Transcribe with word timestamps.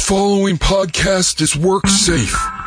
following 0.00 0.56
podcast 0.56 1.40
is 1.40 1.56
work 1.56 1.86
safe. 1.86 2.59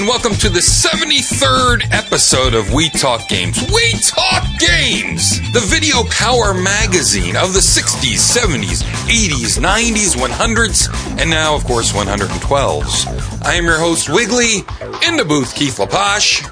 And 0.00 0.08
welcome 0.08 0.32
to 0.32 0.48
the 0.48 0.60
73rd 0.60 1.92
episode 1.92 2.54
of 2.54 2.72
We 2.72 2.88
Talk 2.88 3.28
Games. 3.28 3.58
We 3.70 3.92
Talk 4.00 4.44
Games! 4.58 5.40
The 5.52 5.60
video 5.60 6.04
power 6.04 6.54
magazine 6.54 7.36
of 7.36 7.52
the 7.52 7.58
60s, 7.58 8.16
70s, 8.16 8.82
80s, 9.10 9.58
90s, 9.58 10.16
100s, 10.16 11.20
and 11.20 11.28
now, 11.28 11.54
of 11.54 11.64
course, 11.64 11.92
112s. 11.92 13.44
I 13.44 13.54
am 13.56 13.64
your 13.64 13.78
host, 13.78 14.08
Wiggly, 14.08 14.60
in 15.06 15.18
the 15.18 15.24
booth, 15.26 15.54
Keith 15.54 15.76
LaPache. 15.76 16.46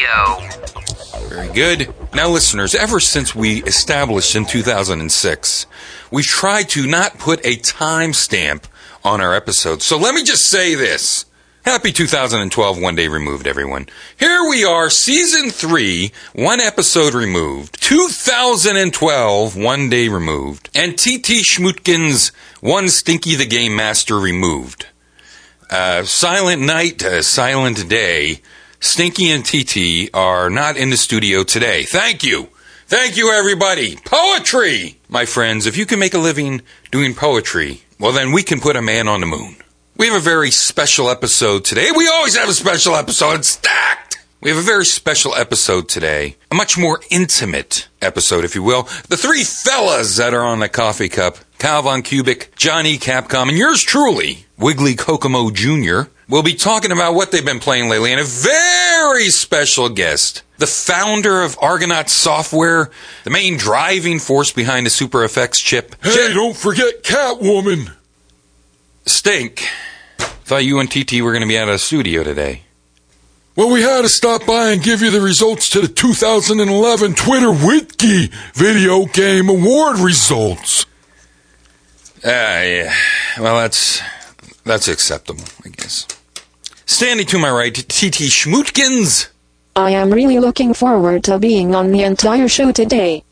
Yo. 0.00 1.28
Very 1.28 1.52
good. 1.52 1.94
Now, 2.14 2.30
listeners, 2.30 2.74
ever 2.74 2.98
since 2.98 3.34
we 3.34 3.62
established 3.64 4.34
in 4.36 4.46
2006, 4.46 5.66
we've 6.10 6.24
tried 6.24 6.70
to 6.70 6.86
not 6.86 7.18
put 7.18 7.40
a 7.44 7.56
timestamp 7.56 8.64
on 9.04 9.20
our 9.20 9.34
episodes. 9.34 9.84
So 9.84 9.98
let 9.98 10.14
me 10.14 10.22
just 10.22 10.48
say 10.48 10.74
this. 10.74 11.26
Happy 11.64 11.92
2012, 11.92 12.82
one 12.82 12.96
day 12.96 13.06
removed, 13.06 13.46
everyone. 13.46 13.86
Here 14.18 14.42
we 14.48 14.64
are, 14.64 14.90
season 14.90 15.50
three, 15.50 16.10
one 16.34 16.58
episode 16.58 17.14
removed. 17.14 17.80
2012, 17.80 19.56
one 19.56 19.88
day 19.88 20.08
removed. 20.08 20.70
And 20.74 20.98
TT 20.98 21.46
Schmutkin's 21.46 22.32
One 22.60 22.88
Stinky 22.88 23.36
the 23.36 23.46
Game 23.46 23.76
Master 23.76 24.18
removed. 24.18 24.86
Uh, 25.70 26.02
silent 26.02 26.62
night, 26.62 27.04
uh, 27.04 27.22
silent 27.22 27.88
day. 27.88 28.40
Stinky 28.80 29.30
and 29.30 29.44
TT 29.44 30.10
are 30.12 30.50
not 30.50 30.76
in 30.76 30.90
the 30.90 30.96
studio 30.96 31.44
today. 31.44 31.84
Thank 31.84 32.24
you. 32.24 32.48
Thank 32.88 33.16
you, 33.16 33.30
everybody. 33.30 33.98
Poetry! 34.04 34.98
My 35.08 35.26
friends, 35.26 35.66
if 35.66 35.76
you 35.76 35.86
can 35.86 36.00
make 36.00 36.12
a 36.14 36.18
living 36.18 36.62
doing 36.90 37.14
poetry, 37.14 37.82
well, 38.00 38.10
then 38.10 38.32
we 38.32 38.42
can 38.42 38.58
put 38.58 38.74
a 38.74 38.82
man 38.82 39.06
on 39.06 39.20
the 39.20 39.26
moon. 39.26 39.58
We 39.96 40.06
have 40.08 40.16
a 40.16 40.20
very 40.20 40.50
special 40.50 41.10
episode 41.10 41.64
today. 41.64 41.90
We 41.94 42.08
always 42.08 42.36
have 42.36 42.48
a 42.48 42.54
special 42.54 42.94
episode. 42.96 43.40
It's 43.40 43.48
stacked! 43.48 44.18
We 44.40 44.50
have 44.50 44.58
a 44.58 44.62
very 44.62 44.84
special 44.84 45.34
episode 45.34 45.88
today. 45.88 46.36
A 46.50 46.54
much 46.54 46.76
more 46.76 47.00
intimate 47.10 47.88
episode, 48.00 48.44
if 48.44 48.54
you 48.54 48.62
will. 48.62 48.84
The 49.08 49.16
three 49.16 49.44
fellas 49.44 50.16
that 50.16 50.34
are 50.34 50.44
on 50.44 50.60
the 50.60 50.68
coffee 50.68 51.08
cup 51.08 51.38
Cal 51.58 51.82
Von 51.82 52.02
Cubic, 52.02 52.52
Johnny 52.56 52.98
Capcom, 52.98 53.48
and 53.48 53.56
yours 53.56 53.82
truly, 53.82 54.46
Wiggly 54.58 54.94
Kokomo 54.94 55.50
Jr., 55.50 56.10
We'll 56.32 56.42
be 56.42 56.54
talking 56.54 56.92
about 56.92 57.12
what 57.14 57.30
they've 57.30 57.44
been 57.44 57.60
playing 57.60 57.90
lately, 57.90 58.10
and 58.10 58.18
a 58.18 58.24
very 58.24 59.28
special 59.28 59.90
guest, 59.90 60.42
the 60.56 60.66
founder 60.66 61.42
of 61.42 61.58
Argonaut 61.60 62.08
Software, 62.08 62.90
the 63.24 63.30
main 63.30 63.58
driving 63.58 64.18
force 64.18 64.50
behind 64.50 64.86
the 64.86 64.90
Super 64.90 65.18
FX 65.18 65.62
chip. 65.62 65.94
Hey, 66.02 66.32
don't 66.32 66.56
forget 66.56 67.02
Catwoman. 67.02 67.92
Stink. 69.06 69.62
Thought 70.18 70.64
you 70.64 70.80
and 70.80 70.90
TT 70.90 71.22
were 71.22 71.32
going 71.32 71.42
to 71.42 71.48
be 71.48 71.58
out 71.58 71.68
of 71.68 71.74
the 71.74 71.78
studio 71.78 72.22
today. 72.22 72.62
Well, 73.54 73.70
we 73.70 73.82
had 73.82 74.02
to 74.02 74.08
stop 74.08 74.46
by 74.46 74.70
and 74.70 74.82
give 74.82 75.02
you 75.02 75.10
the 75.10 75.20
results 75.20 75.68
to 75.70 75.80
the 75.80 75.88
2011 75.88 77.14
Twitter 77.14 77.50
Wiki 77.50 78.30
Video 78.54 79.04
Game 79.06 79.48
Award 79.48 79.98
results. 79.98 80.86
Ah, 82.24 82.62
yeah. 82.62 82.94
Well, 83.38 83.56
that's 83.56 84.00
that's 84.64 84.88
acceptable, 84.88 85.44
I 85.64 85.68
guess. 85.68 86.06
Standing 86.86 87.26
to 87.26 87.38
my 87.38 87.50
right, 87.50 87.74
TT 87.74 88.30
Schmutkins, 88.30 89.28
I 89.74 89.90
am 89.92 90.10
really 90.12 90.38
looking 90.38 90.74
forward 90.74 91.24
to 91.24 91.38
being 91.38 91.74
on 91.74 91.92
the 91.92 92.02
entire 92.02 92.48
show 92.48 92.72
today. 92.72 93.24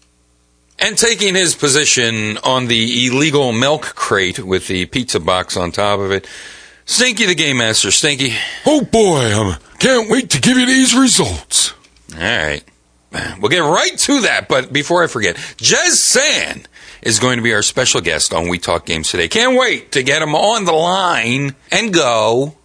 And 0.81 0.97
taking 0.97 1.35
his 1.35 1.55
position 1.55 2.39
on 2.39 2.67
the 2.67 3.07
illegal 3.07 3.53
milk 3.53 3.95
crate 3.95 4.39
with 4.39 4.69
the 4.69 4.87
pizza 4.87 5.21
box 5.21 5.57
on 5.57 5.73
top 5.73 6.01
of 6.01 6.11
it, 6.11 6.27
Stinky 6.85 7.27
the 7.27 7.35
Game 7.35 7.59
Master. 7.59 7.91
Stinky. 7.91 8.35
Oh 8.67 8.83
boy, 8.83 9.21
I 9.21 9.59
can't 9.79 10.11
wait 10.11 10.31
to 10.31 10.41
give 10.41 10.57
you 10.57 10.67
these 10.67 10.95
results. 10.95 11.75
All 12.15 12.21
right. 12.21 12.65
We'll 13.41 13.49
get 13.49 13.59
right 13.59 13.99
to 13.99 14.21
that, 14.21 14.49
but 14.49 14.73
before 14.73 15.03
I 15.03 15.09
forget, 15.09 15.35
Jez 15.35 15.97
San 15.97 16.63
is 17.03 17.19
going 17.19 17.39
to 17.39 17.43
be 17.43 17.53
our 17.53 17.63
special 17.63 18.01
guest 18.01 18.33
on 18.33 18.49
We 18.49 18.59
Talk 18.59 18.87
Games 18.87 19.11
today. 19.11 19.27
Can't 19.27 19.59
wait 19.59 19.93
to 19.93 20.03
get 20.03 20.23
him 20.23 20.35
on 20.35 20.65
the 20.65 20.73
line 20.73 21.57
and 21.73 21.93
go. 21.93 22.57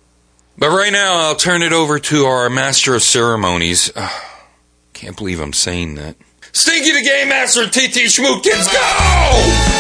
But 0.58 0.70
right 0.70 0.92
now, 0.92 1.16
I'll 1.16 1.36
turn 1.36 1.64
it 1.64 1.74
over 1.74 2.00
to 2.00 2.26
our 2.26 2.50
master 2.50 2.96
of 2.96 3.02
ceremonies. 3.02 3.92
Ugh, 3.96 4.24
can't 4.94 5.18
believe 5.18 5.42
I'm 5.42 5.54
saying 5.54 5.96
that. 5.96 6.16
Stinky 6.56 6.94
the 6.94 7.02
Game 7.02 7.28
Master, 7.28 7.68
TT 7.68 8.08
Schmookins, 8.08 8.72
go! 8.72 9.76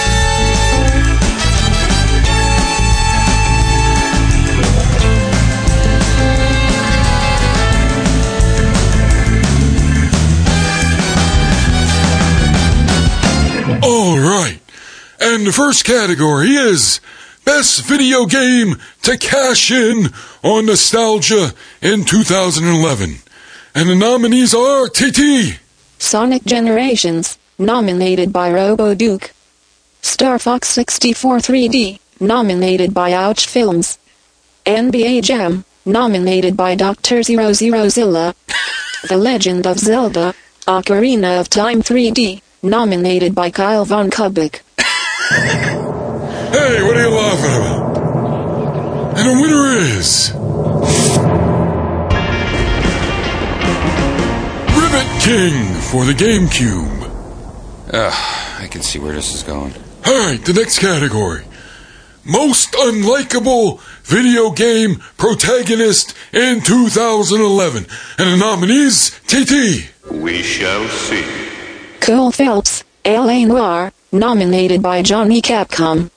All 13.82 14.20
right. 14.20 14.60
And 15.22 15.48
the 15.48 15.54
first 15.54 15.86
category 15.86 16.50
is 16.50 17.00
Best 17.46 17.86
Video 17.86 18.26
Game 18.26 18.76
to 19.04 19.18
Cash 19.18 19.72
In 19.72 20.10
on 20.44 20.66
Nostalgia 20.66 21.54
in 21.82 22.04
2011. 22.04 23.16
And 23.74 23.90
the 23.90 23.96
nominees 23.96 24.54
are 24.54 24.90
TT, 24.90 25.58
Sonic 26.06 26.46
Generations, 26.46 27.40
nominated 27.58 28.32
by 28.32 28.52
Robo 28.52 28.94
Duke. 28.94 29.34
Star 30.04 30.38
Fox 30.38 30.68
64 30.70 31.38
3D, 31.38 32.00
nominated 32.20 32.94
by 32.94 33.12
Ouch 33.12 33.48
Films. 33.48 33.98
NBA 34.68 35.24
Jam, 35.24 35.66
nominated 35.84 36.56
by 36.56 36.76
Dr. 36.76 37.24
Zero 37.24 37.54
Zero 37.54 37.90
Zilla. 37.90 38.36
the 39.10 39.18
Legend 39.18 39.66
of 39.66 39.80
Zelda, 39.80 40.36
Ocarina 40.68 41.40
of 41.40 41.50
Time 41.50 41.82
3D, 41.82 42.40
nominated 42.62 43.34
by 43.34 43.50
Kyle 43.50 43.84
Von 43.84 44.12
Kubik. 44.12 44.62
Hey, 46.56 46.82
what 46.84 46.96
are 46.96 47.02
you 47.02 47.10
laughing 47.10 47.56
about? 47.58 47.98
And 49.18 49.28
the 49.28 49.42
winner 49.42 49.76
is. 49.76 50.34
King 55.26 55.74
for 55.82 56.06
the 56.06 56.14
GameCube. 56.14 57.10
Ugh, 57.92 58.62
I 58.62 58.68
can 58.70 58.84
see 58.84 59.00
where 59.00 59.16
this 59.16 59.34
is 59.34 59.42
going. 59.42 59.74
Alright, 60.08 60.46
the 60.46 60.54
next 60.54 60.78
category. 60.78 61.44
Most 62.24 62.74
unlikable 62.74 63.82
video 64.04 64.52
game 64.52 64.98
protagonist 65.18 66.14
in 66.32 66.62
2011. 66.62 67.88
And 68.20 68.34
the 68.34 68.38
nominees, 68.38 69.20
TT. 69.26 69.90
We 70.12 70.44
shall 70.44 70.88
see. 70.90 71.26
Cole 72.02 72.32
Phelps, 72.32 72.84
L.A. 73.04 73.46
Noire, 73.46 73.94
nominated 74.12 74.84
by 74.84 75.02
Johnny 75.02 75.42
Capcom. 75.42 76.12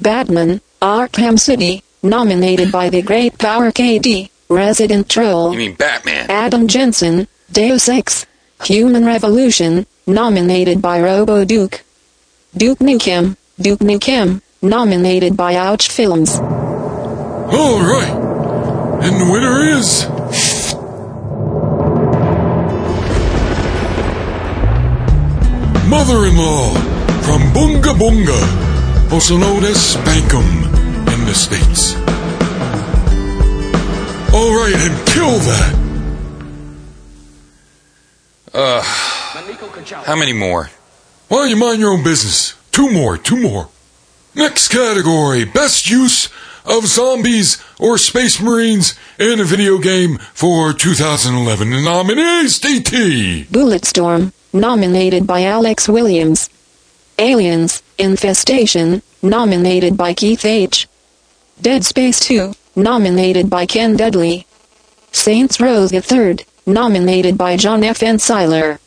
Batman, 0.00 0.60
Arkham 0.82 1.38
City, 1.38 1.84
nominated 2.02 2.72
by 2.72 2.90
the 2.90 3.02
Great 3.02 3.38
Power 3.38 3.70
KD, 3.70 4.30
Resident 4.48 5.08
Troll. 5.08 5.52
You 5.52 5.58
mean 5.58 5.74
Batman? 5.74 6.28
Adam 6.28 6.66
Jensen, 6.66 7.28
Deus 7.52 7.88
Ex, 7.88 8.26
Human 8.64 9.04
Revolution, 9.04 9.86
nominated 10.06 10.80
by 10.80 11.00
Robo 11.00 11.44
Duke. 11.44 11.82
Duke 12.56 12.78
Nukem, 12.78 13.36
Duke 13.60 13.80
Nukem, 13.80 14.40
nominated 14.62 15.36
by 15.36 15.56
Ouch 15.56 15.88
Films. 15.88 16.38
Alright. 16.38 18.12
And 19.02 19.20
the 19.20 19.32
winner 19.32 19.62
is. 19.64 20.06
Mother 25.90 26.26
in 26.26 26.36
law 26.36 26.72
from 27.22 27.42
Bunga 27.52 27.92
Bunga, 27.98 29.12
also 29.12 29.36
known 29.36 29.64
as 29.64 29.76
Spankum 29.76 30.46
in 31.12 31.26
the 31.26 31.34
States. 31.34 31.94
Alright, 34.32 34.74
and 34.76 35.06
kill 35.08 35.38
that. 35.50 35.81
How 38.54 40.16
many 40.16 40.32
more? 40.32 40.70
Why 41.28 41.46
you 41.46 41.56
mind 41.56 41.80
your 41.80 41.92
own 41.92 42.04
business? 42.04 42.54
Two 42.70 42.90
more, 42.90 43.16
two 43.16 43.40
more. 43.40 43.68
Next 44.34 44.68
category 44.68 45.44
Best 45.44 45.90
use 45.90 46.28
of 46.64 46.86
zombies 46.86 47.62
or 47.78 47.98
space 47.98 48.40
marines 48.40 48.94
in 49.18 49.40
a 49.40 49.44
video 49.44 49.78
game 49.78 50.18
for 50.32 50.72
2011. 50.72 51.70
The 51.70 51.82
nominees, 51.82 52.60
DT. 52.60 53.46
Bulletstorm, 53.46 54.32
nominated 54.52 55.26
by 55.26 55.44
Alex 55.44 55.88
Williams. 55.88 56.48
Aliens, 57.18 57.82
Infestation, 57.98 59.02
nominated 59.22 59.96
by 59.96 60.14
Keith 60.14 60.44
H. 60.44 60.88
Dead 61.60 61.84
Space 61.84 62.20
2, 62.20 62.54
nominated 62.76 63.50
by 63.50 63.66
Ken 63.66 63.96
Dudley. 63.96 64.46
Saints 65.12 65.60
Row 65.60 65.86
III, 65.92 66.38
nominated 66.66 67.36
by 67.38 67.56
John 67.56 67.82
F. 67.84 68.02
N. 68.02 68.18
Seiler. 68.18 68.78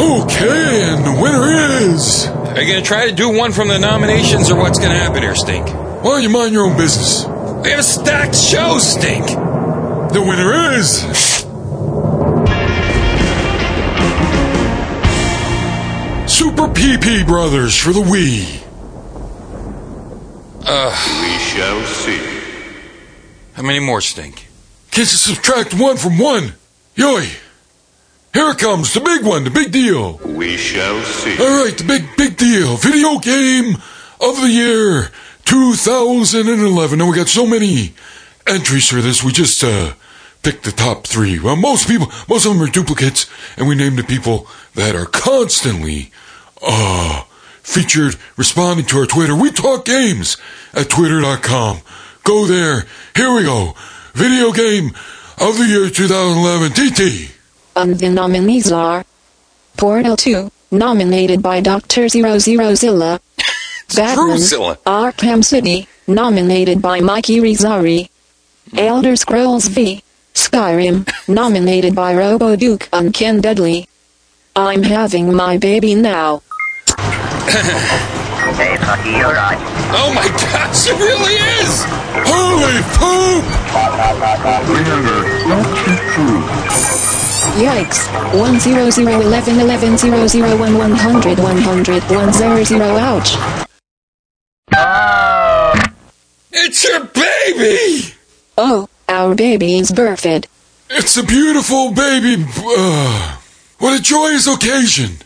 Okay, 0.00 0.82
and 0.82 1.04
the 1.04 1.18
winner 1.20 1.44
is. 1.92 2.26
Are 2.26 2.60
you 2.60 2.72
going 2.72 2.82
to 2.82 2.86
try 2.86 3.08
to 3.08 3.14
do 3.14 3.36
one 3.36 3.52
from 3.52 3.68
the 3.68 3.78
nominations 3.78 4.50
or 4.50 4.56
what's 4.56 4.78
going 4.78 4.90
to 4.90 4.98
happen 4.98 5.22
here, 5.22 5.34
Stink? 5.34 5.66
Why 5.68 6.02
don't 6.02 6.22
you 6.22 6.30
mind 6.30 6.52
your 6.52 6.66
own 6.66 6.76
business? 6.76 7.24
We 7.62 7.70
have 7.70 7.80
a 7.80 7.82
stacked 7.82 8.34
show, 8.34 8.78
Stink. 8.78 9.26
The 9.26 10.24
winner 10.26 10.72
is. 10.78 11.00
Super 16.26 16.68
PP 16.68 17.26
Brothers 17.26 17.76
for 17.76 17.92
the 17.92 18.00
Wii. 18.00 18.62
Uh, 20.64 20.90
we 21.22 21.38
shall 21.38 21.82
see. 21.84 22.40
How 23.52 23.62
many 23.62 23.80
more, 23.80 24.00
Stink? 24.00 24.39
Can't 24.90 25.10
you 25.10 25.18
subtract 25.18 25.74
one 25.74 25.96
from 25.96 26.18
one? 26.18 26.54
Yoy! 26.94 27.28
Here 28.32 28.50
it 28.50 28.58
comes, 28.58 28.92
the 28.92 29.00
big 29.00 29.24
one, 29.24 29.44
the 29.44 29.50
big 29.50 29.72
deal. 29.72 30.18
We 30.18 30.56
shall 30.56 31.02
see. 31.02 31.36
All 31.38 31.64
right, 31.64 31.76
the 31.76 31.84
big, 31.84 32.16
big 32.16 32.36
deal. 32.36 32.76
Video 32.76 33.18
game 33.18 33.76
of 34.20 34.40
the 34.40 34.48
year 34.48 35.10
2011. 35.44 37.00
And 37.00 37.10
we 37.10 37.16
got 37.16 37.28
so 37.28 37.46
many 37.46 37.94
entries 38.46 38.88
for 38.88 39.00
this. 39.00 39.24
We 39.24 39.32
just 39.32 39.64
uh, 39.64 39.94
picked 40.42 40.64
the 40.64 40.72
top 40.72 41.06
three. 41.06 41.40
Well, 41.40 41.56
most 41.56 41.88
people, 41.88 42.06
most 42.28 42.46
of 42.46 42.52
them 42.52 42.62
are 42.62 42.70
duplicates, 42.70 43.28
and 43.56 43.66
we 43.66 43.74
named 43.74 43.98
the 43.98 44.04
people 44.04 44.46
that 44.74 44.94
are 44.94 45.06
constantly 45.06 46.12
uh, 46.62 47.24
featured 47.62 48.16
responding 48.36 48.86
to 48.86 48.98
our 48.98 49.06
Twitter. 49.06 49.34
We 49.34 49.50
talk 49.50 49.84
games 49.84 50.36
at 50.72 50.88
twitter.com. 50.88 51.80
Go 52.22 52.46
there. 52.46 52.86
Here 53.16 53.32
we 53.32 53.42
go. 53.42 53.74
Video 54.14 54.52
game 54.52 54.88
of 55.38 55.56
the 55.58 55.66
year 55.66 55.88
2011. 55.90 56.72
DT. 56.72 57.30
And 57.76 57.98
the 57.98 58.08
nominees 58.08 58.70
are 58.72 59.04
Portal 59.76 60.16
2, 60.16 60.50
nominated 60.70 61.42
by 61.42 61.60
Dr. 61.60 62.08
Zero 62.08 62.38
Zero 62.38 62.74
Zilla. 62.74 63.20
Batman, 63.96 64.36
Druzilla. 64.36 64.76
Arkham 64.84 65.44
City, 65.44 65.88
nominated 66.06 66.82
by 66.82 67.00
Mikey 67.00 67.40
Rizari. 67.40 68.08
Elder 68.76 69.16
Scrolls 69.16 69.66
V, 69.68 70.02
Skyrim, 70.34 71.08
nominated 71.28 71.94
by 71.94 72.14
Robo 72.14 72.54
Duke 72.56 72.88
and 72.92 73.12
Ken 73.12 73.40
Dudley. 73.40 73.88
I'm 74.54 74.82
having 74.82 75.34
my 75.34 75.58
baby 75.58 75.94
now. 75.94 76.42
Hey, 78.60 78.76
Lucky, 78.76 79.10
you're 79.16 79.32
right. 79.32 79.56
Oh 79.96 80.12
my 80.12 80.28
gosh, 80.28 80.84
it 80.84 80.98
really 81.00 81.32
is! 81.64 81.80
Holy 82.28 82.76
poop! 82.92 83.40
Yikes. 87.56 88.04
10011 88.36 89.60
11 89.60 89.96
001 89.96 90.76
100 90.76 91.38
100 91.38 92.02
100 92.02 92.82
ouch. 93.00 93.30
It's 96.52 96.84
your 96.84 97.04
baby! 97.04 98.14
Oh, 98.58 98.90
our 99.08 99.34
baby 99.34 99.78
is 99.78 99.90
birthed. 99.90 100.44
It's 100.90 101.16
a 101.16 101.22
beautiful 101.22 101.94
baby. 101.94 102.44
Uh, 102.58 103.38
what 103.78 103.98
a 103.98 104.02
joyous 104.02 104.46
occasion. 104.46 105.16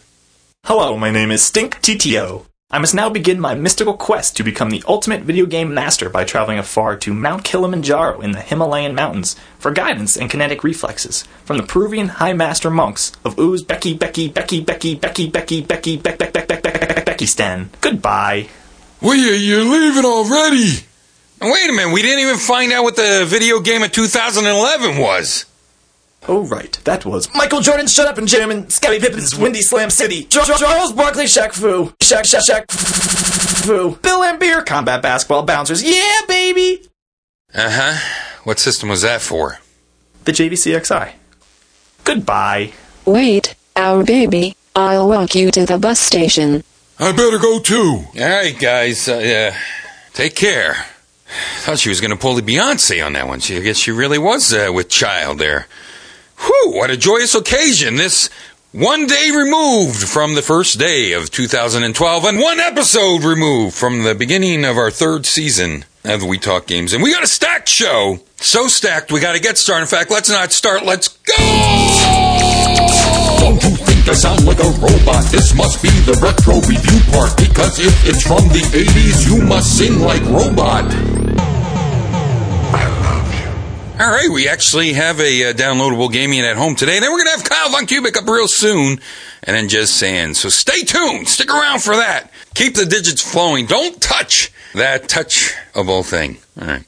Hello, 0.66 0.96
my 0.96 1.10
name 1.10 1.32
is 1.32 1.42
Stink 1.42 1.82
TTO. 1.82 2.46
I 2.70 2.78
must 2.78 2.94
now 2.94 3.10
begin 3.10 3.38
my 3.38 3.54
mystical 3.54 3.94
quest 3.94 4.36
to 4.36 4.42
become 4.42 4.70
the 4.70 4.82
ultimate 4.88 5.20
video 5.20 5.44
game 5.44 5.74
master 5.74 6.08
by 6.08 6.24
traveling 6.24 6.58
afar 6.58 6.96
to 6.96 7.12
Mount 7.12 7.44
Kilimanjaro 7.44 8.20
in 8.20 8.32
the 8.32 8.40
Himalayan 8.40 8.94
mountains 8.94 9.36
for 9.58 9.70
guidance 9.70 10.16
and 10.16 10.30
kinetic 10.30 10.64
reflexes 10.64 11.22
from 11.44 11.58
the 11.58 11.62
Peruvian 11.62 12.08
High 12.08 12.32
Master 12.32 12.70
monks 12.70 13.12
of 13.24 13.36
Uzbeki 13.36 13.98
Becky 13.98 14.28
Becky 14.28 14.60
Becky 14.62 14.96
Becky 14.96 15.28
Becky 15.28 15.28
Becky 15.28 15.60
Becky 15.60 15.96
Beck 15.98 16.18
Beck 16.18 16.32
Beck 16.32 16.48
Beck 16.48 16.62
Beck 16.62 16.80
Beck 16.80 17.06
Beckistan. 17.06 17.68
Goodbye. 17.82 18.48
Well, 19.00 19.14
you're 19.14 19.62
leaving 19.62 20.04
already. 20.06 20.78
Wait 21.42 21.70
a 21.70 21.72
minute, 21.72 21.92
we 21.92 22.00
didn't 22.00 22.20
even 22.20 22.38
find 22.38 22.72
out 22.72 22.82
what 22.82 22.96
the 22.96 23.24
video 23.26 23.60
game 23.60 23.82
of 23.82 23.92
2011 23.92 24.98
was. 24.98 25.44
Oh 26.26 26.44
right, 26.46 26.72
that 26.84 27.04
was 27.04 27.32
Michael 27.34 27.60
Jordan. 27.60 27.86
Shut 27.86 28.06
up 28.06 28.16
and 28.18 28.26
jam 28.26 28.50
in 28.50 28.68
Scottie 28.70 28.98
Pippen's 29.00 29.36
Windy 29.36 29.60
Slam 29.60 29.90
City. 29.90 30.24
Jar- 30.24 30.44
Jar- 30.44 30.56
Charles 30.58 30.92
Barkley, 30.92 31.24
Shaq 31.24 31.52
Fu, 31.52 31.90
Shaq 32.00 32.22
Shaq 32.22 32.48
Shaq 32.48 32.70
Fu, 32.70 33.96
Bill 33.96 34.20
Laimbeer, 34.20 34.64
combat 34.64 35.02
basketball 35.02 35.42
bouncers. 35.42 35.82
Yeah, 35.82 36.20
baby. 36.26 36.88
Uh 37.54 37.68
huh. 37.70 38.40
What 38.44 38.58
system 38.58 38.88
was 38.88 39.02
that 39.02 39.20
for? 39.20 39.58
The 40.24 40.32
JVCXI. 40.32 41.12
Goodbye. 42.04 42.72
Wait, 43.04 43.54
our 43.76 44.02
baby. 44.04 44.56
I'll 44.74 45.08
walk 45.08 45.34
you 45.34 45.50
to 45.50 45.66
the 45.66 45.78
bus 45.78 46.00
station. 46.00 46.64
I 46.98 47.12
better 47.12 47.38
go 47.38 47.60
too. 47.60 48.04
Alright, 48.18 48.58
guys, 48.58 49.08
uh, 49.08 49.18
yeah. 49.18 49.56
Take 50.14 50.34
care. 50.36 50.76
Thought 51.60 51.78
she 51.80 51.88
was 51.88 52.00
going 52.00 52.10
to 52.12 52.16
pull 52.16 52.34
the 52.34 52.42
Beyonce 52.42 53.04
on 53.04 53.14
that 53.14 53.26
one. 53.26 53.40
She, 53.40 53.56
I 53.56 53.60
guess 53.60 53.76
she 53.76 53.90
really 53.90 54.18
was 54.18 54.52
uh, 54.52 54.70
with 54.72 54.88
child 54.88 55.38
there. 55.38 55.66
Whew, 56.44 56.72
what 56.74 56.90
a 56.90 56.96
joyous 56.96 57.34
occasion. 57.34 57.96
This 57.96 58.28
one 58.72 59.06
day 59.06 59.30
removed 59.34 60.08
from 60.08 60.34
the 60.34 60.42
first 60.42 60.78
day 60.78 61.12
of 61.12 61.30
2012 61.30 62.24
and 62.24 62.40
one 62.40 62.60
episode 62.60 63.22
removed 63.22 63.74
from 63.74 64.02
the 64.02 64.14
beginning 64.14 64.64
of 64.64 64.76
our 64.76 64.90
third 64.90 65.24
season 65.24 65.84
of 66.04 66.22
We 66.22 66.38
Talk 66.38 66.66
Games. 66.66 66.92
And 66.92 67.02
we 67.02 67.12
got 67.12 67.22
a 67.22 67.26
stacked 67.26 67.68
show. 67.68 68.18
So 68.36 68.68
stacked, 68.68 69.10
we 69.10 69.20
got 69.20 69.34
to 69.34 69.40
get 69.40 69.56
started. 69.56 69.82
In 69.82 69.88
fact, 69.88 70.10
let's 70.10 70.28
not 70.28 70.52
start. 70.52 70.84
Let's 70.84 71.08
go! 71.08 71.34
Don't 73.40 73.62
you 73.62 73.76
think 73.76 74.08
I 74.08 74.12
sound 74.12 74.44
like 74.44 74.58
a 74.58 74.70
robot? 74.80 75.24
This 75.30 75.54
must 75.54 75.82
be 75.82 75.88
the 76.04 76.18
retro 76.20 76.56
review 76.68 77.00
part 77.12 77.36
because 77.38 77.78
if 77.78 78.06
it's 78.06 78.22
from 78.22 78.42
the 78.48 78.60
80s, 78.74 79.24
you 79.30 79.42
must 79.46 79.78
sing 79.78 80.00
like 80.00 80.22
robot. 80.24 80.84
All 83.96 84.10
right, 84.10 84.28
we 84.28 84.48
actually 84.48 84.94
have 84.94 85.20
a 85.20 85.50
uh, 85.50 85.52
downloadable 85.52 86.10
gaming 86.12 86.40
at 86.40 86.56
home 86.56 86.74
today. 86.74 86.96
And 86.96 87.04
then 87.04 87.12
we're 87.12 87.24
going 87.24 87.36
to 87.36 87.42
have 87.42 87.48
Kyle 87.48 87.68
Von 87.70 87.86
Kubic 87.86 88.16
up 88.16 88.26
real 88.26 88.48
soon. 88.48 88.98
And 89.44 89.56
then 89.56 89.68
Jez 89.68 89.86
San. 89.86 90.34
So 90.34 90.48
stay 90.48 90.82
tuned. 90.82 91.28
Stick 91.28 91.48
around 91.48 91.80
for 91.80 91.94
that. 91.94 92.32
Keep 92.54 92.74
the 92.74 92.86
digits 92.86 93.22
flowing. 93.22 93.66
Don't 93.66 94.02
touch 94.02 94.52
that 94.74 95.04
touchable 95.04 96.04
thing. 96.04 96.38
All 96.60 96.66
right. 96.66 96.84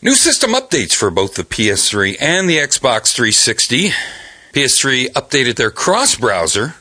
New 0.00 0.14
system 0.14 0.52
updates 0.52 0.94
for 0.94 1.10
both 1.10 1.34
the 1.34 1.44
PS3 1.44 2.16
and 2.20 2.48
the 2.48 2.56
Xbox 2.56 3.14
360. 3.14 3.90
PS3 4.54 5.12
updated 5.12 5.56
their 5.56 5.70
cross 5.70 6.16
browser. 6.16 6.74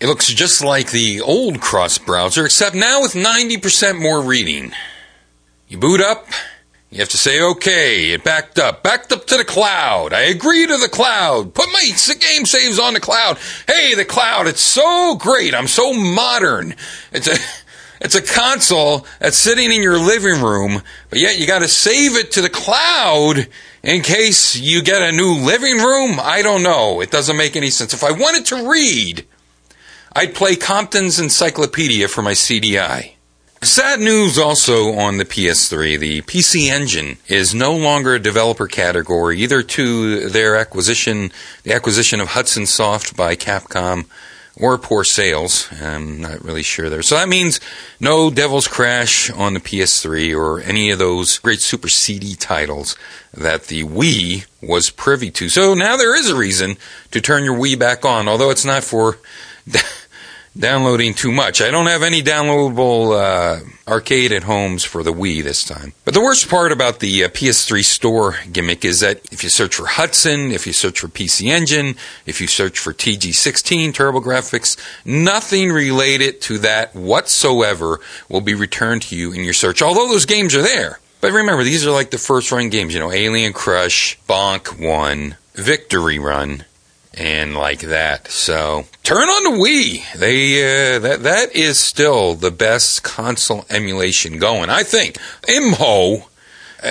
It 0.00 0.06
looks 0.06 0.28
just 0.28 0.64
like 0.64 0.92
the 0.92 1.20
old 1.20 1.60
cross 1.60 1.98
browser, 1.98 2.46
except 2.46 2.74
now 2.74 3.02
with 3.02 3.12
90% 3.12 4.00
more 4.00 4.22
reading. 4.22 4.72
You 5.68 5.76
boot 5.76 6.00
up, 6.00 6.26
you 6.90 6.98
have 6.98 7.08
to 7.10 7.16
say, 7.16 7.40
okay, 7.40 8.10
it 8.10 8.24
backed 8.24 8.58
up. 8.58 8.82
Backed 8.82 9.12
up 9.12 9.24
to 9.28 9.36
the 9.36 9.44
cloud. 9.44 10.12
I 10.12 10.22
agree 10.22 10.66
to 10.66 10.76
the 10.76 10.88
cloud. 10.88 11.54
Put 11.54 11.68
my 11.72 11.84
game 12.18 12.44
saves 12.44 12.80
on 12.80 12.94
the 12.94 13.00
cloud. 13.00 13.38
Hey, 13.68 13.94
the 13.94 14.04
cloud, 14.04 14.48
it's 14.48 14.60
so 14.60 15.14
great. 15.14 15.54
I'm 15.54 15.68
so 15.68 15.92
modern. 15.92 16.74
It's 17.12 17.28
a, 17.28 17.36
it's 18.00 18.16
a 18.16 18.22
console 18.22 19.06
that's 19.20 19.38
sitting 19.38 19.70
in 19.70 19.82
your 19.82 20.00
living 20.00 20.42
room, 20.42 20.82
but 21.10 21.20
yet 21.20 21.38
you 21.38 21.46
gotta 21.46 21.68
save 21.68 22.16
it 22.16 22.32
to 22.32 22.42
the 22.42 22.50
cloud 22.50 23.46
in 23.84 24.02
case 24.02 24.56
you 24.56 24.82
get 24.82 25.00
a 25.00 25.12
new 25.12 25.34
living 25.34 25.76
room. 25.76 26.18
I 26.20 26.42
don't 26.42 26.64
know. 26.64 27.00
It 27.00 27.12
doesn't 27.12 27.36
make 27.36 27.54
any 27.54 27.70
sense. 27.70 27.94
If 27.94 28.02
I 28.02 28.10
wanted 28.10 28.46
to 28.46 28.68
read, 28.68 29.26
I'd 30.12 30.34
play 30.34 30.56
Compton's 30.56 31.20
Encyclopedia 31.20 32.08
for 32.08 32.22
my 32.22 32.32
CDI. 32.32 33.12
Sad 33.62 34.00
news 34.00 34.38
also 34.38 34.94
on 34.94 35.18
the 35.18 35.26
PS3. 35.26 35.98
The 35.98 36.22
PC 36.22 36.70
Engine 36.70 37.18
is 37.28 37.54
no 37.54 37.76
longer 37.76 38.14
a 38.14 38.18
developer 38.18 38.66
category, 38.66 39.38
either 39.38 39.62
to 39.62 40.30
their 40.30 40.56
acquisition, 40.56 41.30
the 41.62 41.74
acquisition 41.74 42.20
of 42.20 42.28
Hudson 42.28 42.64
Soft 42.64 43.14
by 43.18 43.36
Capcom, 43.36 44.06
or 44.56 44.78
poor 44.78 45.04
sales. 45.04 45.68
I'm 45.78 46.22
not 46.22 46.42
really 46.42 46.62
sure 46.62 46.88
there. 46.88 47.02
So 47.02 47.16
that 47.16 47.28
means 47.28 47.60
no 48.00 48.30
Devil's 48.30 48.66
Crash 48.66 49.28
on 49.28 49.52
the 49.52 49.60
PS3 49.60 50.34
or 50.34 50.62
any 50.62 50.90
of 50.90 50.98
those 50.98 51.38
great 51.38 51.60
Super 51.60 51.88
CD 51.88 52.36
titles 52.36 52.96
that 53.34 53.64
the 53.64 53.84
Wii 53.84 54.46
was 54.62 54.88
privy 54.88 55.30
to. 55.32 55.50
So 55.50 55.74
now 55.74 55.98
there 55.98 56.16
is 56.18 56.30
a 56.30 56.36
reason 56.36 56.76
to 57.10 57.20
turn 57.20 57.44
your 57.44 57.58
Wii 57.58 57.78
back 57.78 58.06
on, 58.06 58.26
although 58.26 58.50
it's 58.50 58.64
not 58.64 58.84
for 58.84 59.18
downloading 60.58 61.14
too 61.14 61.30
much. 61.30 61.62
I 61.62 61.70
don't 61.70 61.86
have 61.86 62.02
any 62.02 62.22
downloadable 62.22 63.18
uh, 63.18 63.60
arcade 63.90 64.32
at 64.32 64.44
homes 64.44 64.84
for 64.84 65.02
the 65.02 65.12
Wii 65.12 65.42
this 65.42 65.64
time. 65.64 65.92
But 66.04 66.14
the 66.14 66.20
worst 66.20 66.48
part 66.48 66.72
about 66.72 67.00
the 67.00 67.24
uh, 67.24 67.28
PS3 67.28 67.84
store 67.84 68.36
gimmick 68.52 68.84
is 68.84 69.00
that 69.00 69.20
if 69.32 69.44
you 69.44 69.50
search 69.50 69.76
for 69.76 69.86
Hudson, 69.86 70.50
if 70.50 70.66
you 70.66 70.72
search 70.72 71.00
for 71.00 71.08
PC 71.08 71.46
Engine, 71.46 71.96
if 72.26 72.40
you 72.40 72.46
search 72.46 72.78
for 72.78 72.92
TG16 72.92 73.92
TurboGrafx, 73.92 74.76
nothing 75.04 75.70
related 75.70 76.40
to 76.42 76.58
that 76.58 76.94
whatsoever 76.94 78.00
will 78.28 78.40
be 78.40 78.54
returned 78.54 79.02
to 79.02 79.16
you 79.16 79.32
in 79.32 79.44
your 79.44 79.54
search. 79.54 79.82
Although 79.82 80.08
those 80.08 80.26
games 80.26 80.54
are 80.54 80.62
there. 80.62 81.00
But 81.20 81.32
remember, 81.32 81.64
these 81.64 81.86
are 81.86 81.90
like 81.90 82.10
the 82.10 82.18
first 82.18 82.50
run 82.50 82.70
games, 82.70 82.94
you 82.94 83.00
know, 83.00 83.12
Alien 83.12 83.52
Crush, 83.52 84.18
Bonk 84.26 84.80
1, 84.80 85.36
Victory 85.54 86.18
Run, 86.18 86.64
and 87.20 87.54
like 87.54 87.80
that. 87.80 88.28
So 88.28 88.86
turn 89.02 89.28
on 89.28 89.52
the 89.52 89.62
Wii. 89.62 90.12
They 90.14 90.94
uh, 90.94 90.98
that 91.00 91.22
that 91.22 91.54
is 91.54 91.78
still 91.78 92.34
the 92.34 92.50
best 92.50 93.02
console 93.02 93.66
emulation 93.68 94.38
going. 94.38 94.70
I 94.70 94.82
think 94.82 95.16
Imho. 95.42 96.26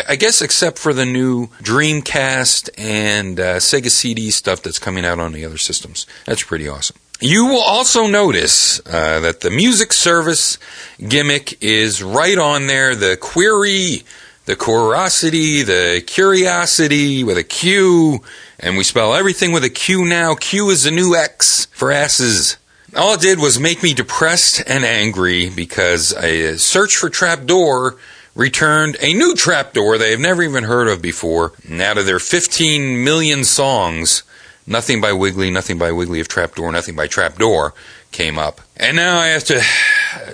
I 0.08 0.18
guess 0.18 0.44
except 0.44 0.78
for 0.78 0.94
the 0.94 1.06
new 1.06 1.48
Dreamcast 1.64 2.70
and 2.78 3.40
uh, 3.40 3.56
Sega 3.56 3.90
CD 3.90 4.30
stuff 4.30 4.62
that's 4.62 4.78
coming 4.78 5.04
out 5.04 5.18
on 5.18 5.34
the 5.34 5.44
other 5.44 5.58
systems. 5.58 6.06
That's 6.28 6.44
pretty 6.44 6.68
awesome. 6.68 6.98
You 7.20 7.48
will 7.48 7.64
also 7.64 8.06
notice 8.06 8.80
uh, 8.86 9.20
that 9.22 9.40
the 9.40 9.50
music 9.50 9.92
service 9.92 10.60
gimmick 11.06 11.62
is 11.64 12.04
right 12.04 12.38
on 12.38 12.68
there. 12.68 12.94
The 12.94 13.18
query, 13.18 14.04
the 14.50 14.56
curiosity, 14.56 15.62
the 15.62 16.04
curiosity 16.08 17.24
with 17.24 17.38
a 17.38 17.44
Q, 17.44 18.24
and 18.60 18.78
we 18.78 18.84
spell 18.84 19.14
everything 19.14 19.52
with 19.52 19.64
a 19.64 19.70
Q 19.70 20.06
now. 20.06 20.34
Q 20.34 20.72
is 20.72 20.86
the 20.86 20.90
new 20.90 21.16
X 21.16 21.68
for 21.68 21.92
asses. 21.92 22.58
All 22.98 23.14
it 23.14 23.22
did 23.22 23.38
was 23.38 23.60
make 23.60 23.84
me 23.84 23.94
depressed 23.94 24.64
and 24.66 24.84
angry 24.84 25.52
because 25.52 26.14
a 26.14 26.58
search 26.58 26.96
for 26.96 27.12
trapdoor 27.12 27.98
returned 28.34 28.98
a 29.02 29.14
new 29.14 29.36
trapdoor 29.36 30.00
they've 30.00 30.20
never 30.20 30.42
even 30.42 30.64
heard 30.64 30.88
of 30.88 31.00
before. 31.00 31.54
And 31.70 31.80
out 31.80 32.00
of 32.00 32.08
their 32.08 32.18
15 32.18 33.04
million 33.04 33.44
songs, 33.44 34.24
Nothing 34.66 35.00
by 35.00 35.14
Wiggly, 35.14 35.52
Nothing 35.52 35.78
by 35.78 35.92
Wiggly 35.92 36.22
of 36.22 36.28
Trapdoor, 36.28 36.72
Nothing 36.72 36.96
by 36.96 37.06
Trapdoor 37.06 37.76
came 38.12 38.38
up. 38.38 38.62
And 38.78 38.96
now 38.96 39.20
I 39.20 39.28
have 39.28 39.44
to 39.46 39.62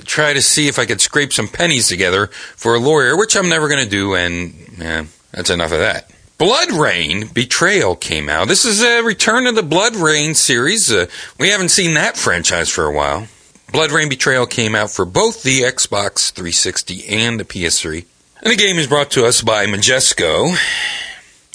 try 0.06 0.34
to 0.34 0.42
see 0.42 0.68
if 0.68 0.80
I 0.80 0.86
could 0.86 1.02
scrape 1.02 1.34
some 1.34 1.48
pennies 1.48 1.88
together 1.88 2.28
for 2.28 2.76
a 2.76 2.80
lawyer, 2.80 3.18
which 3.18 3.36
I'm 3.36 3.50
never 3.50 3.68
going 3.68 3.84
to 3.84 3.90
do, 3.90 4.16
and 4.16 4.54
yeah, 4.78 5.06
that's 5.32 5.50
enough 5.50 5.72
of 5.72 5.80
that. 5.80 6.12
BloodRayne 6.38 7.34
Betrayal 7.34 7.96
came 7.96 8.28
out. 8.28 8.50
This 8.50 8.66
is 8.66 8.84
a 8.84 9.02
return 9.02 9.48
of 9.48 9.56
the 9.56 9.62
BloodRayne 9.62 10.36
series. 10.36 10.92
Uh, 10.92 11.06
we 11.40 11.50
haven't 11.50 11.70
seen 11.70 11.94
that 11.94 12.18
franchise 12.18 12.70
for 12.70 12.86
a 12.86 12.94
while. 12.94 13.28
BloodRayne 13.72 14.10
Betrayal 14.10 14.46
came 14.46 14.76
out 14.76 14.92
for 14.92 15.06
both 15.06 15.44
the 15.44 15.62
Xbox 15.62 16.32
360 16.32 17.08
and 17.08 17.40
the 17.40 17.46
PS3. 17.46 18.06
And 18.42 18.52
the 18.52 18.58
game 18.58 18.78
is 18.78 18.88
brought 18.88 19.12
to 19.12 19.26
us 19.26 19.42
by 19.42 19.66
Majesco. 19.66 20.56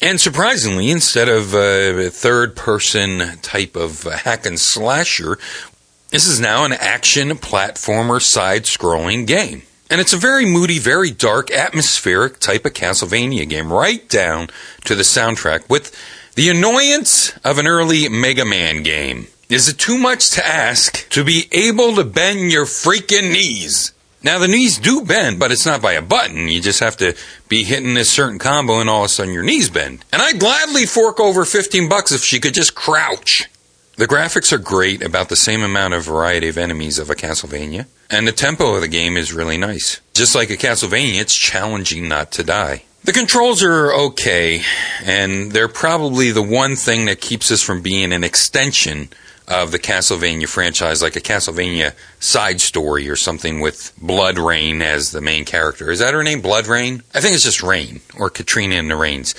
And 0.03 0.19
surprisingly, 0.19 0.91
instead 0.91 1.29
of 1.29 1.55
a 1.55 2.09
third 2.09 2.57
person 2.57 3.39
type 3.43 3.77
of 3.77 4.05
hack 4.05 4.47
and 4.47 4.59
slasher, 4.59 5.39
this 6.11 6.27
is 6.27 6.41
now 6.41 6.65
an 6.65 6.73
action 6.73 7.31
platformer 7.31 8.21
side 8.21 8.65
scrolling 8.65 9.27
game. 9.27 9.63
And 9.89 10.01
it's 10.01 10.13
a 10.13 10.19
very 10.19 10.45
moody, 10.45 10.79
very 10.79 11.11
dark, 11.11 11.51
atmospheric 11.51 12.39
type 12.39 12.65
of 12.65 12.75
Castlevania 12.75 13.49
game, 13.49 13.73
right 13.73 14.09
down 14.09 14.49
to 14.85 14.95
the 14.95 15.03
soundtrack 15.03 15.69
with 15.69 15.95
the 16.35 16.49
annoyance 16.49 17.37
of 17.45 17.59
an 17.59 17.67
early 17.67 18.09
Mega 18.09 18.45
Man 18.45 18.83
game. 18.83 19.27
Is 19.49 19.69
it 19.69 19.79
too 19.79 19.99
much 19.99 20.31
to 20.33 20.47
ask 20.47 21.09
to 21.11 21.25
be 21.25 21.49
able 21.51 21.97
to 21.97 22.05
bend 22.05 22.53
your 22.53 22.67
freaking 22.67 23.33
knees? 23.33 23.93
Now 24.23 24.39
the 24.39 24.49
knees 24.49 24.79
do 24.79 25.05
bend, 25.05 25.39
but 25.39 25.51
it's 25.51 25.67
not 25.67 25.83
by 25.83 25.93
a 25.95 26.03
button. 26.03 26.49
You 26.49 26.61
just 26.61 26.81
have 26.81 26.97
to 26.99 27.17
be 27.49 27.65
hitting 27.65 27.95
this 27.95 28.11
certain 28.11 28.39
combo 28.39 28.81
and 28.81 28.91
all 28.91 29.01
of 29.01 29.07
a 29.07 29.09
sudden 29.09 29.33
your 29.33 29.43
knees 29.43 29.71
bend. 29.71 30.05
And 30.13 30.21
I'd 30.21 30.39
gladly 30.39 30.87
fork 30.87 31.19
over 31.19 31.45
15 31.45 31.89
bucks 31.89 32.13
if 32.13 32.23
she 32.23 32.39
could 32.39 32.55
just 32.55 32.75
crouch. 32.75 33.49
The 34.01 34.09
graphics 34.09 34.51
are 34.51 34.57
great, 34.57 35.03
about 35.03 35.29
the 35.29 35.37
same 35.37 35.63
amount 35.63 35.93
of 35.93 36.05
variety 36.05 36.49
of 36.49 36.57
enemies 36.57 36.99
of 36.99 37.11
a 37.11 37.15
Castlevania, 37.15 37.85
and 38.09 38.27
the 38.27 38.33
tempo 38.33 38.75
of 38.75 38.81
the 38.81 38.89
game 38.89 39.19
is 39.19 39.35
really 39.35 39.59
nice. 39.59 40.01
Just 40.15 40.35
like 40.35 40.49
a 40.49 40.57
Castlevania, 40.57 41.21
it's 41.21 41.37
challenging 41.37 42.09
not 42.09 42.33
to 42.33 42.43
die. 42.43 42.85
The 43.05 43.13
controls 43.13 43.63
are 43.63 43.93
okay, 43.93 44.63
and 45.05 45.53
they're 45.53 45.69
probably 45.69 46.31
the 46.31 46.41
one 46.41 46.77
thing 46.77 47.05
that 47.05 47.21
keeps 47.21 47.51
us 47.51 47.61
from 47.61 47.83
being 47.83 48.15
an 48.15 48.25
extension 48.25 49.11
of 49.47 49.71
the 49.71 49.79
Castlevania 49.79 50.49
franchise, 50.49 51.03
like 51.03 51.17
a 51.17 51.21
Castlevania 51.21 51.93
side 52.21 52.63
story 52.63 53.07
or 53.07 53.17
something 53.17 53.61
with 53.61 53.93
BloodRayne 54.01 54.81
as 54.81 55.11
the 55.11 55.21
main 55.21 55.45
character. 55.45 55.91
Is 55.91 55.99
that 55.99 56.15
her 56.15 56.23
name, 56.23 56.41
BloodRayne? 56.41 57.03
I 57.13 57.21
think 57.21 57.35
it's 57.35 57.45
just 57.45 57.63
Rayne, 57.63 58.01
or 58.19 58.31
Katrina 58.31 58.77
in 58.77 58.89
the 58.89 58.97
Rains. 58.97 59.35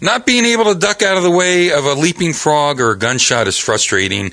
Not 0.00 0.26
being 0.26 0.44
able 0.44 0.64
to 0.64 0.74
duck 0.74 1.02
out 1.02 1.16
of 1.16 1.22
the 1.22 1.30
way 1.30 1.72
of 1.72 1.84
a 1.84 1.94
leaping 1.94 2.32
frog 2.32 2.80
or 2.80 2.92
a 2.92 2.98
gunshot 2.98 3.48
is 3.48 3.58
frustrating. 3.58 4.32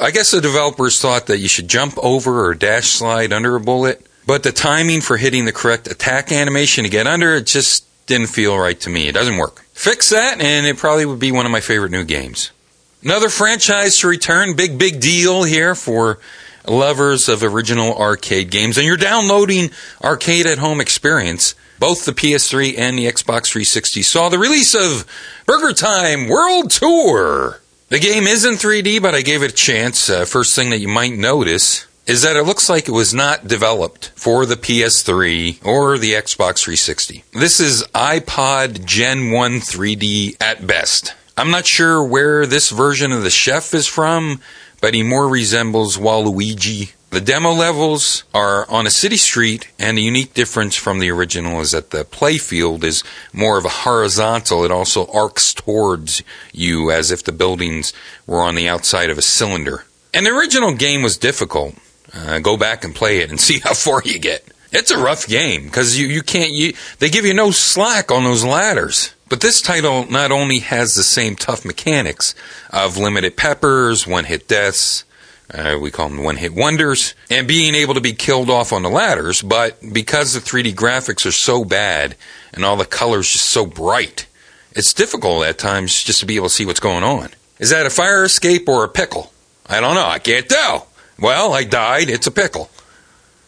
I 0.00 0.10
guess 0.10 0.30
the 0.30 0.40
developers 0.40 1.00
thought 1.00 1.26
that 1.26 1.38
you 1.38 1.48
should 1.48 1.68
jump 1.68 1.94
over 1.98 2.46
or 2.46 2.54
dash 2.54 2.88
slide 2.88 3.32
under 3.32 3.54
a 3.56 3.60
bullet, 3.60 4.06
but 4.26 4.42
the 4.42 4.52
timing 4.52 5.00
for 5.02 5.16
hitting 5.16 5.44
the 5.44 5.52
correct 5.52 5.86
attack 5.86 6.32
animation 6.32 6.84
to 6.84 6.90
get 6.90 7.06
under 7.06 7.36
it 7.36 7.46
just 7.46 7.84
didn't 8.06 8.28
feel 8.28 8.58
right 8.58 8.80
to 8.80 8.90
me. 8.90 9.08
It 9.08 9.12
doesn't 9.12 9.36
work. 9.36 9.64
Fix 9.72 10.10
that, 10.10 10.40
and 10.40 10.66
it 10.66 10.76
probably 10.76 11.06
would 11.06 11.20
be 11.20 11.32
one 11.32 11.46
of 11.46 11.52
my 11.52 11.60
favorite 11.60 11.92
new 11.92 12.04
games. 12.04 12.50
Another 13.02 13.28
franchise 13.28 13.98
to 13.98 14.08
return. 14.08 14.54
Big, 14.54 14.78
big 14.78 15.00
deal 15.00 15.42
here 15.42 15.74
for 15.74 16.18
lovers 16.66 17.28
of 17.28 17.42
original 17.42 17.96
arcade 17.96 18.50
games. 18.50 18.78
And 18.78 18.86
you're 18.86 18.96
downloading 18.96 19.70
Arcade 20.02 20.46
at 20.46 20.58
Home 20.58 20.80
Experience. 20.80 21.54
Both 21.82 22.04
the 22.04 22.12
PS3 22.12 22.78
and 22.78 22.96
the 22.96 23.06
Xbox 23.06 23.48
360 23.48 24.02
saw 24.02 24.28
the 24.28 24.38
release 24.38 24.72
of 24.72 25.04
BurgerTime 25.48 26.28
World 26.28 26.70
Tour. 26.70 27.60
The 27.88 27.98
game 27.98 28.28
is 28.28 28.44
in 28.44 28.54
3D, 28.54 29.02
but 29.02 29.16
I 29.16 29.22
gave 29.22 29.42
it 29.42 29.50
a 29.50 29.54
chance. 29.56 30.08
Uh, 30.08 30.24
first 30.24 30.54
thing 30.54 30.70
that 30.70 30.78
you 30.78 30.86
might 30.86 31.18
notice 31.18 31.88
is 32.06 32.22
that 32.22 32.36
it 32.36 32.44
looks 32.44 32.68
like 32.68 32.86
it 32.86 32.92
was 32.92 33.12
not 33.12 33.48
developed 33.48 34.12
for 34.14 34.46
the 34.46 34.54
PS3 34.54 35.66
or 35.66 35.98
the 35.98 36.12
Xbox 36.12 36.60
360. 36.60 37.24
This 37.32 37.58
is 37.58 37.82
iPod 37.96 38.84
Gen 38.84 39.32
1 39.32 39.54
3D 39.54 40.40
at 40.40 40.64
best. 40.64 41.14
I'm 41.36 41.50
not 41.50 41.66
sure 41.66 42.04
where 42.04 42.46
this 42.46 42.70
version 42.70 43.10
of 43.10 43.24
the 43.24 43.30
chef 43.30 43.74
is 43.74 43.88
from, 43.88 44.40
but 44.80 44.94
he 44.94 45.02
more 45.02 45.26
resembles 45.26 45.96
Waluigi. 45.96 46.92
The 47.12 47.20
demo 47.20 47.52
levels 47.52 48.24
are 48.32 48.66
on 48.70 48.86
a 48.86 48.90
city 48.90 49.18
street, 49.18 49.70
and 49.78 49.98
the 49.98 50.02
unique 50.02 50.32
difference 50.32 50.76
from 50.76 50.98
the 50.98 51.10
original 51.10 51.60
is 51.60 51.72
that 51.72 51.90
the 51.90 52.06
playfield 52.06 52.84
is 52.84 53.04
more 53.34 53.58
of 53.58 53.66
a 53.66 53.82
horizontal. 53.84 54.64
It 54.64 54.70
also 54.70 55.06
arcs 55.12 55.52
towards 55.52 56.22
you 56.54 56.90
as 56.90 57.10
if 57.10 57.22
the 57.22 57.30
buildings 57.30 57.92
were 58.26 58.40
on 58.40 58.54
the 58.54 58.66
outside 58.66 59.10
of 59.10 59.18
a 59.18 59.22
cylinder. 59.22 59.84
And 60.14 60.24
the 60.24 60.30
original 60.30 60.74
game 60.74 61.02
was 61.02 61.18
difficult. 61.18 61.74
Uh, 62.14 62.38
go 62.38 62.56
back 62.56 62.82
and 62.82 62.94
play 62.94 63.18
it 63.18 63.28
and 63.28 63.38
see 63.48 63.58
how 63.58 63.74
far 63.74 64.00
you 64.02 64.18
get. 64.18 64.46
It's 64.72 64.90
a 64.90 64.96
rough 64.96 65.28
game 65.28 65.64
because 65.64 65.98
you, 65.98 66.06
you 66.06 66.22
can't, 66.22 66.52
you, 66.52 66.72
they 66.98 67.10
give 67.10 67.26
you 67.26 67.34
no 67.34 67.50
slack 67.50 68.10
on 68.10 68.24
those 68.24 68.42
ladders. 68.42 69.14
But 69.28 69.42
this 69.42 69.60
title 69.60 70.10
not 70.10 70.32
only 70.32 70.60
has 70.60 70.94
the 70.94 71.02
same 71.02 71.36
tough 71.36 71.62
mechanics 71.62 72.34
of 72.70 72.96
limited 72.96 73.36
peppers, 73.36 74.06
one 74.06 74.24
hit 74.24 74.48
deaths, 74.48 75.04
uh, 75.52 75.78
we 75.80 75.90
call 75.90 76.08
them 76.08 76.22
one 76.22 76.36
hit 76.36 76.54
wonders, 76.54 77.14
and 77.30 77.46
being 77.46 77.74
able 77.74 77.94
to 77.94 78.00
be 78.00 78.12
killed 78.12 78.50
off 78.50 78.72
on 78.72 78.82
the 78.82 78.88
ladders, 78.88 79.42
but 79.42 79.78
because 79.92 80.32
the 80.32 80.40
3D 80.40 80.74
graphics 80.74 81.26
are 81.26 81.32
so 81.32 81.64
bad 81.64 82.16
and 82.52 82.64
all 82.64 82.76
the 82.76 82.84
colors 82.84 83.30
just 83.30 83.50
so 83.50 83.66
bright, 83.66 84.26
it's 84.72 84.94
difficult 84.94 85.44
at 85.44 85.58
times 85.58 86.02
just 86.02 86.20
to 86.20 86.26
be 86.26 86.36
able 86.36 86.48
to 86.48 86.54
see 86.54 86.64
what's 86.64 86.80
going 86.80 87.04
on. 87.04 87.30
Is 87.58 87.70
that 87.70 87.86
a 87.86 87.90
fire 87.90 88.24
escape 88.24 88.68
or 88.68 88.84
a 88.84 88.88
pickle? 88.88 89.32
I 89.66 89.80
don't 89.80 89.94
know. 89.94 90.06
I 90.06 90.18
can't 90.18 90.48
tell. 90.48 90.88
Well, 91.18 91.52
I 91.52 91.64
died. 91.64 92.08
It's 92.10 92.26
a 92.26 92.32
pickle. 92.32 92.70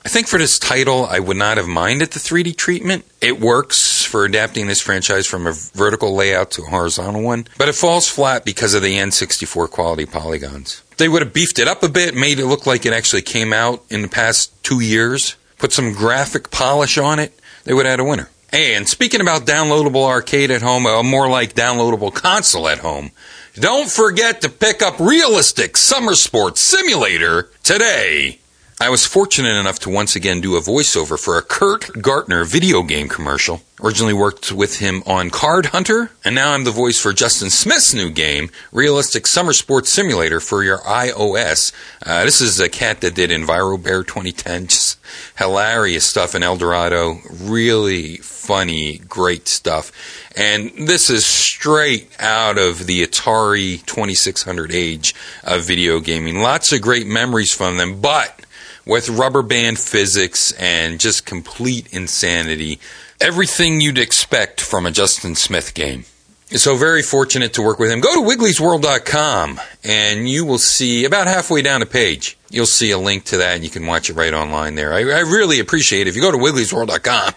I 0.04 0.10
think 0.10 0.28
for 0.28 0.38
this 0.38 0.58
title, 0.58 1.06
I 1.06 1.18
would 1.18 1.38
not 1.38 1.56
have 1.56 1.66
minded 1.66 2.10
the 2.10 2.20
3D 2.20 2.56
treatment. 2.58 3.06
It 3.22 3.40
works 3.40 4.04
for 4.04 4.26
adapting 4.26 4.66
this 4.66 4.82
franchise 4.82 5.26
from 5.26 5.46
a 5.46 5.52
vertical 5.52 6.14
layout 6.14 6.50
to 6.52 6.62
a 6.62 6.66
horizontal 6.66 7.22
one, 7.22 7.46
but 7.56 7.70
it 7.70 7.74
falls 7.74 8.06
flat 8.06 8.44
because 8.44 8.74
of 8.74 8.82
the 8.82 8.98
N64 8.98 9.70
quality 9.70 10.04
polygons. 10.04 10.82
They 10.98 11.08
would 11.08 11.22
have 11.22 11.32
beefed 11.32 11.58
it 11.58 11.68
up 11.68 11.82
a 11.82 11.88
bit, 11.88 12.14
made 12.14 12.38
it 12.38 12.46
look 12.46 12.66
like 12.66 12.84
it 12.84 12.92
actually 12.92 13.22
came 13.22 13.54
out 13.54 13.82
in 13.88 14.02
the 14.02 14.08
past 14.08 14.52
two 14.62 14.80
years, 14.80 15.36
put 15.58 15.72
some 15.72 15.94
graphic 15.94 16.50
polish 16.50 16.98
on 16.98 17.18
it, 17.18 17.40
they 17.64 17.72
would 17.72 17.86
have 17.86 17.98
had 17.98 18.00
a 18.00 18.04
winner. 18.04 18.28
And 18.52 18.86
speaking 18.86 19.22
about 19.22 19.46
downloadable 19.46 20.06
arcade 20.06 20.50
at 20.50 20.60
home, 20.60 20.86
or 20.86 21.02
more 21.02 21.30
like 21.30 21.54
downloadable 21.54 22.14
console 22.14 22.68
at 22.68 22.78
home, 22.80 23.10
don't 23.54 23.90
forget 23.90 24.42
to 24.42 24.50
pick 24.50 24.82
up 24.82 25.00
Realistic 25.00 25.78
Summer 25.78 26.14
Sports 26.14 26.60
Simulator 26.60 27.50
today. 27.62 28.38
I 28.80 28.90
was 28.90 29.06
fortunate 29.06 29.54
enough 29.54 29.78
to 29.80 29.90
once 29.90 30.16
again 30.16 30.40
do 30.40 30.56
a 30.56 30.60
voiceover 30.60 31.18
for 31.18 31.38
a 31.38 31.42
Kurt 31.42 32.02
Gartner 32.02 32.44
video 32.44 32.82
game 32.82 33.08
commercial. 33.08 33.62
Originally 33.80 34.12
worked 34.12 34.50
with 34.50 34.80
him 34.80 35.04
on 35.06 35.30
Card 35.30 35.66
Hunter, 35.66 36.10
and 36.24 36.34
now 36.34 36.52
I'm 36.52 36.64
the 36.64 36.72
voice 36.72 36.98
for 36.98 37.12
Justin 37.12 37.50
Smith's 37.50 37.94
new 37.94 38.10
game, 38.10 38.50
Realistic 38.72 39.28
Summer 39.28 39.52
Sports 39.52 39.90
Simulator 39.90 40.40
for 40.40 40.64
your 40.64 40.78
iOS. 40.78 41.72
Uh, 42.04 42.24
this 42.24 42.40
is 42.40 42.58
a 42.58 42.68
cat 42.68 43.00
that 43.02 43.14
did 43.14 43.30
EnviroBear 43.30 44.06
2010. 44.06 44.66
Just 44.66 44.98
hilarious 45.38 46.04
stuff 46.04 46.34
in 46.34 46.42
El 46.42 46.56
Dorado. 46.56 47.18
Really 47.30 48.16
funny, 48.16 48.98
great 48.98 49.46
stuff. 49.46 49.92
And 50.36 50.88
this 50.88 51.10
is 51.10 51.24
straight 51.24 52.10
out 52.18 52.58
of 52.58 52.86
the 52.86 53.06
Atari 53.06 53.84
2600 53.86 54.72
age 54.72 55.14
of 55.44 55.64
video 55.64 56.00
gaming. 56.00 56.40
Lots 56.40 56.72
of 56.72 56.82
great 56.82 57.06
memories 57.06 57.52
from 57.52 57.76
them, 57.76 58.00
but 58.00 58.43
with 58.86 59.08
rubber 59.08 59.42
band 59.42 59.78
physics 59.78 60.52
and 60.52 61.00
just 61.00 61.26
complete 61.26 61.92
insanity. 61.92 62.78
Everything 63.20 63.80
you'd 63.80 63.98
expect 63.98 64.60
from 64.60 64.86
a 64.86 64.90
Justin 64.90 65.34
Smith 65.34 65.74
game. 65.74 66.04
So 66.50 66.76
very 66.76 67.02
fortunate 67.02 67.54
to 67.54 67.62
work 67.62 67.78
with 67.78 67.90
him. 67.90 68.00
Go 68.00 68.14
to 68.14 68.20
wigglysworld.com 68.20 69.60
and 69.82 70.28
you 70.28 70.44
will 70.44 70.58
see 70.58 71.04
about 71.04 71.26
halfway 71.26 71.62
down 71.62 71.80
the 71.80 71.86
page. 71.86 72.36
You'll 72.50 72.66
see 72.66 72.90
a 72.90 72.98
link 72.98 73.24
to 73.24 73.38
that 73.38 73.56
and 73.56 73.64
you 73.64 73.70
can 73.70 73.86
watch 73.86 74.10
it 74.10 74.14
right 74.14 74.32
online 74.32 74.74
there. 74.74 74.92
I, 74.92 74.98
I 74.98 75.20
really 75.20 75.58
appreciate 75.58 76.02
it. 76.02 76.08
If 76.08 76.16
you 76.16 76.22
go 76.22 76.30
to 76.30 76.38
wigglysworld.com, 76.38 77.32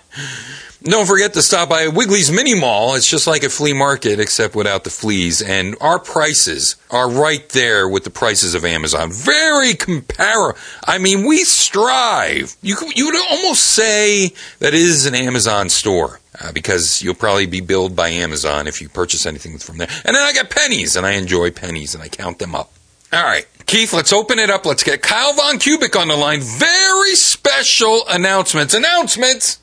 don't 0.92 1.06
forget 1.06 1.34
to 1.34 1.42
stop 1.42 1.70
by 1.70 1.88
Wiggly's 1.88 2.32
Mini 2.32 2.60
Mall. 2.60 2.96
It's 2.96 3.10
just 3.10 3.28
like 3.28 3.44
a 3.44 3.50
flea 3.50 3.74
market, 3.74 4.20
except 4.20 4.56
without 4.56 4.84
the 4.84 4.90
fleas. 4.90 5.42
And 5.42 5.76
our 5.82 6.00
prices 6.00 6.76
are 6.90 7.10
right 7.10 7.48
there 7.50 7.88
with 7.90 8.04
the 8.04 8.10
prices 8.10 8.56
of 8.56 8.64
Amazon. 8.64 9.12
Very 9.12 9.74
comparable. 9.74 10.58
I 10.86 10.98
mean, 10.98 11.26
we 11.26 11.44
strive. 11.44 12.56
You 12.62 12.76
could, 12.76 12.98
you 12.98 13.06
would 13.08 13.16
almost 13.32 13.64
say 13.64 14.34
that 14.60 14.74
it 14.74 14.82
is 14.82 15.06
an 15.06 15.16
Amazon 15.16 15.70
store. 15.70 16.20
Uh, 16.40 16.52
because 16.52 17.02
you'll 17.02 17.16
probably 17.16 17.48
be 17.48 17.62
billed 17.62 17.96
by 17.96 18.10
Amazon 18.10 18.68
if 18.68 18.80
you 18.80 18.88
purchase 18.88 19.26
anything 19.26 19.58
from 19.58 19.80
there. 19.80 19.88
And 20.06 20.16
then 20.16 20.22
I 20.22 20.34
get 20.34 20.52
pennies, 20.52 20.96
and 20.96 21.04
I 21.04 21.14
enjoy 21.14 21.50
pennies, 21.50 21.96
and 21.96 22.04
I 22.04 22.10
count 22.10 22.38
them 22.38 22.54
up. 22.54 22.72
All 23.12 23.24
right, 23.24 23.48
Keith, 23.66 23.92
let's 23.92 24.14
open 24.14 24.38
it 24.38 24.52
up. 24.52 24.64
Let's 24.64 24.84
get 24.84 25.02
Kyle 25.02 25.34
Von 25.34 25.58
Kubic 25.58 26.00
on 26.00 26.10
the 26.10 26.16
line. 26.16 26.42
Very 26.42 27.16
special 27.16 28.04
announcements. 28.08 28.76
Announcements! 28.76 29.60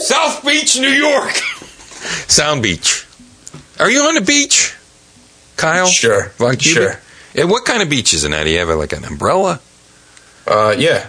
South 0.00 0.44
Beach, 0.44 0.78
New 0.78 0.88
York. 0.88 1.30
Sound 2.28 2.62
Beach. 2.62 3.06
Are 3.78 3.90
you 3.90 4.00
on 4.02 4.14
the 4.14 4.20
beach, 4.20 4.74
Kyle? 5.56 5.86
Sure. 5.86 6.28
Von? 6.38 6.58
Sure. 6.58 6.98
Yeah, 7.34 7.44
what 7.44 7.64
kind 7.64 7.82
of 7.82 7.88
beach 7.90 8.12
is 8.14 8.24
in 8.24 8.32
that? 8.32 8.44
Do 8.44 8.50
you 8.50 8.58
have 8.58 8.68
like 8.70 8.92
an 8.92 9.04
umbrella? 9.04 9.60
Uh, 10.46 10.74
yeah. 10.76 11.06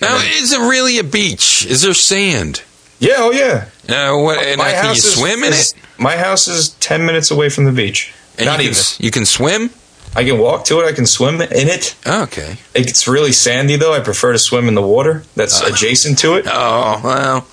Now, 0.00 0.16
is 0.18 0.52
it 0.52 0.60
really 0.60 0.98
a 0.98 1.04
beach? 1.04 1.64
Is 1.66 1.82
there 1.82 1.94
sand? 1.94 2.62
Yeah, 2.98 3.14
oh 3.18 3.30
yeah. 3.32 3.68
Now, 3.88 4.22
what, 4.22 4.38
and 4.44 4.58
My 4.58 4.72
now, 4.72 4.80
can 4.82 4.86
you 4.90 4.92
is- 4.98 5.14
swim 5.14 5.42
in 5.42 5.52
is- 5.52 5.72
it? 5.72 5.78
My 5.98 6.16
house 6.16 6.46
is 6.46 6.70
10 6.80 7.06
minutes 7.06 7.30
away 7.30 7.48
from 7.48 7.64
the 7.64 7.72
beach. 7.72 8.12
And 8.38 8.46
Not 8.46 8.62
you 8.62 8.70
even. 8.70 8.82
you 8.98 9.10
can 9.10 9.24
swim? 9.24 9.70
I 10.16 10.24
can 10.24 10.38
walk 10.38 10.64
to 10.66 10.80
it, 10.80 10.86
I 10.86 10.92
can 10.92 11.06
swim 11.06 11.40
in 11.40 11.68
it. 11.68 11.94
Oh, 12.06 12.22
okay. 12.24 12.56
It's 12.74 13.06
really 13.06 13.32
sandy 13.32 13.76
though. 13.76 13.92
I 13.92 14.00
prefer 14.00 14.32
to 14.32 14.38
swim 14.38 14.66
in 14.68 14.74
the 14.74 14.82
water 14.82 15.22
that's 15.36 15.60
adjacent 15.60 16.18
to 16.20 16.34
it. 16.34 16.46
Oh, 16.50 17.00
well, 17.04 17.46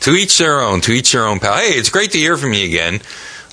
to 0.00 0.10
each 0.12 0.38
their 0.38 0.60
own, 0.60 0.80
to 0.82 0.92
each 0.92 1.12
their 1.12 1.26
own, 1.26 1.38
pal. 1.40 1.54
Hey, 1.54 1.70
it's 1.78 1.88
great 1.90 2.12
to 2.12 2.18
hear 2.18 2.36
from 2.36 2.52
you 2.52 2.64
again 2.66 3.00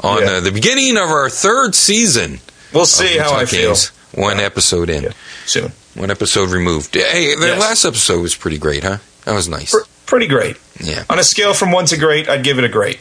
on 0.04 0.22
Yeah. 0.22 0.32
uh, 0.34 0.40
the 0.42 0.52
beginning 0.52 0.98
of 0.98 1.10
our 1.10 1.30
third 1.30 1.74
season. 1.76 2.40
We'll 2.74 2.86
see 2.86 3.18
how 3.18 3.34
I 3.34 3.46
feel. 3.46 3.76
One 4.14 4.40
episode 4.40 4.90
in, 4.90 5.04
Yeah. 5.04 5.12
soon. 5.46 5.72
one 5.96 6.12
episode 6.12 6.50
removed. 6.50 6.94
Hey, 6.96 7.36
the 7.36 7.48
Yes. 7.48 7.60
last 7.62 7.86
episode 7.86 8.22
was 8.22 8.36
pretty 8.36 8.58
great, 8.58 8.84
huh? 8.84 8.98
That 9.26 9.34
was 9.34 9.48
nice. 9.48 9.72
Pr- 9.72 9.86
pretty 10.06 10.28
great. 10.28 10.58
Yeah. 10.80 11.04
On 11.10 11.20
a 11.20 11.24
scale 11.24 11.54
from 11.54 11.72
one 11.72 11.86
to 11.88 11.98
great, 11.98 12.28
I'd 12.30 12.44
give 12.44 12.58
it 12.58 12.64
a 12.64 12.70
great. 12.70 13.00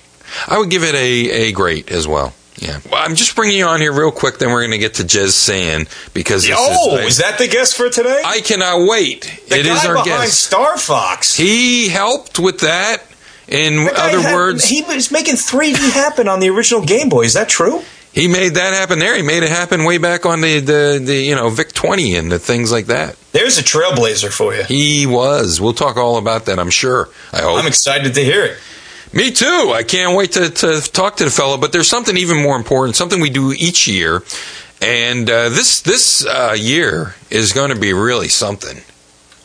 I 0.48 0.58
would 0.58 0.70
give 0.70 0.82
it 0.84 0.94
a, 0.94 1.48
a 1.48 1.52
great 1.52 1.90
as 1.90 2.06
well. 2.08 2.34
Yeah. 2.58 2.80
Well, 2.90 3.02
I'm 3.02 3.14
just 3.16 3.36
bringing 3.36 3.58
you 3.58 3.66
on 3.66 3.80
here 3.80 3.92
real 3.92 4.10
quick, 4.10 4.38
then 4.38 4.50
we're 4.50 4.62
going 4.62 4.70
to 4.72 4.78
get 4.78 4.94
to 4.94 5.02
Jez 5.02 5.30
San 5.30 5.86
because 6.14 6.46
this 6.46 6.56
oh, 6.58 6.96
is, 6.98 7.06
is 7.08 7.18
that 7.18 7.38
the 7.38 7.48
guest 7.48 7.76
for 7.76 7.90
today? 7.90 8.22
I 8.24 8.40
cannot 8.40 8.88
wait. 8.88 9.22
the 9.48 9.60
it 9.60 9.66
guy 9.66 9.76
is 9.76 9.84
our 9.84 9.94
behind 9.94 10.06
guest. 10.22 10.42
Star 10.42 10.78
Fox. 10.78 11.36
He 11.36 11.88
helped 11.88 12.38
with 12.38 12.60
that. 12.60 13.02
In 13.48 13.84
That 13.84 13.94
other 13.96 14.20
had- 14.22 14.34
words, 14.34 14.64
he 14.64 14.82
was 14.82 15.12
making 15.12 15.34
3D 15.34 15.92
happen 15.92 16.26
on 16.28 16.40
the 16.40 16.48
original 16.48 16.84
Game 16.84 17.08
Boy. 17.08 17.22
Is 17.22 17.34
that 17.34 17.48
true? 17.48 17.82
He 18.12 18.28
made 18.28 18.54
that 18.54 18.72
happen 18.72 18.98
there. 18.98 19.14
He 19.14 19.20
made 19.20 19.42
it 19.42 19.50
happen 19.50 19.84
way 19.84 19.98
back 19.98 20.24
on 20.24 20.40
the, 20.40 20.58
the, 20.60 21.02
the 21.04 21.14
you 21.16 21.34
know 21.34 21.50
Vic 21.50 21.74
twenty 21.74 22.14
and 22.16 22.32
the 22.32 22.38
things 22.38 22.72
like 22.72 22.86
that. 22.86 23.14
There's 23.32 23.58
a 23.58 23.62
trailblazer 23.62 24.32
for 24.32 24.54
you. 24.54 24.62
He 24.62 25.06
was. 25.06 25.60
We'll 25.60 25.74
talk 25.74 25.98
all 25.98 26.16
about 26.16 26.46
that. 26.46 26.58
I'm 26.58 26.70
sure. 26.70 27.10
I 27.30 27.42
hope. 27.42 27.58
I'm 27.58 27.66
excited 27.66 28.14
to 28.14 28.24
hear 28.24 28.42
it. 28.42 28.58
Me 29.16 29.30
too. 29.30 29.72
I 29.74 29.82
can't 29.82 30.14
wait 30.14 30.32
to, 30.32 30.50
to 30.50 30.80
talk 30.82 31.16
to 31.16 31.24
the 31.24 31.30
fellow. 31.30 31.56
But 31.56 31.72
there's 31.72 31.88
something 31.88 32.18
even 32.18 32.42
more 32.42 32.54
important. 32.54 32.96
Something 32.96 33.20
we 33.20 33.30
do 33.30 33.50
each 33.52 33.88
year, 33.88 34.22
and 34.82 35.28
uh, 35.30 35.48
this 35.48 35.80
this 35.80 36.26
uh, 36.26 36.54
year 36.56 37.14
is 37.30 37.54
going 37.54 37.70
to 37.70 37.80
be 37.80 37.94
really 37.94 38.28
something. 38.28 38.82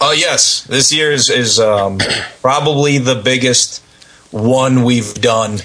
Oh 0.01 0.11
yes, 0.11 0.65
this 0.65 0.91
year 0.91 1.13
is, 1.13 1.29
is 1.29 1.57
um, 1.57 1.99
probably 2.41 2.97
the 2.97 3.15
biggest 3.15 3.81
one 4.29 4.83
we've 4.83 5.13
done 5.13 5.59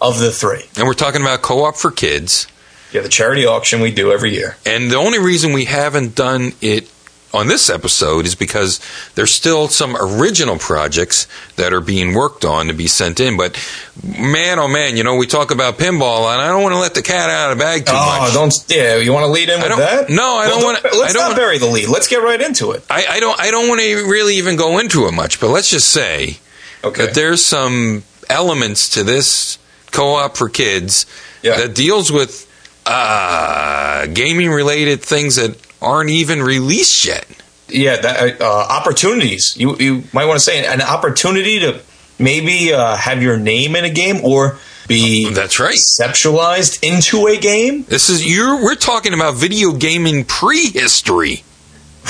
of 0.00 0.18
the 0.18 0.32
three. 0.32 0.64
And 0.76 0.88
we're 0.88 0.94
talking 0.94 1.20
about 1.20 1.42
co-op 1.42 1.76
for 1.76 1.92
kids. 1.92 2.48
Yeah, 2.92 3.02
the 3.02 3.08
charity 3.08 3.46
auction 3.46 3.80
we 3.80 3.92
do 3.92 4.10
every 4.10 4.34
year. 4.34 4.56
And 4.66 4.90
the 4.90 4.96
only 4.96 5.20
reason 5.20 5.52
we 5.52 5.66
haven't 5.66 6.16
done 6.16 6.52
it 6.60 6.91
on 7.34 7.46
this 7.48 7.70
episode 7.70 8.26
is 8.26 8.34
because 8.34 8.78
there's 9.14 9.30
still 9.32 9.68
some 9.68 9.96
original 9.96 10.58
projects 10.58 11.26
that 11.56 11.72
are 11.72 11.80
being 11.80 12.12
worked 12.14 12.44
on 12.44 12.66
to 12.66 12.74
be 12.74 12.86
sent 12.86 13.20
in. 13.20 13.36
But 13.38 13.56
man, 14.04 14.58
oh 14.58 14.68
man, 14.68 14.96
you 14.98 15.02
know, 15.04 15.16
we 15.16 15.26
talk 15.26 15.50
about 15.50 15.78
pinball, 15.78 16.30
and 16.32 16.42
I 16.42 16.48
don't 16.48 16.62
want 16.62 16.74
to 16.74 16.78
let 16.78 16.92
the 16.94 17.00
cat 17.02 17.30
out 17.30 17.50
of 17.52 17.58
the 17.58 17.64
bag 17.64 17.86
too 17.86 17.92
Oh, 17.94 18.18
much. 18.20 18.34
don't 18.34 18.64
yeah. 18.68 18.96
You 18.96 19.12
want 19.14 19.24
to 19.24 19.32
lead 19.32 19.48
in 19.48 19.60
with 19.62 19.76
that? 19.78 20.10
no, 20.10 20.34
I 20.36 20.46
don't 20.48 20.62
wanna- 20.62 20.80
Let's 20.82 20.94
I 20.96 21.06
don't 21.06 21.14
not 21.14 21.22
wanna- 21.28 21.34
bury 21.36 21.58
the 21.58 21.66
lead. 21.66 21.88
Let's 21.88 22.06
get 22.08 22.22
right 22.22 22.40
into 22.40 22.72
it. 22.72 22.84
I, 22.90 23.06
I 23.08 23.20
don't. 23.20 23.40
I 23.40 23.50
don't 23.50 23.68
want 23.68 23.80
to 23.80 23.94
really 24.08 24.36
even 24.36 24.56
go 24.56 24.78
into 24.78 25.06
it 25.06 25.12
much. 25.12 25.40
But 25.40 25.48
let's 25.48 25.70
just 25.70 25.88
say 25.90 26.38
Okay. 26.84 27.06
that 27.06 27.14
there's 27.14 27.44
some 27.44 28.02
elements 28.28 28.88
to 28.90 29.04
this 29.04 29.56
co-op 29.90 30.36
for 30.36 30.48
kids 30.48 31.06
Yeah. 31.42 31.56
that 31.56 31.74
deals 31.74 32.10
with 32.12 32.46
uh, 32.84 34.06
gaming 34.06 34.50
related 34.50 35.00
things 35.02 35.36
that 35.36 35.56
aren't 35.82 36.10
even 36.10 36.42
released 36.42 37.04
yet. 37.04 37.26
yeah, 37.68 37.96
that, 38.00 38.40
uh, 38.40 38.44
opportunities. 38.70 39.56
You 39.56 39.76
you 39.78 40.02
might 40.12 40.26
want 40.26 40.38
to 40.38 40.44
say 40.44 40.64
an 40.64 40.80
opportunity 40.82 41.60
to 41.60 41.80
maybe 42.18 42.72
uh, 42.72 42.96
have 42.96 43.22
your 43.22 43.36
name 43.36 43.74
in 43.76 43.84
a 43.84 43.90
game 43.90 44.24
or 44.24 44.58
be 44.88 45.30
That's 45.32 45.58
right. 45.60 45.74
conceptualized 45.76 46.82
into 46.82 47.26
a 47.26 47.36
game. 47.36 47.84
This 47.88 48.08
is 48.08 48.24
you're 48.26 48.62
we're 48.62 48.74
talking 48.74 49.14
about 49.14 49.34
video 49.36 49.72
gaming 49.72 50.24
prehistory. 50.24 51.44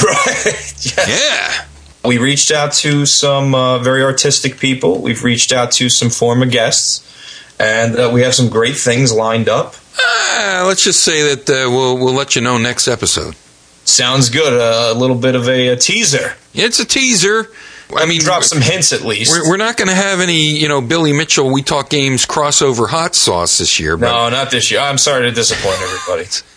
Right. 0.02 0.96
Yeah. 0.96 1.04
Yeah. 1.06 1.64
We 2.04 2.16
reached 2.18 2.50
out 2.50 2.72
to 2.80 3.04
some 3.06 3.54
uh, 3.54 3.78
very 3.78 4.02
artistic 4.02 4.58
people. 4.58 5.02
We've 5.02 5.22
reached 5.22 5.52
out 5.52 5.70
to 5.72 5.88
some 5.90 6.08
former 6.10 6.46
guests, 6.46 7.04
and 7.60 7.96
uh, 7.98 8.10
we 8.12 8.22
have 8.22 8.34
some 8.34 8.48
great 8.48 8.76
things 8.76 9.12
lined 9.12 9.48
up. 9.50 9.74
Uh, 10.00 10.64
let's 10.66 10.82
just 10.82 11.04
say 11.04 11.34
that 11.34 11.48
uh, 11.50 11.70
we'll 11.70 11.98
we'll 11.98 12.14
let 12.14 12.34
you 12.34 12.40
know 12.40 12.56
next 12.58 12.88
episode. 12.88 13.36
Sounds 13.92 14.30
good. 14.30 14.52
Uh, 14.52 14.94
a 14.94 14.98
little 14.98 15.16
bit 15.16 15.34
of 15.34 15.48
a, 15.48 15.68
a 15.68 15.76
teaser. 15.76 16.34
It's 16.54 16.80
a 16.80 16.84
teaser. 16.84 17.48
I 17.94 18.06
mean, 18.06 18.20
Drop 18.20 18.42
some 18.42 18.62
hints 18.62 18.92
at 18.94 19.02
least. 19.02 19.30
we're, 19.30 19.50
we're 19.50 19.56
not 19.58 19.76
going 19.76 19.88
to 19.88 19.94
have 19.94 20.20
any, 20.20 20.56
you 20.58 20.66
know, 20.66 20.80
Billy 20.80 21.12
Mitchell. 21.12 21.52
We 21.52 21.62
talk 21.62 21.90
games 21.90 22.24
crossover 22.24 22.88
hot 22.88 23.14
sauce 23.14 23.58
this 23.58 23.78
year, 23.78 23.98
but 23.98 24.06
no, 24.06 24.30
not 24.30 24.50
this 24.50 24.70
year. 24.70 24.80
I'm 24.80 24.96
sorry 24.96 25.24
to 25.24 25.30
disappoint 25.30 25.78
everybody. 25.82 26.28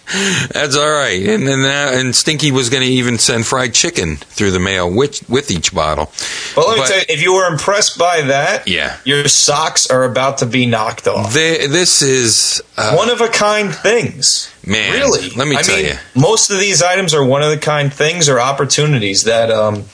that's 0.52 0.76
all 0.78 0.92
right. 0.92 1.22
And 1.26 1.48
and, 1.48 1.64
that, 1.64 1.94
and 1.96 2.16
Stinky 2.16 2.52
was 2.52 2.70
going 2.70 2.84
to 2.84 2.90
even 2.90 3.18
send 3.18 3.46
fried 3.46 3.74
chicken 3.74 4.18
through 4.18 4.52
the 4.52 4.60
mail 4.60 4.90
with 4.94 5.28
with 5.30 5.50
each 5.52 5.74
bottle. 5.74 6.12
Well, 6.56 6.68
let 6.68 6.76
me 6.76 6.82
But- 6.82 6.88
tell 6.90 6.98
you, 7.00 7.06
if 7.10 7.22
you 7.22 7.34
were 7.34 7.46
impressed 7.48 7.98
by 7.98 8.22
that, 8.22 8.68
Yeah. 8.68 8.98
your 9.04 9.28
socks 9.28 9.88
are 9.90 10.04
about 10.04 10.38
to 10.40 10.46
be 10.46 10.66
knocked 10.66 11.08
off. 11.08 11.34
They, 11.34 11.68
this 11.68 12.02
is 12.02 12.62
uh, 12.78 12.94
one 12.96 13.10
of 13.10 13.22
a 13.22 13.28
kind 13.28 13.74
things. 13.74 14.52
man. 14.66 14.94
Really? 14.94 15.30
let 15.32 15.48
me 15.48 15.56
I 15.58 15.62
tell 15.62 15.76
mean, 15.78 15.86
you. 15.86 15.94
Most 16.16 16.50
of 16.52 16.60
these 16.60 16.82
items 16.84 17.14
are 17.14 17.24
one 17.26 17.42
of 17.44 17.50
the 17.50 17.58
kind 17.58 17.94
things 17.94 18.30
or 18.30 18.40
opportunities 18.40 19.24
that 19.24 19.50
um, 19.52 19.86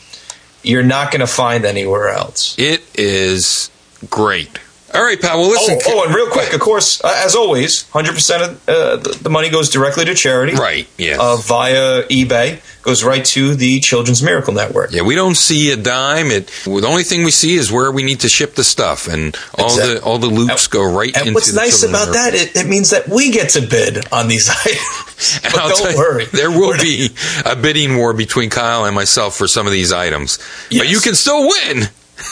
you're 0.63 0.83
not 0.83 1.11
going 1.11 1.21
to 1.21 1.27
find 1.27 1.65
anywhere 1.65 2.09
else. 2.09 2.55
It 2.57 2.83
is 2.95 3.69
great. 4.09 4.59
All 4.93 5.01
right, 5.03 5.19
pal. 5.19 5.39
Well, 5.39 5.49
listen. 5.49 5.79
Oh, 5.87 6.01
oh, 6.01 6.05
and 6.05 6.13
real 6.13 6.27
quick, 6.29 6.53
of 6.53 6.59
course, 6.59 7.01
uh, 7.03 7.13
as 7.25 7.35
always, 7.35 7.85
100% 7.91 8.41
of 8.49 8.69
uh, 8.69 8.95
the, 8.97 9.17
the 9.23 9.29
money 9.29 9.49
goes 9.49 9.69
directly 9.69 10.03
to 10.05 10.13
charity. 10.15 10.53
Right, 10.53 10.87
yes. 10.97 11.17
Uh, 11.19 11.37
via 11.37 12.03
eBay, 12.09 12.59
goes 12.81 13.03
right 13.03 13.23
to 13.25 13.55
the 13.55 13.79
Children's 13.79 14.21
Miracle 14.21 14.53
Network. 14.53 14.91
Yeah, 14.91 15.03
we 15.03 15.15
don't 15.15 15.35
see 15.37 15.71
a 15.71 15.77
dime. 15.77 16.27
It 16.27 16.51
well, 16.67 16.81
the 16.81 16.87
only 16.87 17.03
thing 17.03 17.23
we 17.23 17.31
see 17.31 17.55
is 17.55 17.71
where 17.71 17.91
we 17.91 18.03
need 18.03 18.19
to 18.21 18.27
ship 18.29 18.55
the 18.55 18.63
stuff, 18.65 19.07
and 19.07 19.33
all 19.57 19.65
Exactly. 19.67 19.93
the 19.95 20.03
all 20.03 20.17
the 20.17 20.27
loops 20.27 20.67
go 20.67 20.83
right 20.83 21.15
And 21.15 21.27
into. 21.27 21.33
what's 21.35 21.51
the 21.51 21.55
nice 21.55 21.79
Children's 21.81 22.03
about 22.09 22.13
that, 22.13 22.33
it, 22.35 22.55
it 22.57 22.67
means 22.67 22.89
that 22.89 23.07
we 23.07 23.31
get 23.31 23.49
to 23.51 23.61
bid 23.61 24.11
on 24.11 24.27
these 24.27 24.49
items. 24.65 25.07
But 25.43 25.53
don't 25.53 25.91
you, 25.91 25.97
worry. 25.97 26.25
there 26.33 26.49
will 26.49 26.75
be 26.81 27.09
a 27.45 27.55
bidding 27.55 27.95
war 27.95 28.11
between 28.11 28.49
Kyle 28.49 28.85
and 28.85 28.95
myself 28.95 29.35
for 29.35 29.47
some 29.47 29.67
of 29.67 29.71
these 29.71 29.93
items, 29.93 30.39
but 30.75 30.89
you 30.89 30.99
can 30.99 31.13
still 31.13 31.47
win. 31.47 31.83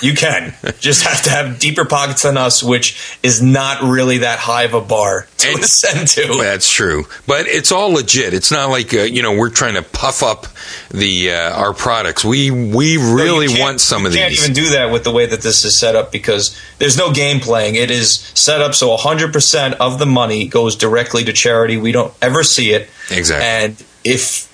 You 0.01 0.13
can. 0.13 0.53
Just 0.79 1.03
have 1.03 1.21
to 1.23 1.29
have 1.29 1.59
deeper 1.59 1.85
pockets 1.85 2.23
than 2.23 2.37
us, 2.37 2.63
which 2.63 3.17
is 3.23 3.41
not 3.41 3.81
really 3.83 4.19
that 4.19 4.39
high 4.39 4.63
of 4.63 4.73
a 4.73 4.81
bar 4.81 5.27
to 5.37 5.47
And- 5.49 5.59
ascend 5.59 6.07
to. 6.09 6.37
That's 6.39 6.69
true, 6.69 7.05
but 7.27 7.47
it's 7.47 7.71
all 7.71 7.91
legit. 7.91 8.33
It's 8.33 8.51
not 8.51 8.69
like 8.69 8.93
uh, 8.93 8.99
you 9.01 9.21
know 9.21 9.35
we're 9.37 9.49
trying 9.49 9.75
to 9.75 9.81
puff 9.83 10.23
up 10.23 10.47
the 10.91 11.31
uh, 11.33 11.51
our 11.59 11.73
products. 11.73 12.23
We 12.23 12.49
we 12.51 12.97
really 12.97 13.47
can't- 13.47 13.59
want 13.59 13.81
some 13.81 14.05
of 14.05 14.11
these. 14.13 14.19
you 14.19 14.27
can't 14.27 14.39
even 14.39 14.53
do 14.53 14.69
that 14.71 14.91
with 14.91 15.03
the 15.03 15.11
way 15.11 15.25
that 15.25 15.41
this 15.41 15.65
is 15.65 15.77
set 15.77 15.95
up 15.95 16.11
because 16.11 16.57
there's 16.77 16.97
no 16.97 17.11
game 17.11 17.39
playing. 17.39 17.75
It 17.75 17.91
is 17.91 18.19
set 18.33 18.61
up 18.61 18.73
so 18.75 18.95
100% 18.95 19.73
of 19.79 19.99
the 19.99 20.05
money 20.05 20.47
goes 20.47 20.75
directly 20.75 21.23
to 21.25 21.33
charity. 21.33 21.77
We 21.77 21.91
don't 21.91 22.13
ever 22.21 22.43
see 22.43 22.71
it. 22.71 22.89
Exactly. 23.11 23.45
And 23.45 23.83
if 24.03 24.47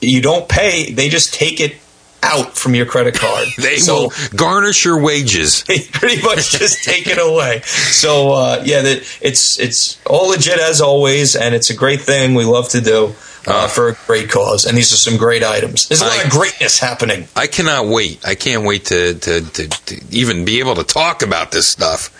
you 0.00 0.20
don't 0.22 0.48
pay, 0.48 0.92
they 0.92 1.08
just 1.08 1.34
take 1.34 1.60
it 1.60 1.76
out 2.22 2.56
from 2.56 2.74
your 2.74 2.86
credit 2.86 3.14
card. 3.14 3.48
they 3.58 3.76
so 3.76 3.94
will 4.02 4.12
garnish 4.34 4.84
your 4.84 5.00
wages. 5.00 5.62
they 5.68 5.80
pretty 5.80 6.22
much 6.22 6.52
just 6.52 6.84
take 6.84 7.06
it 7.06 7.18
away. 7.18 7.60
So 7.62 8.32
uh, 8.32 8.62
yeah, 8.64 8.82
that 8.82 9.18
it's 9.20 9.58
it's 9.58 9.98
all 10.06 10.28
legit 10.28 10.58
as 10.58 10.80
always, 10.80 11.36
and 11.36 11.54
it's 11.54 11.70
a 11.70 11.74
great 11.74 12.00
thing 12.00 12.34
we 12.34 12.44
love 12.44 12.68
to 12.70 12.80
do. 12.80 13.14
Uh, 13.48 13.68
for 13.68 13.90
a 13.90 13.96
great 14.08 14.28
cause, 14.28 14.64
and 14.64 14.76
these 14.76 14.92
are 14.92 14.96
some 14.96 15.16
great 15.16 15.44
items. 15.44 15.86
There's 15.86 16.00
a 16.00 16.04
lot 16.04 16.18
I- 16.18 16.24
of 16.24 16.30
greatness 16.30 16.80
happening. 16.80 17.28
I 17.36 17.46
cannot 17.46 17.86
wait. 17.86 18.18
I 18.26 18.34
can't 18.34 18.64
wait 18.64 18.86
to, 18.86 19.14
to, 19.14 19.40
to, 19.40 19.68
to 19.68 20.04
even 20.10 20.44
be 20.44 20.58
able 20.58 20.74
to 20.74 20.82
talk 20.82 21.22
about 21.22 21.52
this 21.52 21.68
stuff. 21.68 22.10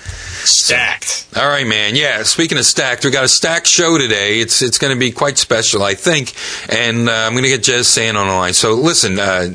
Stacked. 0.46 1.26
All 1.36 1.46
right, 1.48 1.66
man. 1.66 1.96
Yeah. 1.96 2.22
Speaking 2.22 2.56
of 2.58 2.64
stacked, 2.64 3.04
we 3.04 3.10
got 3.10 3.24
a 3.24 3.28
stacked 3.28 3.66
show 3.66 3.98
today. 3.98 4.40
It's 4.40 4.62
it's 4.62 4.78
going 4.78 4.94
to 4.94 4.98
be 4.98 5.10
quite 5.10 5.38
special, 5.38 5.82
I 5.82 5.94
think. 5.94 6.34
And 6.68 7.08
uh, 7.08 7.12
I'm 7.12 7.32
going 7.32 7.44
to 7.44 7.48
get 7.48 7.62
Jez 7.62 7.84
San 7.84 8.16
on 8.16 8.26
the 8.26 8.32
line. 8.32 8.54
So 8.54 8.74
listen, 8.74 9.18
uh, 9.18 9.54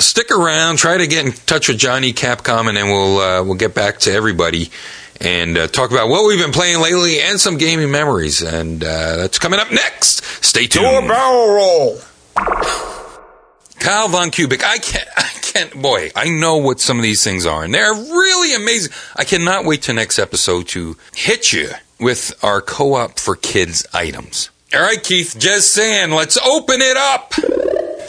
stick 0.00 0.30
around. 0.30 0.78
Try 0.78 0.98
to 0.98 1.06
get 1.06 1.26
in 1.26 1.32
touch 1.32 1.68
with 1.68 1.78
Johnny 1.78 2.12
Capcom, 2.12 2.68
and 2.68 2.76
then 2.76 2.86
we'll 2.86 3.18
uh, 3.18 3.42
we'll 3.42 3.54
get 3.54 3.74
back 3.74 3.98
to 4.00 4.12
everybody 4.12 4.70
and 5.20 5.56
uh, 5.56 5.68
talk 5.68 5.90
about 5.90 6.08
what 6.08 6.26
we've 6.26 6.40
been 6.40 6.52
playing 6.52 6.80
lately 6.80 7.20
and 7.20 7.40
some 7.40 7.58
gaming 7.58 7.90
memories. 7.90 8.42
And 8.42 8.82
uh, 8.82 9.16
that's 9.16 9.38
coming 9.38 9.60
up 9.60 9.70
next. 9.70 10.24
Stay 10.44 10.66
tuned. 10.66 10.86
Do 10.86 10.96
a 10.96 11.08
barrel 11.08 11.54
roll. 11.54 12.91
Kyle 13.78 14.08
Von 14.08 14.30
Kubik, 14.30 14.62
I 14.64 14.78
can't, 14.78 15.08
I 15.16 15.28
can't, 15.42 15.82
boy, 15.82 16.10
I 16.14 16.28
know 16.28 16.56
what 16.58 16.80
some 16.80 16.98
of 16.98 17.02
these 17.02 17.24
things 17.24 17.46
are, 17.46 17.64
and 17.64 17.74
they're 17.74 17.92
really 17.92 18.54
amazing. 18.54 18.92
I 19.16 19.24
cannot 19.24 19.64
wait 19.64 19.82
to 19.82 19.92
next 19.92 20.18
episode 20.18 20.68
to 20.68 20.96
hit 21.14 21.52
you 21.52 21.70
with 21.98 22.32
our 22.42 22.60
co-op 22.60 23.18
for 23.18 23.36
kids 23.36 23.86
items. 23.92 24.50
All 24.74 24.80
right, 24.80 25.02
Keith, 25.02 25.36
Jez 25.38 25.62
San, 25.62 26.10
let's 26.12 26.38
open 26.38 26.80
it 26.80 26.96
up. 26.96 27.34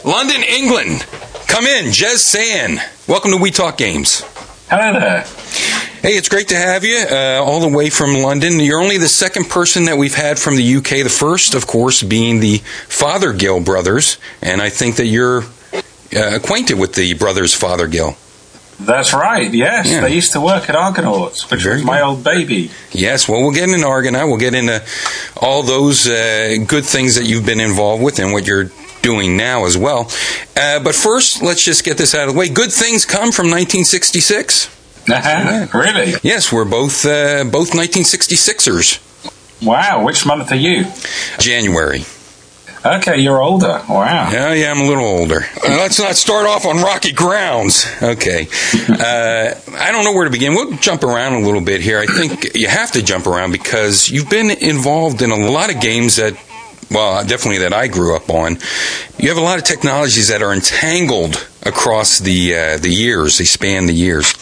London, 0.04 0.42
England. 0.48 1.00
Come 1.48 1.66
in, 1.66 1.86
Jez 1.86 2.18
San. 2.18 2.80
Welcome 3.08 3.32
to 3.32 3.36
We 3.36 3.50
Talk 3.50 3.76
Games. 3.76 4.22
Hello 4.68 4.98
there. 4.98 5.24
Hey, 6.04 6.18
it's 6.18 6.28
great 6.28 6.48
to 6.48 6.54
have 6.56 6.84
you 6.84 6.98
uh, 7.10 7.40
all 7.42 7.60
the 7.60 7.74
way 7.74 7.88
from 7.88 8.12
London. 8.12 8.60
You're 8.60 8.78
only 8.82 8.98
the 8.98 9.08
second 9.08 9.48
person 9.48 9.86
that 9.86 9.96
we've 9.96 10.14
had 10.14 10.38
from 10.38 10.54
the 10.56 10.76
UK. 10.76 11.02
The 11.02 11.08
first, 11.08 11.54
of 11.54 11.66
course, 11.66 12.02
being 12.02 12.40
the 12.40 12.58
Fothergill 12.88 13.64
brothers, 13.64 14.18
and 14.42 14.60
I 14.60 14.68
think 14.68 14.96
that 14.96 15.06
you're 15.06 15.44
uh, 15.74 15.80
acquainted 16.12 16.78
with 16.78 16.92
the 16.94 17.14
brothers 17.14 17.58
Fothergill. 17.58 18.18
That's 18.78 19.14
right. 19.14 19.50
Yes, 19.50 19.88
Yeah. 19.88 20.02
they 20.02 20.12
used 20.14 20.32
to 20.34 20.42
work 20.42 20.68
at 20.68 20.76
Argonauts, 20.76 21.50
which 21.50 21.62
Very 21.62 21.76
was 21.76 21.84
my 21.84 22.00
good. 22.00 22.04
old 22.06 22.22
baby. 22.24 22.70
Yes, 22.92 23.26
well, 23.26 23.40
we'll 23.40 23.52
get 23.52 23.70
into 23.70 23.86
Argonaut. 23.86 24.28
We'll 24.28 24.36
get 24.36 24.52
into 24.52 24.82
all 25.40 25.62
those 25.62 26.06
uh, 26.06 26.56
good 26.66 26.84
things 26.84 27.14
that 27.14 27.24
you've 27.24 27.46
been 27.46 27.60
involved 27.60 28.02
with 28.02 28.18
and 28.18 28.30
what 28.30 28.46
you're 28.46 28.70
doing 29.00 29.38
now 29.38 29.64
as 29.64 29.78
well. 29.78 30.10
Uh, 30.54 30.80
but 30.80 30.94
first, 30.94 31.40
let's 31.40 31.64
just 31.64 31.82
get 31.82 31.96
this 31.96 32.14
out 32.14 32.28
of 32.28 32.34
the 32.34 32.38
way. 32.38 32.50
Good 32.50 32.72
things 32.72 33.06
come 33.06 33.32
from 33.32 33.46
1966. 33.46 34.68
Uh-huh. 35.08 35.78
Really? 35.78 36.14
Yes, 36.22 36.52
we're 36.52 36.64
both 36.64 37.04
uh, 37.04 37.44
both 37.44 37.72
1966ers. 37.72 39.00
Wow. 39.62 40.04
Which 40.04 40.26
month 40.26 40.50
are 40.52 40.56
you? 40.56 40.84
January. 41.38 42.04
Okay, 42.86 43.18
you're 43.18 43.40
older. 43.42 43.82
Wow. 43.88 44.30
Yeah, 44.30 44.52
yeah, 44.52 44.70
I'm 44.70 44.80
a 44.80 44.84
little 44.86 45.06
older. 45.06 45.40
Uh, 45.64 45.70
let's 45.70 45.98
not 45.98 46.16
start 46.16 46.46
off 46.46 46.66
on 46.66 46.76
rocky 46.82 47.12
grounds. 47.12 47.86
Okay. 48.02 48.46
Uh, 48.90 49.54
I 49.78 49.90
don't 49.90 50.04
know 50.04 50.12
where 50.12 50.24
to 50.26 50.30
begin. 50.30 50.52
We'll 50.54 50.72
jump 50.76 51.02
around 51.02 51.32
a 51.32 51.40
little 51.40 51.62
bit 51.62 51.80
here. 51.80 51.98
I 51.98 52.04
think 52.04 52.54
you 52.54 52.68
have 52.68 52.92
to 52.92 53.02
jump 53.02 53.26
around 53.26 53.52
because 53.52 54.10
you've 54.10 54.28
been 54.28 54.50
involved 54.50 55.22
in 55.22 55.30
a 55.30 55.36
lot 55.50 55.74
of 55.74 55.80
games 55.80 56.16
that, 56.16 56.34
well, 56.90 57.24
definitely 57.24 57.60
that 57.60 57.72
I 57.72 57.88
grew 57.88 58.14
up 58.14 58.28
on. 58.28 58.58
You 59.18 59.30
have 59.30 59.38
a 59.38 59.42
lot 59.42 59.56
of 59.56 59.64
technologies 59.64 60.28
that 60.28 60.42
are 60.42 60.52
entangled 60.52 61.36
across 61.64 62.18
the 62.18 62.54
uh, 62.54 62.78
the 62.78 62.90
years. 62.90 63.38
They 63.38 63.44
span 63.44 63.86
the 63.86 63.94
years. 63.94 64.32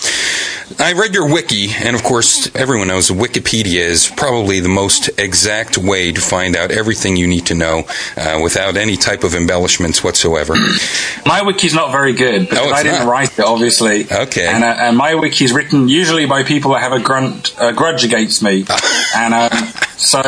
I 0.78 0.94
read 0.94 1.12
your 1.12 1.30
wiki, 1.30 1.68
and 1.70 1.94
of 1.94 2.02
course, 2.02 2.50
everyone 2.56 2.88
knows 2.88 3.10
Wikipedia 3.10 3.80
is 3.80 4.08
probably 4.16 4.60
the 4.60 4.70
most 4.70 5.10
exact 5.18 5.76
way 5.76 6.12
to 6.12 6.20
find 6.20 6.56
out 6.56 6.70
everything 6.70 7.16
you 7.16 7.26
need 7.26 7.46
to 7.46 7.54
know 7.54 7.84
uh, 8.16 8.40
without 8.42 8.76
any 8.78 8.96
type 8.96 9.22
of 9.22 9.34
embellishments 9.34 10.02
whatsoever. 10.02 10.54
My 11.26 11.42
wiki's 11.42 11.74
not 11.74 11.92
very 11.92 12.14
good 12.14 12.48
because 12.48 12.66
Oh, 12.66 12.70
I 12.72 12.82
didn't 12.82 13.00
not? 13.00 13.10
write 13.12 13.38
it, 13.38 13.44
obviously. 13.44 14.06
Okay. 14.10 14.46
And, 14.46 14.64
uh, 14.64 14.66
and 14.66 14.96
my 14.96 15.14
wiki's 15.14 15.52
written 15.52 15.88
usually 15.88 16.24
by 16.26 16.42
people 16.42 16.72
that 16.72 16.80
have 16.80 16.92
a 16.92 17.00
grunt, 17.00 17.54
uh, 17.60 17.72
grudge 17.72 18.04
against 18.04 18.42
me. 18.42 18.64
and 19.16 19.34
um, 19.34 19.50
so 19.98 20.22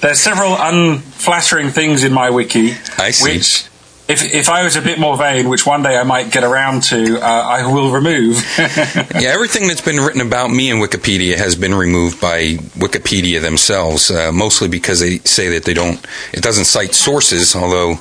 there's 0.00 0.20
several 0.20 0.54
unflattering 0.58 1.70
things 1.70 2.04
in 2.04 2.12
my 2.12 2.30
wiki. 2.30 2.72
I 2.98 3.10
see. 3.10 3.34
Which, 3.34 3.67
if, 4.08 4.34
if 4.34 4.48
I 4.48 4.62
was 4.64 4.74
a 4.76 4.80
bit 4.80 4.98
more 4.98 5.18
vain, 5.18 5.50
which 5.50 5.66
one 5.66 5.82
day 5.82 5.94
I 5.94 6.02
might 6.02 6.32
get 6.32 6.42
around 6.42 6.82
to, 6.84 7.20
uh, 7.20 7.26
I 7.26 7.70
will 7.70 7.92
remove. 7.92 8.42
yeah, 8.58 9.28
everything 9.28 9.68
that's 9.68 9.82
been 9.82 9.98
written 9.98 10.22
about 10.22 10.50
me 10.50 10.70
in 10.70 10.78
Wikipedia 10.78 11.36
has 11.36 11.56
been 11.56 11.74
removed 11.74 12.18
by 12.18 12.54
Wikipedia 12.78 13.42
themselves, 13.42 14.10
uh, 14.10 14.32
mostly 14.32 14.66
because 14.66 15.00
they 15.00 15.18
say 15.18 15.50
that 15.50 15.64
they 15.64 15.74
don't, 15.74 16.04
it 16.32 16.42
doesn't 16.42 16.64
cite 16.64 16.94
sources, 16.94 17.54
although 17.54 17.98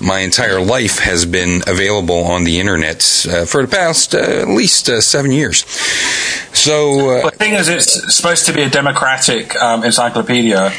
my 0.00 0.20
entire 0.20 0.60
life 0.60 1.00
has 1.00 1.26
been 1.26 1.62
available 1.66 2.24
on 2.24 2.44
the 2.44 2.60
internet 2.60 3.26
uh, 3.28 3.44
for 3.44 3.62
the 3.62 3.68
past 3.68 4.14
uh, 4.14 4.18
at 4.18 4.48
least 4.48 4.88
uh, 4.88 5.00
seven 5.00 5.32
years. 5.32 5.64
So, 6.54 7.10
uh, 7.10 7.30
The 7.30 7.36
thing 7.36 7.54
is, 7.54 7.68
it's 7.68 8.14
supposed 8.14 8.46
to 8.46 8.52
be 8.52 8.62
a 8.62 8.70
democratic 8.70 9.56
um, 9.56 9.82
encyclopedia. 9.82 10.72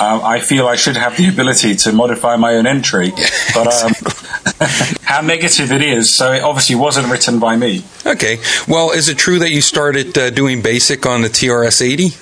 Um, 0.00 0.22
I 0.24 0.40
feel 0.40 0.66
I 0.66 0.76
should 0.76 0.96
have 0.96 1.16
the 1.16 1.28
ability 1.28 1.76
to 1.76 1.92
modify 1.92 2.36
my 2.36 2.54
own 2.54 2.66
entry, 2.66 3.10
but 3.54 3.66
um, 3.84 3.92
how 5.02 5.20
negative 5.20 5.72
it 5.72 5.82
is. 5.82 6.10
So 6.12 6.32
it 6.32 6.42
obviously 6.42 6.76
wasn't 6.76 7.08
written 7.10 7.38
by 7.38 7.56
me. 7.56 7.84
okay. 8.06 8.38
Well, 8.66 8.90
is 8.92 9.08
it 9.08 9.18
true 9.18 9.38
that 9.40 9.50
you 9.50 9.60
started 9.60 10.16
uh, 10.16 10.30
doing 10.30 10.62
BASIC 10.62 11.04
on 11.06 11.22
the 11.22 11.28
TRS 11.28 11.82
80? 11.82 12.16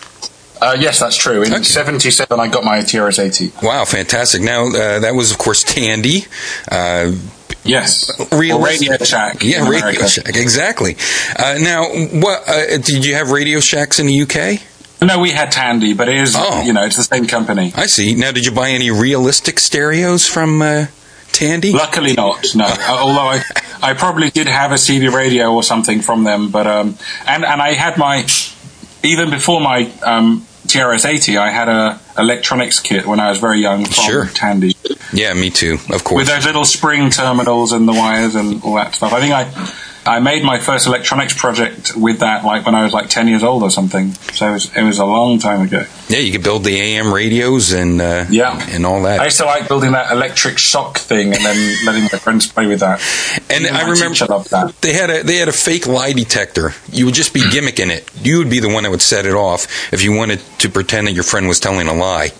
Uh, 0.61 0.77
yes, 0.79 0.99
that's 0.99 1.17
true. 1.17 1.43
In 1.45 1.53
Okay. 1.55 1.63
'77, 1.63 2.41
I 2.41 2.49
got 2.49 2.65
my 2.65 2.79
TRS 2.81 3.21
80. 3.21 3.53
Wow, 3.63 3.85
fantastic. 3.85 4.43
Now, 4.43 4.67
uh, 4.67 4.99
that 4.99 5.15
was, 5.15 5.31
of 5.31 5.39
course, 5.39 5.63
Tandy. 5.63 6.25
Uh, 6.71 7.13
Yes, 7.65 8.11
Real- 8.33 8.61
Radio 8.61 8.97
Shack. 9.05 9.43
yeah, 9.43 9.69
Radio. 9.69 10.07
Shack, 10.07 10.29
exactly. 10.37 10.97
Uh, 11.37 11.57
now, 11.61 11.85
what 11.85 12.49
uh, 12.49 12.79
did 12.79 13.05
you 13.05 13.15
have 13.15 13.31
Radio 13.31 13.61
Shacks 13.61 13.99
in 13.99 14.07
the 14.07 14.23
UK? 14.23 14.61
No, 15.01 15.19
we 15.21 15.31
had 15.31 15.53
Tandy, 15.53 15.95
but 15.95 16.09
it 16.09 16.17
is 16.17 16.35
Oh. 16.37 16.63
you 16.63 16.73
know 16.73 16.85
it's 16.85 16.97
the 16.97 17.03
same 17.05 17.27
company. 17.27 17.73
I 17.77 17.87
see. 17.87 18.15
Now, 18.15 18.33
did 18.33 18.45
you 18.45 18.53
buy 18.53 18.71
any 18.71 18.91
realistic 18.91 19.59
stereos 19.61 20.27
from 20.27 20.61
uh, 20.61 20.87
Tandy? 21.33 21.73
Luckily 21.73 22.15
not. 22.15 22.45
No, 22.55 22.65
Uh, 22.69 22.99
although 23.01 23.29
I, 23.29 23.43
I 23.83 23.95
probably 23.95 24.31
did 24.31 24.49
have 24.49 24.73
a 24.73 24.77
CB 24.77 25.13
radio 25.13 25.53
or 25.53 25.63
something 25.63 26.01
from 26.01 26.25
them, 26.25 26.51
but 26.51 26.67
um, 26.67 26.97
and 27.27 27.45
and 27.45 27.63
I 27.63 27.75
had 27.75 27.97
my 27.97 28.27
even 29.05 29.31
before 29.31 29.61
my 29.61 29.91
um, 30.03 30.45
TRS-80, 30.67 31.39
I 31.39 31.51
had 31.51 31.69
a 31.69 32.01
electronics 32.19 32.81
kit 32.81 33.07
when 33.07 33.21
I 33.21 33.31
was 33.31 33.39
very 33.39 33.61
young 33.61 33.85
from 33.85 34.05
Sure. 34.05 34.27
Tandy 34.27 34.75
Yeah, 35.13 35.33
me 35.35 35.51
too. 35.51 35.79
Of 35.91 36.03
course, 36.03 36.17
with 36.23 36.27
those 36.29 36.45
little 36.45 36.65
spring 36.65 37.11
terminals 37.11 37.71
and 37.73 37.87
the 37.89 37.93
wires 37.93 38.35
and 38.35 38.63
all 38.65 38.75
that 38.75 38.95
stuff. 38.97 39.13
I 39.13 39.21
think 39.21 39.33
I 39.33 39.45
I 40.09 40.21
made 40.21 40.43
my 40.43 40.59
first 40.59 40.87
electronics 40.87 41.35
project 41.35 41.95
with 41.97 42.21
that, 42.21 42.45
like 42.45 42.65
when 42.65 42.75
I 42.75 42.83
was 42.85 42.93
like 42.95 43.09
ten 43.11 43.29
years 43.29 43.43
old 43.43 43.63
or 43.63 43.71
something. 43.71 44.13
So 44.33 44.49
it 44.49 44.53
was, 44.53 44.77
it 44.77 44.83
was 44.83 44.99
a 44.99 45.05
long 45.05 45.39
time 45.39 45.61
ago. 45.63 45.85
Yeah, 46.09 46.21
you 46.21 46.33
could 46.33 46.43
build 46.43 46.65
the 46.65 46.81
AM 46.81 47.13
radios 47.13 47.73
and 47.73 48.01
uh, 48.01 48.25
Yeah. 48.31 48.59
and 48.71 48.87
all 48.87 49.03
that. 49.03 49.21
I 49.21 49.25
used 49.25 49.37
to 49.39 49.45
like 49.45 49.69
building 49.69 49.93
that 49.93 50.11
electric 50.11 50.57
shock 50.59 50.97
thing 50.99 51.35
and 51.35 51.45
then 51.45 51.77
letting 51.85 52.05
my 52.05 52.19
friends 52.19 52.47
play 52.51 52.67
with 52.67 52.81
that. 52.81 53.01
And 53.51 53.65
Even 53.65 53.77
I 53.77 53.83
remember 53.83 54.15
teacher 54.15 54.27
loved 54.27 54.51
that. 54.51 54.75
they 54.81 54.95
had 54.95 55.11
a 55.11 55.23
they 55.23 55.37
had 55.37 55.49
a 55.49 55.53
fake 55.53 55.87
lie 55.87 56.13
detector. 56.15 56.73
You 56.91 57.05
would 57.05 57.15
just 57.15 57.35
be 57.35 57.41
gimmicking 57.55 57.91
it. 57.91 58.11
You 58.25 58.39
would 58.39 58.49
be 58.51 58.61
the 58.61 58.69
one 58.73 58.85
that 58.85 58.91
would 58.91 59.03
set 59.03 59.27
it 59.27 59.35
off 59.35 59.67
if 59.93 60.03
you 60.03 60.13
wanted 60.15 60.41
to 60.61 60.69
pretend 60.71 61.07
that 61.07 61.13
your 61.13 61.25
friend 61.25 61.47
was 61.49 61.61
telling 61.61 61.87
a 61.87 61.95
lie. 61.95 62.31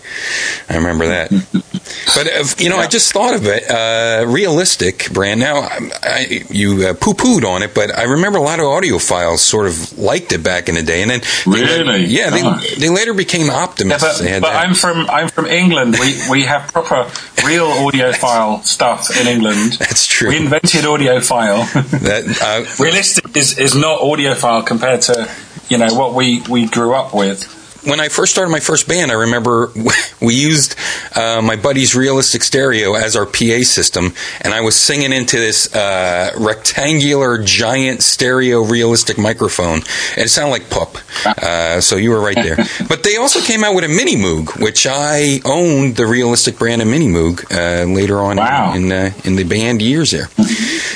I 0.69 0.75
remember 0.77 1.07
that. 1.07 1.31
but 2.15 2.27
uh, 2.27 2.43
you 2.57 2.69
know, 2.69 2.77
I 2.77 2.87
just 2.87 3.11
thought 3.13 3.35
of 3.35 3.45
it. 3.47 3.69
Uh, 3.69 4.25
realistic 4.27 5.09
brand. 5.11 5.39
Now 5.39 5.59
I, 5.61 5.91
I, 6.03 6.43
you 6.49 6.87
uh, 6.87 6.93
poo 6.93 7.13
pooed 7.13 7.43
on 7.47 7.63
it, 7.63 7.73
but 7.73 7.95
I 7.97 8.03
remember 8.03 8.39
a 8.39 8.41
lot 8.41 8.59
of 8.59 8.65
audiophiles 8.65 9.39
sort 9.39 9.67
of 9.67 9.97
liked 9.97 10.31
it 10.31 10.43
back 10.43 10.69
in 10.69 10.75
the 10.75 10.83
day, 10.83 11.01
and 11.01 11.11
then 11.11 11.21
they 11.45 11.51
Really? 11.51 12.05
yeah, 12.05 12.29
they, 12.29 12.41
Oh. 12.43 12.59
they 12.77 12.89
later 12.89 13.13
became 13.13 13.47
Yeah, 13.47 13.63
Optimus. 13.63 14.01
but, 14.01 14.17
They 14.19 14.29
had 14.29 14.41
but. 14.41 14.55
I'm 14.55 14.73
from 14.73 15.09
I'm 15.09 15.27
from 15.29 15.45
England. 15.47 15.95
We 15.99 16.17
we 16.29 16.43
have 16.43 16.71
proper 16.71 17.09
real 17.45 17.67
audiophile 17.67 18.63
stuff 18.65 19.09
in 19.19 19.27
England. 19.27 19.73
That's 19.79 20.05
true. 20.07 20.29
We 20.29 20.37
invented 20.37 20.85
audiophile. 20.85 21.65
that 22.01 22.23
uh, 22.41 22.83
Realistic 22.83 23.35
is, 23.37 23.57
is 23.57 23.75
not 23.75 24.01
audiophile 24.01 24.65
compared 24.65 25.01
to 25.03 25.29
you 25.69 25.77
know 25.77 25.93
what 25.93 26.13
we, 26.13 26.41
we 26.49 26.65
grew 26.67 26.93
up 26.93 27.13
with. 27.13 27.55
When 27.89 27.99
I 27.99 28.09
first 28.09 28.31
started 28.31 28.51
my 28.51 28.59
first 28.59 28.87
band, 28.87 29.11
I 29.11 29.15
remember 29.15 29.71
we 30.21 30.35
used 30.35 30.75
uh, 31.15 31.41
my 31.41 31.55
buddy's 31.55 31.95
realistic 31.95 32.43
stereo 32.43 32.93
as 32.93 33.15
our 33.15 33.25
PA 33.25 33.63
system, 33.63 34.13
and 34.41 34.53
I 34.53 34.61
was 34.61 34.75
singing 34.75 35.11
into 35.11 35.37
this 35.37 35.73
uh, 35.75 36.31
rectangular, 36.37 37.41
giant 37.43 38.03
stereo 38.03 38.63
realistic 38.63 39.17
microphone, 39.17 39.81
and 40.15 40.25
it 40.25 40.29
sounded 40.29 40.51
like 40.51 40.69
Pup. 40.69 40.97
Uh, 41.25 41.81
so 41.81 41.95
you 41.95 42.11
were 42.11 42.21
right 42.21 42.35
there. 42.35 42.57
but 42.87 43.03
they 43.03 43.17
also 43.17 43.41
came 43.41 43.63
out 43.63 43.75
with 43.75 43.83
a 43.83 43.87
Mini 43.87 44.15
Moog, 44.15 44.61
which 44.61 44.85
I 44.89 45.39
owned 45.45 45.95
the 45.95 46.05
realistic 46.05 46.59
brand 46.59 46.81
of 46.81 46.87
Mini 46.87 47.07
Moog 47.07 47.43
uh, 47.51 47.85
later 47.91 48.19
on 48.19 48.37
Wow. 48.37 48.73
in 48.73 48.91
uh, 48.91 49.11
in 49.23 49.35
the 49.35 49.43
band 49.43 49.81
years 49.81 50.11
there. 50.11 50.27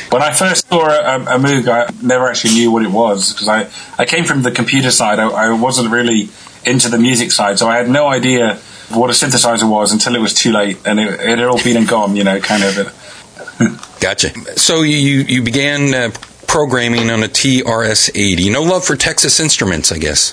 When 0.10 0.22
I 0.22 0.32
first 0.32 0.68
saw 0.70 0.88
a, 0.88 1.16
a 1.18 1.40
Moog, 1.40 1.68
I 1.68 1.92
never 2.02 2.28
actually 2.28 2.54
knew 2.54 2.72
what 2.72 2.84
it 2.84 2.92
was 2.92 3.34
because 3.34 3.48
I, 3.48 3.70
I 3.98 4.06
came 4.06 4.26
from 4.26 4.44
the 4.44 4.52
computer 4.52 4.92
side. 4.92 5.20
I, 5.20 5.28
I 5.30 5.52
wasn't 5.54 5.92
really 5.92 6.30
into 6.66 6.90
the 6.90 6.98
music 6.98 7.32
side, 7.32 7.60
so 7.60 7.68
I 7.68 7.78
had 7.78 7.90
no 7.90 8.08
idea 8.08 8.60
what 8.90 9.10
a 9.10 9.14
synthesizer 9.14 9.70
was 9.70 9.92
until 9.92 10.16
it 10.16 10.22
was 10.22 10.34
too 10.34 10.52
late 10.52 10.78
and 10.86 11.00
it, 11.00 11.20
it 11.20 11.40
had 11.40 11.44
all 11.44 11.62
been 11.64 11.78
and 11.78 11.88
gone, 11.88 12.16
you 12.16 12.24
know, 12.24 12.40
kind 12.40 12.64
of. 12.64 13.98
Gotcha. 14.00 14.30
So 14.58 14.82
you 14.82 15.22
you 15.22 15.42
began 15.42 15.94
uh, 15.94 16.12
programming 16.48 17.10
on 17.10 17.24
a 17.24 17.28
TRS-80. 17.28 18.52
No 18.52 18.62
love 18.62 18.86
for 18.86 18.96
Texas 18.96 19.40
Instruments, 19.40 19.92
I 19.92 19.98
guess. 19.98 20.32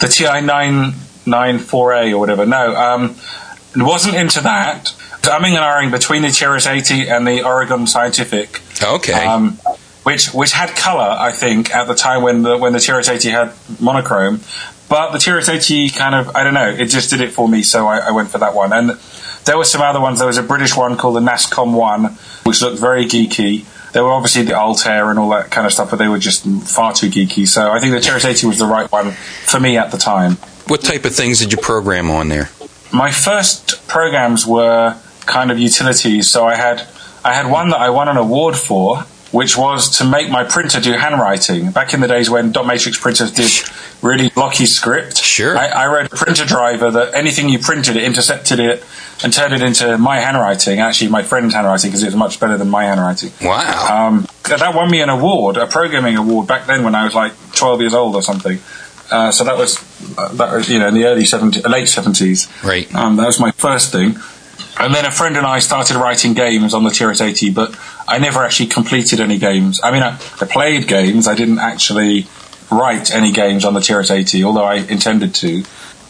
The 0.00 0.08
TI 0.08 0.42
994A 0.44 2.12
or 2.12 2.18
whatever. 2.18 2.44
No, 2.44 2.74
um, 2.76 3.16
wasn't 3.76 4.16
into 4.16 4.40
that. 4.42 4.92
I'm 5.24 5.44
in 5.44 5.54
and 5.54 5.62
ahhing 5.62 5.90
between 5.90 6.22
the 6.22 6.28
TRS-80 6.28 7.10
and 7.10 7.26
the 7.26 7.44
Ohio 7.44 7.84
Scientific. 7.86 8.60
Okay. 8.82 9.12
um, 9.12 9.58
which 10.06 10.32
which 10.32 10.52
had 10.52 10.68
color, 10.76 11.16
I 11.18 11.32
think, 11.32 11.74
at 11.74 11.88
the 11.88 11.94
time 11.96 12.22
when 12.22 12.42
the 12.42 12.56
when 12.56 12.72
the 12.72 12.78
TRS-80 12.78 13.30
had 13.32 13.80
monochrome. 13.80 14.40
But 14.88 15.10
the 15.10 15.18
TRS-80 15.18 15.96
kind 15.96 16.14
of, 16.14 16.36
I 16.36 16.44
don't 16.44 16.54
know, 16.54 16.68
it 16.68 16.86
just 16.86 17.10
did 17.10 17.20
it 17.20 17.32
for 17.32 17.48
me, 17.48 17.64
so 17.64 17.88
I, 17.88 17.98
I 17.98 18.10
went 18.12 18.30
for 18.30 18.38
that 18.38 18.54
one. 18.54 18.72
And 18.72 18.90
there 19.46 19.58
were 19.58 19.64
some 19.64 19.82
other 19.82 20.00
ones. 20.00 20.20
There 20.20 20.28
was 20.28 20.38
a 20.38 20.44
British 20.44 20.76
one 20.76 20.96
called 20.96 21.16
the 21.16 21.20
NASCOM 21.20 21.72
One, 21.72 22.16
which 22.44 22.62
looked 22.62 22.78
very 22.78 23.06
geeky. 23.06 23.64
There 23.94 24.04
were 24.04 24.12
obviously 24.12 24.44
the 24.44 24.54
Altair 24.54 25.10
and 25.10 25.18
all 25.18 25.30
that 25.30 25.50
kind 25.50 25.66
of 25.66 25.72
stuff, 25.72 25.90
but 25.90 25.96
they 25.96 26.06
were 26.06 26.20
just 26.20 26.44
far 26.44 26.92
too 26.92 27.08
geeky. 27.08 27.48
So 27.48 27.72
I 27.72 27.80
think 27.80 27.92
the 27.92 27.98
TRS-80 27.98 28.44
was 28.44 28.60
the 28.60 28.66
right 28.66 28.90
one 28.92 29.10
for 29.10 29.58
me 29.58 29.76
at 29.76 29.90
the 29.90 29.98
time. 29.98 30.36
What 30.68 30.82
type 30.82 31.04
of 31.04 31.16
things 31.16 31.40
did 31.40 31.50
you 31.50 31.58
program 31.58 32.10
on 32.10 32.28
there? 32.28 32.48
My 32.92 33.10
first 33.10 33.88
programs 33.88 34.46
were 34.46 34.96
kind 35.22 35.50
of 35.50 35.58
utilities. 35.58 36.30
So 36.30 36.46
I 36.46 36.54
had 36.54 36.86
I 37.24 37.34
had 37.34 37.50
one 37.50 37.70
that 37.70 37.80
I 37.80 37.90
won 37.90 38.06
an 38.06 38.16
award 38.16 38.54
for, 38.54 39.04
which 39.32 39.56
was 39.56 39.98
to 39.98 40.04
make 40.04 40.30
my 40.30 40.44
printer 40.44 40.80
do 40.80 40.92
handwriting. 40.92 41.70
Back 41.70 41.94
in 41.94 42.00
the 42.00 42.08
days 42.08 42.30
when 42.30 42.52
dot 42.52 42.66
matrix 42.66 42.98
printers 42.98 43.32
did 43.32 43.50
really 44.02 44.30
blocky 44.30 44.66
script. 44.66 45.18
Sure. 45.18 45.56
I, 45.56 45.66
I 45.66 45.86
wrote 45.86 46.12
a 46.12 46.16
printer 46.16 46.44
driver 46.44 46.90
that 46.92 47.14
anything 47.14 47.48
you 47.48 47.58
printed, 47.58 47.96
it 47.96 48.04
intercepted 48.04 48.60
it 48.60 48.84
and 49.24 49.32
turned 49.32 49.52
it 49.52 49.62
into 49.62 49.98
my 49.98 50.20
handwriting. 50.20 50.80
Actually, 50.80 51.10
my 51.10 51.22
friend's 51.22 51.54
handwriting 51.54 51.90
because 51.90 52.02
it 52.02 52.06
was 52.06 52.16
much 52.16 52.38
better 52.38 52.56
than 52.56 52.68
my 52.68 52.84
handwriting. 52.84 53.32
Wow. 53.42 54.08
Um, 54.08 54.26
that 54.44 54.74
won 54.74 54.90
me 54.90 55.00
an 55.00 55.08
award, 55.08 55.56
a 55.56 55.66
programming 55.66 56.16
award 56.16 56.46
back 56.46 56.66
then 56.66 56.84
when 56.84 56.94
I 56.94 57.04
was 57.04 57.14
like 57.14 57.32
12 57.52 57.80
years 57.80 57.94
old 57.94 58.14
or 58.14 58.22
something. 58.22 58.58
Uh, 59.10 59.30
so 59.30 59.44
that 59.44 59.56
was 59.56 59.78
uh, 60.18 60.28
that 60.34 60.52
was 60.52 60.68
you 60.68 60.78
know 60.78 60.88
in 60.88 60.94
the 60.94 61.04
early 61.04 61.22
70s, 61.22 61.68
late 61.68 61.86
70s. 61.86 62.64
Right. 62.64 62.92
Um, 62.94 63.16
that 63.16 63.26
was 63.26 63.38
my 63.38 63.52
first 63.52 63.92
thing. 63.92 64.16
And 64.78 64.94
then 64.94 65.06
a 65.06 65.10
friend 65.10 65.36
and 65.36 65.46
I 65.46 65.58
started 65.60 65.96
writing 65.96 66.34
games 66.34 66.74
on 66.74 66.84
the 66.84 66.90
TRS-80, 66.90 67.54
but 67.54 67.78
I 68.06 68.18
never 68.18 68.44
actually 68.44 68.66
completed 68.66 69.20
any 69.20 69.38
games. 69.38 69.80
I 69.82 69.90
mean, 69.90 70.02
I, 70.02 70.18
I 70.40 70.44
played 70.44 70.86
games. 70.86 71.26
I 71.26 71.34
didn't 71.34 71.60
actually 71.60 72.26
write 72.70 73.10
any 73.10 73.32
games 73.32 73.64
on 73.64 73.74
the 73.74 73.80
TRS-80, 73.80 74.44
although 74.44 74.64
I 74.64 74.74
intended 74.74 75.34
to. 75.36 75.64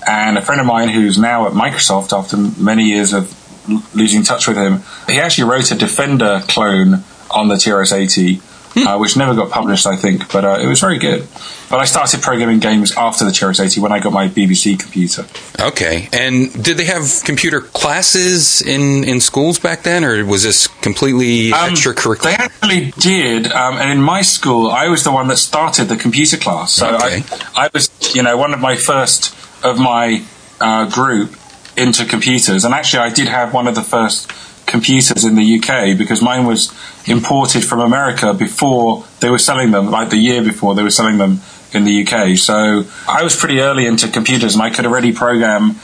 And 0.06 0.36
a 0.36 0.42
friend 0.42 0.60
of 0.60 0.66
mine 0.66 0.88
who's 0.88 1.18
now 1.18 1.46
at 1.46 1.52
Microsoft 1.52 2.16
after 2.16 2.36
many 2.36 2.84
years 2.84 3.12
of 3.12 3.32
l- 3.68 3.82
losing 3.94 4.24
touch 4.24 4.48
with 4.48 4.56
him, 4.56 4.82
he 5.06 5.20
actually 5.20 5.48
wrote 5.48 5.70
a 5.70 5.74
Defender 5.76 6.42
clone 6.48 7.04
on 7.30 7.48
the 7.48 7.56
TRS-80, 7.56 8.40
uh, 8.86 8.98
which 8.98 9.16
never 9.16 9.34
got 9.34 9.50
published, 9.50 9.86
I 9.86 9.96
think, 9.96 10.30
but 10.32 10.44
uh, 10.44 10.58
it 10.60 10.66
was 10.66 10.80
very 10.80 10.98
good. 10.98 11.26
But 11.70 11.80
I 11.80 11.84
started 11.84 12.22
programming 12.22 12.60
games 12.60 12.92
after 12.96 13.24
the 13.24 13.30
TRS-80 13.30 13.78
when 13.78 13.90
I 13.92 13.98
got 13.98 14.12
my 14.12 14.28
BBC 14.28 14.78
computer. 14.78 15.26
Okay. 15.60 16.08
And 16.12 16.52
did 16.62 16.76
they 16.76 16.84
have 16.84 17.22
computer 17.24 17.60
classes 17.60 18.62
in, 18.62 19.02
in 19.04 19.20
schools 19.20 19.58
back 19.58 19.82
then, 19.82 20.04
or 20.04 20.24
was 20.24 20.42
this 20.42 20.66
completely 20.82 21.52
Um, 21.52 21.70
extracurricular? 21.70 22.22
They 22.22 22.34
actually 22.34 22.92
did, 22.98 23.50
um, 23.50 23.78
and 23.78 23.90
in 23.90 24.02
my 24.02 24.22
school, 24.22 24.70
I 24.70 24.88
was 24.88 25.04
the 25.04 25.12
one 25.12 25.28
that 25.28 25.38
started 25.38 25.84
the 25.84 25.96
computer 25.96 26.36
class. 26.36 26.72
So 26.72 26.94
Okay. 26.96 27.22
I, 27.54 27.66
I 27.66 27.70
was, 27.72 27.90
you 28.14 28.22
know, 28.22 28.36
one 28.36 28.52
of 28.54 28.60
my 28.60 28.76
first 28.76 29.34
of 29.64 29.78
my 29.78 30.22
uh, 30.60 30.88
group 30.90 31.34
into 31.76 32.04
computers, 32.04 32.64
and 32.64 32.72
actually, 32.74 33.00
I 33.00 33.10
did 33.10 33.28
have 33.28 33.52
one 33.52 33.66
of 33.66 33.74
the 33.74 33.82
first 33.82 34.30
computers 34.66 35.24
in 35.24 35.36
the 35.36 35.58
UK 35.58 35.96
because 35.96 36.20
mine 36.20 36.44
was 36.44 36.74
imported 37.06 37.64
from 37.64 37.80
America 37.80 38.34
before 38.34 39.04
they 39.20 39.30
were 39.30 39.38
selling 39.38 39.70
them, 39.70 39.90
like 39.90 40.10
the 40.10 40.16
year 40.16 40.42
before 40.42 40.74
they 40.74 40.82
were 40.82 40.90
selling 40.90 41.18
them 41.18 41.40
in 41.72 41.84
the 41.84 42.06
UK. 42.06 42.36
So 42.36 42.84
I 43.08 43.22
was 43.22 43.36
pretty 43.36 43.60
early 43.60 43.86
into 43.86 44.08
computers, 44.08 44.54
and 44.54 44.62
I 44.62 44.70
could 44.70 44.86
already 44.86 45.12
program 45.12 45.76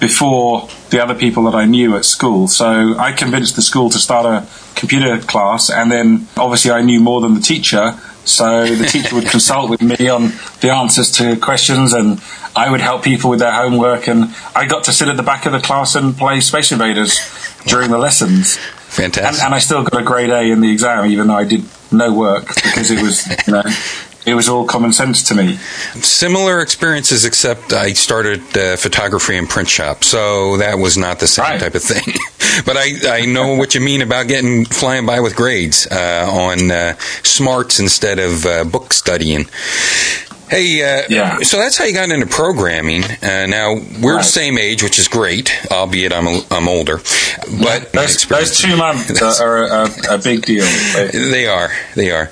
before 0.00 0.68
the 0.90 1.00
other 1.02 1.14
people 1.14 1.44
that 1.44 1.54
I 1.54 1.64
knew 1.64 1.96
at 1.96 2.04
school. 2.04 2.48
So 2.48 2.98
I 2.98 3.12
convinced 3.12 3.54
the 3.54 3.62
school 3.62 3.88
to 3.90 3.98
start 3.98 4.26
a 4.26 4.48
computer 4.74 5.18
class, 5.20 5.70
and 5.70 5.92
then 5.92 6.26
obviously 6.36 6.70
I 6.70 6.82
knew 6.82 7.00
more 7.00 7.20
than 7.20 7.34
the 7.34 7.40
teacher. 7.40 7.98
So 8.24 8.66
the 8.66 8.86
teacher 8.86 9.14
would 9.14 9.26
consult 9.36 9.70
with 9.70 9.82
me 9.82 10.08
on 10.08 10.32
the 10.60 10.70
answers 10.72 11.10
to 11.12 11.36
questions, 11.36 11.92
and 11.92 12.20
I 12.56 12.70
would 12.70 12.80
help 12.80 13.04
people 13.04 13.30
with 13.30 13.40
their 13.40 13.52
homework. 13.52 14.08
And 14.08 14.34
I 14.54 14.66
got 14.66 14.84
to 14.84 14.92
sit 14.92 15.08
at 15.08 15.16
the 15.16 15.22
back 15.22 15.46
of 15.46 15.52
the 15.52 15.60
class 15.60 15.94
and 15.94 16.16
play 16.16 16.40
Space 16.40 16.72
Invaders 16.72 17.18
during 17.66 17.90
the 17.90 17.98
lessons. 17.98 18.56
And, 18.56 19.14
Fantastic. 19.14 19.44
and 19.44 19.54
I 19.54 19.58
still 19.58 19.82
got 19.84 20.00
a 20.00 20.04
grade 20.04 20.30
A 20.30 20.42
in 20.42 20.60
the 20.60 20.70
exam, 20.70 21.06
even 21.06 21.28
though 21.28 21.36
I 21.36 21.44
did 21.44 21.64
no 21.90 22.12
work 22.12 22.46
because 22.48 22.90
it 22.90 23.02
was, 23.02 23.26
you 23.46 23.52
know, 23.54 23.62
it 24.26 24.34
was 24.34 24.48
all 24.50 24.66
common 24.66 24.92
sense 24.92 25.22
to 25.28 25.34
me. 25.34 25.56
Similar 26.02 26.60
experiences, 26.60 27.24
except 27.24 27.72
I 27.72 27.92
started 27.94 28.40
uh, 28.56 28.76
photography 28.76 29.36
and 29.36 29.48
print 29.48 29.68
shop, 29.68 30.04
so 30.04 30.58
that 30.58 30.78
was 30.78 30.96
not 30.98 31.20
the 31.20 31.26
same 31.26 31.44
Right. 31.44 31.60
type 31.60 31.74
of 31.74 31.82
thing. 31.82 32.14
but 32.66 32.76
I, 32.76 33.22
I 33.22 33.24
know 33.26 33.54
what 33.56 33.74
you 33.74 33.80
mean 33.80 34.02
about 34.02 34.28
getting 34.28 34.66
flying 34.66 35.06
by 35.06 35.20
with 35.20 35.36
grades 35.36 35.86
uh, 35.90 36.28
on 36.30 36.70
uh, 36.70 36.96
smarts 37.22 37.80
instead 37.80 38.18
of 38.18 38.44
uh, 38.44 38.64
book 38.64 38.92
studying. 38.92 39.46
Hey, 40.52 40.82
uh, 40.82 41.06
Yeah. 41.08 41.38
so 41.38 41.56
that's 41.56 41.78
how 41.78 41.86
you 41.86 41.94
got 41.94 42.10
into 42.10 42.26
programming. 42.26 43.04
Uh, 43.04 43.46
now 43.46 43.80
we're 44.02 44.18
the 44.18 44.22
same 44.22 44.58
age, 44.58 44.82
which 44.82 44.98
is 44.98 45.08
great, 45.08 45.50
albeit 45.70 46.12
I'm 46.12 46.26
a, 46.26 46.42
I'm 46.50 46.68
older. 46.68 46.98
But 47.62 47.90
Those, 47.92 48.22
those 48.26 48.58
two 48.58 48.76
months 48.86 49.22
are, 49.22 49.40
are 49.40 49.86
a, 50.10 50.14
a 50.14 50.18
big 50.18 50.44
deal. 50.44 50.66
They 51.10 51.46
are. 51.46 51.70
They 51.94 52.10
are. 52.10 52.28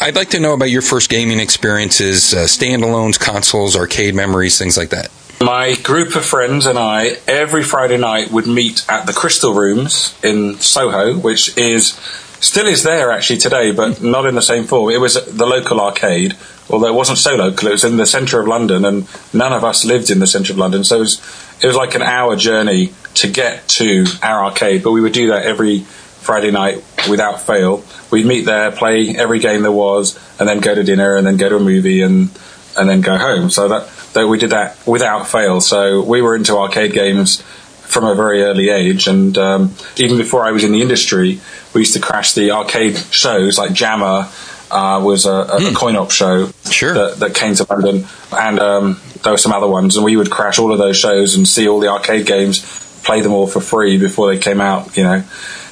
I'd 0.00 0.16
like 0.16 0.30
to 0.30 0.40
know 0.40 0.54
about 0.54 0.70
your 0.70 0.80
first 0.80 1.10
gaming 1.10 1.40
experiences, 1.40 2.32
uh, 2.32 2.38
standalones, 2.46 3.20
consoles, 3.20 3.76
arcade 3.76 4.14
memories, 4.14 4.58
things 4.58 4.78
like 4.78 4.88
that. 4.88 5.10
My 5.42 5.74
group 5.74 6.16
of 6.16 6.24
friends 6.24 6.64
and 6.64 6.78
I, 6.78 7.18
every 7.26 7.62
Friday 7.64 7.98
night, 7.98 8.30
would 8.30 8.46
meet 8.46 8.84
at 8.88 9.04
the 9.06 9.12
Crystal 9.12 9.52
Rooms 9.52 10.14
in 10.22 10.54
Soho, 10.58 11.18
which 11.18 11.56
is 11.58 11.92
still 12.40 12.66
is 12.66 12.82
there 12.82 13.10
actually 13.10 13.40
today, 13.40 13.72
but 13.72 14.02
not 14.02 14.24
in 14.24 14.34
the 14.34 14.42
same 14.42 14.64
form. 14.64 14.90
It 14.90 15.00
was 15.00 15.14
the 15.26 15.46
local 15.46 15.80
arcade, 15.80 16.34
although 16.70 16.88
it 16.88 16.94
wasn't 16.94 17.18
so 17.18 17.34
local. 17.34 17.68
It 17.68 17.72
was 17.72 17.84
in 17.84 17.96
the 17.96 18.06
centre 18.06 18.40
of 18.40 18.48
London, 18.48 18.84
and 18.84 19.06
none 19.34 19.52
of 19.52 19.64
us 19.64 19.84
lived 19.84 20.10
in 20.10 20.18
the 20.18 20.26
centre 20.26 20.52
of 20.52 20.58
London, 20.58 20.84
so 20.84 20.96
it 20.96 21.00
was 21.00 21.20
it 21.62 21.66
was 21.66 21.76
like 21.76 21.94
an 21.94 22.02
hour 22.02 22.36
journey 22.36 22.92
to 23.14 23.28
get 23.28 23.68
to 23.68 24.06
our 24.22 24.44
arcade. 24.44 24.82
But 24.82 24.92
we 24.92 25.00
would 25.00 25.12
do 25.12 25.28
that 25.28 25.44
every 25.44 25.80
Friday 25.80 26.50
night 26.50 26.84
without 27.08 27.40
fail. 27.40 27.84
We'd 28.10 28.26
meet 28.26 28.44
there, 28.44 28.70
play 28.72 29.14
every 29.16 29.38
game 29.38 29.62
there 29.62 29.72
was, 29.72 30.18
and 30.38 30.48
then 30.48 30.60
go 30.60 30.74
to 30.74 30.82
dinner, 30.82 31.16
and 31.16 31.26
then 31.26 31.36
go 31.36 31.48
to 31.48 31.56
a 31.56 31.60
movie, 31.60 32.02
and 32.02 32.30
and 32.78 32.88
then 32.88 33.00
go 33.00 33.16
home. 33.16 33.50
So 33.50 33.68
that 33.68 33.88
that 34.14 34.28
we 34.28 34.38
did 34.38 34.50
that 34.50 34.78
without 34.86 35.28
fail. 35.28 35.60
So 35.60 36.02
we 36.02 36.22
were 36.22 36.36
into 36.36 36.56
arcade 36.56 36.92
games 36.92 37.42
from 37.90 38.04
a 38.04 38.14
very 38.14 38.42
early 38.42 38.68
age, 38.68 39.08
and 39.08 39.36
um, 39.36 39.74
even 39.96 40.16
before 40.16 40.44
I 40.44 40.52
was 40.52 40.62
in 40.62 40.72
the 40.72 40.80
industry, 40.80 41.40
we 41.74 41.80
used 41.80 41.94
to 41.94 42.00
crash 42.00 42.34
the 42.34 42.52
arcade 42.52 42.96
shows 43.10 43.58
like 43.58 43.72
Jammer. 43.72 44.28
Uh, 44.70 45.00
was 45.02 45.26
a, 45.26 45.30
a, 45.32 45.70
a 45.70 45.74
coin-op 45.74 46.10
show 46.12 46.48
Sure. 46.70 46.94
that, 46.94 47.16
that 47.18 47.34
came 47.34 47.54
to 47.56 47.66
London, 47.68 48.06
and 48.32 48.60
um, 48.60 49.00
there 49.24 49.32
were 49.32 49.38
some 49.38 49.52
other 49.52 49.66
ones, 49.66 49.96
and 49.96 50.04
we 50.04 50.16
would 50.16 50.30
crash 50.30 50.58
all 50.60 50.72
of 50.72 50.78
those 50.78 50.96
shows 50.96 51.34
and 51.34 51.46
see 51.48 51.68
all 51.68 51.80
the 51.80 51.88
arcade 51.88 52.24
games, 52.26 52.60
play 53.02 53.20
them 53.20 53.32
all 53.32 53.46
for 53.48 53.60
free 53.60 53.98
before 53.98 54.32
they 54.32 54.38
came 54.38 54.60
out. 54.60 54.96
You 54.96 55.02
know, 55.02 55.24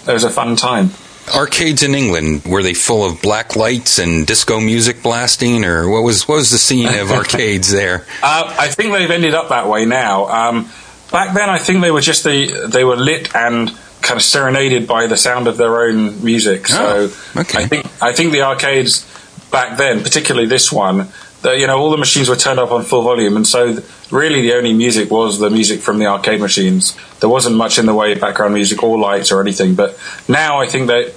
it 0.07 0.13
was 0.13 0.25
a 0.25 0.31
fun 0.31 0.57
time. 0.57 0.91
Arcades 1.35 1.83
in 1.83 1.95
England 1.95 2.45
were 2.47 2.63
they 2.63 2.73
full 2.75 3.05
of 3.05 3.21
black 3.21 3.55
lights 3.55 3.99
and 3.99 4.27
disco 4.27 4.59
music 4.61 5.03
blasting, 5.03 5.65
or 5.65 5.89
what 5.89 6.03
was 6.03 6.27
what 6.27 6.37
was 6.37 6.51
the 6.51 6.59
scene 6.59 6.89
of 6.89 7.11
arcades 7.21 7.71
there? 7.71 8.07
Uh, 8.23 8.57
I 8.59 8.69
think 8.69 8.93
they've 8.93 9.11
ended 9.11 9.35
up 9.35 9.51
that 9.51 9.69
way 9.69 9.85
now. 9.85 10.27
Um, 10.27 10.71
back 11.13 11.35
then, 11.35 11.51
I 11.51 11.59
think 11.59 11.83
they 11.83 11.91
were 11.91 12.01
just 12.01 12.25
the 12.25 12.67
they 12.73 12.83
were 12.83 12.97
lit 12.97 13.35
and 13.35 13.71
kind 14.03 14.17
of 14.19 14.23
serenaded 14.25 14.87
by 14.87 15.07
the 15.07 15.17
sound 15.17 15.47
of 15.49 15.57
their 15.57 15.83
own 15.83 16.23
music. 16.25 16.67
Ah, 16.71 16.75
so 16.75 17.11
Oh, 17.37 17.41
okay. 17.41 17.65
I 17.65 17.67
think 17.67 17.87
I 18.03 18.13
think 18.13 18.33
the 18.33 18.43
arcades 18.43 19.05
back 19.51 19.79
then, 19.79 20.03
particularly 20.03 20.47
this 20.47 20.71
one, 20.73 21.09
the, 21.43 21.57
you 21.57 21.67
know, 21.67 21.79
all 21.79 21.91
the 21.91 21.97
machines 21.97 22.29
were 22.29 22.37
turned 22.37 22.59
up 22.61 22.71
on 22.73 22.83
full 22.85 23.03
volume, 23.03 23.37
and 23.37 23.47
so 23.47 23.75
th- 23.75 23.85
really 24.11 24.41
the 24.43 24.55
only 24.55 24.73
music 24.73 25.11
was 25.11 25.39
the 25.39 25.51
music 25.51 25.81
from 25.81 25.99
the 25.99 26.07
arcade 26.07 26.41
machines. 26.41 26.97
There 27.21 27.29
wasn't 27.29 27.57
much 27.57 27.79
in 27.79 27.87
the 27.87 27.95
way 27.95 28.13
of 28.13 28.21
background 28.21 28.55
music 28.55 28.83
or 28.83 28.99
lights 28.99 29.31
or 29.31 29.41
anything. 29.41 29.75
But 29.75 29.99
now 30.29 30.61
I 30.61 30.67
think 30.67 30.89
that. 30.89 31.15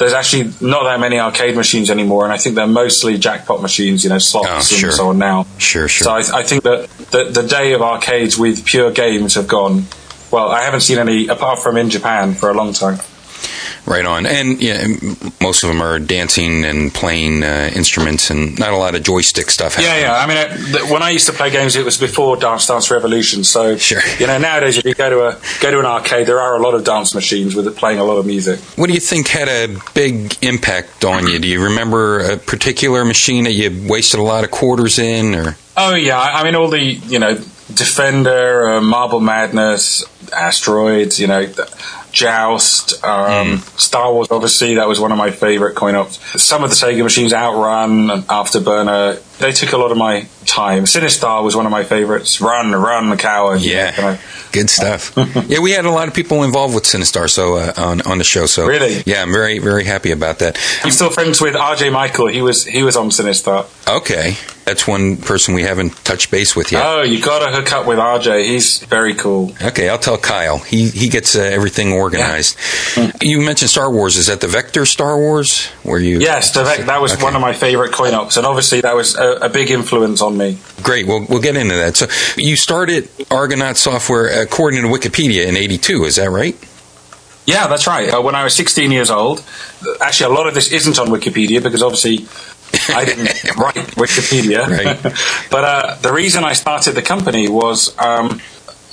There's 0.00 0.14
actually 0.14 0.44
not 0.62 0.84
that 0.84 0.98
many 0.98 1.18
arcade 1.20 1.54
machines 1.56 1.90
anymore, 1.90 2.24
and 2.24 2.32
I 2.32 2.38
think 2.38 2.54
they're 2.54 2.66
mostly 2.66 3.18
jackpot 3.18 3.60
machines, 3.60 4.02
you 4.02 4.08
know, 4.08 4.16
slots 4.16 4.72
Oh, 4.72 4.76
sure. 4.76 4.88
and 4.88 4.96
so 4.96 5.08
on 5.10 5.18
now. 5.18 5.44
Sure, 5.58 5.88
sure. 5.88 6.04
So 6.06 6.12
I, 6.12 6.40
I 6.40 6.42
think 6.42 6.62
that 6.62 6.88
the, 7.10 7.24
the 7.24 7.46
day 7.46 7.74
of 7.74 7.82
arcades 7.82 8.38
with 8.38 8.64
pure 8.64 8.90
games 8.92 9.34
have 9.34 9.46
gone. 9.46 9.84
Well, 10.30 10.48
I 10.48 10.62
haven't 10.62 10.80
seen 10.82 10.98
any 10.98 11.28
apart 11.28 11.58
from 11.60 11.76
in 11.76 11.90
Japan 11.90 12.34
for 12.34 12.50
a 12.50 12.54
long 12.54 12.72
time. 12.72 12.98
Right 13.86 14.04
on, 14.04 14.26
and 14.26 14.62
yeah, 14.62 14.86
most 15.40 15.64
of 15.64 15.68
them 15.68 15.80
are 15.82 15.98
dancing 15.98 16.64
and 16.66 16.92
playing 16.92 17.42
uh, 17.42 17.70
instruments, 17.74 18.30
and 18.30 18.56
not 18.58 18.72
a 18.72 18.76
lot 18.76 18.94
of 18.94 19.02
joystick 19.02 19.50
stuff. 19.50 19.76
Yeah, 19.78 19.86
happening. 19.86 20.04
yeah. 20.04 20.14
I 20.14 20.26
mean, 20.26 20.36
uh, 20.74 20.78
th- 20.80 20.90
when 20.92 21.02
I 21.02 21.10
used 21.10 21.26
to 21.26 21.32
play 21.32 21.50
games, 21.50 21.74
it 21.76 21.84
was 21.84 21.96
before 21.96 22.36
Dance 22.36 22.66
Dance 22.66 22.90
Revolution. 22.90 23.42
So 23.42 23.76
Sure. 23.78 24.02
you 24.18 24.26
know, 24.26 24.36
nowadays 24.38 24.76
if 24.76 24.84
you 24.84 24.94
go 24.94 25.08
to 25.08 25.20
a 25.28 25.40
go 25.62 25.70
to 25.70 25.80
an 25.80 25.86
arcade, 25.86 26.26
there 26.26 26.40
are 26.40 26.56
a 26.56 26.62
lot 26.62 26.74
of 26.74 26.84
dance 26.84 27.14
machines 27.14 27.54
with 27.56 27.66
it 27.66 27.74
playing 27.74 27.98
a 27.98 28.04
lot 28.04 28.18
of 28.18 28.26
music. 28.26 28.60
What 28.76 28.88
do 28.88 28.92
you 28.92 29.00
think 29.00 29.28
had 29.28 29.48
a 29.48 29.74
big 29.94 30.36
impact 30.42 31.04
on 31.06 31.26
you? 31.26 31.38
Do 31.38 31.48
you 31.48 31.64
remember 31.64 32.20
a 32.20 32.36
particular 32.36 33.04
machine 33.06 33.44
that 33.44 33.52
you 33.54 33.86
wasted 33.88 34.20
a 34.20 34.22
lot 34.22 34.44
of 34.44 34.50
quarters 34.50 34.98
in, 34.98 35.34
or 35.34 35.56
Oh 35.78 35.94
yeah, 35.94 36.20
I 36.20 36.44
mean 36.44 36.54
all 36.54 36.68
the 36.68 36.80
you 36.84 37.18
know 37.18 37.38
Defender, 37.74 38.70
uh, 38.70 38.80
Marble 38.80 39.20
Madness, 39.20 40.04
Asteroids, 40.32 41.18
you 41.18 41.26
know. 41.26 41.46
Joust, 42.12 43.04
um, 43.04 43.58
Star 43.76 44.12
Wars. 44.12 44.28
Obviously, 44.32 44.74
that 44.74 44.88
was 44.88 44.98
one 44.98 45.12
of 45.12 45.18
my 45.18 45.30
favorite 45.30 45.76
coin 45.76 45.94
ops. 45.94 46.18
Some 46.42 46.64
of 46.64 46.70
the 46.70 46.76
Sega 46.76 47.02
machines, 47.02 47.32
Outrun, 47.32 48.10
and 48.10 48.22
Afterburner, 48.24 49.22
they 49.38 49.52
took 49.52 49.72
a 49.72 49.76
lot 49.76 49.92
of 49.92 49.96
my 49.96 50.22
time. 50.50 50.84
Sinistar 50.84 51.42
was 51.44 51.54
one 51.56 51.64
of 51.66 51.72
my 51.72 51.84
favorites. 51.84 52.40
Run, 52.40 52.72
Run, 52.72 53.08
the 53.10 53.16
Coward. 53.16 53.60
you 53.60 53.74
know, 53.74 53.80
yeah, 53.80 54.18
good 54.52 54.68
stuff. 54.68 55.12
yeah, 55.48 55.60
we 55.60 55.70
had 55.70 55.84
a 55.84 55.90
lot 55.90 56.08
of 56.08 56.14
people 56.14 56.42
involved 56.42 56.74
with 56.74 56.84
Sinistar, 56.84 57.28
so 57.30 57.56
uh, 57.56 57.72
on 57.76 58.00
on 58.02 58.18
the 58.18 58.24
show. 58.24 58.46
So 58.46 58.66
Really? 58.66 59.02
yeah, 59.06 59.22
I'm 59.22 59.32
very 59.32 59.58
very 59.58 59.84
happy 59.84 60.10
about 60.10 60.38
that. 60.40 60.58
I'm 60.84 60.90
still 60.90 61.10
friends 61.10 61.40
with 61.40 61.54
RJ 61.54 61.90
Mical. 61.92 62.30
He 62.32 62.42
was 62.42 62.64
he 62.64 62.82
was 62.82 62.96
on 62.96 63.10
Sinistar. 63.10 63.66
Okay, 63.88 64.36
that's 64.64 64.86
one 64.86 65.16
person 65.16 65.54
we 65.54 65.62
haven't 65.62 65.92
touched 66.04 66.30
base 66.30 66.54
with 66.54 66.70
yet. 66.72 66.82
Oh, 66.84 67.02
you 67.02 67.20
got 67.22 67.40
to 67.44 67.50
hook 67.56 67.72
up 67.72 67.86
with 67.86 67.98
RJ. 67.98 68.44
He's 68.44 68.78
very 68.84 69.14
cool. 69.14 69.52
Okay, 69.62 69.88
I'll 69.88 69.98
tell 69.98 70.18
Kyle. 70.18 70.58
He 70.58 70.88
he 70.90 71.08
gets 71.08 71.34
uh, 71.36 71.40
everything 71.42 71.92
organized. 71.92 72.56
You 73.22 73.40
mentioned 73.40 73.70
Star 73.70 73.90
Wars. 73.90 74.16
Is 74.16 74.26
that 74.26 74.40
the 74.40 74.48
Vector 74.48 74.84
Star 74.86 75.16
Wars? 75.16 75.66
Where 75.82 75.98
you? 75.98 76.20
Yes, 76.20 76.52
that, 76.54 76.86
that 76.86 77.00
was 77.00 77.12
Okay. 77.14 77.22
one 77.22 77.34
of 77.34 77.40
my 77.40 77.52
favorite 77.52 77.92
coin 77.92 78.14
ops, 78.14 78.36
and 78.36 78.46
obviously 78.46 78.80
that 78.82 78.94
was 78.94 79.16
a, 79.16 79.46
a 79.46 79.48
big 79.48 79.70
influence 79.70 80.22
on 80.22 80.38
me. 80.40 80.58
Great. 80.82 81.06
We'll 81.06 81.24
we'll 81.28 81.40
get 81.40 81.56
into 81.56 81.74
that. 81.76 81.96
So 81.96 82.06
you 82.36 82.56
started 82.56 83.08
Argonaut 83.30 83.76
Software 83.76 84.42
according 84.42 84.82
to 84.82 84.88
Wikipedia 84.88 85.46
in 85.46 85.56
'82. 85.56 86.04
Is 86.04 86.16
that 86.16 86.30
right? 86.30 86.56
Yeah, 87.46 87.66
that's 87.66 87.86
right. 87.86 88.12
Uh, 88.12 88.20
when 88.22 88.34
I 88.34 88.44
was 88.44 88.54
16 88.54 88.92
years 88.92 89.10
old, 89.10 89.42
actually, 90.00 90.32
a 90.32 90.36
lot 90.36 90.46
of 90.46 90.54
this 90.54 90.72
isn't 90.72 90.98
on 90.98 91.08
Wikipedia 91.08 91.62
because 91.62 91.82
obviously 91.82 92.28
I 92.94 93.04
didn't 93.04 93.26
write 93.56 93.96
Wikipedia. 93.96 94.68
Right. 94.68 95.02
but 95.50 95.64
uh, 95.64 95.94
the 95.96 96.12
reason 96.12 96.44
I 96.44 96.52
started 96.52 96.92
the 96.92 97.02
company 97.02 97.48
was 97.48 97.96
um, 97.98 98.40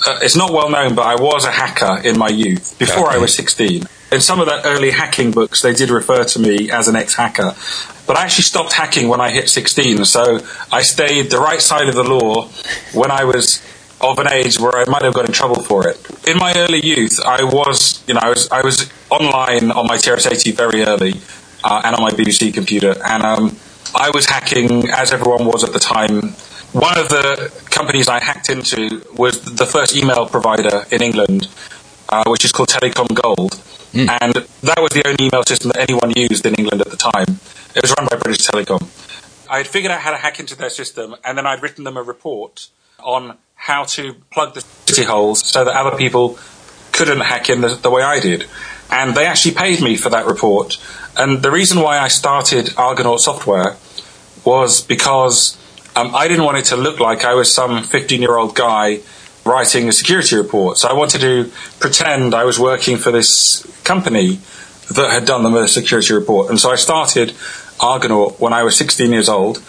uh, 0.05 0.19
it's 0.21 0.35
not 0.35 0.51
well 0.51 0.69
known, 0.69 0.95
but 0.95 1.05
I 1.05 1.15
was 1.15 1.45
a 1.45 1.51
hacker 1.51 2.01
in 2.07 2.17
my 2.17 2.29
youth 2.29 2.77
before 2.79 3.09
I 3.09 3.17
was 3.17 3.35
16. 3.35 3.83
In 4.11 4.21
some 4.21 4.39
of 4.39 4.45
the 4.45 4.65
early 4.65 4.91
hacking 4.91 5.31
books, 5.31 5.61
they 5.61 5.73
did 5.73 5.89
refer 5.89 6.23
to 6.23 6.39
me 6.39 6.71
as 6.71 6.87
an 6.87 6.95
ex 6.95 7.15
hacker. 7.15 7.55
But 8.07 8.15
I 8.15 8.23
actually 8.23 8.43
stopped 8.43 8.71
hacking 8.73 9.09
when 9.09 9.19
I 9.19 9.31
hit 9.31 9.49
16, 9.49 10.05
so 10.05 10.39
I 10.71 10.81
stayed 10.81 11.29
the 11.29 11.39
right 11.39 11.61
side 11.61 11.89
of 11.89 11.95
the 11.95 12.03
law 12.03 12.47
when 12.93 13.11
I 13.11 13.25
was 13.25 13.61
of 13.99 14.19
an 14.19 14.27
age 14.31 14.59
where 14.59 14.77
I 14.77 14.85
might 14.85 15.01
have 15.01 15.13
got 15.13 15.25
in 15.25 15.33
trouble 15.33 15.61
for 15.61 15.87
it. 15.89 15.97
In 16.27 16.37
my 16.37 16.53
early 16.55 16.79
youth, 16.79 17.19
I 17.25 17.43
was, 17.43 18.03
you 18.07 18.13
know, 18.13 18.21
I 18.23 18.29
was, 18.29 18.49
I 18.49 18.61
was 18.61 18.89
online 19.09 19.71
on 19.71 19.87
my 19.87 19.97
TRS-80 19.97 20.53
very 20.53 20.83
early, 20.83 21.19
uh, 21.63 21.81
and 21.83 21.95
on 21.95 22.01
my 22.01 22.11
BBC 22.11 22.53
computer, 22.53 22.95
and 23.05 23.23
um, 23.23 23.57
I 23.95 24.09
was 24.11 24.25
hacking 24.25 24.89
as 24.89 25.11
everyone 25.11 25.45
was 25.45 25.63
at 25.63 25.73
the 25.73 25.79
time. 25.79 26.29
One 26.71 26.97
of 26.97 27.09
the 27.09 27.51
companies 27.71 28.07
I 28.07 28.23
hacked 28.23 28.49
into 28.49 29.01
was 29.15 29.41
the 29.41 29.65
first 29.65 29.95
email 29.95 30.27
provider 30.27 30.85
in 30.91 31.01
England, 31.01 31.47
uh, 32.09 32.23
which 32.27 32.45
is 32.45 32.51
called 32.51 32.69
Telecom 32.69 33.13
Gold, 33.13 33.61
and 33.99 34.33
that 34.61 34.79
was 34.79 34.91
the 34.91 35.03
only 35.05 35.25
email 35.25 35.43
system 35.43 35.71
that 35.73 35.89
anyone 35.89 36.13
used 36.15 36.45
in 36.45 36.55
England 36.55 36.81
at 36.81 36.89
the 36.89 36.97
time. 36.97 37.39
It 37.75 37.81
was 37.81 37.93
run 37.97 38.07
by 38.09 38.17
British 38.17 38.45
Telecom. 38.45 38.81
I 39.49 39.57
had 39.57 39.67
figured 39.67 39.91
out 39.91 40.01
how 40.01 40.11
to 40.11 40.17
hack 40.17 40.39
into 40.39 40.55
their 40.55 40.69
system, 40.69 41.15
and 41.23 41.37
then 41.37 41.45
I'd 41.45 41.61
written 41.61 41.83
them 41.83 41.97
a 41.97 42.03
report 42.03 42.67
on 42.99 43.37
how 43.55 43.85
to 43.85 44.13
plug 44.31 44.53
the 44.53 44.61
city 44.85 45.03
holes 45.03 45.45
so 45.45 45.63
that 45.63 45.73
other 45.75 45.97
people 45.97 46.37
couldn't 46.91 47.19
hack 47.19 47.49
in 47.49 47.61
the, 47.61 47.75
the 47.75 47.89
way 47.89 48.01
I 48.01 48.19
did. 48.19 48.45
And 48.89 49.15
they 49.15 49.25
actually 49.25 49.55
paid 49.55 49.81
me 49.81 49.97
for 49.97 50.09
that 50.09 50.25
report. 50.25 50.77
And 51.17 51.41
the 51.41 51.51
reason 51.51 51.81
why 51.81 51.99
I 51.99 52.07
started 52.07 52.73
Argonaut 52.77 53.21
Software 53.21 53.75
was 54.45 54.81
because 54.81 55.57
um, 55.95 56.15
I 56.15 56.27
didn't 56.27 56.45
want 56.45 56.57
it 56.57 56.65
to 56.65 56.77
look 56.77 56.99
like 56.99 57.25
I 57.25 57.33
was 57.33 57.53
some 57.53 57.83
15 57.83 58.21
year 58.21 58.35
old 58.35 58.55
guy 58.55 59.01
writing 59.47 59.87
a 59.87 59.91
security 59.91 60.35
report. 60.35 60.77
So 60.77 60.87
I 60.87 60.93
wanted 60.93 61.21
to 61.21 61.51
pretend 61.79 62.33
I 62.33 62.43
was 62.43 62.59
working 62.59 62.97
for 62.97 63.11
this 63.11 63.65
company 63.83 64.39
that 64.91 65.11
had 65.11 65.25
done 65.25 65.43
the 65.43 65.67
security 65.67 66.13
report. 66.13 66.49
And 66.49 66.59
so 66.59 66.69
I 66.71 66.75
started 66.75 67.33
Argonaut 67.79 68.39
when 68.39 68.53
I 68.53 68.63
was 68.63 68.77
16 68.77 69.11
years 69.11 69.29
old. 69.29 69.63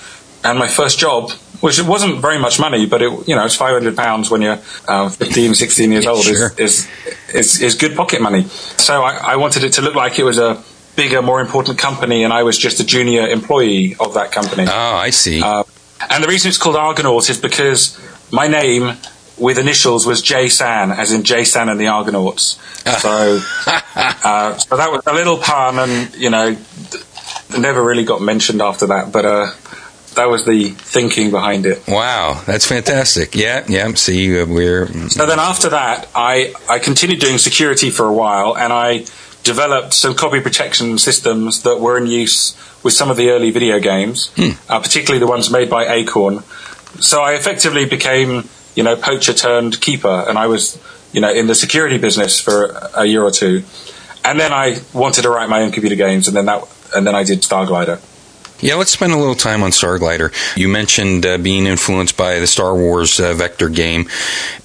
And 0.45 0.59
my 0.59 0.69
first 0.69 0.99
job, 0.99 1.33
which 1.61 1.79
it 1.79 1.87
wasn't 1.87 2.21
very 2.21 2.39
much 2.39 2.61
money, 2.61 2.87
but 2.87 3.03
it, 3.03 3.11
you 3.29 3.35
know, 3.35 3.45
it's 3.45 3.57
500 3.57 3.97
pounds 3.97 4.31
when 4.31 4.43
you're 4.43 4.59
um, 4.87 5.11
15, 5.11 5.55
16 5.55 5.93
years 5.93 6.07
old 6.07 6.25
Sure. 6.25 6.53
is, 6.57 6.59
is, 6.59 6.89
is, 7.35 7.63
is 7.63 7.75
good 7.75 7.97
pocket 7.97 8.21
money. 8.23 8.45
So 8.45 9.03
I, 9.03 9.33
I 9.33 9.37
wanted 9.37 9.65
it 9.65 9.73
to 9.75 9.83
look 9.83 9.97
like 9.97 10.19
it 10.19 10.25
was 10.25 10.39
a 10.39 10.63
bigger, 10.95 11.23
more 11.23 11.41
important 11.41 11.79
company 11.79 12.23
and 12.25 12.33
I 12.33 12.45
was 12.45 12.57
just 12.57 12.79
a 12.81 12.85
junior 12.85 13.27
employee 13.27 13.97
of 13.99 14.15
that 14.15 14.31
company. 14.31 14.67
Oh, 14.69 14.95
I 14.97 15.11
see. 15.11 15.43
Uh, 15.43 15.65
and 16.11 16.23
the 16.23 16.29
reason 16.29 16.49
it's 16.49 16.59
called 16.59 16.77
Argonaut 16.77 17.29
is 17.29 17.41
because 17.41 17.99
my 18.31 18.47
name 18.47 18.97
with 19.39 19.59
initials 19.59 20.07
was 20.07 20.23
J 20.23 20.49
San, 20.49 20.91
as 20.91 21.13
in 21.13 21.23
J 21.23 21.45
San 21.45 21.69
and 21.69 21.79
the 21.79 21.89
Argonauts. 21.89 22.59
So, 23.01 23.41
uh, 23.67 24.57
so 24.57 24.77
that 24.77 24.91
was 24.91 25.03
a 25.07 25.13
little 25.13 25.39
pun, 25.39 25.79
and 25.79 26.15
you 26.15 26.31
know, 26.31 26.57
never 27.59 27.83
really 27.83 28.05
got 28.05 28.21
mentioned 28.21 28.61
after 28.61 28.87
that. 28.89 29.13
But 29.13 29.25
uh, 29.25 29.53
that 30.19 30.29
was 30.29 30.45
the 30.45 30.71
thinking 30.71 31.31
behind 31.31 31.65
it. 31.65 31.83
wow, 31.87 32.43
that's 32.47 32.67
fantastic. 32.67 33.35
Yeah, 33.35 33.65
yeah. 33.69 33.93
See, 33.95 34.41
uh, 34.41 34.47
we're 34.47 34.87
So 35.09 35.27
then 35.27 35.39
after 35.39 35.71
that, 35.71 36.09
I, 36.15 36.55
I 36.69 36.79
continued 36.81 37.21
doing 37.21 37.39
security 37.39 37.91
for 37.91 38.07
a 38.07 38.13
while 38.13 38.57
and 38.57 38.73
I 38.73 39.05
developed 39.45 39.95
some 39.95 40.15
copy 40.15 40.41
protection 40.41 40.99
systems 40.99 41.63
that 41.63 41.79
were 41.81 41.97
in 41.97 42.07
use 42.07 42.57
with 42.83 42.95
some 42.95 43.11
of 43.11 43.17
the 43.17 43.31
early 43.31 43.51
video 43.51 43.79
games, 43.79 44.33
uh, 44.69 44.81
particularly 44.81 45.19
the 45.19 45.27
ones 45.27 45.51
made 45.51 45.71
by 45.71 45.87
Acorn. 45.87 46.43
So 47.01 47.23
I 47.23 47.35
effectively 47.35 47.85
became, 47.85 48.49
you 48.79 48.85
know, 48.85 48.95
poacher 48.95 49.33
turned 49.35 49.81
keeper 49.81 50.25
and 50.29 50.39
I 50.39 50.47
was, 50.47 50.81
you 51.11 51.21
know, 51.21 51.33
in 51.33 51.49
the 51.49 51.57
security 51.57 51.99
business 51.99 52.39
for 52.39 52.67
a 52.95 53.05
year 53.05 53.25
or 53.25 53.33
two. 53.33 53.65
And 54.25 54.39
then 54.39 54.53
I 54.53 54.81
wanted 54.95 55.23
to 55.23 55.31
write 55.31 55.49
my 55.49 55.63
own 55.63 55.73
computer 55.73 55.97
games 55.97 56.29
and 56.29 56.37
then 56.37 56.47
that, 56.47 56.63
and 56.95 57.05
then 57.05 57.17
I 57.17 57.25
did 57.25 57.41
Starglider. 57.41 58.01
Yeah, 58.61 58.77
let's 58.77 58.93
spend 58.93 59.13
a 59.13 59.17
little 59.17 59.35
time 59.35 59.65
on 59.65 59.73
Starglider. 59.73 60.33
You 60.57 60.69
mentioned 60.69 61.27
uh, 61.27 61.39
being 61.39 61.67
influenced 61.67 62.17
by 62.17 62.39
the 62.39 62.47
Star 62.47 62.73
Wars 62.73 63.19
uh, 63.19 63.35
vector 63.35 63.69
game, 63.69 64.09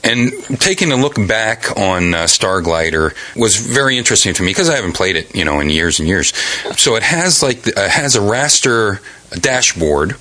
and 0.03 0.31
taking 0.59 0.91
a 0.91 0.95
look 0.95 1.15
back 1.27 1.77
on 1.77 2.15
uh, 2.15 2.23
Starglider 2.23 3.15
was 3.35 3.55
very 3.55 3.99
interesting 3.99 4.33
to 4.33 4.41
me 4.41 4.49
because 4.49 4.67
I 4.67 4.75
haven't 4.75 4.93
played 4.93 5.15
it, 5.15 5.35
you 5.35 5.45
know, 5.45 5.59
in 5.59 5.69
years 5.69 5.99
and 5.99 6.07
years. 6.07 6.33
So 6.75 6.95
it 6.95 7.03
has 7.03 7.43
like 7.43 7.77
uh, 7.77 7.87
has 7.87 8.15
a 8.15 8.19
raster 8.19 8.99
dashboard, 9.39 10.13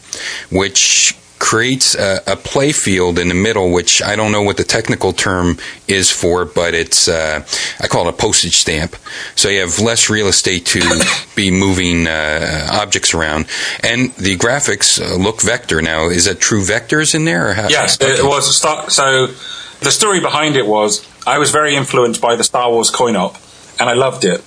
which 0.51 1.17
creates 1.53 1.95
a, 1.95 2.23
a 2.27 2.35
play 2.35 2.73
field 2.73 3.19
in 3.19 3.29
the 3.29 3.35
middle, 3.35 3.71
which 3.71 4.03
I 4.03 4.17
don't 4.17 4.33
know 4.33 4.41
what 4.41 4.57
the 4.57 4.65
technical 4.65 5.13
term 5.13 5.59
is 5.87 6.11
for, 6.11 6.47
but 6.47 6.73
it's 6.73 7.09
uh, 7.09 7.45
I 7.79 7.89
call 7.89 8.09
it 8.09 8.15
a 8.15 8.17
postage 8.17 8.57
stamp. 8.57 8.97
So 9.37 9.51
you 9.51 9.61
have 9.61 9.79
less 9.79 10.09
real 10.09 10.29
estate 10.29 10.65
to 10.69 10.81
be 11.37 11.51
moving 11.51 12.07
uh, 12.07 12.69
objects 12.73 13.13
around, 13.13 13.49
and 13.85 14.15
the 14.15 14.39
graphics 14.39 14.99
uh, 14.99 15.15
look 15.15 15.43
vector. 15.43 15.83
Now, 15.83 16.09
is 16.09 16.25
that 16.25 16.41
true 16.41 16.63
vectors 16.63 17.15
in 17.15 17.27
there? 17.27 17.51
Or 17.51 17.53
how, 17.53 17.69
Yes, 17.69 17.99
it 18.01 18.25
was. 18.25 18.57
so 18.57 19.27
the 19.81 19.91
story 19.91 20.21
behind 20.21 20.57
it 20.57 20.67
was 20.67 21.07
I 21.27 21.37
was 21.37 21.51
very 21.51 21.77
influenced 21.77 22.23
by 22.23 22.35
the 22.35 22.45
Star 22.45 22.71
Wars 22.71 22.89
coin 22.89 23.15
op, 23.15 23.37
and 23.79 23.91
I 23.91 23.93
loved 23.93 24.25
it. 24.25 24.41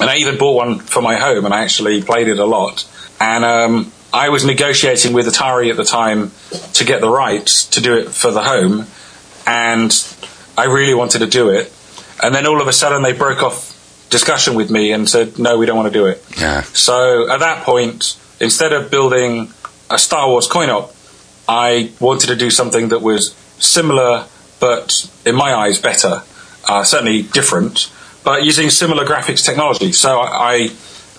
And 0.00 0.08
I 0.08 0.16
even 0.16 0.38
bought 0.38 0.56
one 0.56 0.78
for 0.78 1.02
my 1.02 1.16
home, 1.16 1.44
and 1.44 1.52
I 1.52 1.62
actually 1.64 2.00
played 2.00 2.28
it 2.28 2.38
a 2.38 2.46
lot. 2.46 2.88
And 3.20 3.44
um, 3.44 3.92
I 4.12 4.30
was 4.30 4.44
negotiating 4.44 5.12
with 5.12 5.26
Atari 5.26 5.70
at 5.70 5.76
the 5.76 5.84
time 5.84 6.32
to 6.74 6.84
get 6.84 7.00
the 7.00 7.10
rights 7.10 7.66
to 7.66 7.80
do 7.80 7.96
it 7.96 8.08
for 8.08 8.30
the 8.30 8.42
home, 8.42 8.86
and 9.46 9.92
I 10.56 10.64
really 10.64 10.94
wanted 10.94 11.18
to 11.20 11.26
do 11.26 11.50
it. 11.50 11.72
And 12.22 12.34
then 12.34 12.46
all 12.46 12.60
of 12.60 12.68
a 12.68 12.72
sudden, 12.72 13.02
they 13.02 13.12
broke 13.12 13.42
off 13.42 13.74
discussion 14.10 14.54
with 14.54 14.70
me 14.70 14.92
and 14.92 15.08
said, 15.08 15.38
"No, 15.38 15.58
we 15.58 15.66
don't 15.66 15.76
want 15.76 15.92
to 15.92 15.98
do 15.98 16.06
it." 16.06 16.24
Yeah. 16.38 16.62
So 16.62 17.30
at 17.30 17.40
that 17.40 17.64
point, 17.64 18.16
instead 18.40 18.72
of 18.72 18.90
building 18.90 19.52
a 19.90 19.98
Star 19.98 20.28
Wars 20.28 20.46
coin 20.46 20.70
op, 20.70 20.94
I 21.48 21.92
wanted 22.00 22.28
to 22.28 22.36
do 22.36 22.50
something 22.50 22.88
that 22.88 23.00
was 23.02 23.34
similar, 23.58 24.24
but 24.60 24.92
in 25.24 25.34
my 25.34 25.54
eyes, 25.54 25.78
better. 25.78 26.22
Uh, 26.66 26.84
certainly 26.84 27.22
different, 27.22 27.90
but 28.24 28.44
using 28.44 28.68
similar 28.68 29.04
graphics 29.06 29.44
technology. 29.44 29.92
So 29.92 30.20
I, 30.20 30.54
I 30.54 30.70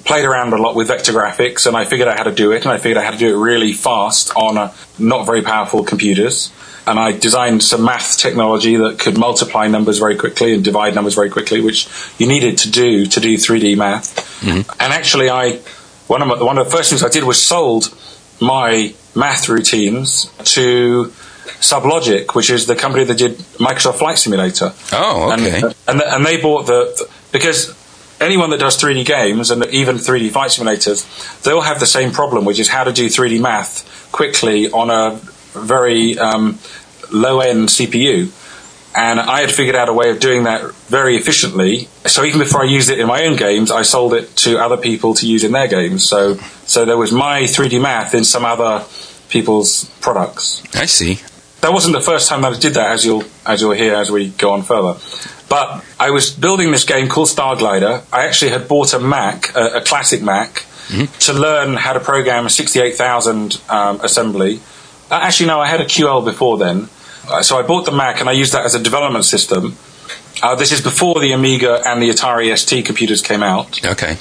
played 0.05 0.25
around 0.25 0.53
a 0.53 0.57
lot 0.57 0.75
with 0.75 0.87
vector 0.87 1.11
graphics, 1.11 1.65
and 1.65 1.75
I 1.75 1.85
figured 1.85 2.07
out 2.07 2.17
how 2.17 2.23
to 2.23 2.33
do 2.33 2.51
it, 2.51 2.63
and 2.63 2.71
I 2.71 2.77
figured 2.77 2.97
out 2.97 3.05
how 3.05 3.11
to 3.11 3.17
do 3.17 3.35
it 3.35 3.37
really 3.37 3.73
fast 3.73 4.35
on 4.35 4.57
uh, 4.57 4.73
not 4.97 5.25
very 5.25 5.41
powerful 5.41 5.83
computers. 5.83 6.51
And 6.87 6.97
I 6.97 7.11
designed 7.11 7.61
some 7.61 7.85
math 7.85 8.17
technology 8.17 8.75
that 8.77 8.97
could 8.97 9.17
multiply 9.17 9.67
numbers 9.67 9.99
very 9.99 10.17
quickly 10.17 10.55
and 10.55 10.63
divide 10.63 10.95
numbers 10.95 11.13
very 11.13 11.29
quickly, 11.29 11.61
which 11.61 11.87
you 12.17 12.27
needed 12.27 12.57
to 12.59 12.71
do 12.71 13.05
to 13.05 13.19
do 13.19 13.35
3D 13.35 13.77
math. 13.77 14.43
And 14.81 14.93
actually, 14.93 15.29
I 15.29 15.59
one 16.07 16.23
of 16.23 16.27
my, 16.27 16.41
one 16.41 16.57
of 16.57 16.65
the 16.65 16.71
first 16.71 16.89
things 16.89 17.03
I 17.03 17.09
did 17.09 17.23
was 17.23 17.43
sold 17.43 17.95
my 18.41 18.93
math 19.15 19.49
routines 19.49 20.31
to 20.55 21.13
Sublogic, 21.59 22.35
which 22.35 22.49
is 22.49 22.65
the 22.65 22.75
company 22.75 23.03
that 23.03 23.17
did 23.17 23.37
Microsoft 23.59 23.99
Flight 23.99 24.17
Simulator. 24.17 24.73
Oh, 24.93 25.31
okay. 25.33 25.61
And, 25.61 25.75
and, 25.87 26.01
and 26.01 26.25
they 26.25 26.41
bought 26.41 26.65
the 26.65 27.07
because 27.31 27.75
anyone 28.19 28.49
that 28.51 28.59
does 28.59 28.81
3D 28.81 29.05
games 29.05 29.51
and 29.51 29.65
even 29.67 29.97
3D 29.97 30.31
flight 30.31 30.51
simulators, 30.51 31.41
they 31.43 31.51
all 31.51 31.61
have 31.61 31.79
the 31.79 31.85
same 31.85 32.11
problem, 32.11 32.45
which 32.45 32.59
is 32.59 32.69
how 32.69 32.83
to 32.83 32.91
do 32.91 33.07
3D 33.07 33.41
math 33.41 34.09
quickly 34.11 34.69
on 34.71 34.89
a 34.89 35.19
very 35.53 36.17
um, 36.17 36.59
low 37.11 37.39
end 37.39 37.69
CPU. 37.69 38.31
And 38.95 39.19
I 39.19 39.41
had 39.41 39.51
figured 39.51 39.75
out 39.75 39.87
a 39.87 39.93
way 39.93 40.09
of 40.09 40.19
doing 40.19 40.43
that 40.43 40.73
very 40.87 41.15
efficiently. 41.15 41.87
So 42.07 42.23
even 42.25 42.39
before 42.39 42.63
I 42.63 42.65
used 42.65 42.89
it 42.89 42.99
in 42.99 43.07
my 43.07 43.23
own 43.25 43.35
games, 43.35 43.71
I 43.71 43.83
sold 43.83 44.13
it 44.13 44.35
to 44.37 44.57
other 44.57 44.77
people 44.77 45.13
to 45.15 45.27
use 45.27 45.43
in 45.43 45.51
their 45.51 45.67
games. 45.67 46.09
So 46.09 46.35
so 46.65 46.85
there 46.85 46.97
was 46.97 47.11
my 47.11 47.43
3D 47.43 47.79
math 47.81 48.15
in 48.15 48.23
some 48.23 48.45
other 48.45 48.85
people's 49.29 49.85
products 50.01 50.63
I 50.75 50.85
see. 50.85 51.19
that 51.61 51.71
wasn't 51.71 51.93
the 51.93 52.01
first 52.01 52.27
time 52.27 52.41
that 52.41 52.53
I 52.53 52.59
did 52.59 52.73
that, 52.73 52.91
as 52.91 53.05
you'll 53.05 53.23
as 53.45 53.61
you'll 53.61 53.73
hear 53.73 53.93
as 53.93 54.09
we 54.11 54.29
go 54.29 54.53
on 54.53 54.63
further. 54.63 54.99
But 55.49 55.83
I 55.99 56.11
was 56.11 56.29
building 56.31 56.71
this 56.71 56.83
game 56.83 57.07
called 57.07 57.27
Starglider. 57.27 58.03
I 58.13 58.25
actually 58.27 58.51
had 58.51 58.67
bought 58.67 58.93
a 58.93 58.99
Mac, 58.99 59.55
a, 59.55 59.77
a 59.77 59.81
classic 59.81 60.21
Mac, 60.21 60.65
to 61.19 61.33
learn 61.33 61.73
how 61.75 61.93
to 61.93 61.99
program 61.99 62.45
a 62.45 62.49
68000 62.49 63.61
um, 63.69 63.99
assembly. 64.01 64.59
Uh, 65.11 65.15
actually, 65.21 65.47
no, 65.47 65.59
I 65.59 65.67
had 65.67 65.81
a 65.81 65.85
QL 65.85 66.23
before 66.23 66.57
then. 66.57 66.87
Uh, 67.27 67.41
so 67.43 67.57
I 67.59 67.63
bought 67.63 67.85
the 67.85 67.91
Mac 67.91 68.19
and 68.21 68.29
I 68.29 68.31
used 68.33 68.53
that 68.53 68.65
as 68.65 68.73
a 68.75 68.79
development 68.81 69.25
system. 69.25 69.75
Uh, 70.41 70.55
this 70.55 70.71
is 70.71 70.81
before 70.81 71.19
the 71.19 71.31
Amiga 71.31 71.81
and 71.85 72.01
the 72.01 72.09
Atari 72.09 72.55
ST 72.57 72.85
computers 72.85 73.21
came 73.21 73.43
out 73.43 73.83
Okay. 73.85 74.15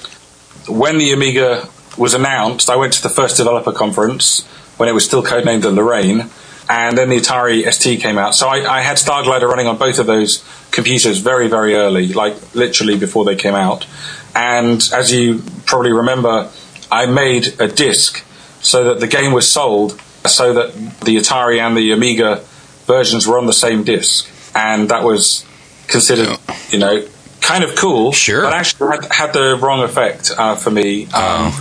when 0.66 0.98
the 0.98 1.12
Amiga 1.12 1.68
was 1.96 2.12
announced, 2.14 2.68
I 2.70 2.76
went 2.76 2.92
to 2.94 3.02
the 3.02 3.08
first 3.08 3.36
developer 3.36 3.72
conference 3.72 4.44
when 4.78 4.88
it 4.88 4.92
was 4.92 5.04
still 5.04 5.22
codenamed 5.22 5.62
the 5.62 5.70
Lorraine, 5.70 6.28
and 6.68 6.96
then 6.96 7.08
the 7.08 7.16
Atari 7.16 7.70
ST 7.72 8.00
came 8.00 8.18
out. 8.18 8.34
So 8.34 8.48
I, 8.48 8.78
I 8.78 8.80
had 8.82 8.96
Starglider 8.96 9.48
running 9.48 9.66
on 9.66 9.78
both 9.78 9.98
of 9.98 10.06
those 10.06 10.44
computers 10.70 11.18
very, 11.18 11.48
very 11.48 11.74
early, 11.74 12.08
like 12.08 12.54
literally 12.54 12.98
before 12.98 13.24
they 13.24 13.36
came 13.36 13.54
out. 13.54 13.86
And 14.34 14.82
as 14.92 15.12
you 15.12 15.42
probably 15.64 15.92
remember, 15.92 16.50
I 16.90 17.06
made 17.06 17.60
a 17.60 17.68
disc 17.68 18.24
so 18.60 18.84
that 18.84 19.00
the 19.00 19.06
game 19.06 19.32
was 19.32 19.50
sold 19.50 20.00
so 20.26 20.52
that 20.52 20.74
the 21.00 21.16
Atari 21.16 21.58
and 21.58 21.76
the 21.76 21.92
Amiga 21.92 22.44
versions 22.84 23.26
were 23.26 23.38
on 23.38 23.46
the 23.46 23.52
same 23.52 23.84
disc. 23.84 24.28
And 24.54 24.90
that 24.90 25.04
was 25.04 25.46
considered, 25.86 26.38
you 26.70 26.78
know, 26.78 27.06
kind 27.40 27.64
of 27.64 27.76
cool. 27.76 28.12
Sure. 28.12 28.42
But 28.42 28.52
actually 28.52 28.90
had, 28.90 29.12
had 29.12 29.32
the 29.32 29.56
wrong 29.56 29.82
effect 29.82 30.32
uh, 30.36 30.54
for 30.54 30.70
me. 30.70 31.06
Um, 31.06 31.52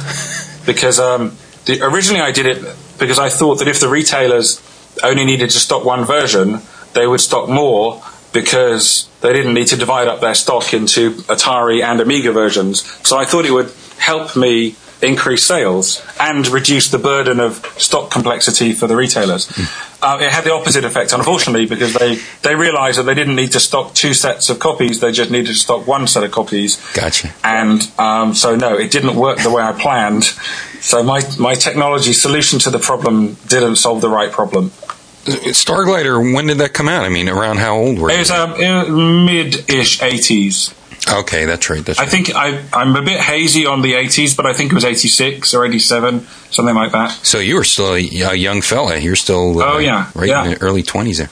because 0.66 1.00
um, 1.00 1.38
the, 1.66 1.82
originally 1.82 2.22
I 2.22 2.32
did 2.32 2.46
it 2.46 2.76
because 3.00 3.20
I 3.20 3.30
thought 3.30 3.60
that 3.60 3.68
if 3.68 3.80
the 3.80 3.88
retailers 3.88 4.62
only 5.04 5.26
needed 5.26 5.50
to 5.52 5.60
stock 5.60 5.84
one 5.84 6.06
version, 6.06 6.62
they 6.94 7.08
would 7.08 7.22
stock 7.22 7.50
more 7.50 8.04
because 8.34 9.10
they 9.22 9.34
didn't 9.34 9.54
need 9.54 9.68
to 9.68 9.78
divide 9.78 10.08
up 10.08 10.20
their 10.20 10.36
stock 10.36 10.74
into 10.74 11.12
Atari 11.24 11.82
and 11.84 12.00
Amiga 12.00 12.32
versions. 12.32 12.84
So 13.08 13.18
I 13.18 13.26
thought 13.26 13.46
it 13.46 13.52
would 13.52 13.72
help 13.98 14.36
me 14.36 14.76
increase 15.02 15.44
sales 15.46 16.04
and 16.20 16.48
reduce 16.48 16.90
the 16.90 16.98
burden 16.98 17.40
of 17.40 17.64
stock 17.78 18.10
complexity 18.10 18.74
for 18.74 18.88
the 18.88 18.96
retailers. 18.96 19.48
Uh, 20.02 20.18
it 20.22 20.30
had 20.32 20.44
the 20.44 20.54
opposite 20.54 20.84
effect, 20.84 21.14
unfortunately, 21.14 21.66
because 21.66 21.94
they, 21.94 22.20
they 22.44 22.56
realized 22.56 22.98
that 23.00 23.04
they 23.04 23.14
didn't 23.14 23.36
need 23.36 23.52
to 23.52 23.60
stock 23.60 23.94
two 23.94 24.14
sets 24.14 24.50
of 24.50 24.60
copies, 24.60 25.00
they 25.00 25.12
just 25.12 25.30
needed 25.32 25.48
to 25.48 25.54
stock 25.54 25.86
one 25.88 26.08
set 26.08 26.24
of 26.24 26.32
copies. 26.32 26.78
Gotcha. 26.94 27.34
And 27.44 27.90
um, 28.00 28.34
so, 28.34 28.56
no, 28.56 28.78
it 28.78 28.92
didn't 28.92 29.16
work 29.16 29.40
the 29.40 29.52
way 29.52 29.62
I 29.62 29.72
planned. 29.74 30.24
So, 30.82 31.04
my, 31.04 31.22
my 31.40 31.54
technology 31.56 32.14
solution 32.14 32.60
to 32.60 32.70
the 32.70 32.80
problem 32.80 33.34
didn't 33.48 33.78
solve 33.78 34.02
the 34.02 34.10
right 34.10 34.32
problem. 34.32 34.72
Starglider, 35.28 36.34
when 36.34 36.48
did 36.48 36.60
that 36.60 36.74
come 36.74 36.88
out? 36.88 37.04
I 37.04 37.10
mean, 37.10 37.28
around 37.28 37.58
how 37.58 37.76
old 37.78 38.00
were 38.00 38.10
It 38.10 38.14
you? 38.14 38.20
was 38.20 38.32
um, 38.32 38.54
in 38.56 39.26
mid 39.26 39.70
ish 39.70 40.00
80s. 40.00 40.74
Okay, 41.10 41.46
that's 41.46 41.70
right. 41.70 41.86
That's 41.86 42.00
I 42.00 42.04
right. 42.04 42.12
think 42.12 42.36
I, 42.36 42.64
I'm 42.74 42.96
a 42.96 43.02
bit 43.02 43.20
hazy 43.20 43.66
on 43.66 43.82
the 43.82 43.94
80s, 43.94 44.36
but 44.36 44.46
I 44.46 44.54
think 44.54 44.72
it 44.72 44.76
was 44.76 44.84
86 44.86 45.54
or 45.54 45.66
87, 45.66 46.22
something 46.52 46.76
like 46.76 46.92
that. 46.92 47.12
So 47.24 47.40
you 47.40 47.56
were 47.56 47.64
still 47.64 47.94
a, 47.94 48.00
a 48.00 48.34
young 48.36 48.62
fella. 48.62 48.98
You're 48.98 49.16
still 49.16 49.62
uh, 49.62 49.74
Oh, 49.74 49.78
yeah, 49.78 50.12
right 50.16 50.28
yeah. 50.28 50.44
in 50.44 50.52
the 50.52 50.62
early 50.62 50.84
twenties 50.84 51.18
there. 51.20 51.30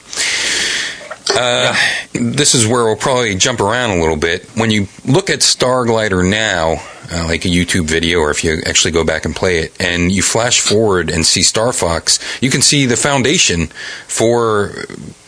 Uh, 1.38 1.76
This 2.12 2.54
is 2.54 2.66
where 2.66 2.84
we'll 2.84 2.96
probably 2.96 3.34
jump 3.34 3.60
around 3.60 3.90
a 3.90 4.00
little 4.00 4.16
bit. 4.16 4.44
When 4.54 4.70
you 4.70 4.86
look 5.04 5.28
at 5.28 5.40
Starglider 5.40 6.26
now, 6.28 6.80
uh, 7.12 7.24
like 7.26 7.44
a 7.44 7.48
YouTube 7.48 7.84
video, 7.86 8.18
or 8.18 8.30
if 8.30 8.42
you 8.44 8.60
actually 8.66 8.92
go 8.92 9.04
back 9.04 9.24
and 9.24 9.34
play 9.34 9.58
it, 9.58 9.80
and 9.80 10.10
you 10.12 10.22
flash 10.22 10.60
forward 10.60 11.10
and 11.10 11.24
see 11.26 11.42
Star 11.42 11.72
Fox, 11.72 12.18
you 12.42 12.50
can 12.50 12.62
see 12.62 12.86
the 12.86 12.96
foundation 12.96 13.68
for 14.08 14.72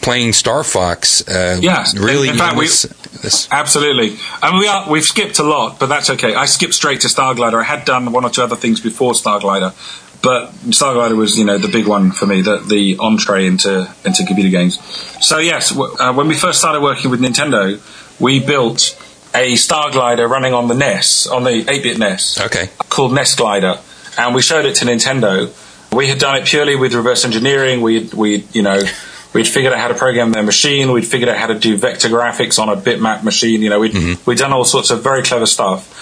playing 0.01 0.33
Star 0.33 0.65
Fox. 0.65 1.27
Uh, 1.29 1.59
Yes. 1.63 1.97
really. 1.97 2.29
In 2.29 2.37
fact, 2.37 2.57
we- 2.57 2.67
this, 2.67 2.83
this- 3.23 3.49
Absolutely. 3.51 4.17
and 4.43 4.59
we 4.59 4.67
are, 4.67 4.89
we've 4.91 5.05
skipped 5.05 5.39
a 5.39 5.43
lot, 5.43 5.79
but 5.81 5.87
that's 5.87 6.11
okay. 6.11 6.35
I 6.35 6.47
skipped 6.47 6.75
straight 6.75 7.01
to 7.03 7.09
Starglider. 7.09 7.61
I 7.61 7.65
had 7.65 7.85
done 7.85 8.13
one 8.13 8.25
or 8.25 8.31
two 8.31 8.43
other 8.43 8.57
things 8.57 8.81
before 8.81 9.13
Starglider, 9.13 9.73
but 10.23 10.51
Starglider 10.71 11.17
was, 11.17 11.39
you 11.39 11.45
know, 11.45 11.59
the 11.59 11.69
big 11.69 11.87
one 11.87 12.11
for 12.11 12.27
me, 12.27 12.41
the, 12.43 12.59
the 12.59 12.97
entree 12.99 13.47
into, 13.47 13.89
into 14.05 14.25
computer 14.27 14.51
games. 14.51 14.79
So, 15.21 15.39
yes, 15.39 15.71
w- 15.71 15.95
uh, 15.99 16.13
when 16.13 16.27
we 16.29 16.35
first 16.35 16.59
started 16.59 16.81
working 16.83 17.11
with 17.11 17.21
Nintendo, 17.21 17.79
we 18.21 18.41
built 18.41 18.97
a 19.35 19.57
star 19.57 19.91
glider 19.91 20.27
running 20.27 20.55
on 20.55 20.69
the 20.69 20.75
NES, 20.75 21.27
on 21.27 21.45
the 21.45 21.65
8-bit 21.65 21.99
NES. 21.99 22.41
Okay. 22.41 22.71
Called 22.89 23.13
NES 23.13 23.35
Glider. 23.35 23.79
And 24.19 24.35
we 24.35 24.43
showed 24.43 24.65
it 24.65 24.77
to 24.77 24.85
Nintendo. 24.85 25.53
We 25.95 26.09
had 26.09 26.19
done 26.19 26.37
it 26.37 26.47
purely 26.47 26.77
with 26.77 26.95
reverse 26.95 27.25
engineering. 27.25 27.81
We, 27.81 28.09
we, 28.15 28.45
you 28.53 28.63
know, 28.63 28.81
we'd 29.33 29.47
figured 29.47 29.73
out 29.73 29.79
how 29.79 29.89
to 29.89 29.95
program 29.95 30.33
their 30.33 30.43
machine. 30.43 30.93
We'd 30.93 31.07
figured 31.07 31.29
out 31.29 31.37
how 31.37 31.47
to 31.47 31.59
do 31.59 31.77
vector 31.77 32.09
graphics 32.09 32.59
on 32.59 32.69
a 32.69 32.77
bitmap 32.77 33.23
machine. 33.23 33.63
You 33.63 33.71
know, 33.71 33.81
we'd, 33.81 33.93
mm-hmm. 33.93 34.29
we'd 34.29 34.39
done 34.39 34.53
all 34.53 34.65
sorts 34.65 34.91
of 34.91 35.03
very 35.03 35.23
clever 35.23 35.47
stuff. 35.47 35.95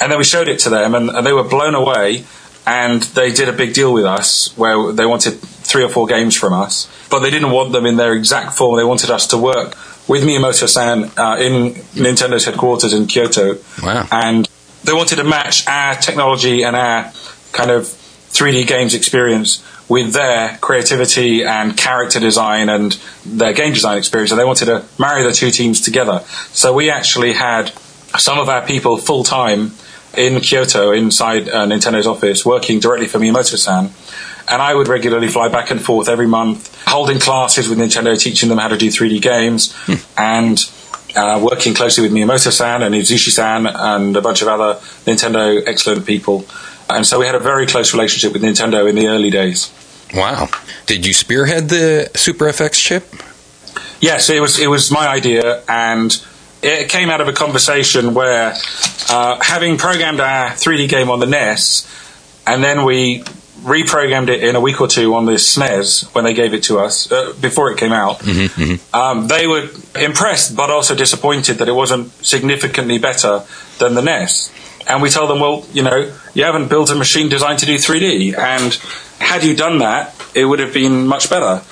And 0.00 0.10
then 0.10 0.18
we 0.18 0.24
showed 0.24 0.48
it 0.48 0.60
to 0.60 0.70
them, 0.70 0.94
and, 0.94 1.10
and 1.10 1.26
they 1.26 1.32
were 1.32 1.44
blown 1.44 1.74
away. 1.74 2.24
And 2.64 3.02
they 3.02 3.32
did 3.32 3.48
a 3.48 3.52
big 3.52 3.74
deal 3.74 3.92
with 3.92 4.04
us 4.04 4.56
where 4.56 4.92
they 4.92 5.04
wanted 5.04 5.40
three 5.40 5.82
or 5.82 5.88
four 5.88 6.06
games 6.06 6.36
from 6.36 6.52
us, 6.52 6.88
but 7.10 7.18
they 7.18 7.30
didn't 7.30 7.50
want 7.50 7.72
them 7.72 7.86
in 7.86 7.96
their 7.96 8.14
exact 8.14 8.54
form. 8.54 8.76
They 8.76 8.84
wanted 8.84 9.10
us 9.10 9.26
to 9.28 9.38
work 9.38 9.74
with 10.08 10.24
Miyamoto-san 10.24 11.04
uh, 11.16 11.36
in 11.38 11.74
Nintendo's 11.94 12.44
headquarters 12.44 12.92
in 12.92 13.06
Kyoto. 13.06 13.58
Wow. 13.82 14.06
And 14.10 14.48
they 14.84 14.92
wanted 14.92 15.16
to 15.16 15.24
match 15.24 15.66
our 15.68 15.94
technology 15.96 16.64
and 16.64 16.74
our 16.74 17.12
kind 17.52 17.70
of 17.70 17.84
3D 17.84 18.66
games 18.66 18.94
experience 18.94 19.64
with 19.88 20.12
their 20.12 20.56
creativity 20.60 21.44
and 21.44 21.76
character 21.76 22.18
design 22.18 22.68
and 22.68 22.98
their 23.26 23.52
game 23.52 23.74
design 23.74 23.98
experience, 23.98 24.30
and 24.30 24.40
they 24.40 24.44
wanted 24.44 24.64
to 24.64 24.84
marry 24.98 25.22
the 25.22 25.32
two 25.32 25.50
teams 25.50 25.80
together. 25.82 26.20
So 26.52 26.72
we 26.72 26.90
actually 26.90 27.34
had 27.34 27.72
some 28.18 28.38
of 28.38 28.48
our 28.48 28.64
people 28.66 28.96
full 28.96 29.22
time 29.22 29.72
in 30.16 30.40
Kyoto 30.40 30.92
inside 30.92 31.48
uh, 31.48 31.66
Nintendo's 31.66 32.06
office 32.06 32.44
working 32.44 32.80
directly 32.80 33.06
for 33.06 33.18
Miyamoto-san. 33.18 33.90
And 34.52 34.60
I 34.60 34.74
would 34.74 34.86
regularly 34.86 35.28
fly 35.28 35.48
back 35.48 35.70
and 35.70 35.80
forth 35.80 36.10
every 36.10 36.26
month, 36.26 36.76
holding 36.86 37.18
classes 37.18 37.70
with 37.70 37.78
Nintendo, 37.78 38.20
teaching 38.20 38.50
them 38.50 38.58
how 38.58 38.68
to 38.68 38.76
do 38.76 38.88
3D 38.88 39.22
games, 39.22 39.74
and 40.18 40.58
uh, 41.16 41.40
working 41.42 41.72
closely 41.72 42.02
with 42.02 42.12
Miyamoto-san 42.12 42.82
and 42.82 42.94
Izushi-san 42.94 43.66
and 43.66 44.14
a 44.14 44.20
bunch 44.20 44.42
of 44.42 44.48
other 44.48 44.78
Nintendo 45.06 45.62
excellent 45.66 46.04
people. 46.06 46.44
And 46.90 47.06
so 47.06 47.18
we 47.18 47.24
had 47.24 47.34
a 47.34 47.40
very 47.40 47.66
close 47.66 47.94
relationship 47.94 48.34
with 48.34 48.42
Nintendo 48.42 48.88
in 48.88 48.94
the 48.94 49.06
early 49.06 49.30
days. 49.30 49.72
Wow. 50.14 50.48
Did 50.84 51.06
you 51.06 51.14
spearhead 51.14 51.70
the 51.70 52.10
Super 52.14 52.44
FX 52.44 52.74
chip? 52.74 53.08
Yes, 54.02 54.28
it 54.28 54.40
was 54.40 54.58
it 54.58 54.66
was 54.66 54.90
my 54.90 55.08
idea, 55.08 55.62
and 55.66 56.12
it 56.62 56.90
came 56.90 57.08
out 57.08 57.20
of 57.20 57.28
a 57.28 57.32
conversation 57.32 58.12
where, 58.14 58.54
uh, 59.08 59.38
having 59.40 59.78
programmed 59.78 60.20
our 60.20 60.50
3D 60.50 60.88
game 60.88 61.08
on 61.08 61.20
the 61.20 61.26
NES, 61.26 61.88
and 62.46 62.62
then 62.62 62.84
we 62.84 63.24
reprogrammed 63.62 64.28
it 64.28 64.42
in 64.42 64.56
a 64.56 64.60
week 64.60 64.80
or 64.80 64.88
two 64.88 65.14
on 65.14 65.24
the 65.26 65.32
SNES 65.32 66.14
when 66.14 66.24
they 66.24 66.34
gave 66.34 66.52
it 66.54 66.64
to 66.64 66.78
us 66.78 67.10
uh, 67.10 67.32
before 67.40 67.70
it 67.70 67.78
came 67.78 67.92
out. 67.92 68.20
Um, 68.92 69.28
they 69.28 69.46
were 69.46 69.68
impressed, 69.94 70.56
but 70.56 70.70
also 70.70 70.94
disappointed 70.94 71.58
that 71.58 71.68
it 71.68 71.72
wasn't 71.72 72.10
significantly 72.24 72.98
better 72.98 73.44
than 73.78 73.94
the 73.94 74.02
NES. 74.02 74.52
And 74.86 75.00
we 75.00 75.10
told 75.10 75.30
them, 75.30 75.38
well, 75.38 75.64
you 75.72 75.82
know, 75.82 76.12
you 76.34 76.44
haven't 76.44 76.68
built 76.68 76.90
a 76.90 76.94
machine 76.96 77.28
designed 77.28 77.60
to 77.60 77.66
do 77.66 77.76
3D, 77.76 78.36
and 78.36 78.74
had 79.20 79.44
you 79.44 79.54
done 79.54 79.78
that, 79.78 80.14
it 80.34 80.44
would 80.44 80.58
have 80.58 80.74
been 80.74 81.06
much 81.06 81.30
better. 81.30 81.62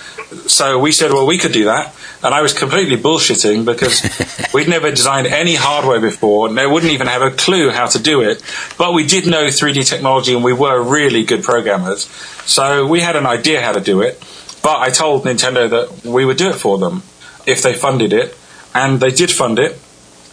So 0.47 0.78
we 0.78 0.93
said, 0.93 1.12
well, 1.12 1.26
we 1.26 1.36
could 1.38 1.53
do 1.53 1.64
that. 1.64 1.93
And 2.23 2.35
I 2.35 2.43
was 2.43 2.53
completely 2.53 2.97
bullshitting 2.97 3.64
because 3.64 4.03
we'd 4.55 4.68
never 4.68 4.91
designed 4.91 5.27
any 5.27 5.55
hardware 5.55 6.01
before, 6.01 6.49
and 6.49 6.57
they 6.59 6.66
wouldn't 6.66 6.93
even 6.93 7.07
have 7.07 7.23
a 7.23 7.31
clue 7.31 7.71
how 7.71 7.87
to 7.87 7.99
do 7.99 8.21
it. 8.21 8.43
But 8.77 8.93
we 8.93 9.07
did 9.07 9.27
know 9.27 9.47
3D 9.47 9.89
technology, 9.89 10.35
and 10.35 10.45
we 10.45 10.53
were 10.53 10.83
really 10.83 11.25
good 11.25 11.43
programmers. 11.43 12.05
So 12.45 12.87
we 12.87 13.01
had 13.01 13.16
an 13.16 13.27
idea 13.27 13.62
how 13.62 13.73
to 13.73 13.81
do 13.81 14.03
it. 14.03 14.23
But 14.62 14.79
I 14.79 14.91
told 14.91 15.25
Nintendo 15.25 15.71
that 15.71 16.05
we 16.05 16.25
would 16.25 16.37
do 16.37 16.51
it 16.51 16.57
for 16.57 16.77
them 16.79 17.03
if 17.47 17.62
they 17.62 17.73
funded 17.73 18.12
it, 18.12 18.37
and 18.75 19.01
they 19.01 19.11
did 19.11 19.31
fund 19.31 19.59
it. 19.59 19.79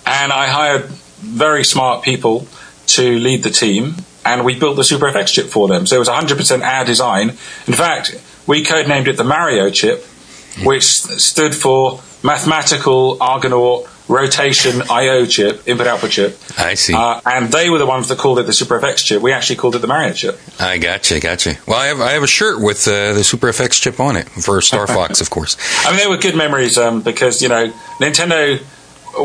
And 0.06 0.32
I 0.32 0.48
hired 0.48 0.86
very 1.20 1.64
smart 1.64 2.04
people 2.04 2.48
to 2.88 3.18
lead 3.18 3.44
the 3.44 3.50
team, 3.50 3.96
and 4.26 4.44
we 4.44 4.60
built 4.60 4.76
the 4.76 4.84
Super 4.84 5.12
FX 5.12 5.28
chip 5.28 5.48
for 5.48 5.68
them. 5.68 5.86
So 5.86 5.96
it 5.96 6.00
was 6.00 6.10
100% 6.10 6.62
our 6.62 6.86
design. 6.86 7.30
In 7.30 7.74
fact, 7.74 8.22
we 8.46 8.64
codenamed 8.64 9.08
it 9.08 9.18
the 9.18 9.24
Mario 9.24 9.70
chip, 9.70 10.06
which 10.64 10.86
stood 10.86 11.56
for 11.56 12.02
Mathematical 12.24 13.18
Argonaut 13.22 13.88
Rotation 14.08 14.82
I/O 14.90 15.26
chip, 15.26 15.68
input-output 15.68 16.12
chip. 16.12 16.40
I 16.58 16.76
see. 16.76 16.94
Uh, 16.94 17.20
and 17.26 17.52
they 17.52 17.70
were 17.70 17.78
the 17.78 17.86
ones 17.86 18.08
that 18.08 18.18
called 18.18 18.40
it 18.40 18.44
the 18.44 18.54
Super 18.54 18.80
FX 18.80 19.04
chip. 19.04 19.22
We 19.22 19.34
actually 19.34 19.58
called 19.58 19.76
it 19.76 19.80
the 19.80 19.88
Mario 19.88 20.14
chip. 20.14 20.40
I 20.60 20.78
gotcha, 20.78 21.20
gotcha. 21.20 21.58
Well, 21.68 21.78
I 21.78 21.88
have, 21.88 22.00
I 22.00 22.12
have 22.12 22.24
a 22.24 22.28
shirt 22.28 22.62
with 22.62 22.88
uh, 22.88 23.14
the 23.14 23.24
Super 23.24 23.48
FX 23.48 23.82
chip 23.82 24.00
on 24.00 24.16
it 24.16 24.30
for 24.30 24.62
Star 24.62 24.88
Fox, 24.98 25.20
of 25.20 25.30
course. 25.30 25.58
I 25.86 25.92
mean, 25.92 26.00
they 26.00 26.08
were 26.08 26.18
good 26.18 26.36
memories 26.38 26.78
um, 26.78 27.02
because 27.02 27.42
you 27.42 27.50
know 27.50 27.68
Nintendo. 28.00 28.64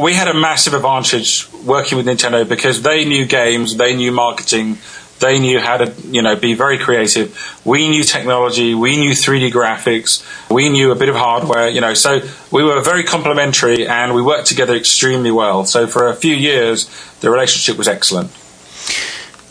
We 0.00 0.14
had 0.14 0.26
a 0.26 0.32
massive 0.34 0.72
advantage 0.72 1.52
working 1.64 1.98
with 1.98 2.06
Nintendo 2.06 2.48
because 2.48 2.80
they 2.80 3.04
knew 3.04 3.26
games, 3.26 3.76
they 3.76 3.94
knew 3.94 4.10
marketing, 4.10 4.78
they 5.22 5.38
knew 5.38 5.58
how 5.58 5.78
to 5.78 5.94
you 6.04 6.20
know 6.20 6.36
be 6.36 6.52
very 6.52 6.76
creative. 6.76 7.34
We 7.64 7.88
knew 7.88 8.02
technology, 8.02 8.74
we 8.74 8.96
knew 8.98 9.12
3D 9.12 9.50
graphics, 9.50 10.22
we 10.50 10.68
knew 10.68 10.92
a 10.92 10.94
bit 10.94 11.08
of 11.08 11.16
hardware. 11.16 11.68
You 11.68 11.80
know, 11.80 11.94
so 11.94 12.20
we 12.50 12.62
were 12.62 12.82
very 12.82 13.04
complementary 13.04 13.86
and 13.88 14.14
we 14.14 14.20
worked 14.20 14.48
together 14.48 14.74
extremely 14.76 15.30
well. 15.30 15.64
So 15.64 15.86
for 15.86 16.08
a 16.08 16.14
few 16.14 16.34
years, 16.34 16.90
the 17.20 17.30
relationship 17.30 17.78
was 17.78 17.88
excellent. 17.88 18.30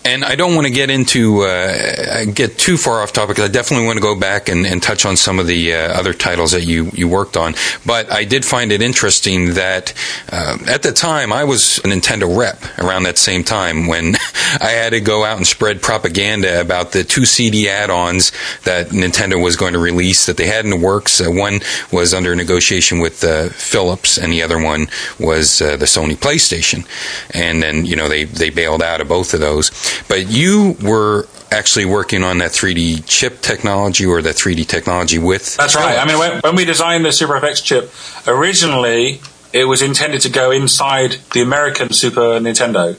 And 0.03 0.25
I 0.25 0.35
don't 0.35 0.55
want 0.55 0.65
to 0.65 0.73
get 0.73 0.89
into 0.89 1.43
uh, 1.43 2.25
get 2.25 2.57
too 2.57 2.77
far 2.77 3.03
off 3.03 3.13
topic. 3.13 3.39
I 3.39 3.47
definitely 3.47 3.85
want 3.85 3.97
to 3.97 4.01
go 4.01 4.19
back 4.19 4.49
and, 4.49 4.65
and 4.65 4.81
touch 4.81 5.05
on 5.05 5.15
some 5.15 5.37
of 5.37 5.45
the 5.45 5.75
uh, 5.75 5.77
other 5.99 6.13
titles 6.13 6.53
that 6.53 6.63
you, 6.63 6.89
you 6.93 7.07
worked 7.07 7.37
on. 7.37 7.53
But 7.85 8.11
I 8.11 8.23
did 8.23 8.43
find 8.43 8.71
it 8.71 8.81
interesting 8.81 9.53
that 9.53 9.93
uh, 10.31 10.57
at 10.67 10.81
the 10.81 10.91
time 10.91 11.31
I 11.31 11.43
was 11.43 11.77
a 11.79 11.81
Nintendo 11.81 12.35
rep 12.35 12.63
around 12.79 13.03
that 13.03 13.19
same 13.19 13.43
time 13.43 13.85
when 13.85 14.15
I 14.59 14.71
had 14.71 14.91
to 14.91 15.01
go 15.01 15.23
out 15.23 15.37
and 15.37 15.45
spread 15.45 15.83
propaganda 15.83 16.59
about 16.59 16.93
the 16.93 17.03
two 17.03 17.25
CD 17.25 17.69
add-ons 17.69 18.31
that 18.63 18.87
Nintendo 18.87 19.41
was 19.41 19.55
going 19.55 19.73
to 19.73 19.79
release 19.79 20.25
that 20.25 20.37
they 20.37 20.47
had 20.47 20.65
in 20.65 20.71
the 20.71 20.77
works. 20.77 21.21
Uh, 21.21 21.29
one 21.29 21.59
was 21.91 22.15
under 22.15 22.35
negotiation 22.35 22.99
with 22.99 23.23
uh, 23.23 23.49
Philips, 23.49 24.17
and 24.17 24.31
the 24.33 24.41
other 24.41 24.59
one 24.59 24.87
was 25.19 25.61
uh, 25.61 25.77
the 25.77 25.85
Sony 25.85 26.15
PlayStation. 26.15 26.87
And 27.35 27.61
then 27.61 27.85
you 27.85 27.95
know 27.95 28.09
they 28.09 28.23
they 28.23 28.49
bailed 28.49 28.81
out 28.81 28.99
of 28.99 29.07
both 29.07 29.35
of 29.35 29.39
those. 29.39 29.69
But 30.07 30.27
you 30.29 30.75
were 30.83 31.27
actually 31.51 31.85
working 31.85 32.23
on 32.23 32.37
that 32.37 32.51
3D 32.51 33.03
chip 33.05 33.41
technology 33.41 34.05
or 34.05 34.21
that 34.21 34.35
3D 34.35 34.65
technology 34.67 35.17
with. 35.19 35.57
That's 35.57 35.75
right. 35.75 35.97
I 35.97 36.05
mean, 36.05 36.17
when, 36.17 36.39
when 36.41 36.55
we 36.55 36.63
designed 36.65 37.03
the 37.05 37.11
Super 37.11 37.39
FX 37.39 37.63
chip, 37.63 37.91
originally 38.27 39.21
it 39.53 39.65
was 39.65 39.81
intended 39.81 40.21
to 40.21 40.29
go 40.29 40.51
inside 40.51 41.17
the 41.33 41.41
American 41.41 41.91
Super 41.91 42.39
Nintendo. 42.39 42.95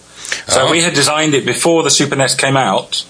So 0.50 0.66
Oh. 0.66 0.70
we 0.70 0.82
had 0.82 0.94
designed 0.94 1.34
it 1.34 1.46
before 1.46 1.82
the 1.82 1.90
Super 1.90 2.14
NES 2.16 2.34
came 2.34 2.56
out, 2.58 3.04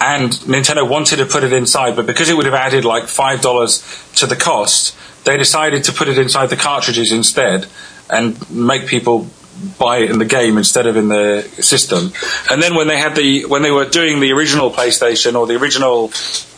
and 0.00 0.30
Nintendo 0.46 0.88
wanted 0.88 1.16
to 1.16 1.26
put 1.26 1.42
it 1.42 1.52
inside, 1.52 1.96
but 1.96 2.06
because 2.06 2.28
it 2.28 2.36
would 2.36 2.46
have 2.46 2.54
added 2.54 2.84
like 2.84 3.08
five 3.08 3.40
dollars 3.40 3.82
to 4.16 4.26
the 4.26 4.36
cost, 4.36 4.94
they 5.24 5.36
decided 5.36 5.82
to 5.84 5.92
put 5.92 6.06
it 6.08 6.16
inside 6.18 6.46
the 6.46 6.56
cartridges 6.56 7.10
instead 7.12 7.66
and 8.08 8.36
make 8.50 8.86
people 8.86 9.28
buy 9.78 9.98
it 9.98 10.10
in 10.10 10.18
the 10.18 10.24
game 10.24 10.58
instead 10.58 10.86
of 10.86 10.96
in 10.96 11.08
the 11.08 11.42
system. 11.60 12.12
And 12.50 12.62
then 12.62 12.74
when 12.74 12.88
they 12.88 12.98
had 12.98 13.14
the 13.16 13.44
when 13.46 13.62
they 13.62 13.70
were 13.70 13.84
doing 13.86 14.20
the 14.20 14.32
original 14.32 14.70
PlayStation 14.70 15.34
or 15.34 15.46
the 15.46 15.56
original 15.56 16.08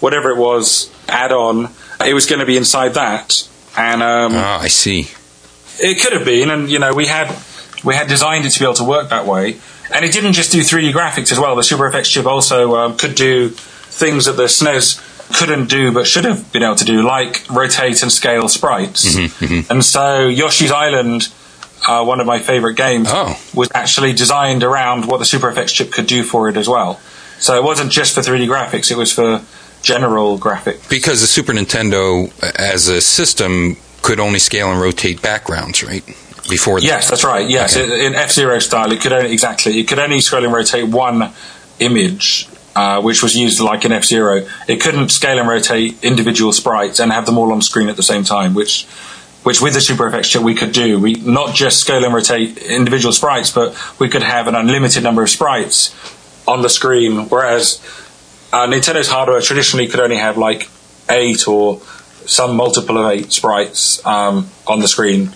whatever 0.00 0.30
it 0.30 0.36
was 0.38 0.90
add-on, 1.08 1.70
it 2.04 2.14
was 2.14 2.26
going 2.26 2.40
to 2.40 2.46
be 2.46 2.56
inside 2.56 2.94
that. 2.94 3.32
And 3.76 4.02
um, 4.02 4.32
Ah, 4.34 4.60
I 4.60 4.68
see. 4.68 5.06
it 5.80 6.00
could 6.02 6.12
have 6.12 6.24
been, 6.24 6.50
and 6.50 6.70
you 6.70 6.78
know, 6.78 6.92
we 6.94 7.06
had 7.06 7.34
we 7.84 7.94
had 7.94 8.08
designed 8.08 8.44
it 8.44 8.50
to 8.50 8.58
be 8.58 8.64
able 8.64 8.74
to 8.74 8.84
work 8.84 9.10
that 9.10 9.26
way, 9.26 9.58
and 9.94 10.04
it 10.04 10.12
didn't 10.12 10.32
just 10.32 10.50
do 10.50 10.60
3D 10.60 10.92
graphics 10.92 11.30
as 11.30 11.38
well. 11.38 11.54
The 11.56 11.62
Super 11.62 11.88
FX 11.90 12.06
chip 12.06 12.26
also 12.26 12.74
um, 12.76 12.96
could 12.96 13.14
do 13.14 13.50
things 13.50 14.24
that 14.26 14.32
the 14.32 14.44
SNES 14.48 15.38
couldn't 15.38 15.68
do, 15.68 15.92
but 15.92 16.06
should 16.06 16.24
have 16.24 16.50
been 16.52 16.62
able 16.62 16.74
to 16.76 16.84
do, 16.84 17.02
like 17.06 17.44
rotate 17.50 18.02
and 18.02 18.10
scale 18.10 18.48
sprites. 18.48 19.14
And 19.70 19.84
so, 19.84 20.26
Yoshi's 20.26 20.72
Island, 20.72 21.28
uh, 21.86 22.04
one 22.04 22.20
of 22.20 22.26
my 22.26 22.38
favorite 22.38 22.74
games, 22.74 23.08
Oh. 23.10 23.38
was 23.54 23.68
actually 23.74 24.12
designed 24.12 24.62
around 24.62 25.04
what 25.06 25.18
the 25.18 25.24
Super 25.24 25.50
FX 25.52 25.72
chip 25.72 25.92
could 25.92 26.06
do 26.06 26.22
for 26.22 26.48
it 26.48 26.56
as 26.56 26.68
well. 26.68 27.00
So 27.38 27.56
it 27.56 27.62
wasn't 27.62 27.92
just 27.92 28.14
for 28.14 28.20
3D 28.20 28.48
graphics; 28.48 28.90
it 28.90 28.96
was 28.96 29.12
for 29.12 29.42
general 29.82 30.38
graphics. 30.38 30.88
Because 30.88 31.20
the 31.20 31.26
Super 31.28 31.52
Nintendo 31.52 32.30
uh, 32.42 32.50
as 32.56 32.88
a 32.88 33.00
system 33.00 33.76
could 34.02 34.18
only 34.20 34.38
scale 34.38 34.70
and 34.72 34.80
rotate 34.80 35.22
backgrounds, 35.22 35.82
right? 35.84 36.04
Before 36.48 36.78
Yes, 36.80 37.10
that's 37.10 37.24
right. 37.24 37.46
Yes, 37.48 37.76
Okay. 37.76 38.06
in 38.06 38.14
F 38.14 38.32
Zero 38.32 38.58
style, 38.58 38.90
it 38.90 39.00
could 39.02 39.12
only 39.12 39.32
exactly 39.32 39.78
it 39.80 39.86
could 39.86 39.98
only 39.98 40.20
scroll 40.20 40.44
and 40.44 40.52
rotate 40.52 40.88
one 40.88 41.30
image, 41.78 42.48
uh, 42.74 43.00
which 43.02 43.22
was 43.22 43.36
used 43.36 43.60
like 43.60 43.84
in 43.84 43.92
F 43.92 44.04
Zero. 44.04 44.46
It 44.66 44.80
couldn't 44.80 45.10
scale 45.10 45.38
and 45.38 45.48
rotate 45.48 46.02
individual 46.02 46.52
sprites 46.52 47.00
and 47.00 47.12
have 47.12 47.26
them 47.26 47.38
all 47.38 47.52
on 47.52 47.60
screen 47.62 47.88
at 47.88 47.96
the 47.96 48.02
same 48.02 48.24
time, 48.24 48.54
which 48.54 48.86
which 49.48 49.62
with 49.62 49.72
the 49.72 49.80
Super 49.80 50.10
FX 50.10 50.24
chip 50.24 50.42
we 50.42 50.54
could 50.54 50.72
do. 50.72 50.98
We 51.00 51.14
not 51.14 51.54
just 51.54 51.80
scale 51.80 52.04
and 52.04 52.12
rotate 52.12 52.58
individual 52.58 53.14
sprites, 53.14 53.50
but 53.50 53.74
we 53.98 54.08
could 54.12 54.22
have 54.22 54.46
an 54.46 54.54
unlimited 54.54 55.02
number 55.02 55.22
of 55.22 55.30
sprites 55.30 55.78
on 56.46 56.60
the 56.60 56.68
screen. 56.68 57.28
Whereas 57.30 57.80
uh, 58.52 58.66
Nintendo's 58.66 59.08
hardware 59.08 59.40
traditionally 59.40 59.86
could 59.88 60.00
only 60.00 60.18
have 60.18 60.36
like 60.36 60.68
eight 61.08 61.48
or 61.48 61.80
some 62.26 62.56
multiple 62.56 62.98
of 62.98 63.10
eight 63.10 63.32
sprites 63.32 64.04
um, 64.04 64.50
on 64.66 64.80
the 64.80 64.88
screen, 64.88 65.30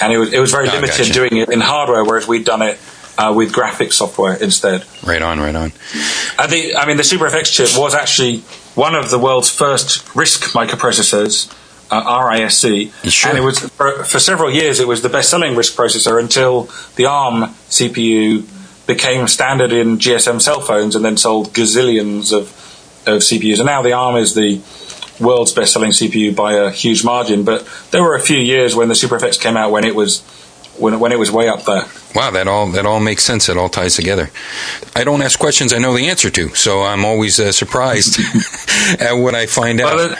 and 0.00 0.12
it 0.12 0.18
was 0.18 0.32
it 0.32 0.38
was 0.38 0.52
very 0.52 0.68
Ah, 0.68 0.74
limited 0.74 0.98
gotcha. 0.98 1.12
doing 1.12 1.36
it 1.38 1.48
in 1.50 1.60
hardware, 1.60 2.04
whereas 2.04 2.28
we'd 2.28 2.44
done 2.44 2.62
it 2.62 2.78
uh, 3.18 3.32
with 3.36 3.52
graphics 3.52 3.94
software 3.94 4.34
instead. 4.36 4.84
Right 5.04 5.22
on, 5.22 5.40
right 5.40 5.56
on. 5.56 5.72
And 6.38 6.52
the, 6.52 6.76
I 6.76 6.86
mean, 6.86 6.98
the 6.98 7.04
Super 7.12 7.28
FX 7.28 7.46
chip 7.52 7.70
was 7.76 7.94
actually 7.94 8.42
one 8.76 8.94
of 8.94 9.10
the 9.10 9.18
world's 9.18 9.50
first 9.50 10.04
RISC 10.14 10.54
microprocessors, 10.54 11.52
uh, 11.98 12.24
RISC, 12.24 12.92
Sure. 13.10 13.30
and 13.30 13.38
it 13.38 13.42
was 13.42 13.58
for, 13.60 14.04
for 14.04 14.18
several 14.18 14.50
years 14.50 14.80
it 14.80 14.88
was 14.88 15.02
the 15.02 15.08
best-selling 15.08 15.54
RISC 15.54 15.74
processor 15.76 16.20
until 16.20 16.68
the 16.96 17.06
ARM 17.06 17.50
CPU 17.70 18.44
became 18.86 19.26
standard 19.28 19.72
in 19.72 19.98
GSM 19.98 20.40
cell 20.42 20.60
phones 20.60 20.94
and 20.96 21.04
then 21.04 21.16
sold 21.16 21.52
gazillions 21.52 22.32
of 22.32 22.60
of 23.06 23.20
CPUs. 23.20 23.58
And 23.58 23.66
now 23.66 23.82
the 23.82 23.92
ARM 23.92 24.16
is 24.16 24.34
the 24.34 24.60
world's 25.20 25.52
best-selling 25.52 25.90
CPU 25.90 26.34
by 26.34 26.54
a 26.54 26.70
huge 26.70 27.04
margin. 27.04 27.44
But 27.44 27.68
there 27.90 28.02
were 28.02 28.14
a 28.14 28.20
few 28.20 28.38
years 28.38 28.74
when 28.74 28.88
the 28.88 28.94
Super 28.94 29.18
FX 29.18 29.38
came 29.38 29.56
out 29.58 29.70
when 29.70 29.84
it 29.84 29.94
was 29.94 30.22
when 30.78 30.98
when 31.00 31.12
it 31.12 31.18
was 31.18 31.30
way 31.30 31.46
up 31.48 31.64
there. 31.64 31.84
Wow, 32.14 32.30
that 32.30 32.48
all 32.48 32.66
that 32.72 32.86
all 32.86 33.00
makes 33.00 33.22
sense. 33.22 33.48
It 33.48 33.56
all 33.56 33.68
ties 33.68 33.94
together. 33.96 34.30
I 34.96 35.04
don't 35.04 35.20
ask 35.22 35.38
questions 35.38 35.72
I 35.72 35.78
know 35.78 35.94
the 35.94 36.08
answer 36.08 36.30
to, 36.30 36.48
so 36.54 36.82
I'm 36.82 37.04
always 37.04 37.38
uh, 37.38 37.52
surprised 37.52 38.18
at 39.00 39.12
what 39.12 39.34
I 39.34 39.46
find 39.46 39.80
out. 39.80 39.96
There- 39.98 40.16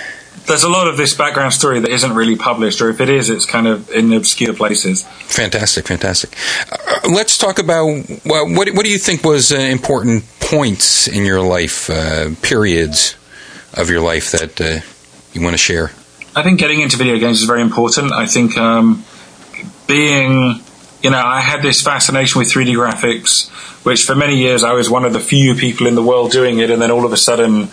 there's 0.46 0.64
a 0.64 0.68
lot 0.68 0.88
of 0.88 0.96
this 0.96 1.14
background 1.14 1.52
story 1.52 1.80
that 1.80 1.90
isn't 1.90 2.14
really 2.14 2.36
published, 2.36 2.80
or 2.80 2.90
if 2.90 3.00
it 3.00 3.08
is, 3.08 3.30
it's 3.30 3.46
kind 3.46 3.66
of 3.66 3.90
in 3.90 4.12
obscure 4.12 4.54
places. 4.54 5.02
Fantastic, 5.02 5.86
fantastic. 5.86 6.36
Uh, 6.70 7.08
let's 7.10 7.38
talk 7.38 7.58
about 7.58 7.86
well, 8.24 8.48
what 8.48 8.70
what 8.74 8.84
do 8.84 8.90
you 8.90 8.98
think 8.98 9.24
was 9.24 9.52
uh, 9.52 9.56
important 9.56 10.24
points 10.40 11.08
in 11.08 11.24
your 11.24 11.40
life, 11.40 11.88
uh, 11.88 12.30
periods 12.42 13.16
of 13.74 13.90
your 13.90 14.00
life 14.00 14.32
that 14.32 14.60
uh, 14.60 14.80
you 15.32 15.42
want 15.42 15.54
to 15.54 15.58
share? 15.58 15.90
I 16.36 16.42
think 16.42 16.58
getting 16.58 16.80
into 16.80 16.96
video 16.96 17.18
games 17.18 17.40
is 17.40 17.46
very 17.46 17.62
important. 17.62 18.12
I 18.12 18.26
think 18.26 18.58
um, 18.58 19.04
being, 19.86 20.60
you 21.02 21.10
know, 21.10 21.22
I 21.24 21.40
had 21.40 21.62
this 21.62 21.80
fascination 21.80 22.40
with 22.40 22.48
3D 22.48 22.74
graphics, 22.74 23.48
which 23.84 24.04
for 24.04 24.16
many 24.16 24.38
years 24.38 24.64
I 24.64 24.72
was 24.72 24.90
one 24.90 25.04
of 25.04 25.12
the 25.12 25.20
few 25.20 25.54
people 25.54 25.86
in 25.86 25.94
the 25.94 26.02
world 26.02 26.32
doing 26.32 26.58
it, 26.58 26.70
and 26.70 26.82
then 26.82 26.90
all 26.90 27.06
of 27.06 27.12
a 27.12 27.16
sudden 27.16 27.68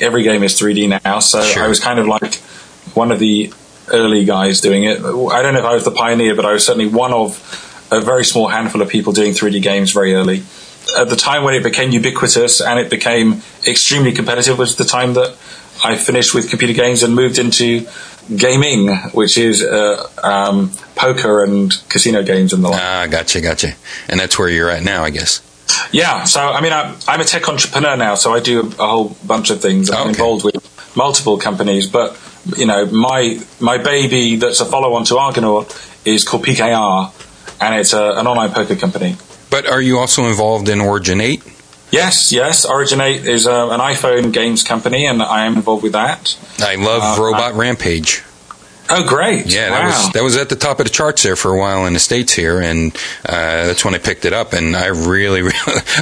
every 0.00 0.22
game 0.22 0.42
is 0.42 0.58
3D 0.58 1.00
now. 1.04 1.20
So 1.20 1.42
Sure. 1.42 1.64
I 1.64 1.68
was 1.68 1.80
kind 1.80 1.98
of 1.98 2.06
like 2.06 2.36
one 2.94 3.10
of 3.12 3.18
the 3.18 3.52
early 3.88 4.24
guys 4.24 4.60
doing 4.60 4.84
it. 4.84 4.98
I 4.98 5.42
don't 5.42 5.54
know 5.54 5.60
if 5.60 5.64
I 5.64 5.74
was 5.74 5.84
the 5.84 5.90
pioneer, 5.92 6.34
but 6.34 6.44
I 6.44 6.52
was 6.52 6.64
certainly 6.66 6.88
one 6.88 7.12
of 7.12 7.38
a 7.90 8.00
very 8.00 8.24
small 8.24 8.48
handful 8.48 8.82
of 8.82 8.88
people 8.88 9.12
doing 9.12 9.32
3D 9.32 9.62
games 9.62 9.92
very 9.92 10.14
early. 10.14 10.42
At 10.96 11.08
the 11.08 11.16
time 11.16 11.44
when 11.44 11.54
it 11.54 11.62
became 11.62 11.90
ubiquitous 11.90 12.60
and 12.60 12.78
it 12.78 12.90
became 12.90 13.42
extremely 13.66 14.12
competitive 14.12 14.58
was 14.58 14.76
the 14.76 14.84
time 14.84 15.14
that 15.14 15.36
I 15.84 15.96
finished 15.96 16.34
with 16.34 16.48
computer 16.48 16.72
games 16.74 17.02
and 17.02 17.14
moved 17.14 17.38
into 17.38 17.86
gaming, 18.34 18.88
which 19.12 19.36
is 19.38 19.62
uh, 19.62 20.08
um, 20.22 20.72
poker 20.94 21.44
and 21.44 21.72
casino 21.88 22.22
games 22.22 22.52
and 22.52 22.64
the 22.64 22.68
like. 22.68 22.80
Ah, 22.82 23.06
gotcha, 23.10 23.40
gotcha. 23.40 23.74
And 24.08 24.18
that's 24.18 24.38
where 24.38 24.48
you're 24.48 24.70
at 24.70 24.82
now, 24.82 25.04
I 25.04 25.10
guess. 25.10 25.40
Yeah, 25.92 26.24
so 26.24 26.40
I 26.40 26.60
mean, 26.60 26.72
I'm, 26.72 26.96
I'm 27.08 27.20
a 27.20 27.24
tech 27.24 27.48
entrepreneur 27.48 27.96
now, 27.96 28.14
so 28.14 28.32
I 28.34 28.40
do 28.40 28.60
a, 28.60 28.66
a 28.82 28.86
whole 28.86 29.16
bunch 29.26 29.50
of 29.50 29.60
things. 29.60 29.90
I'm 29.90 30.00
Okay. 30.00 30.08
involved 30.10 30.44
with 30.44 30.56
multiple 30.96 31.38
companies, 31.38 31.86
but 31.88 32.16
you 32.56 32.66
know, 32.66 32.86
my 32.86 33.40
my 33.60 33.78
baby 33.78 34.36
that's 34.36 34.60
a 34.60 34.64
follow-on 34.64 35.04
to 35.06 35.18
Argonaut 35.18 35.66
is 36.04 36.24
called 36.24 36.44
PKR, 36.44 37.12
and 37.60 37.74
it's 37.74 37.92
a, 37.92 38.12
an 38.12 38.26
online 38.26 38.50
poker 38.52 38.76
company. 38.76 39.16
But 39.50 39.66
are 39.66 39.80
you 39.82 39.98
also 39.98 40.26
involved 40.26 40.68
in 40.68 40.80
Origin 40.80 41.20
8? 41.20 41.42
Yes, 41.92 42.32
yes, 42.32 42.66
Originate 42.68 43.26
is 43.26 43.46
uh, 43.46 43.68
an 43.70 43.78
iPhone 43.80 44.32
games 44.32 44.64
company, 44.64 45.06
and 45.06 45.22
I 45.22 45.46
am 45.46 45.54
involved 45.54 45.82
with 45.84 45.92
that. 45.92 46.36
I 46.58 46.74
love 46.74 47.18
Uh, 47.18 47.22
Robot 47.22 47.54
Rampage. 47.54 48.22
Oh, 48.88 49.04
great! 49.08 49.46
Yeah, 49.46 49.70
wow. 49.70 49.76
that 49.78 49.86
was 49.86 50.12
that 50.12 50.22
was 50.22 50.36
at 50.36 50.48
the 50.48 50.56
top 50.56 50.78
of 50.78 50.86
the 50.86 50.90
charts 50.90 51.22
there 51.24 51.34
for 51.36 51.52
a 51.52 51.58
while 51.58 51.86
in 51.86 51.92
the 51.92 51.98
states 51.98 52.32
here, 52.32 52.60
and 52.60 52.94
uh, 53.24 53.66
that's 53.66 53.84
when 53.84 53.94
I 53.94 53.98
picked 53.98 54.24
it 54.24 54.32
up. 54.32 54.52
And 54.52 54.76
I 54.76 54.86
really, 54.86 55.42
really, 55.42 55.52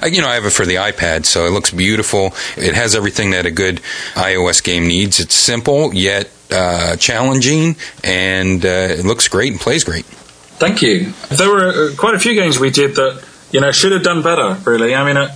I- 0.02 0.06
you 0.12 0.20
know, 0.20 0.28
I 0.28 0.34
have 0.34 0.44
it 0.44 0.50
for 0.52 0.66
the 0.66 0.74
iPad, 0.76 1.24
so 1.24 1.46
it 1.46 1.50
looks 1.50 1.70
beautiful. 1.70 2.34
It 2.56 2.74
has 2.74 2.94
everything 2.94 3.30
that 3.30 3.46
a 3.46 3.50
good 3.50 3.80
iOS 4.14 4.62
game 4.62 4.86
needs. 4.86 5.18
It's 5.20 5.34
simple 5.34 5.94
yet 5.94 6.30
uh, 6.50 6.96
challenging, 6.96 7.76
and 8.02 8.64
uh, 8.64 8.68
it 8.68 9.04
looks 9.06 9.28
great 9.28 9.52
and 9.52 9.60
plays 9.60 9.82
great. 9.84 10.04
Thank 10.04 10.82
you. 10.82 11.12
There 11.30 11.48
were 11.48 11.90
uh, 11.90 11.94
quite 11.96 12.14
a 12.14 12.18
few 12.18 12.34
games 12.34 12.58
we 12.58 12.70
did 12.70 12.96
that 12.96 13.24
you 13.50 13.60
know 13.60 13.72
should 13.72 13.92
have 13.92 14.02
done 14.02 14.22
better. 14.22 14.58
Really, 14.70 14.94
I 14.94 15.04
mean, 15.06 15.16
uh, 15.16 15.34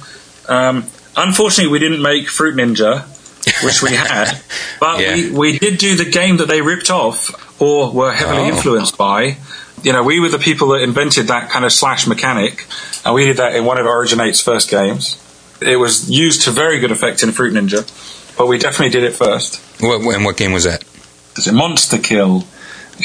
um, 0.48 0.84
unfortunately, 1.16 1.72
we 1.72 1.78
didn't 1.78 2.02
make 2.02 2.28
Fruit 2.28 2.54
Ninja, 2.56 3.04
which 3.62 3.82
we 3.82 3.90
had, 3.90 4.40
but 4.80 5.00
Yeah. 5.00 5.14
we, 5.14 5.30
we 5.30 5.58
did 5.58 5.78
do 5.78 5.96
the 5.96 6.04
game 6.04 6.38
that 6.38 6.48
they 6.48 6.60
ripped 6.62 6.90
off 6.90 7.60
or 7.60 7.90
were 7.92 8.12
heavily 8.12 8.42
Oh. 8.42 8.48
influenced 8.48 8.96
by. 8.96 9.36
You 9.82 9.92
know, 9.92 10.02
we 10.02 10.18
were 10.20 10.28
the 10.28 10.38
people 10.38 10.68
that 10.68 10.82
invented 10.82 11.28
that 11.28 11.50
kind 11.50 11.64
of 11.64 11.72
slash 11.72 12.06
mechanic, 12.06 12.66
and 13.04 13.14
we 13.14 13.24
did 13.26 13.36
that 13.36 13.54
in 13.54 13.64
one 13.64 13.78
of 13.78 13.86
Originate's 13.86 14.40
first 14.40 14.68
games. 14.70 15.16
It 15.60 15.76
was 15.76 16.10
used 16.10 16.42
to 16.42 16.50
very 16.50 16.78
good 16.80 16.90
effect 16.90 17.22
in 17.22 17.30
Fruit 17.32 17.52
Ninja, 17.54 17.86
but 18.36 18.46
we 18.46 18.58
definitely 18.58 18.90
did 18.90 19.04
it 19.04 19.14
first. 19.14 19.60
What, 19.80 20.00
and 20.14 20.24
what 20.24 20.36
game 20.36 20.52
was 20.52 20.64
that? 20.64 20.84
Is 21.36 21.46
it 21.46 21.52
Monster 21.54 21.98
Kill? 21.98 22.44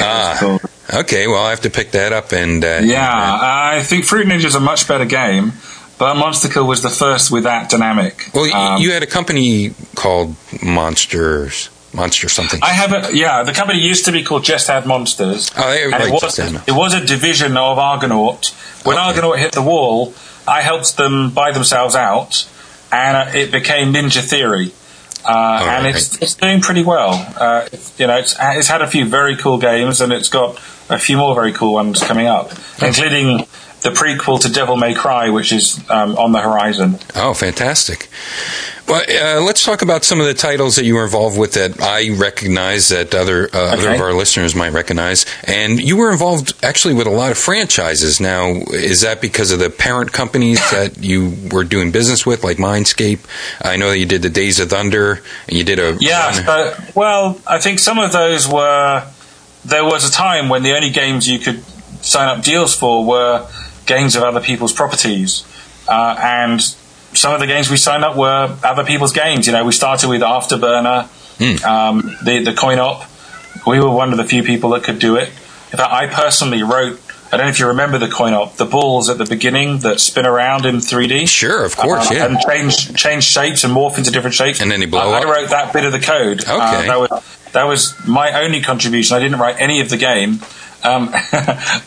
Ah. 0.02 0.60
Okay, 0.94 1.28
well, 1.28 1.46
I 1.46 1.52
have 1.52 1.62
to 1.62 1.70
pick 1.70 1.92
that 1.92 2.12
up. 2.12 2.32
And 2.34 2.64
uh, 2.66 2.80
Yeah, 2.84 3.08
I 3.12 3.84
think 3.84 4.06
Fruit 4.06 4.28
Ninja 4.28 4.46
is 4.46 4.56
a 4.56 4.60
much 4.60 4.88
better 4.88 5.06
game, 5.06 5.54
but 6.04 6.16
Monster 6.16 6.50
Kill 6.50 6.68
was 6.68 6.82
the 6.82 6.90
first 6.90 7.32
with 7.32 7.46
that 7.46 7.70
dynamic. 7.70 8.30
well, 8.34 8.54
Um, 8.54 8.82
you 8.82 8.92
had 8.92 9.04
a 9.04 9.08
company 9.08 9.74
called 9.96 10.36
Monsters, 10.62 11.70
Monster 11.94 12.28
something. 12.28 12.60
I 12.62 12.74
have 12.74 12.92
a 12.92 13.16
yeah. 13.16 13.44
The 13.44 13.54
company 13.54 13.80
used 13.80 14.04
to 14.06 14.12
be 14.12 14.22
called 14.22 14.44
Just 14.44 14.70
Add 14.70 14.86
Monsters. 14.86 15.50
Oh, 15.56 15.70
they- 15.70 15.84
and 15.84 15.94
right, 15.94 16.08
it 16.08 16.12
was 16.12 16.40
it 16.68 16.72
was 16.74 16.94
a 16.94 17.00
division 17.06 17.56
of 17.56 17.80
Argonaut. 17.80 18.48
When 18.84 18.98
Okay. 18.98 19.06
Argonaut 19.06 19.40
hit 19.40 19.54
the 19.54 19.62
wall, 19.62 20.14
I 20.46 20.62
helped 20.62 20.98
them 20.98 21.30
buy 21.30 21.54
themselves 21.54 21.96
out, 21.96 22.46
and 22.92 23.16
uh, 23.16 23.32
it 23.42 23.50
became 23.54 23.94
Ninja 23.94 24.22
Theory. 24.22 24.74
Uh, 25.26 25.60
and 25.62 25.86
right. 25.86 25.96
it's, 25.96 26.22
it's 26.22 26.36
doing 26.36 26.60
pretty 26.60 26.84
well. 26.84 27.12
Uh, 27.38 27.66
you 27.98 28.08
know, 28.08 28.18
it's, 28.18 28.36
it's 28.38 28.68
had 28.68 28.82
a 28.82 28.88
few 28.88 29.06
very 29.06 29.38
cool 29.38 29.58
games, 29.58 30.02
and 30.02 30.12
it's 30.12 30.28
got 30.28 30.58
a 30.90 31.00
few 31.00 31.16
more 31.16 31.34
very 31.34 31.54
cool 31.54 31.74
ones 31.76 32.04
coming 32.04 32.28
up, 32.28 32.52
including 32.82 33.48
the 33.84 33.90
prequel 33.90 34.40
to 34.42 34.50
Devil 34.52 34.78
May 34.78 34.94
Cry, 34.94 35.30
which 35.30 35.52
is 35.52 35.80
um, 35.90 36.18
on 36.18 36.32
the 36.32 36.40
horizon. 36.40 36.98
Oh, 37.16 37.34
fantastic. 37.34 38.10
Well, 38.88 39.02
uh, 39.02 39.42
let's 39.42 39.64
talk 39.64 39.82
about 39.82 40.04
some 40.04 40.20
of 40.20 40.26
the 40.26 40.34
titles 40.34 40.76
that 40.76 40.84
you 40.84 40.96
were 40.96 41.06
involved 41.06 41.38
with 41.38 41.54
that 41.54 41.82
I 41.82 42.10
recognize 42.16 42.90
that 42.90 43.14
other 43.16 43.50
uh, 43.54 43.74
other 43.74 43.92
of 43.92 44.02
our 44.02 44.14
listeners 44.14 44.56
might 44.56 44.74
recognize. 44.74 45.26
And 45.46 45.82
you 45.82 45.96
were 45.96 46.12
involved 46.12 46.54
actually 46.64 46.94
with 46.94 47.08
a 47.08 47.12
lot 47.12 47.32
of 47.32 47.38
franchises. 47.38 48.20
Now, 48.20 48.48
is 48.50 49.02
that 49.02 49.22
because 49.22 49.52
of 49.52 49.60
the 49.60 49.70
parent 49.70 50.12
companies 50.12 50.60
that 50.72 50.98
you 51.02 51.36
were 51.52 51.64
doing 51.64 51.92
business 51.92 52.26
with, 52.26 52.44
like 52.44 52.58
Mindscape? 52.58 53.20
I 53.62 53.78
know 53.78 53.90
that 53.90 54.00
you 54.00 54.06
did 54.06 54.22
the 54.22 54.30
Days 54.30 54.60
of 54.60 54.70
Thunder, 54.70 55.22
and 55.48 55.58
you 55.58 55.64
did 55.64 55.80
a 55.80 55.98
Yeah, 56.00 56.32
so, 56.32 56.76
well, 56.96 57.40
I 57.48 57.60
think 57.60 57.80
some 57.80 58.00
of 58.00 58.12
those 58.12 58.48
were. 58.48 59.08
There 59.66 59.86
was 59.86 60.10
a 60.10 60.12
time 60.12 60.50
when 60.50 60.62
the 60.64 60.76
only 60.76 60.90
games 60.90 61.26
you 61.26 61.40
could 61.40 61.64
sign 62.04 62.28
up 62.28 62.44
deals 62.44 62.76
for 62.76 63.06
were 63.06 63.48
games 63.86 64.16
of 64.16 64.24
other 64.24 64.42
people's 64.42 64.74
properties, 64.74 65.44
uh, 65.88 66.16
and 66.22 66.62
some 67.14 67.34
of 67.34 67.40
the 67.40 67.48
games 67.48 67.70
we 67.70 67.78
signed 67.78 68.04
up 68.04 68.16
were 68.18 68.58
other 68.64 68.84
people's 68.84 69.14
games. 69.14 69.46
You 69.48 69.54
know, 69.54 69.64
we 69.66 69.72
started 69.72 70.10
with 70.10 70.22
Afterburner, 70.22 71.08
um, 71.66 72.16
the 72.24 72.44
the 72.44 72.54
coin 72.54 72.80
op. 72.80 73.04
We 73.68 73.80
were 73.80 73.90
one 73.92 74.12
of 74.12 74.18
the 74.18 74.26
few 74.26 74.44
people 74.44 74.72
that 74.72 74.84
could 74.84 75.00
do 75.00 75.16
it. 75.16 75.30
In 75.72 75.78
fact, 75.78 75.92
I 75.94 76.08
personally 76.08 76.64
wrote. 76.64 77.00
I 77.32 77.38
don't 77.38 77.48
know 77.48 77.50
if 77.50 77.60
you 77.60 77.66
remember 77.68 77.98
the 77.98 78.10
coin 78.10 78.34
op, 78.36 78.58
the 78.58 78.66
balls 78.66 79.10
at 79.10 79.18
the 79.18 79.26
beginning 79.26 79.80
that 79.80 80.00
spin 80.00 80.28
around 80.28 80.68
in 80.68 80.76
3D. 80.76 81.28
Sure, 81.28 81.66
of 81.66 81.76
course, 81.76 82.12
Uh, 82.12 82.14
yeah. 82.14 82.26
And 82.28 82.38
change 82.40 82.94
change 82.96 83.24
shapes 83.24 83.64
and 83.64 83.74
morph 83.76 83.98
into 83.98 84.12
different 84.12 84.36
shapes. 84.36 84.62
And 84.62 84.70
then 84.70 84.82
they 84.82 84.86
blow 84.86 85.12
I, 85.12 85.18
up? 85.18 85.26
I 85.26 85.32
wrote 85.32 85.50
that 85.50 85.74
bit 85.74 85.84
of 85.84 85.92
the 85.94 86.00
code. 86.00 86.44
Uh, 86.48 86.54
Okay. 86.78 86.88
that 86.88 87.00
was 87.00 87.10
that 87.54 87.64
was 87.64 87.96
my 88.08 88.44
only 88.44 88.62
contribution. 88.62 89.18
I 89.18 89.20
didn't 89.20 89.40
write 89.40 89.56
any 89.60 89.82
of 89.82 89.90
the 89.90 89.98
game, 89.98 90.42
um, 90.84 91.08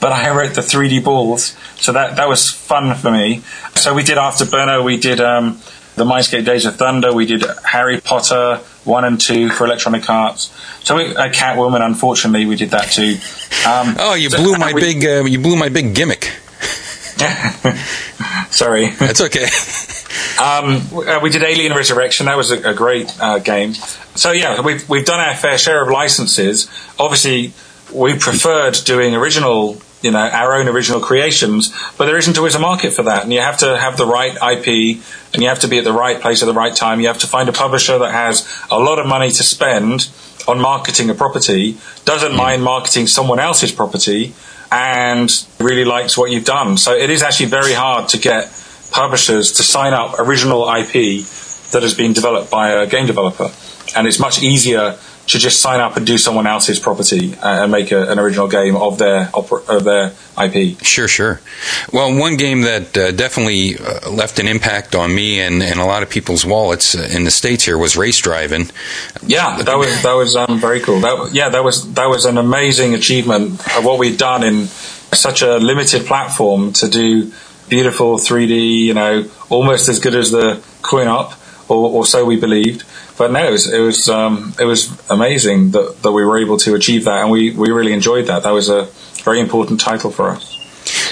but 0.01 0.13
I 0.13 0.31
wrote 0.37 0.55
the 0.55 0.61
3D 0.63 1.05
balls, 1.05 1.57
so 1.77 1.93
that 1.93 2.17
that 2.17 2.29
was 2.29 2.51
fun 2.51 2.95
for 2.97 3.11
me. 3.11 3.43
So 3.75 3.95
we 3.95 4.03
did 4.03 4.19
Afterburner, 4.19 4.85
we 4.85 4.97
did 4.97 5.21
um, 5.21 5.61
the 5.97 6.05
Mindscape 6.05 6.45
Days 6.45 6.65
of 6.67 6.77
Thunder, 6.77 7.13
we 7.15 7.27
did 7.27 7.45
Harry 7.65 8.01
Potter 8.01 8.61
one 8.85 9.05
and 9.05 9.21
two 9.21 9.49
for 9.51 9.65
Electronic 9.67 10.09
Arts. 10.09 10.53
So 10.85 10.95
we, 10.97 11.17
uh, 11.17 11.29
Catwoman, 11.33 11.85
unfortunately, 11.85 12.47
we 12.47 12.55
did 12.57 12.71
that 12.71 12.91
too. 12.93 13.17
Um, 13.69 13.97
Oh, 13.99 14.15
you 14.15 14.31
so- 14.31 14.39
blew 14.39 14.57
my 14.57 14.73
we- 14.73 14.81
big 14.81 15.05
uh, 15.05 15.25
you 15.25 15.39
blew 15.41 15.57
my 15.57 15.69
big 15.69 15.95
gimmick. 15.95 16.33
Sorry. 18.51 18.91
That's 18.91 19.21
okay. 19.23 19.47
Um, 20.43 20.83
uh, 20.95 21.21
we 21.23 21.31
did 21.31 21.43
Alien 21.43 21.73
Resurrection. 21.75 22.27
That 22.27 22.37
was 22.37 22.51
a, 22.51 22.71
a 22.71 22.75
great 22.75 23.15
uh, 23.21 23.39
game. 23.39 23.75
So 24.15 24.33
yeah, 24.33 24.61
we've 24.61 24.87
we've 24.89 25.05
done 25.05 25.21
our 25.21 25.35
fair 25.35 25.59
share 25.59 25.83
of 25.83 25.89
licenses. 25.91 26.69
Obviously, 26.99 27.53
we 27.93 28.19
preferred 28.19 28.75
doing 28.85 29.15
original, 29.15 29.81
you 30.03 30.11
know, 30.11 30.19
our 30.19 30.57
own 30.57 30.69
original 30.69 31.01
creations, 31.01 31.75
but 31.97 32.07
there 32.07 32.17
isn't 32.17 32.37
always 32.37 32.55
a 32.55 32.59
market 32.59 32.93
for 32.93 33.03
that, 33.05 33.23
and 33.23 33.33
you 33.33 33.41
have 33.41 33.59
to 33.59 33.77
have 33.77 33.97
the 33.97 34.07
right 34.07 34.35
IP, 34.35 35.01
and 35.33 35.43
you 35.43 35.49
have 35.49 35.61
to 35.61 35.69
be 35.69 35.79
at 35.79 35.85
the 35.85 35.93
right 35.93 36.21
place 36.21 36.43
at 36.43 36.47
the 36.47 36.55
right 36.55 36.75
time. 36.75 37.01
You 37.01 37.09
have 37.09 37.19
to 37.19 37.27
find 37.27 37.49
a 37.49 37.53
publisher 37.53 37.99
that 37.99 38.13
has 38.13 38.47
a 38.71 38.79
lot 38.79 38.99
of 38.99 39.07
money 39.07 39.31
to 39.31 39.43
spend 39.43 40.09
on 40.49 40.61
marketing 40.61 41.11
a 41.11 41.15
property, 41.15 41.77
doesn't 42.05 42.33
mm. 42.33 42.37
mind 42.37 42.63
marketing 42.63 43.07
someone 43.07 43.41
else's 43.41 43.73
property, 43.73 44.35
and 44.71 45.47
really 45.61 45.85
likes 45.85 46.17
what 46.19 46.31
you've 46.31 46.45
done. 46.45 46.77
So 46.77 46.95
it 46.95 47.11
is 47.11 47.23
actually 47.23 47.47
very 47.47 47.73
hard 47.73 48.09
to 48.11 48.19
get 48.19 48.51
publishers 48.91 49.53
to 49.53 49.63
sign 49.63 49.93
up 49.93 50.19
original 50.19 50.69
IP 50.69 51.25
that 51.73 51.83
has 51.83 51.95
been 51.95 52.13
developed 52.13 52.51
by 52.51 52.71
a 52.71 52.87
game 52.87 53.07
developer. 53.07 53.51
And 53.97 54.07
it's 54.07 54.19
much 54.19 54.43
easier 54.43 54.99
to 55.27 55.39
just 55.39 55.61
sign 55.61 55.81
up 55.81 55.97
and 55.97 56.07
do 56.07 56.19
someone 56.19 56.47
else's 56.47 56.79
property 56.79 57.35
uh, 57.37 57.63
and 57.65 57.73
make 57.73 57.91
a, 57.91 58.11
an 58.11 58.19
original 58.19 58.49
game 58.49 58.77
of 58.77 58.99
their 58.99 59.31
of 59.35 59.85
their 59.85 60.13
IP. 60.41 60.81
Sure, 60.83 61.09
sure. 61.09 61.41
Well, 61.93 62.17
one 62.17 62.37
game 62.37 62.63
that 62.63 62.97
uh, 62.97 63.13
definitely 63.13 63.77
uh, 63.77 64.11
left 64.11 64.39
an 64.39 64.47
impact 64.47 64.95
on 64.95 65.15
me 65.15 65.41
and, 65.41 65.63
and 65.63 65.81
a 65.81 65.85
lot 65.85 66.03
of 66.03 66.11
people's 66.11 66.45
wallets 66.45 66.95
uh, 66.95 67.09
in 67.11 67.25
the 67.25 67.31
states 67.31 67.65
here 67.65 67.79
was 67.79 67.97
Race 67.97 68.21
Drivin'. 68.21 68.71
Yeah, 69.27 69.63
that 69.63 69.77
was 69.77 70.03
that 70.03 70.15
was 70.15 70.37
um, 70.37 70.61
very 70.61 70.81
cool. 70.81 71.01
That, 71.01 71.31
yeah, 71.33 71.49
that 71.49 71.65
was 71.65 71.93
that 71.95 72.09
was 72.09 72.25
an 72.25 72.39
amazing 72.39 72.95
achievement 72.95 73.61
of 73.77 73.85
what 73.85 73.99
we'd 73.99 74.19
done 74.19 74.45
in 74.45 74.67
such 74.67 75.43
a 75.43 75.57
limited 75.57 76.07
platform 76.07 76.73
to 76.75 76.89
do 76.89 77.33
beautiful 77.69 78.17
3D, 78.17 78.85
you 78.85 78.95
know, 78.95 79.29
almost 79.49 79.89
as 79.89 79.99
good 79.99 80.15
as 80.15 80.31
the 80.31 80.63
coin 80.83 81.09
up, 81.09 81.33
or, 81.69 81.91
or 81.91 82.07
so 82.07 82.25
we 82.25 82.39
believed. 82.39 82.85
But 83.19 83.33
no, 83.33 83.47
it 83.47 83.51
was 83.51 83.73
it 83.73 83.81
was, 83.81 84.09
um, 84.09 84.55
it 84.61 84.65
was 84.65 84.93
amazing 85.09 85.71
that, 85.71 86.03
that 86.03 86.13
we 86.13 86.25
were 86.25 86.39
able 86.39 86.59
to 86.59 86.75
achieve 86.75 87.05
that, 87.05 87.23
and 87.23 87.31
we, 87.31 87.51
we 87.51 87.71
really 87.71 87.93
enjoyed 87.93 88.27
that. 88.27 88.43
That 88.43 88.51
was 88.53 88.69
a 88.69 88.89
very 89.25 89.41
important 89.41 89.81
title 89.81 90.11
for 90.11 90.31
us. 90.31 90.53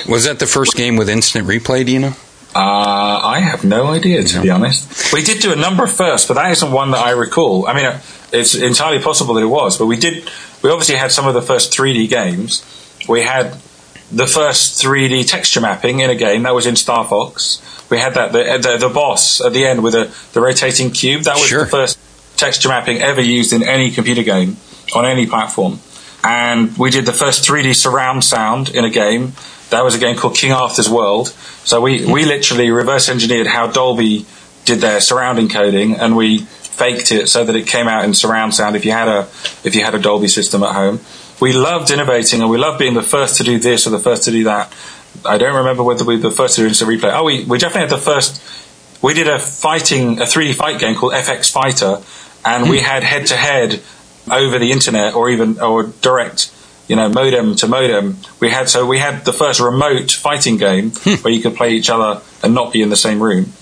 Was 0.09 0.25
that 0.25 0.39
the 0.39 0.47
first 0.47 0.77
game 0.77 0.97
with 0.97 1.09
instant 1.09 1.49
replay, 1.49 1.85
do 1.85 1.93
you 1.93 2.01
know? 2.01 2.13
Uh, 2.55 3.21
I 3.25 3.41
have 3.41 3.65
no 3.65 3.89
idea, 3.89 4.23
to 4.23 4.43
be 4.43 4.51
honest. 4.51 5.13
We 5.13 5.23
did 5.23 5.41
do 5.43 5.53
a 5.53 5.57
number 5.57 5.89
first, 5.89 6.29
but 6.29 6.35
that 6.35 6.53
isn't 6.53 6.71
one 6.71 6.93
that 6.93 7.05
I 7.05 7.11
recall. 7.11 7.67
I 7.67 7.75
mean, 7.75 7.93
it's 8.33 8.55
entirely 8.55 9.03
possible 9.03 9.35
that 9.35 9.43
it 9.43 9.47
was, 9.47 9.77
but 9.77 9.87
we 9.87 9.97
did. 9.97 10.31
We 10.63 10.71
obviously 10.71 10.95
had 10.95 11.11
some 11.11 11.27
of 11.27 11.35
the 11.35 11.43
first 11.43 11.73
3D 11.73 12.09
games. 12.09 12.65
We 13.09 13.23
had 13.23 13.57
the 14.15 14.27
first 14.27 14.83
3D 14.83 15.27
texture 15.29 15.61
mapping 15.61 16.01
in 16.01 16.11
a 16.11 16.15
game 16.15 16.43
that 16.45 16.55
was 16.55 16.67
in 16.67 16.77
Star 16.77 17.07
Fox. 17.07 17.61
We 17.91 17.99
had 17.99 18.15
that 18.15 18.33
the 18.33 18.55
uh, 18.55 18.59
the, 18.59 18.89
the 18.89 18.89
boss 18.89 19.41
at 19.41 19.53
the 19.53 19.67
end 19.67 19.83
with 19.83 19.95
a, 19.95 20.13
the 20.33 20.41
rotating 20.41 20.91
cube. 20.91 21.23
That 21.23 21.37
was 21.37 21.47
Sure. 21.47 21.65
the 21.65 21.71
first 21.71 21.99
texture 22.37 22.69
mapping 22.69 23.01
ever 23.03 23.21
used 23.21 23.53
in 23.53 23.63
any 23.63 23.91
computer 23.91 24.23
game 24.23 24.57
on 24.95 25.05
any 25.05 25.27
platform. 25.27 25.81
And 26.23 26.77
we 26.79 26.91
did 26.91 27.05
the 27.05 27.13
first 27.13 27.47
3D 27.47 27.77
surround 27.77 28.25
sound 28.25 28.71
in 28.71 28.85
a 28.85 28.91
game. 28.91 29.33
That 29.71 29.85
was 29.85 29.95
a 29.95 29.99
game 29.99 30.17
called 30.17 30.37
King 30.37 30.53
Arthur's 30.53 30.89
World. 30.89 31.29
So 31.65 31.81
we, 31.81 32.05
we 32.11 32.25
literally 32.25 32.71
reverse 32.71 33.09
engineered 33.09 33.47
how 33.47 33.67
Dolby 33.67 34.25
did 34.65 34.81
their 34.81 35.01
surround 35.01 35.39
encoding, 35.39 35.99
and 35.99 36.17
we 36.17 36.39
faked 36.39 37.13
it 37.13 37.29
so 37.29 37.45
that 37.45 37.55
it 37.55 37.67
came 37.67 37.89
out 37.89 38.05
in 38.05 38.15
surround 38.15 38.55
sound. 38.55 38.77
If 38.77 38.85
you 38.85 38.93
had 38.93 39.09
a 39.09 39.21
if 39.65 39.75
you 39.75 39.85
had 39.85 39.95
a 39.95 39.99
Dolby 39.99 40.29
system 40.29 40.63
at 40.63 40.75
home, 40.75 41.01
we 41.45 41.53
loved 41.53 41.91
innovating, 41.91 42.41
and 42.41 42.49
we 42.49 42.57
loved 42.57 42.79
being 42.79 42.95
the 42.95 43.03
first 43.03 43.37
to 43.37 43.45
do 43.45 43.59
this 43.59 43.87
or 43.87 43.91
the 43.91 43.99
first 43.99 44.23
to 44.25 44.31
do 44.31 44.45
that. 44.45 44.73
I 45.27 45.37
don't 45.37 45.57
remember 45.57 45.83
whether 45.83 46.03
we 46.03 46.17
were 46.17 46.23
the 46.23 46.31
first 46.31 46.57
to 46.57 46.63
do 46.63 46.69
instant 46.69 46.91
replay. 46.91 47.13
Oh, 47.13 47.25
we, 47.25 47.45
we 47.45 47.59
definitely 47.59 47.83
had 47.83 47.91
the 47.91 47.99
first. 47.99 48.43
We 49.03 49.13
did 49.13 49.29
a 49.29 49.39
fighting 49.39 50.21
a 50.21 50.25
3D 50.25 50.55
fight 50.55 50.81
game 50.81 50.95
called 50.95 51.13
FX 51.13 51.53
Fighter, 51.53 52.03
and 52.47 52.71
we 52.71 52.81
had 52.81 53.03
head 53.03 53.27
to 53.27 53.37
head 53.37 53.83
over 54.33 54.59
the 54.59 54.73
internet 54.73 55.15
or 55.15 55.29
even 55.29 55.61
or 55.61 55.83
direct 55.83 56.51
you 56.89 56.97
know 56.97 57.11
modem 57.11 57.55
to 57.57 57.69
modem 57.69 58.17
we 58.41 58.49
had 58.49 58.71
so 58.71 58.87
we 58.87 58.99
had 58.99 59.27
the 59.27 59.33
first 59.35 59.61
remote 59.61 60.11
fighting 60.11 60.57
game 60.57 60.93
where 61.21 61.33
you 61.33 61.43
could 61.43 61.55
play 61.55 61.75
each 61.75 61.91
other 61.91 62.23
and 62.43 62.55
not 62.55 62.73
be 62.73 62.81
in 62.81 62.89
the 62.89 62.97
same 62.97 63.23
room 63.23 63.53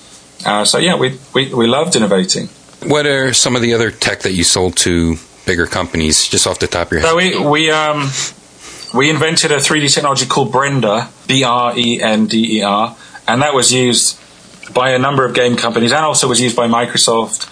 uh, 0.46 0.64
so 0.64 0.78
yeah 0.78 0.94
we, 0.94 1.18
we 1.34 1.52
we 1.52 1.66
loved 1.66 1.96
innovating 1.96 2.46
What 2.86 3.06
are 3.06 3.32
some 3.32 3.56
of 3.56 3.62
the 3.62 3.74
other 3.74 3.90
tech 3.90 4.20
that 4.20 4.34
you 4.34 4.44
sold 4.44 4.76
to 4.78 5.16
bigger 5.46 5.66
companies, 5.66 6.28
just 6.28 6.46
off 6.46 6.58
the 6.58 6.66
top 6.66 6.88
of 6.88 6.92
your 6.92 7.00
head? 7.00 7.08
so 7.08 7.16
we 7.16 7.38
we 7.38 7.70
um 7.70 8.10
we 8.94 9.10
invented 9.10 9.50
a 9.50 9.56
3d 9.56 9.92
technology 9.92 10.26
called 10.26 10.52
BRender 10.52 11.08
b-r-e-n-d-e-r 11.26 12.96
and 13.28 13.42
that 13.42 13.54
was 13.54 13.72
used 13.72 14.18
by 14.72 14.90
a 14.90 14.98
number 14.98 15.24
of 15.24 15.34
game 15.34 15.56
companies 15.56 15.92
and 15.92 16.04
also 16.04 16.28
was 16.28 16.40
used 16.40 16.56
by 16.56 16.66
microsoft. 16.66 17.48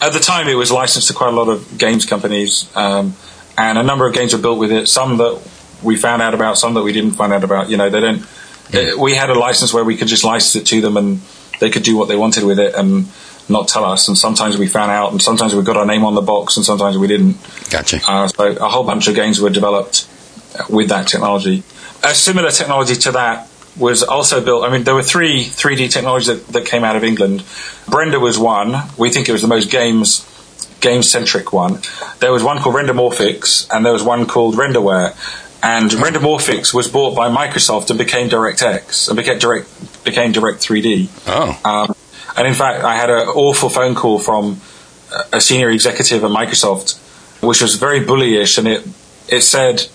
At 0.00 0.12
the 0.12 0.20
time 0.20 0.48
it 0.48 0.54
was 0.54 0.70
licensed 0.70 1.08
to 1.08 1.14
quite 1.14 1.32
a 1.32 1.36
lot 1.36 1.48
of 1.48 1.78
games 1.78 2.04
companies 2.04 2.70
um, 2.76 3.14
and 3.56 3.78
a 3.78 3.82
number 3.82 4.06
of 4.06 4.14
games 4.14 4.32
were 4.32 4.40
built 4.40 4.58
with 4.58 4.72
it. 4.72 4.88
Some 4.88 5.18
that 5.18 5.40
we 5.82 5.96
found 5.96 6.22
out 6.22 6.34
about 6.34 6.58
some 6.58 6.74
that 6.74 6.82
we 6.82 6.92
didn't 6.92 7.12
find 7.12 7.32
out 7.32 7.44
about. 7.44 7.70
You 7.70 7.76
know 7.76 7.90
they 7.90 8.00
don't 8.00 8.24
uh, 8.74 8.96
we 8.98 9.14
had 9.14 9.30
a 9.30 9.34
license 9.34 9.74
where 9.74 9.84
we 9.84 9.96
could 9.96 10.08
just 10.08 10.24
license 10.24 10.56
it 10.56 10.66
to 10.66 10.80
them 10.80 10.96
and 10.96 11.20
they 11.60 11.70
could 11.70 11.82
do 11.82 11.96
what 11.96 12.08
they 12.08 12.16
wanted 12.16 12.44
with 12.44 12.58
it. 12.58 12.74
And 12.74 13.06
not 13.48 13.68
tell 13.68 13.84
us 13.84 14.08
and 14.08 14.16
sometimes 14.16 14.56
we 14.56 14.66
found 14.66 14.90
out 14.90 15.12
and 15.12 15.20
sometimes 15.20 15.54
we 15.54 15.62
got 15.62 15.76
our 15.76 15.86
name 15.86 16.04
on 16.04 16.14
the 16.14 16.22
box 16.22 16.56
and 16.56 16.64
sometimes 16.64 16.96
we 16.96 17.06
didn't 17.06 17.36
Gotcha. 17.70 18.00
uh, 18.06 18.28
so 18.28 18.46
a 18.56 18.68
whole 18.68 18.84
bunch 18.84 19.08
of 19.08 19.14
games 19.14 19.40
were 19.40 19.50
developed 19.50 20.08
with 20.68 20.88
that 20.90 21.08
technology. 21.08 21.62
A 22.04 22.14
similar 22.14 22.50
technology 22.50 22.94
to 22.96 23.12
that 23.12 23.48
was 23.76 24.02
also 24.02 24.44
built. 24.44 24.64
I 24.64 24.70
mean, 24.70 24.84
there 24.84 24.94
were 24.94 25.02
three 25.02 25.44
3D 25.44 25.90
technologies 25.90 26.26
that, 26.26 26.46
that 26.52 26.66
came 26.66 26.84
out 26.84 26.94
of 26.96 27.04
England. 27.04 27.40
BRender 27.86 28.20
was 28.20 28.38
one. 28.38 28.74
We 28.98 29.10
think 29.10 29.28
it 29.28 29.32
was 29.32 29.40
the 29.42 29.48
most 29.48 29.70
games 29.70 30.28
game 30.80 31.02
centric 31.02 31.52
one. 31.52 31.78
There 32.18 32.32
was 32.32 32.42
one 32.42 32.58
called 32.58 32.74
Rendermorphics, 32.74 33.68
and 33.72 33.86
there 33.86 33.92
was 33.92 34.02
one 34.02 34.26
called 34.26 34.56
Renderware. 34.56 35.14
And 35.62 35.90
Rendermorphics 35.92 36.74
was 36.74 36.88
bought 36.88 37.14
by 37.16 37.30
Microsoft 37.30 37.88
and 37.90 37.98
became 37.98 38.28
DirectX 38.28 39.08
and 39.08 39.16
became 39.16 39.38
Direct 39.38 40.04
became 40.04 40.32
Direct 40.32 40.58
3D. 40.58 41.08
Oh, 41.28 41.60
Um, 41.64 41.94
and 42.36 42.46
in 42.46 42.54
fact, 42.54 42.84
I 42.84 42.96
had 42.96 43.10
an 43.10 43.28
awful 43.28 43.68
phone 43.68 43.94
call 43.94 44.18
from 44.18 44.60
a 45.32 45.40
senior 45.40 45.70
executive 45.70 46.24
at 46.24 46.30
Microsoft, 46.30 46.98
which 47.42 47.60
was 47.62 47.76
very 47.76 48.00
bullyish, 48.00 48.58
and 48.58 48.68
it 48.68 48.86
it 49.28 49.42
said, 49.42 49.86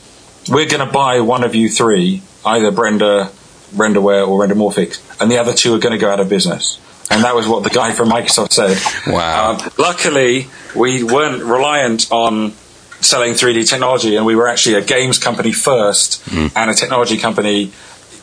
"We're 0.49 0.67
going 0.67 0.85
to 0.85 0.91
buy 0.91 1.21
one 1.21 1.43
of 1.43 1.55
you 1.55 1.69
three, 1.69 2.21
either 2.45 2.71
BRender, 2.71 3.29
Renderware, 3.75 4.27
or 4.27 4.45
Rendermorphics, 4.45 4.99
and 5.21 5.31
the 5.31 5.37
other 5.37 5.53
two 5.53 5.73
are 5.75 5.79
going 5.79 5.93
to 5.93 5.99
go 5.99 6.09
out 6.09 6.19
of 6.19 6.29
business." 6.29 6.79
And 7.09 7.23
that 7.23 7.35
was 7.35 7.47
what 7.47 7.63
the 7.63 7.69
guy 7.69 7.93
from 7.93 8.09
Microsoft 8.09 8.51
said. 8.51 8.77
Wow. 9.11 9.53
Um, 9.53 9.71
luckily, 9.77 10.47
we 10.75 11.03
weren't 11.03 11.41
reliant 11.41 12.11
on 12.11 12.51
selling 12.99 13.33
3D 13.33 13.69
technology, 13.69 14.15
and 14.17 14.25
we 14.25 14.35
were 14.35 14.47
actually 14.47 14.75
a 14.75 14.81
games 14.81 15.17
company 15.17 15.53
first 15.53 16.21
and 16.55 16.69
a 16.69 16.73
technology 16.73 17.17
company, 17.17 17.71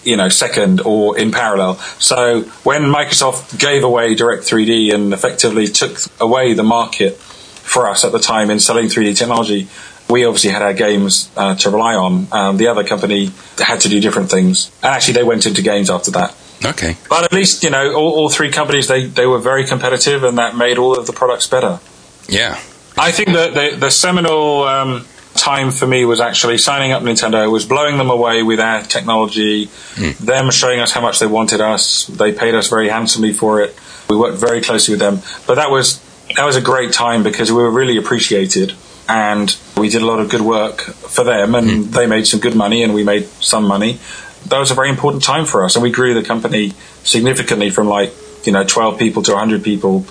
you 0.05 0.17
know, 0.17 0.29
second 0.29 0.81
or 0.81 1.19
in 1.19 1.31
parallel. 1.31 1.77
So 1.99 2.43
when 2.63 2.83
Microsoft 2.83 3.59
gave 3.59 3.85
away 3.85 4.15
Direct 4.15 4.45
3D 4.45 4.95
and 4.95 5.13
effectively 5.13 5.67
took 5.67 5.99
away 6.21 6.55
the 6.55 6.63
market 6.63 7.17
for 7.17 7.89
us 7.89 8.05
at 8.05 8.13
the 8.13 8.19
time 8.19 8.51
in 8.51 8.61
selling 8.61 8.87
3D 8.87 9.17
technology, 9.17 9.69
we 10.09 10.25
obviously 10.25 10.51
had 10.51 10.63
our 10.63 10.75
games 10.75 11.31
uh, 11.37 11.55
to 11.57 11.71
rely 11.71 11.95
on. 11.95 12.29
Um, 12.31 12.57
the 12.57 12.69
other 12.69 12.85
company 12.85 13.31
had 13.59 13.81
to 13.81 13.89
do 13.89 14.01
different 14.01 14.31
things, 14.31 14.71
and 14.83 14.95
actually 14.95 15.15
they 15.15 15.25
went 15.25 15.47
into 15.47 15.63
games 15.63 15.91
after 15.91 16.11
that. 16.13 16.37
okay. 16.65 16.97
But 17.09 17.25
at 17.25 17.33
least 17.33 17.63
you 17.65 17.71
know 17.71 17.95
all, 17.95 18.13
all 18.13 18.29
three 18.29 18.51
companies 18.51 18.87
they, 18.87 19.07
they 19.07 19.27
were 19.27 19.39
very 19.39 19.67
competitive, 19.67 20.25
and 20.25 20.39
that 20.39 20.57
made 20.57 20.79
all 20.79 20.99
of 20.99 21.07
the 21.07 21.13
products 21.13 21.47
better. 21.47 21.81
Yeah. 22.29 22.61
I 22.97 23.11
think 23.11 23.31
that 23.31 23.55
the, 23.55 23.77
the 23.77 23.91
seminal 23.91 24.63
um, 24.65 25.07
time 25.37 25.71
for 25.71 25.87
me 25.87 26.05
was 26.05 26.21
actually 26.21 26.59
signing 26.59 26.93
up 26.93 27.03
Nintendo, 27.03 27.51
was 27.51 27.65
blowing 27.65 27.99
them 27.99 28.11
away 28.11 28.43
with 28.43 28.61
our 28.61 28.83
technology, 28.83 29.67
hmm. 29.95 30.25
them 30.25 30.51
showing 30.51 30.81
us 30.81 30.93
how 30.93 31.01
much 31.01 31.19
they 31.19 31.27
wanted 31.27 31.61
us. 31.61 32.07
They 32.07 32.33
paid 32.33 32.55
us 32.55 32.69
very 32.69 32.89
handsomely 32.89 33.33
for 33.33 33.63
it. 33.63 33.79
We 34.09 34.17
worked 34.17 34.39
very 34.39 34.61
closely 34.61 34.93
with 34.93 35.01
them, 35.01 35.21
but 35.47 35.57
that 35.57 35.71
was 35.71 36.01
that 36.37 36.45
was 36.45 36.57
a 36.57 36.61
great 36.61 36.93
time 36.93 37.23
because 37.23 37.51
we 37.51 37.59
were 37.59 37.71
really 37.71 37.97
appreciated, 37.97 38.75
and 39.09 39.57
we 39.77 39.89
did 39.89 40.03
a 40.03 40.07
lot 40.07 40.21
of 40.21 40.31
good 40.31 40.41
work 40.41 40.81
for 40.81 41.25
them, 41.25 41.55
and 41.55 41.71
hmm. 41.71 41.91
they 41.91 42.07
made 42.07 42.27
some 42.27 42.41
good 42.41 42.55
money, 42.55 42.83
and 42.83 42.95
we 42.95 43.05
made 43.05 43.27
some 43.41 43.67
money. 43.67 43.99
That 44.47 44.59
was 44.59 44.71
a 44.71 44.75
very 44.75 44.91
important 44.91 45.23
time 45.23 45.47
for 45.47 45.65
us, 45.65 45.75
and 45.75 45.83
we 45.83 45.91
grew 45.91 46.15
the 46.15 46.23
company 46.23 46.73
significantly 47.03 47.71
from 47.71 47.89
like 47.89 48.13
you 48.45 48.53
know 48.53 48.65
12 48.65 48.99
people 48.99 49.23
to 49.23 49.33
100 49.33 49.63
people 49.63 50.07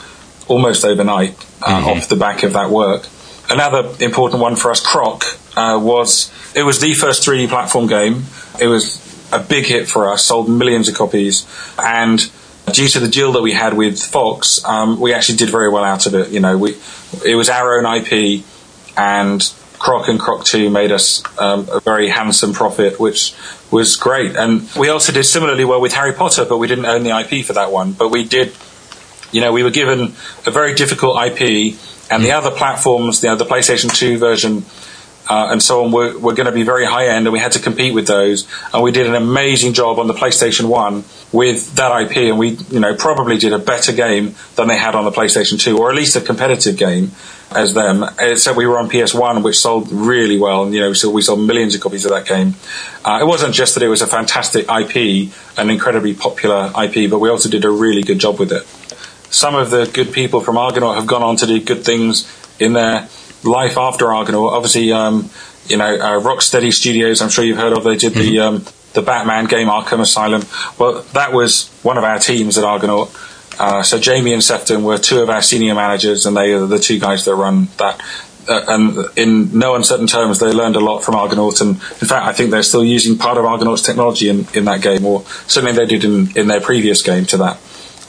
almost 0.47 0.83
overnight 0.83 1.31
uh, 1.61 1.79
mm-hmm. 1.79 1.85
off 1.85 2.09
the 2.09 2.15
back 2.15 2.43
of 2.43 2.53
that 2.53 2.69
work. 2.69 3.07
Another 3.49 3.93
important 3.99 4.41
one 4.41 4.55
for 4.55 4.71
us, 4.71 4.79
Croc, 4.79 5.23
uh, 5.55 5.79
was 5.81 6.31
it 6.55 6.63
was 6.63 6.79
the 6.79 6.93
first 6.93 7.27
3D 7.27 7.49
platform 7.49 7.87
game. 7.87 8.23
It 8.59 8.67
was 8.67 9.01
a 9.31 9.39
big 9.39 9.65
hit 9.65 9.87
for 9.87 10.09
us, 10.09 10.23
sold 10.23 10.49
millions 10.49 10.87
of 10.89 10.95
copies, 10.95 11.45
and 11.77 12.31
due 12.71 12.87
to 12.87 12.99
the 12.99 13.07
deal 13.07 13.31
that 13.33 13.41
we 13.41 13.53
had 13.53 13.73
with 13.73 14.01
Fox, 14.01 14.63
um, 14.65 14.99
we 14.99 15.13
actually 15.13 15.37
did 15.37 15.49
very 15.49 15.69
well 15.69 15.83
out 15.83 16.05
of 16.05 16.15
it. 16.15 16.29
You 16.29 16.39
know, 16.39 16.57
we 16.57 16.75
it 17.25 17.35
was 17.35 17.49
our 17.49 17.77
own 17.77 17.97
IP, 17.97 18.43
and 18.97 19.41
Croc 19.77 20.07
and 20.07 20.19
Croc 20.19 20.45
2 20.45 20.69
made 20.69 20.91
us 20.91 21.23
um, 21.37 21.67
a 21.69 21.79
very 21.81 22.07
handsome 22.07 22.53
profit, 22.53 22.99
which 22.99 23.35
was 23.69 23.97
great. 23.97 24.35
And 24.35 24.69
we 24.77 24.87
also 24.87 25.11
did 25.11 25.25
similarly 25.25 25.65
well 25.65 25.81
with 25.81 25.93
Harry 25.93 26.13
Potter, 26.13 26.45
but 26.45 26.57
we 26.57 26.67
didn't 26.67 26.85
own 26.85 27.03
the 27.03 27.09
IP 27.09 27.45
for 27.45 27.53
that 27.53 27.71
one. 27.71 27.91
But 27.91 28.09
we 28.09 28.23
did 28.23 28.53
you 29.33 29.41
know, 29.41 29.51
we 29.51 29.63
were 29.63 29.71
given 29.71 30.13
a 30.45 30.51
very 30.51 30.75
difficult 30.75 31.17
IP, 31.19 31.75
and 32.09 32.23
the 32.23 32.31
other 32.31 32.51
platforms, 32.51 33.23
you 33.23 33.29
know, 33.29 33.35
the 33.35 33.45
PlayStation 33.45 33.93
2 33.93 34.17
version 34.17 34.65
uh, 35.29 35.47
and 35.51 35.63
so 35.63 35.85
on, 35.85 35.91
were, 35.91 36.17
were 36.19 36.33
going 36.33 36.47
to 36.47 36.51
be 36.51 36.63
very 36.63 36.85
high 36.85 37.07
end, 37.07 37.25
and 37.25 37.33
we 37.33 37.39
had 37.39 37.53
to 37.53 37.59
compete 37.59 37.93
with 37.93 38.07
those. 38.07 38.47
And 38.73 38.83
we 38.83 38.91
did 38.91 39.07
an 39.07 39.15
amazing 39.15 39.73
job 39.73 39.99
on 39.99 40.07
the 40.07 40.13
PlayStation 40.13 40.67
1 40.67 41.03
with 41.31 41.75
that 41.75 42.01
IP, 42.01 42.17
and 42.29 42.37
we, 42.37 42.49
you 42.69 42.79
know, 42.79 42.95
probably 42.95 43.37
did 43.37 43.53
a 43.53 43.59
better 43.59 43.93
game 43.93 44.35
than 44.55 44.67
they 44.67 44.77
had 44.77 44.95
on 44.95 45.05
the 45.05 45.11
PlayStation 45.11 45.59
2, 45.59 45.77
or 45.77 45.89
at 45.89 45.95
least 45.95 46.15
a 46.15 46.21
competitive 46.21 46.77
game 46.77 47.11
as 47.55 47.73
them. 47.73 48.03
Except 48.19 48.57
we 48.57 48.67
were 48.67 48.77
on 48.77 48.89
PS1, 48.89 49.43
which 49.43 49.57
sold 49.57 49.91
really 49.91 50.39
well, 50.39 50.65
and 50.65 50.73
you 50.73 50.81
know, 50.81 50.93
so 50.93 51.09
we 51.09 51.21
sold 51.21 51.39
millions 51.39 51.73
of 51.73 51.81
copies 51.81 52.03
of 52.03 52.11
that 52.11 52.25
game. 52.25 52.55
Uh, 53.05 53.19
it 53.21 53.25
wasn't 53.25 53.53
just 53.53 53.75
that 53.75 53.83
it 53.83 53.89
was 53.89 54.01
a 54.01 54.07
fantastic 54.07 54.65
IP, 54.69 55.31
an 55.57 55.69
incredibly 55.69 56.13
popular 56.13 56.71
IP, 56.83 57.09
but 57.09 57.19
we 57.19 57.29
also 57.29 57.49
did 57.49 57.63
a 57.63 57.71
really 57.71 58.03
good 58.03 58.19
job 58.19 58.39
with 58.39 58.51
it 58.51 58.67
some 59.33 59.55
of 59.55 59.71
the 59.71 59.89
good 59.93 60.13
people 60.13 60.39
from 60.41 60.57
Argonaut 60.57 60.95
have 60.95 61.07
gone 61.07 61.23
on 61.23 61.35
to 61.37 61.45
do 61.45 61.59
good 61.59 61.83
things 61.83 62.25
in 62.59 62.73
their 62.73 63.09
life 63.43 63.77
after 63.77 64.13
Argonaut. 64.13 64.53
Obviously, 64.53 64.91
um, 64.91 65.29
you 65.67 65.77
know, 65.77 65.95
uh, 65.95 66.21
Rocksteady 66.21 66.71
Studios, 66.71 67.21
I'm 67.21 67.29
sure 67.29 67.43
you've 67.43 67.57
heard 67.57 67.73
of, 67.75 67.83
they 67.83 67.97
did 67.97 68.13
the, 68.13 68.39
um, 68.39 68.65
the 68.93 69.01
Batman 69.01 69.45
game 69.45 69.67
Arkham 69.67 70.01
Asylum. 70.01 70.43
Well, 70.77 71.01
that 71.13 71.33
was 71.33 71.69
one 71.81 71.97
of 71.97 72.03
our 72.03 72.19
teams 72.19 72.57
at 72.57 72.63
Argonaut. 72.63 73.09
Uh, 73.59 73.81
so 73.83 73.99
Jamie 73.99 74.33
and 74.33 74.43
Sefton 74.43 74.83
were 74.83 74.97
two 74.97 75.21
of 75.21 75.29
our 75.29 75.41
senior 75.41 75.75
managers, 75.75 76.25
and 76.25 76.37
they 76.37 76.53
are 76.53 76.67
the 76.67 76.79
two 76.79 76.99
guys 76.99 77.25
that 77.25 77.35
run 77.35 77.69
that. 77.77 77.99
uh, 78.47 78.65
and 78.67 79.17
in 79.17 79.57
no 79.57 79.75
uncertain 79.75 80.07
terms, 80.07 80.39
they 80.39 80.51
learned 80.51 80.75
a 80.75 80.79
lot 80.79 81.03
from 81.03 81.15
Argonaut. 81.15 81.61
And 81.61 81.71
in 81.71 82.07
fact, 82.07 82.25
I 82.25 82.33
think 82.33 82.51
they're 82.51 82.63
still 82.63 82.83
using 82.83 83.17
part 83.17 83.37
of 83.37 83.45
Argonaut's 83.45 83.81
technology 83.81 84.29
in, 84.29 84.47
in 84.53 84.65
that 84.65 84.81
game, 84.81 85.05
or 85.05 85.23
certainly 85.47 85.75
they 85.77 85.85
did 85.85 86.03
in, 86.03 86.37
in 86.37 86.47
their 86.47 86.61
previous 86.61 87.01
game 87.01 87.25
to 87.27 87.37
that. 87.37 87.57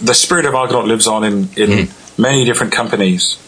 The 0.01 0.15
spirit 0.15 0.45
of 0.47 0.55
Argonaut 0.55 0.87
lives 0.87 1.07
on 1.07 1.25
in, 1.25 1.49
in 1.57 1.89
many 2.19 2.45
different 2.45 2.73
companies. 2.73 3.39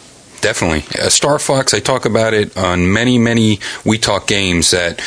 Definitely. 0.42 0.84
Uh, 1.00 1.08
Star 1.08 1.38
Fox, 1.38 1.74
I 1.74 1.80
talk 1.80 2.04
about 2.04 2.34
it 2.34 2.56
on 2.56 2.92
many, 2.92 3.18
many 3.18 3.58
We 3.84 3.98
Talk 3.98 4.26
games 4.28 4.70
that 4.70 5.00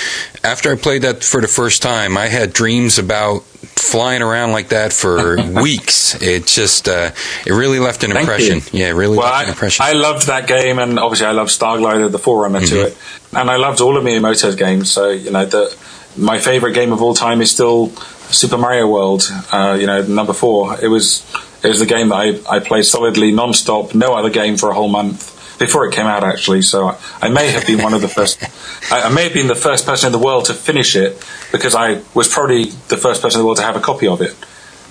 after 0.43 0.71
I 0.71 0.75
played 0.75 1.03
that 1.03 1.23
for 1.23 1.39
the 1.39 1.47
first 1.47 1.81
time, 1.81 2.17
I 2.17 2.27
had 2.27 2.51
dreams 2.51 2.97
about 2.99 3.43
flying 3.75 4.21
around 4.21 4.51
like 4.51 4.69
that 4.69 4.91
for 4.91 5.37
weeks. 5.61 6.19
It 6.21 6.45
just, 6.47 6.89
uh, 6.89 7.11
it 7.45 7.51
really 7.53 7.79
left 7.79 8.03
an 8.03 8.11
Thank 8.11 8.21
impression. 8.21 8.57
you. 8.73 8.79
Yeah, 8.81 8.89
it 8.89 8.93
really 8.95 9.17
Well, 9.17 9.31
left 9.31 9.43
an 9.43 9.49
impression. 9.51 9.85
I 9.85 9.93
loved 9.93 10.27
that 10.27 10.47
game, 10.47 10.79
and 10.79 10.99
obviously 10.99 11.27
I 11.27 11.31
loved 11.31 11.51
Starglider, 11.51 12.11
the 12.11 12.19
forerunner 12.19 12.61
to 12.61 12.87
it, 12.87 12.97
and 13.31 13.49
I 13.49 13.57
loved 13.57 13.79
all 13.81 13.95
of 13.97 14.03
Miyamoto's 14.03 14.55
games. 14.55 14.91
So 14.91 15.09
you 15.11 15.31
know, 15.31 15.45
the 15.45 15.73
my 16.17 16.39
favorite 16.39 16.73
game 16.73 16.91
of 16.91 17.01
all 17.01 17.13
time 17.13 17.39
is 17.41 17.51
still 17.51 17.93
Super 18.32 18.57
Mario 18.57 18.88
World. 18.88 19.23
Uh, 19.51 19.77
you 19.80 19.88
know, 19.88 20.01
number 20.03 20.34
four. 20.34 20.80
It 20.80 20.88
was 20.88 21.25
it 21.63 21.67
was 21.67 21.80
the 21.80 21.86
game 21.86 22.09
that 22.09 22.15
I, 22.15 22.57
I 22.57 22.59
played 22.59 22.86
solidly, 22.86 23.32
non-stop, 23.32 23.93
no 23.93 24.15
other 24.15 24.30
game 24.30 24.57
for 24.57 24.69
a 24.69 24.73
whole 24.73 24.88
month 24.88 25.57
before 25.59 25.86
it 25.88 25.93
came 25.93 26.05
out. 26.05 26.23
Actually, 26.23 26.61
so 26.61 26.97
I, 27.21 27.30
may 27.30 27.51
have 27.51 27.67
been 27.67 27.82
one 27.82 27.93
of 27.93 28.01
the 28.01 28.07
first. 28.07 28.41
I, 28.91 29.03
I 29.03 29.09
may 29.09 29.23
have 29.23 29.34
been 29.34 29.47
the 29.47 29.55
first 29.55 29.86
person 29.86 30.07
in 30.07 30.11
the 30.13 30.25
world 30.25 30.45
to 30.45 30.53
finish 30.53 30.95
it 30.95 31.23
because 31.51 31.75
I 31.75 32.01
was 32.13 32.27
probably 32.27 32.65
the 32.65 32.97
first 32.97 33.21
person 33.21 33.39
in 33.39 33.41
the 33.41 33.45
world 33.45 33.57
to 33.57 33.63
have 33.63 33.75
a 33.75 33.82
copy 33.82 34.07
of 34.07 34.21
it. 34.21 34.32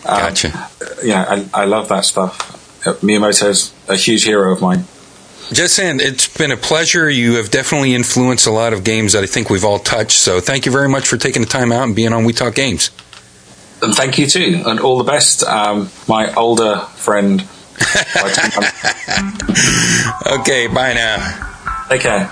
Um, 0.04 0.20
Gotcha. 0.20 0.70
Yeah, 1.02 1.24
I, 1.28 1.62
I 1.62 1.64
love 1.64 1.88
that 1.88 2.04
stuff. 2.04 2.86
Uh, 2.86 2.94
Miyamoto's 2.94 3.74
a 3.88 3.96
huge 3.96 4.24
hero 4.24 4.52
of 4.52 4.60
mine. 4.60 4.84
Just 5.50 5.76
saying, 5.76 6.00
it's 6.00 6.28
been 6.28 6.52
a 6.52 6.58
pleasure. 6.58 7.08
You 7.08 7.36
have 7.36 7.50
definitely 7.50 7.94
influenced 7.94 8.46
a 8.46 8.50
lot 8.50 8.74
of 8.74 8.84
games 8.84 9.14
that 9.14 9.24
I 9.24 9.26
think 9.26 9.48
we've 9.48 9.64
all 9.64 9.78
touched. 9.78 10.18
So 10.18 10.40
thank 10.40 10.66
you 10.66 10.72
very 10.72 10.90
much 10.90 11.08
for 11.08 11.16
taking 11.16 11.40
the 11.40 11.48
time 11.48 11.72
out 11.72 11.84
and 11.84 11.96
being 11.96 12.12
on 12.12 12.24
We 12.24 12.34
Talk 12.34 12.54
Games. 12.54 12.90
And 13.80 13.94
thank 13.94 14.18
you 14.18 14.26
too, 14.26 14.64
and 14.66 14.80
all 14.80 14.98
the 14.98 15.04
best, 15.04 15.44
um, 15.44 15.88
my 16.08 16.34
older 16.34 16.78
friend. 16.96 17.46
Okay, 20.40 20.66
bye 20.66 20.92
now. 20.92 21.86
Take 21.88 22.02
care. 22.02 22.28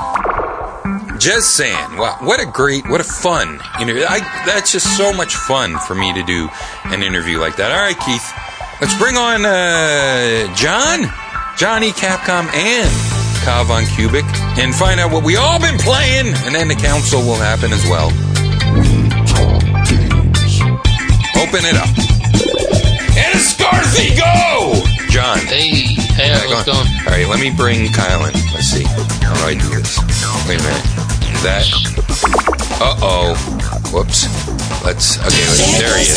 Just 1.19 1.57
saying, 1.57 1.97
wow, 1.97 2.19
what 2.21 2.41
a 2.41 2.47
great, 2.47 2.89
what 2.91 3.01
a 3.01 3.05
fun 3.05 3.61
interview. 3.81 4.05
I, 4.07 4.21
that's 4.45 4.73
just 4.73 4.97
so 4.97 5.13
much 5.13 5.35
fun 5.35 5.79
for 5.79 5.95
me 5.95 6.13
to 6.13 6.23
do 6.23 6.49
an 6.85 7.03
interview 7.03 7.39
like 7.39 7.57
that. 7.57 7.73
All 7.73 7.79
right, 7.79 7.99
Keith, 7.99 8.33
let's 8.81 8.97
bring 8.99 9.17
on 9.17 9.47
uh, 9.47 10.53
John, 10.55 11.11
Johnny 11.57 11.91
Capcom, 11.93 12.53
and 12.53 12.91
Von 13.67 13.87
Cubic 13.87 14.25
and 14.59 14.75
find 14.75 15.01
out 15.01 15.11
what 15.13 15.25
we 15.25 15.37
all 15.37 15.59
been 15.59 15.79
playing, 15.79 16.35
and 16.45 16.55
then 16.55 16.69
the 16.69 16.75
council 16.75 17.21
will 17.21 17.37
happen 17.37 17.73
as 17.73 17.85
well. 17.89 18.11
Open 21.43 21.65
it 21.65 21.77
up. 21.77 21.89
And 23.17 23.39
Scarthy, 23.41 24.15
go! 24.17 24.75
John. 25.11 25.39
Hey, 25.47 25.71
hey, 26.17 26.29
Yeah, 26.29 26.39
how's 26.39 26.45
it 26.45 26.67
go 26.67 26.73
going? 26.73 26.89
All 27.07 27.13
right, 27.13 27.27
let 27.29 27.41
me 27.41 27.51
bring 27.51 27.93
Kyle 27.93 28.25
in. 28.27 28.33
Let's 28.53 28.67
see. 28.69 28.85
How 28.85 29.35
do 29.35 29.41
I 29.45 29.55
do 29.55 29.69
this? 29.81 29.99
Wait 30.49 30.61
a 30.61 30.63
minute. 30.63 30.85
That. 31.45 31.67
Uh 32.81 32.97
oh. 33.03 33.35
Whoops. 33.93 34.27
Let's. 34.85 35.17
Okay, 35.19 35.29
let's, 35.29 35.79
there 35.79 35.97
he 35.99 36.05
is. 36.05 36.17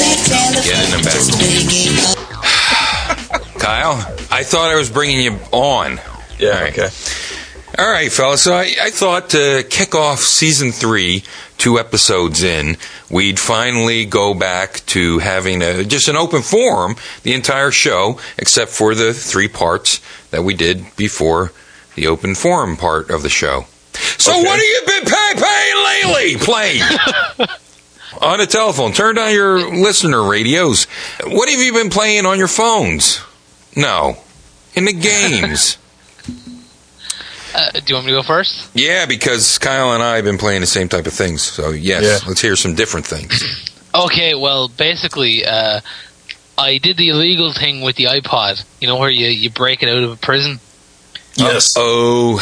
Get 0.66 0.84
in 0.86 0.92
the 0.98 1.04
back. 3.50 3.50
Kyle, 3.60 3.96
I 4.32 4.44
thought 4.44 4.72
I 4.72 4.76
was 4.78 4.90
bringing 4.90 5.20
you 5.20 5.38
on. 5.52 6.00
Yeah, 6.40 6.50
All 6.50 6.62
right. 6.62 6.72
okay. 6.80 6.90
All 7.78 7.90
right, 7.90 8.12
fellas. 8.12 8.42
So 8.42 8.54
I, 8.54 8.74
I 8.82 8.90
thought 8.90 9.30
to 9.32 9.64
kick 9.70 9.96
off 9.96 10.20
season 10.20 10.72
three, 10.72 11.24
two 11.60 11.78
episodes 11.78 12.42
in, 12.42 12.78
we'd 13.12 13.40
finally 13.40 14.06
go 14.06 14.34
back 14.34 14.82
to 14.88 15.20
having 15.20 15.62
a, 15.62 15.84
just 15.84 16.08
an 16.08 16.16
open 16.16 16.42
forum, 16.42 16.96
the 17.22 17.34
entire 17.34 17.70
show, 17.70 18.20
except 18.38 18.72
for 18.72 18.96
the 18.96 19.14
three 19.14 19.48
parts 19.48 20.02
that 20.32 20.44
we 20.44 20.56
did 20.56 20.84
before 20.96 21.52
the 21.96 22.08
open 22.08 22.34
forum 22.34 22.76
part 22.78 23.12
of 23.12 23.22
the 23.22 23.30
show. 23.30 23.66
So 24.18 24.32
Okay. 24.32 24.44
what 24.44 24.58
have 24.58 24.66
you 24.66 24.82
been 24.86 25.06
pay- 25.06 25.34
paying 25.36 25.84
lately? 25.86 26.38
Playing. 26.46 26.82
on 28.22 28.40
the 28.40 28.48
telephone. 28.48 28.92
Turn 28.94 29.16
down 29.16 29.34
your 29.34 29.60
listener 29.76 30.24
radios. 30.28 30.86
What 31.26 31.50
have 31.50 31.60
you 31.60 31.74
been 31.74 31.90
playing 31.90 32.26
on 32.26 32.38
your 32.38 32.48
phones? 32.48 33.22
No. 33.76 34.18
In 34.76 34.86
the 34.86 34.94
games. 34.94 35.78
Uh, 37.54 37.72
do 37.72 37.82
you 37.88 37.96
want 37.96 38.06
me 38.06 38.12
to 38.12 38.18
go 38.20 38.24
first? 38.24 38.70
Yeah, 38.76 39.06
because 39.06 39.58
Kyle 39.58 39.94
and 39.94 40.04
I 40.04 40.16
have 40.18 40.26
been 40.26 40.38
playing 40.38 40.62
the 40.62 40.68
same 40.68 40.88
type 40.90 41.08
of 41.08 41.14
things. 41.14 41.42
So 41.42 41.70
yes, 41.72 42.04
Yeah. 42.04 42.28
let's 42.28 42.42
hear 42.42 42.56
some 42.56 42.76
different 42.76 43.06
things. 43.06 43.66
Okay, 43.96 44.36
well, 44.36 44.68
basically, 44.68 45.44
uh, 45.44 45.82
I 46.60 46.78
did 46.78 46.96
the 46.98 47.10
illegal 47.10 47.52
thing 47.54 47.82
with 47.82 47.96
the 47.96 48.04
iPod. 48.04 48.64
You 48.80 48.88
know 48.88 48.98
where 48.98 49.10
you, 49.10 49.26
you 49.30 49.50
break 49.50 49.82
it 49.82 49.90
out 49.90 50.04
of 50.04 50.12
a 50.12 50.16
prison? 50.16 50.60
Yes. 51.34 51.74
Oh, 51.76 52.40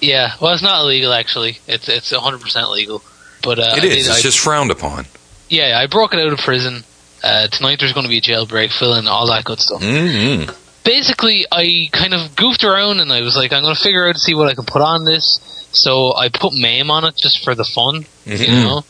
Yeah, 0.00 0.32
well, 0.40 0.54
it's 0.54 0.62
not 0.62 0.80
illegal 0.80 1.12
actually. 1.12 1.58
It's 1.68 1.86
it's 1.86 2.10
100% 2.12 2.70
legal. 2.72 3.02
But 3.42 3.58
uh, 3.58 3.62
it 3.62 3.68
I 3.72 3.74
is. 3.76 3.82
did- 3.82 3.98
It's 3.98 4.08
I- 4.10 4.20
just 4.22 4.38
frowned 4.38 4.70
upon. 4.70 5.04
yeah, 5.50 5.78
I 5.78 5.86
broke 5.86 6.14
it 6.14 6.20
out 6.20 6.32
of 6.32 6.38
prison. 6.38 6.82
Uh, 7.22 7.48
tonight 7.48 7.78
there's 7.80 7.92
going 7.92 8.04
to 8.04 8.08
be 8.10 8.18
a 8.18 8.22
jailbreak, 8.22 8.72
fill 8.72 8.94
in 8.94 9.06
all 9.06 9.26
that 9.28 9.44
good 9.44 9.60
stuff. 9.60 9.82
Mm-hmm. 9.82 10.50
Basically 10.84 11.46
I 11.50 11.88
kind 11.92 12.14
of 12.14 12.34
goofed 12.36 12.64
around 12.64 13.00
and 13.00 13.12
I 13.12 13.22
was 13.22 13.36
like, 13.36 13.52
I'm 13.52 13.62
going 13.62 13.74
to 13.74 13.80
figure 13.80 14.08
out 14.08 14.14
to 14.14 14.20
see 14.20 14.34
what 14.34 14.48
I 14.48 14.54
can 14.54 14.64
put 14.64 14.82
on 14.82 15.04
this. 15.04 15.40
So 15.72 16.14
I 16.14 16.28
put 16.28 16.52
MAME 16.54 16.90
on 16.90 17.04
it 17.04 17.16
just 17.16 17.42
for 17.44 17.54
the 17.54 17.64
fun, 17.64 18.04
you 18.26 18.46
know. 18.48 18.82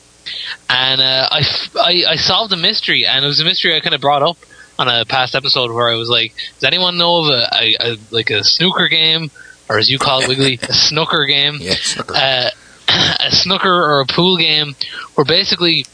And 0.69 1.01
uh, 1.01 1.29
I, 1.31 1.41
f- 1.41 1.77
I 1.77 2.05
I 2.11 2.17
solved 2.17 2.53
a 2.53 2.57
mystery, 2.57 3.05
and 3.07 3.25
it 3.25 3.29
was 3.29 3.41
a 3.41 3.45
mystery 3.45 3.77
I 3.77 3.81
kind 3.81 3.95
of 3.95 4.01
brought 4.01 4.23
up 4.23 4.37
on 4.79 4.89
a 4.89 5.05
past 5.05 5.35
episode 5.35 5.71
where 5.71 5.89
I 5.89 5.95
was 5.97 6.09
like, 6.09 6.35
Does 6.55 6.65
anyone 6.65 6.97
know 6.99 7.25
of 7.25 7.27
a, 7.29 7.49
a, 7.55 7.77
a 7.93 7.97
like 8.11 8.31
a 8.31 8.43
snooker 8.43 8.89
game, 8.89 9.31
or 9.69 9.79
as 9.79 9.89
you 9.91 9.99
call 9.99 10.23
it, 10.23 10.29
Wiggly, 10.29 10.59
a 10.63 10.73
snooker 10.73 11.25
game? 11.27 11.59
Yeah, 11.61 11.75
snooker. 11.75 12.15
uh, 12.17 12.51
a 13.21 13.31
snooker 13.31 13.73
or 13.73 14.01
a 14.01 14.07
pool 14.07 14.37
game 14.37 14.75
where 15.15 15.25
basically 15.25 15.87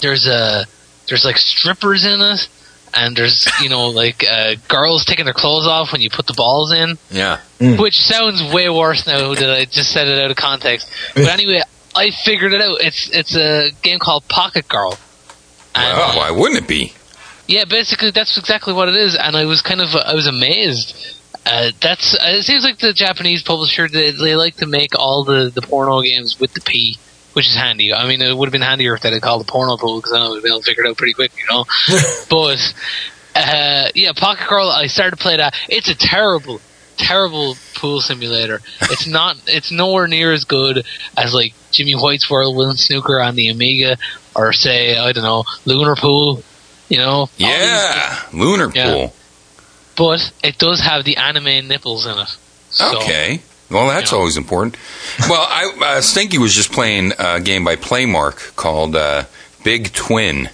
there's 0.00 0.26
a 0.28 0.64
there's 1.08 1.24
like 1.24 1.38
strippers 1.38 2.04
in 2.04 2.20
it 2.20 2.48
and 2.94 3.16
there's 3.16 3.48
you 3.62 3.68
know 3.68 3.88
like 3.88 4.24
uh, 4.28 4.54
girls 4.68 5.04
taking 5.04 5.24
their 5.24 5.34
clothes 5.34 5.66
off 5.66 5.92
when 5.92 6.00
you 6.00 6.10
put 6.10 6.26
the 6.26 6.34
balls 6.34 6.72
in. 6.72 6.98
Yeah. 7.10 7.40
which 7.60 7.94
sounds 7.98 8.42
way 8.52 8.68
worse 8.70 9.06
now 9.06 9.34
that 9.34 9.50
I 9.50 9.64
just 9.64 9.90
said 9.92 10.08
it 10.08 10.22
out 10.22 10.30
of 10.30 10.36
context. 10.36 10.88
But 11.14 11.28
anyway 11.38 11.62
I 11.94 12.10
figured 12.24 12.52
it 12.52 12.60
out. 12.62 12.80
It's 12.80 13.10
it's 13.12 13.34
a 13.36 13.70
game 13.82 13.98
called 13.98 14.28
Pocket 14.28 14.68
Girl. 14.68 14.98
And 15.74 15.96
Well, 15.98 16.16
why 16.18 16.30
wouldn't 16.30 16.62
it 16.64 16.68
be? 16.68 16.92
yeah, 17.46 17.64
basically 17.64 18.10
that's 18.12 18.38
exactly 18.38 18.72
what 18.72 18.88
it 18.88 18.94
is, 18.96 19.16
and 19.16 19.36
I 19.36 19.44
was 19.44 19.60
kind 19.62 19.80
of 19.80 19.88
I 19.96 20.14
was 20.14 20.26
amazed. 20.28 20.94
Uh, 21.46 21.70
that's 21.80 22.14
uh, 22.14 22.36
it 22.38 22.42
seems 22.44 22.64
like 22.64 22.78
the 22.78 22.92
Japanese 22.92 23.42
publisher 23.42 23.88
they, 23.88 24.10
they 24.12 24.36
like 24.36 24.56
to 24.56 24.66
make 24.66 24.96
all 24.98 25.24
the 25.24 25.50
the 25.52 25.62
porno 25.62 26.00
games 26.02 26.38
with 26.38 26.52
the 26.54 26.60
P, 26.60 26.96
which 27.32 27.48
is 27.48 27.54
handy. 27.54 27.92
I 27.92 28.06
mean, 28.06 28.20
it 28.22 28.36
would 28.36 28.46
have 28.46 28.52
been 28.52 28.62
handier 28.62 28.94
if 28.94 29.00
they 29.02 29.10
had 29.12 29.22
called 29.22 29.46
the 29.46 29.50
porno 29.50 29.76
pool 29.76 29.98
because 29.98 30.12
I 30.12 30.18
know 30.18 30.32
we'd 30.32 30.42
be 30.42 30.48
able 30.48 30.60
to 30.60 30.64
figure 30.64 30.84
it 30.84 30.88
out 30.90 30.96
pretty 30.96 31.14
quick, 31.14 31.32
you 31.36 31.44
know. 31.50 31.64
but 32.30 32.58
uh, 33.36 33.88
yeah, 33.94 34.12
Pocket 34.16 34.48
Girl, 34.48 34.68
I 34.68 34.86
started 34.86 35.16
to 35.16 35.22
play 35.22 35.36
that. 35.36 35.54
It's 35.68 35.88
a 35.88 35.94
terrible, 35.96 36.60
terrible 36.96 37.56
pool 37.76 38.00
simulator. 38.00 38.60
It's 38.82 39.06
not. 39.18 39.36
It's 39.46 39.70
nowhere 39.72 40.08
near 40.08 40.32
as 40.32 40.44
good 40.44 40.84
as 41.16 41.32
like 41.32 41.54
Jimmy 41.72 41.92
White's 41.94 42.28
Whirlwind 42.28 42.78
Snooker 42.78 43.20
on 43.20 43.34
the 43.36 43.48
Amiga, 43.48 43.96
or 44.34 44.52
say 44.52 44.96
I 44.98 45.12
don't 45.12 45.24
know 45.24 45.44
Lunar 45.64 45.94
Pool. 45.96 46.42
You 46.88 46.96
know, 46.98 47.28
Yeah, 47.36 48.18
lunar 48.32 48.72
Yeah. 48.74 48.92
pool. 48.92 49.14
but 49.96 50.32
it 50.42 50.58
does 50.58 50.80
have 50.80 51.04
the 51.04 51.18
anime 51.18 51.68
nipples 51.68 52.04
in 52.04 52.18
it. 52.18 52.28
So, 52.70 52.98
Okay. 53.02 53.42
Well, 53.70 53.86
that's 53.88 54.10
Yeah. 54.12 54.18
always 54.18 54.36
important. 54.36 54.76
Well, 55.28 55.46
I, 55.48 55.72
uh, 55.80 56.00
Stinky 56.00 56.38
was 56.38 56.54
just 56.54 56.72
playing 56.72 57.12
a 57.18 57.40
game 57.40 57.64
by 57.64 57.76
Playmark 57.76 58.56
called 58.56 58.96
uh, 58.96 59.24
Big 59.62 59.92
Twin, 59.92 60.50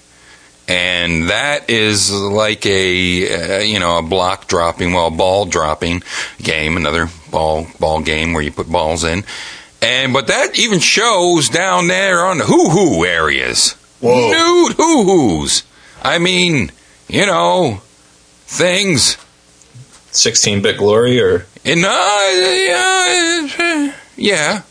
and 0.69 1.31
that 1.31 1.71
is 1.71 2.11
like 2.13 2.67
a 2.67 3.59
uh, 3.59 3.59
you 3.61 3.79
know 3.79 3.99
a 3.99 4.03
block 4.03 4.49
dropping, 4.49 4.93
well, 4.93 5.11
ball 5.11 5.47
dropping 5.47 6.03
game, 6.43 6.77
another 6.77 7.09
ball 7.31 7.67
ball 7.81 8.01
game 8.03 8.33
where 8.35 8.43
you 8.43 8.51
put 8.53 8.71
balls 8.71 9.03
in, 9.05 9.25
and 9.81 10.13
but 10.13 10.27
that 10.27 10.59
even 10.59 10.79
shows 10.81 11.49
down 11.49 11.87
there 11.89 12.25
on 12.25 12.39
the 12.39 12.45
hoo 12.45 12.69
hoo 12.69 13.05
areas, 13.07 13.77
Whoa. 14.01 14.29
nude 14.31 14.73
hoo 14.77 15.05
hoos. 15.05 15.63
I 16.03 16.19
mean, 16.19 16.71
you 17.09 17.25
know, 17.27 17.81
things. 18.47 19.17
16 20.17 20.63
bit 20.63 20.79
glory 20.79 21.21
or. 21.21 21.47
And, 21.65 21.85
uh, 21.85 21.89
yeah, 22.33 23.93
yeah, 24.17 24.63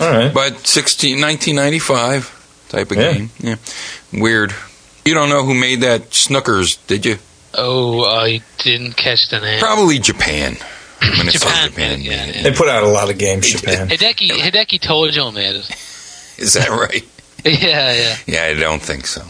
Alright. 0.00 0.34
but 0.34 0.66
16, 0.66 1.20
1995 1.20 2.66
type 2.68 2.90
of 2.90 2.96
Yeah. 2.96 3.12
game. 3.12 3.30
Yeah, 3.38 3.56
weird. 4.12 4.54
You 5.04 5.14
don't 5.14 5.28
know 5.28 5.44
who 5.44 5.54
made 5.54 5.80
that 5.82 6.10
Snookers, 6.10 6.78
did 6.86 7.04
you? 7.06 7.18
Oh, 7.54 8.04
I 8.04 8.40
didn't 8.58 8.96
catch 8.96 9.28
the 9.28 9.40
name. 9.40 9.60
Probably 9.60 9.98
Japan. 9.98 10.54
Japan, 11.02 11.68
Japan 11.70 12.00
yeah, 12.00 12.26
yeah. 12.26 12.42
They 12.42 12.52
put 12.52 12.68
out 12.68 12.84
a 12.84 12.88
lot 12.88 13.10
of 13.10 13.18
games, 13.18 13.50
Japan. 13.50 13.88
Hideki 13.88 14.30
Hideki 14.30 14.80
Tojo 14.80 15.34
made 15.34 15.56
it. 15.56 15.68
Is 16.38 16.54
that 16.54 16.68
right? 16.70 17.04
Yeah, 17.44 17.92
yeah. 17.92 18.16
Yeah, 18.24 18.44
I 18.44 18.54
don't 18.60 18.80
think 18.80 19.04
so. 19.04 19.20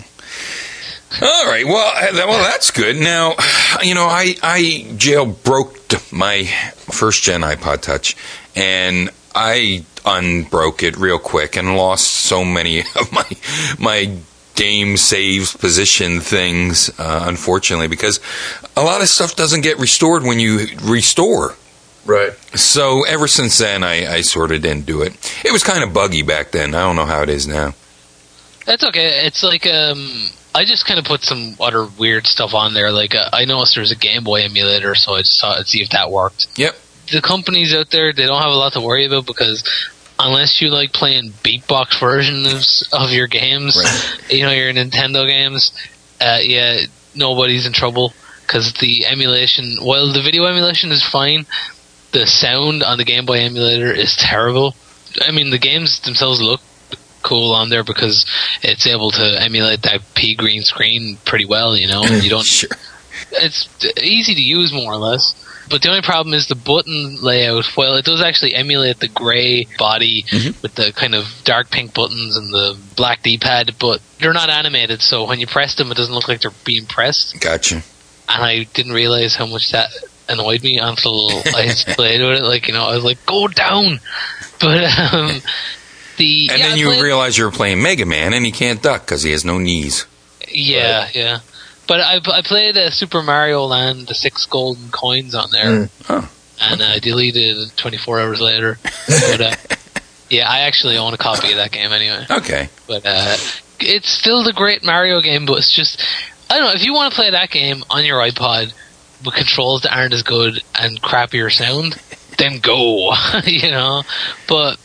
All 1.21 1.47
right. 1.47 1.67
Well, 1.67 1.93
uh, 1.95 2.27
well, 2.27 2.43
that's 2.43 2.71
good. 2.71 2.97
Now, 2.97 3.35
you 3.83 3.95
know, 3.95 4.07
I 4.07 4.35
I 4.43 4.87
jailbroke 4.97 6.13
my 6.13 6.45
first 6.91 7.23
gen 7.23 7.43
iPod 7.43 7.83
Touch, 7.83 8.17
and 8.57 9.11
I 9.35 9.85
unbroke 10.05 10.83
it 10.83 10.97
real 10.97 11.19
quick 11.19 11.57
and 11.57 11.77
lost 11.77 12.07
so 12.07 12.45
many 12.45 12.81
of 12.97 13.13
my 13.13 13.27
my 13.79 14.17
game 14.55 14.97
saves 14.97 15.55
position 15.57 16.21
things. 16.21 16.91
Uh, 16.99 17.25
unfortunately, 17.27 17.89
because 17.89 18.21
a 18.77 18.83
lot 18.83 19.03
of 19.03 19.09
stuff 19.09 19.37
doesn't 19.37 19.63
get 19.63 19.79
restored 19.79 20.23
when 20.23 20.41
you 20.41 20.67
restore. 20.83 21.57
Right. 22.05 22.33
So 22.59 23.05
ever 23.05 23.29
since 23.29 23.59
then, 23.59 23.85
I, 23.85 24.15
I 24.15 24.21
sort 24.23 24.51
of 24.51 24.63
didn't 24.63 24.87
do 24.87 25.03
it. 25.03 25.13
It 25.45 25.53
was 25.53 25.63
kind 25.63 25.85
of 25.85 25.93
buggy 25.93 26.23
back 26.23 26.51
then. 26.51 26.75
I 26.75 26.81
don't 26.81 26.97
know 26.97 27.07
how 27.07 27.23
it 27.23 27.29
is 27.29 27.47
now. 27.47 27.75
That's 28.67 28.85
okay. 28.85 29.27
It's 29.27 29.43
like 29.43 29.67
um, 29.67 30.29
I 30.55 30.65
just 30.65 30.87
kind 30.87 30.99
of 30.99 31.07
put 31.07 31.23
some 31.23 31.57
other 31.61 31.87
weird 31.99 32.27
stuff 32.27 32.55
on 32.55 32.75
there. 32.75 32.91
Like 32.91 33.15
uh, 33.15 33.31
I 33.33 33.45
noticed 33.45 33.75
there's 33.75 33.93
a 33.93 33.97
Game 33.97 34.25
Boy 34.25 34.43
emulator, 34.43 34.95
so 34.95 35.15
I 35.15 35.21
just 35.21 35.41
thought 35.41 35.59
I'd 35.59 35.67
see 35.67 35.83
if 35.83 35.91
that 35.91 36.11
worked. 36.11 36.47
Yep. 36.57 36.77
The 37.13 37.23
companies 37.23 37.75
out 37.75 37.91
there, 37.91 38.13
they 38.13 38.27
don't 38.27 38.41
have 38.41 38.53
a 38.53 38.57
lot 38.57 38.73
to 38.75 38.81
worry 38.81 39.05
about 39.05 39.27
because 39.27 39.65
unless 40.19 40.61
you 40.61 40.71
like 40.71 40.93
playing 40.93 41.31
beatbox 41.43 41.99
versions 41.99 42.89
of 42.93 43.11
your 43.11 43.27
games, 43.27 43.77
you 44.31 44.43
know 44.43 44.53
your 44.53 44.73
Nintendo 44.73 45.27
games, 45.27 45.73
uh, 46.21 46.39
yeah, 46.43 46.81
nobody's 47.15 47.67
in 47.67 47.73
trouble 47.73 48.13
because 48.47 48.75
the 48.75 49.07
emulation. 49.07 49.77
While 49.81 50.13
the 50.13 50.23
video 50.23 50.45
emulation 50.45 50.93
is 50.93 51.03
fine, 51.03 51.47
the 52.13 52.27
sound 52.27 52.83
on 52.83 52.99
the 52.99 53.05
Game 53.05 53.27
Boy 53.27 53.41
emulator 53.41 53.93
is 53.93 54.17
terrible. 54.17 54.77
I 55.21 55.33
mean, 55.33 55.51
the 55.51 55.59
games 55.59 56.01
themselves 56.01 56.41
look 56.41 56.61
cool 57.33 57.53
on 57.53 57.71
there 57.71 57.85
because 57.85 58.27
it's 58.63 58.87
able 58.87 59.11
to 59.13 59.43
emulate 59.43 59.83
that 59.83 60.03
pea 60.15 60.35
green 60.35 60.63
screen 60.63 61.17
pretty 61.25 61.47
well. 61.47 61.77
You 61.77 61.89
know, 61.89 62.05
you 62.05 62.29
don't. 62.31 62.47
Sure. 62.53 62.69
It's 63.33 63.69
easy 64.03 64.35
to 64.35 64.41
use 64.41 64.73
more 64.73 64.93
or 64.93 64.97
less. 64.97 65.35
But 65.71 65.81
the 65.81 65.89
only 65.89 66.03
problem 66.03 66.35
is 66.35 66.49
the 66.49 66.55
button 66.55 67.19
layout. 67.23 67.65
Well, 67.77 67.95
it 67.95 68.05
does 68.05 68.21
actually 68.21 68.55
emulate 68.55 68.99
the 68.99 69.09
gray 69.09 69.67
body 69.79 70.25
with 70.61 70.75
the 70.75 70.93
kind 70.95 71.15
of 71.15 71.25
dark 71.45 71.71
pink 71.71 71.95
buttons 71.95 72.37
and 72.37 72.53
the 72.53 72.77
black 72.97 73.23
D-pad, 73.23 73.77
but 73.81 74.03
they're 74.19 74.35
not 74.35 74.51
animated, 74.51 75.01
so 75.01 75.27
when 75.27 75.41
you 75.41 75.47
press 75.47 75.77
them, 75.77 75.91
it 75.91 75.97
doesn't 75.97 76.15
look 76.15 76.29
like 76.29 76.43
they're 76.43 76.51
being 76.65 76.85
pressed. 76.85 77.41
Gotcha. 77.41 77.77
And 77.77 78.43
I 78.43 78.65
didn't 78.75 78.93
realize 78.93 79.37
how 79.37 79.47
much 79.47 79.71
that 79.73 79.89
annoyed 80.29 80.63
me 80.63 80.79
until 80.79 81.31
I 81.31 81.73
played 81.95 82.21
with 82.21 82.43
it. 82.43 82.45
Like, 82.45 82.67
you 82.67 82.75
know, 82.75 82.85
I 82.85 82.95
was 82.95 83.05
like, 83.05 83.25
go 83.25 83.49
down! 83.49 84.01
But, 84.61 84.85
um, 85.13 85.41
the. 86.17 86.49
And 86.51 86.59
yeah, 86.59 86.65
then 86.69 86.73
I 86.75 86.81
you 86.81 86.87
played- 86.87 87.03
realize 87.03 87.39
you're 87.39 87.51
playing 87.51 87.83
Mega 87.83 88.07
Man, 88.07 88.33
and 88.35 88.45
he 88.45 88.53
can't 88.53 88.83
duck 88.83 89.03
because 89.03 89.23
he 89.23 89.33
has 89.33 89.45
no 89.45 89.59
knees. 89.59 90.07
Yeah, 90.49 91.09
yeah. 91.15 91.41
But 91.89 92.01
I, 92.01 92.21
I 92.39 92.43
played 92.43 92.77
uh, 92.77 92.91
Super 92.91 93.23
Mario 93.23 93.65
Land, 93.65 94.07
the 94.07 94.15
six 94.15 94.47
golden 94.47 94.91
coins 94.91 95.35
on 95.35 95.51
there, 95.51 95.89
Oh. 96.09 96.31
and 96.61 96.83
I 96.83 96.99
deleted 97.01 97.57
it 97.59 97.77
24 97.77 98.21
hours 98.21 98.41
later. 98.41 98.79
but, 99.09 99.41
uh, 99.41 99.55
yeah, 100.31 100.49
I 100.49 100.61
actually 100.61 100.97
own 100.97 101.13
a 101.13 101.19
copy 101.19 101.51
of 101.51 101.57
that 101.57 101.73
game 101.73 101.91
anyway. 101.93 102.25
Okay. 102.31 102.69
But 102.87 103.05
uh, 103.05 103.37
it's 103.81 104.09
still 104.09 104.45
the 104.45 104.53
great 104.53 104.85
Mario 104.85 105.21
game, 105.21 105.45
but 105.45 105.59
it's 105.59 105.75
just 105.75 106.01
I 106.49 106.57
don't 106.59 106.67
know 106.67 106.73
if 106.75 106.85
you 106.85 106.95
want 106.95 107.13
to 107.13 107.17
play 107.17 107.31
that 107.31 107.51
game 107.51 107.83
on 107.91 108.05
your 108.05 108.19
iPod 108.21 108.73
with 109.25 109.35
controls 109.35 109.83
that 109.83 109.97
aren't 109.97 110.15
as 110.15 110.23
good 110.23 110.63
and 110.75 111.01
crappier 111.03 111.51
sound, 111.51 111.97
then 112.39 112.59
go. 112.61 113.13
you 113.45 113.71
know, 113.71 114.03
but. 114.49 114.79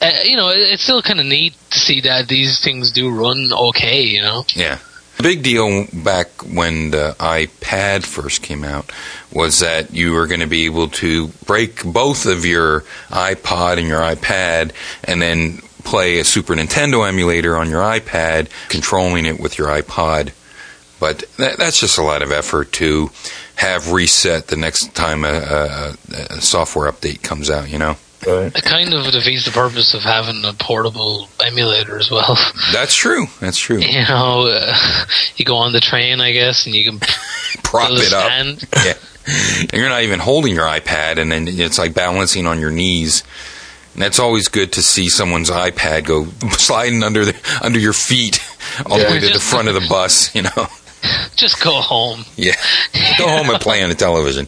Uh, 0.00 0.10
you 0.24 0.36
know, 0.36 0.48
it- 0.50 0.60
it's 0.72 0.82
still 0.82 1.02
kind 1.02 1.20
of 1.20 1.26
neat 1.26 1.54
to 1.70 1.78
see 1.78 2.00
that 2.02 2.28
these 2.28 2.58
things 2.60 2.90
do 2.90 3.08
run 3.10 3.50
okay. 3.52 4.02
You 4.02 4.22
know, 4.22 4.44
Yeah. 4.54 4.78
The 5.16 5.22
big 5.22 5.42
deal 5.42 5.86
back 5.94 6.28
when 6.42 6.90
the 6.90 7.16
iPad 7.18 8.04
first 8.04 8.42
came 8.42 8.64
out 8.64 8.92
was 9.32 9.60
that 9.60 9.94
you 9.94 10.12
were 10.12 10.26
going 10.26 10.40
to 10.40 10.46
be 10.46 10.66
able 10.66 10.88
to 10.88 11.28
break 11.46 11.82
both 11.84 12.26
of 12.26 12.44
your 12.44 12.84
iPod 13.10 13.78
and 13.78 13.88
your 13.88 14.00
iPad 14.02 14.72
and 15.04 15.22
then 15.22 15.62
play 15.84 16.18
a 16.18 16.24
Super 16.24 16.54
Nintendo 16.54 17.08
emulator 17.08 17.56
on 17.56 17.70
your 17.70 17.80
iPad, 17.80 18.48
controlling 18.68 19.24
it 19.24 19.40
with 19.40 19.56
your 19.56 19.68
iPod. 19.68 20.32
But 21.00 21.24
that, 21.38 21.56
that's 21.56 21.80
just 21.80 21.96
a 21.96 22.02
lot 22.02 22.20
of 22.22 22.30
effort 22.30 22.72
to 22.72 23.10
have 23.54 23.92
reset 23.92 24.48
the 24.48 24.56
next 24.56 24.94
time 24.94 25.24
a, 25.24 25.28
a, 25.32 25.96
a 26.30 26.40
software 26.42 26.92
update 26.92 27.22
comes 27.22 27.48
out, 27.48 27.70
you 27.70 27.78
know? 27.78 27.96
Right. 28.26 28.54
it 28.56 28.62
kind 28.64 28.92
of 28.94 29.04
defeats 29.12 29.44
the 29.44 29.50
purpose 29.50 29.94
of 29.94 30.02
having 30.02 30.44
a 30.44 30.52
portable 30.52 31.28
emulator 31.44 31.98
as 31.98 32.10
well. 32.10 32.36
That's 32.72 32.94
true. 32.94 33.26
That's 33.40 33.58
true. 33.58 33.78
you 33.78 34.02
know, 34.08 34.48
uh, 34.48 34.74
you 35.36 35.44
go 35.44 35.56
on 35.56 35.72
the 35.72 35.80
train, 35.80 36.20
I 36.20 36.32
guess, 36.32 36.66
and 36.66 36.74
you 36.74 36.90
can 36.90 36.98
Prop 37.62 37.90
it 37.92 38.12
up. 38.12 38.24
stand. 38.26 38.68
yeah. 38.84 38.94
And 39.60 39.72
you're 39.72 39.88
not 39.88 40.02
even 40.02 40.18
holding 40.20 40.54
your 40.54 40.66
iPad, 40.66 41.18
and 41.18 41.30
then 41.32 41.46
it's 41.48 41.78
like 41.78 41.94
balancing 41.94 42.46
on 42.46 42.60
your 42.60 42.70
knees. 42.70 43.22
And 43.94 44.02
that's 44.02 44.18
always 44.18 44.48
good 44.48 44.72
to 44.74 44.82
see 44.82 45.08
someone's 45.08 45.50
iPad 45.50 46.04
go 46.04 46.26
sliding 46.56 47.02
under 47.02 47.24
the 47.24 47.58
under 47.62 47.78
your 47.78 47.92
feet 47.94 48.40
all 48.86 48.98
the 48.98 49.04
way 49.04 49.18
to 49.20 49.28
the 49.32 49.40
front 49.40 49.68
of 49.68 49.74
the 49.74 49.86
bus. 49.88 50.34
You 50.34 50.42
know, 50.42 50.66
Just 51.34 51.62
go 51.62 51.72
home. 51.80 52.24
yeah. 52.36 52.54
Go 53.18 53.26
home 53.28 53.50
and 53.50 53.60
play 53.60 53.82
on 53.82 53.88
the 53.88 53.94
television. 53.94 54.46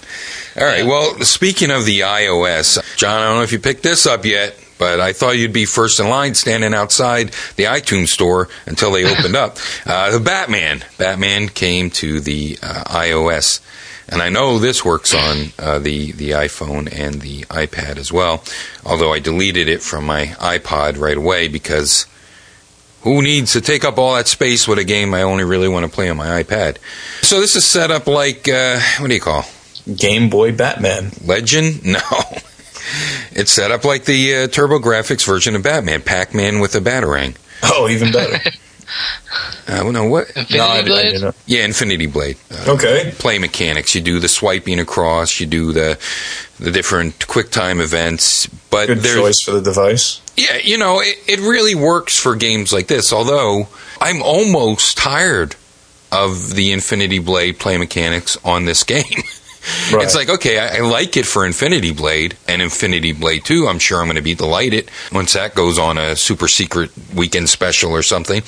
All 0.59 0.67
right. 0.67 0.85
Well, 0.85 1.21
speaking 1.21 1.71
of 1.71 1.85
the 1.85 2.01
iOS, 2.01 2.97
John, 2.97 3.21
I 3.21 3.27
don't 3.27 3.37
know 3.37 3.43
if 3.43 3.53
you 3.53 3.59
picked 3.61 3.83
this 3.83 4.07
up 4.07 4.25
yet. 4.25 4.59
But 4.79 5.01
I 5.01 5.13
thought 5.13 5.37
you'd 5.37 5.53
be 5.53 5.65
first 5.65 5.99
in 5.99 6.09
line 6.09 6.35
standing 6.35 6.73
outside 6.73 7.33
the 7.57 7.65
iTunes 7.65 8.09
store 8.09 8.49
until 8.65 8.93
they 8.93 9.05
opened 9.05 9.37
up. 9.37 9.59
Uh, 9.87 10.11
the 10.11 10.21
Batman. 10.21 10.85
Batman 10.99 11.49
came 11.49 11.89
to 11.91 12.21
the 12.21 12.59
uh, 12.63 12.85
iOS. 12.85 13.61
And 14.09 14.21
I 14.21 14.29
know 14.29 14.59
this 14.59 14.85
works 14.85 15.15
on 15.15 15.53
uh, 15.59 15.79
the 15.79 16.13
the 16.13 16.31
iPhone 16.31 16.93
and 16.93 17.21
the 17.21 17.43
iPad 17.43 17.97
as 17.97 18.13
well. 18.13 18.45
Although 18.85 19.13
I 19.13 19.19
deleted 19.19 19.69
it 19.69 19.83
from 19.83 20.05
my 20.05 20.27
iPod 20.39 20.99
right 20.99 21.17
away 21.17 21.49
because 21.49 22.07
who 23.03 23.23
needs 23.23 23.53
to 23.55 23.61
take 23.61 23.85
up 23.85 23.99
all 23.99 24.15
that 24.17 24.29
space 24.29 24.69
with 24.69 24.79
a 24.79 24.85
game 24.85 25.15
I 25.15 25.23
only 25.23 25.45
really 25.45 25.69
want 25.69 25.87
to 25.87 25.93
play 25.93 26.11
on 26.11 26.17
my 26.17 26.43
iPad? 26.43 26.79
So 27.23 27.41
this 27.41 27.57
is 27.57 27.65
set 27.65 27.91
up 27.91 28.07
like 28.07 28.49
uh, 28.49 28.81
what 28.99 29.09
do 29.09 29.15
you 29.15 29.21
call 29.21 29.45
Game 29.97 30.29
Boy 30.31 30.53
Batman. 30.53 31.13
Legend? 31.25 31.83
No. 31.85 32.01
It's 33.33 33.51
set 33.53 33.71
up 33.71 33.85
like 33.85 34.05
the 34.07 34.35
uh, 34.35 34.47
TurboGrafx 34.49 35.25
version 35.27 35.55
of 35.55 35.63
Batman, 35.63 36.01
Pac-Man 36.01 36.59
with 36.61 36.75
a 36.75 36.81
batarang. 36.81 37.37
Oh, 37.63 37.87
even 37.89 38.11
better. 38.13 38.39
Uh, 39.69 39.83
well, 39.85 39.93
no, 39.93 40.07
what? 40.09 40.29
Infinity 40.29 40.57
No, 40.57 40.65
I- 40.67 40.77
I 40.79 40.83
Blade? 40.83 41.03
didn't 41.05 41.21
know. 41.21 41.35
Yeah, 41.47 41.65
Infinity 41.67 42.07
Blade. 42.07 42.39
Uh, 42.51 42.73
Okay. 42.73 43.13
play 43.19 43.39
mechanics. 43.39 43.95
You 43.95 44.01
do 44.01 44.19
the 44.19 44.29
swiping 44.29 44.81
across. 44.81 45.39
You 45.39 45.47
do 45.47 45.73
the 45.73 45.99
the 46.59 46.71
different 46.71 47.27
quick 47.29 47.51
time 47.51 47.81
events. 47.83 48.47
But 48.71 48.87
Good 48.87 48.99
there's 49.01 49.17
choice 49.21 49.41
for 49.43 49.51
the 49.53 49.61
device. 49.61 50.23
yeah, 50.37 50.57
you 50.57 50.79
know, 50.79 51.01
it, 51.01 51.17
it 51.27 51.41
really 51.41 51.75
works 51.75 52.19
for 52.19 52.35
games 52.35 52.73
like 52.73 52.87
this. 52.87 53.13
Although 53.13 53.69
I'm 54.01 54.23
almost 54.23 54.97
tired 54.97 55.55
of 56.11 56.55
the 56.55 56.73
Infinity 56.73 57.19
Blade 57.19 57.59
play 57.59 57.77
mechanics 57.77 58.39
on 58.45 58.65
this 58.65 58.83
game. 58.85 59.05
Right. 59.93 60.05
It's 60.05 60.15
like, 60.15 60.29
okay, 60.29 60.59
I, 60.59 60.79
I 60.79 60.81
like 60.81 61.17
it 61.17 61.27
for 61.27 61.45
Infinity 61.47 61.93
Blade 61.93 62.37
and 62.47 62.61
Infinity 62.63 63.13
Blade 63.13 63.45
2. 63.45 63.67
I'm 63.67 63.79
sure 63.79 64.01
I'm 64.01 64.07
going 64.07 64.17
to 64.17 64.23
be 64.23 64.35
delighted 64.35 64.91
once 65.13 65.33
that 65.35 65.55
goes 65.55 65.79
on 65.79 65.99
a 65.99 66.17
super 66.17 66.49
secret 66.49 66.91
weekend 67.15 67.49
special 67.49 67.93
or 67.93 68.03
something. 68.03 68.43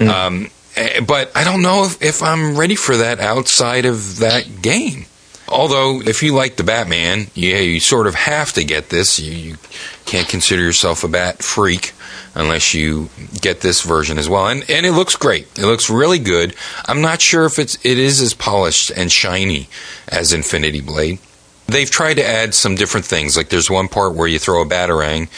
Um, 0.00 0.50
eh, 0.76 1.00
but 1.00 1.30
I 1.36 1.44
don't 1.44 1.62
know 1.62 1.84
if, 1.84 2.02
if 2.02 2.22
I'm 2.22 2.56
ready 2.56 2.74
for 2.76 2.96
that 2.96 3.20
outside 3.20 3.86
of 3.86 4.18
that 4.18 4.62
game. 4.62 5.06
Although, 5.48 6.00
if 6.00 6.22
you 6.22 6.32
like 6.32 6.56
the 6.56 6.62
Batman, 6.62 7.26
yeah, 7.34 7.58
you 7.58 7.80
sort 7.80 8.06
of 8.06 8.14
have 8.14 8.52
to 8.52 8.64
get 8.64 8.88
this. 8.88 9.18
You, 9.18 9.32
you 9.32 9.56
can't 10.06 10.28
consider 10.28 10.62
yourself 10.62 11.02
a 11.02 11.08
Bat 11.08 11.42
freak 11.42 11.92
unless 12.34 12.74
you 12.74 13.08
get 13.40 13.60
this 13.60 13.82
version 13.82 14.18
as 14.18 14.28
well. 14.28 14.46
And 14.48 14.68
and 14.70 14.86
it 14.86 14.92
looks 14.92 15.16
great. 15.16 15.46
It 15.58 15.66
looks 15.66 15.90
really 15.90 16.18
good. 16.18 16.54
I'm 16.86 17.00
not 17.00 17.20
sure 17.20 17.44
if 17.44 17.58
it's 17.58 17.76
it 17.84 17.98
is 17.98 18.20
as 18.20 18.34
polished 18.34 18.90
and 18.94 19.10
shiny 19.10 19.68
as 20.08 20.32
Infinity 20.32 20.80
Blade. 20.80 21.18
They've 21.66 21.90
tried 21.90 22.14
to 22.14 22.26
add 22.26 22.52
some 22.52 22.74
different 22.74 23.06
things. 23.06 23.36
Like 23.36 23.48
there's 23.48 23.70
one 23.70 23.86
part 23.86 24.14
where 24.14 24.26
you 24.26 24.40
throw 24.40 24.60
a 24.60 24.66
batarang, 24.66 25.28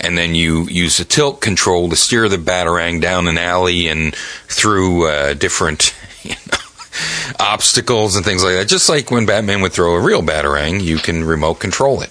and 0.00 0.16
then 0.16 0.34
you 0.34 0.62
use 0.68 0.98
a 1.00 1.04
tilt 1.04 1.42
control 1.42 1.90
to 1.90 1.96
steer 1.96 2.30
the 2.30 2.38
batarang 2.38 3.00
down 3.02 3.28
an 3.28 3.36
alley 3.36 3.88
and 3.88 4.14
through 4.48 5.08
uh, 5.08 5.34
different. 5.34 5.94
You 6.24 6.36
know, 6.52 6.58
obstacles 7.40 8.14
and 8.14 8.24
things 8.24 8.44
like 8.44 8.54
that. 8.54 8.68
Just 8.68 8.88
like 8.88 9.10
when 9.10 9.26
Batman 9.26 9.60
would 9.62 9.72
throw 9.72 9.94
a 9.96 10.00
real 10.00 10.22
batarang, 10.22 10.80
you 10.80 10.98
can 10.98 11.24
remote 11.24 11.54
control 11.54 12.00
it. 12.00 12.10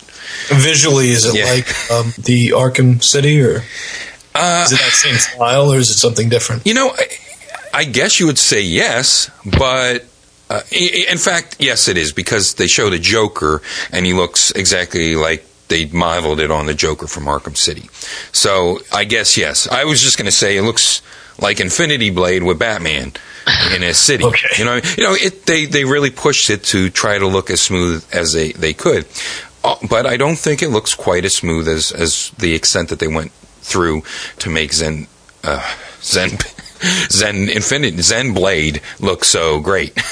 Visually, 0.49 1.09
is 1.11 1.25
it 1.25 1.35
Yeah. 1.35 1.45
like 1.45 1.91
um, 1.91 2.13
the 2.17 2.49
Arkham 2.49 3.01
City, 3.01 3.41
or 3.41 3.63
Uh, 4.34 4.63
is 4.65 4.71
it 4.73 4.79
that 4.79 4.91
same 4.93 5.15
style, 5.15 5.71
or 5.71 5.77
is 5.77 5.89
it 5.89 5.97
something 5.97 6.29
different? 6.29 6.65
You 6.65 6.73
know, 6.73 6.91
I, 6.97 7.07
I 7.73 7.84
guess 7.84 8.19
you 8.19 8.25
would 8.27 8.39
say 8.39 8.61
yes, 8.61 9.29
but 9.45 10.05
Uh, 10.51 10.59
in 10.71 11.17
fact, 11.17 11.55
yes, 11.59 11.88
it 11.88 11.95
is 11.95 12.11
because 12.11 12.55
they 12.55 12.67
showed 12.67 12.89
the 12.91 12.99
Joker, 12.99 13.61
and 13.89 14.05
he 14.05 14.11
looks 14.11 14.51
exactly 14.51 15.15
like 15.15 15.45
they 15.69 15.86
modeled 15.86 16.41
it 16.41 16.51
on 16.51 16.65
the 16.65 16.73
Joker 16.73 17.07
from 17.07 17.23
Arkham 17.23 17.55
City. 17.55 17.88
So 18.34 18.79
I 18.91 19.05
guess 19.05 19.38
yes. 19.38 19.65
I 19.71 19.86
was 19.86 20.01
just 20.01 20.17
going 20.17 20.25
to 20.25 20.32
say 20.36 20.57
it 20.57 20.63
looks 20.63 21.01
like 21.39 21.61
Infinity 21.61 22.09
Blade 22.09 22.43
with 22.43 22.59
Batman 22.59 23.13
in 23.73 23.82
a 23.82 23.93
city. 23.93 24.25
Okay. 24.25 24.49
You 24.57 24.65
know, 24.65 24.75
you 24.97 25.03
know, 25.05 25.15
it, 25.15 25.45
they 25.45 25.67
they 25.67 25.86
really 25.86 26.11
pushed 26.11 26.49
it 26.49 26.65
to 26.75 26.89
try 26.89 27.17
to 27.17 27.27
look 27.27 27.49
as 27.49 27.61
smooth 27.61 28.03
as 28.11 28.34
they 28.34 28.51
they 28.51 28.73
could. 28.73 29.05
Uh, 29.63 29.77
but 29.89 30.05
I 30.05 30.17
don't 30.17 30.38
think 30.38 30.61
it 30.61 30.67
looks 30.69 30.93
quite 30.95 31.23
as 31.23 31.34
smooth 31.36 31.69
as 31.69 31.93
as 31.93 32.32
the 32.38 32.53
extent 32.55 32.89
that 32.89 32.99
they 32.99 33.07
went 33.07 33.32
through 33.72 34.03
to 34.39 34.49
make 34.49 34.74
Zen 34.74 35.07
uh, 35.43 35.63
Zen 36.01 36.30
Zen 37.09 37.49
Infinity 37.49 38.01
Zen 38.01 38.34
Blade 38.34 38.82
look 38.99 39.24
so 39.26 39.59
great. 39.59 39.97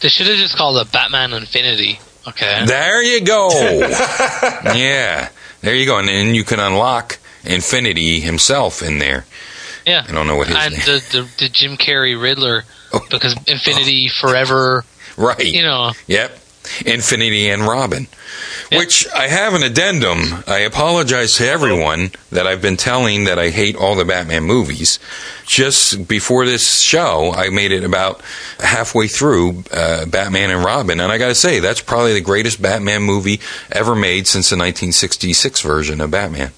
They 0.00 0.10
should 0.10 0.26
have 0.26 0.36
just 0.36 0.54
called 0.56 0.76
it 0.86 0.92
Batman 0.92 1.32
Infinity. 1.32 1.98
Okay. 2.28 2.66
There 2.66 3.02
you 3.02 3.24
go. 3.24 3.48
yeah, 4.74 5.30
there 5.62 5.74
you 5.74 5.86
go, 5.86 5.98
and 5.98 6.08
then 6.08 6.34
you 6.34 6.44
can 6.44 6.60
unlock 6.60 7.18
Infinity 7.44 8.20
himself 8.20 8.82
in 8.82 8.98
there. 8.98 9.24
yeah. 9.86 10.04
I 10.06 10.12
don't 10.12 10.26
know 10.26 10.36
what 10.36 10.48
his 10.48 10.56
and 10.58 10.72
name. 10.74 10.80
the, 10.84 11.00
the 11.10 11.28
the 11.44 11.48
Jim 11.48 11.76
Carrey 11.78 12.20
Riddler 12.20 12.64
Oh. 12.92 13.00
because 13.10 13.34
Infinity 13.46 14.08
Forever. 14.08 14.84
Right. 15.16 15.40
You 15.46 15.62
know. 15.62 15.92
Yep. 16.06 16.38
Infinity 16.84 17.50
and 17.50 17.62
Robin. 17.62 18.06
Which 18.72 19.06
I 19.14 19.28
have 19.28 19.54
an 19.54 19.62
addendum. 19.62 20.42
I 20.46 20.60
apologize 20.60 21.34
to 21.34 21.48
everyone 21.48 22.10
that 22.30 22.46
I've 22.46 22.62
been 22.62 22.76
telling 22.76 23.24
that 23.24 23.38
I 23.38 23.50
hate 23.50 23.76
all 23.76 23.94
the 23.94 24.04
Batman 24.04 24.44
movies. 24.44 24.98
Just 25.46 26.08
before 26.08 26.44
this 26.46 26.80
show, 26.80 27.32
I 27.34 27.50
made 27.50 27.70
it 27.70 27.84
about 27.84 28.20
halfway 28.58 29.08
through 29.08 29.64
uh, 29.72 30.06
Batman 30.06 30.50
and 30.50 30.64
Robin, 30.64 31.00
and 31.00 31.12
I 31.12 31.18
got 31.18 31.28
to 31.28 31.34
say 31.34 31.60
that's 31.60 31.82
probably 31.82 32.14
the 32.14 32.20
greatest 32.20 32.60
Batman 32.60 33.02
movie 33.02 33.40
ever 33.70 33.94
made 33.94 34.26
since 34.26 34.50
the 34.50 34.56
1966 34.56 35.60
version 35.60 36.00
of 36.00 36.10
Batman. 36.10 36.52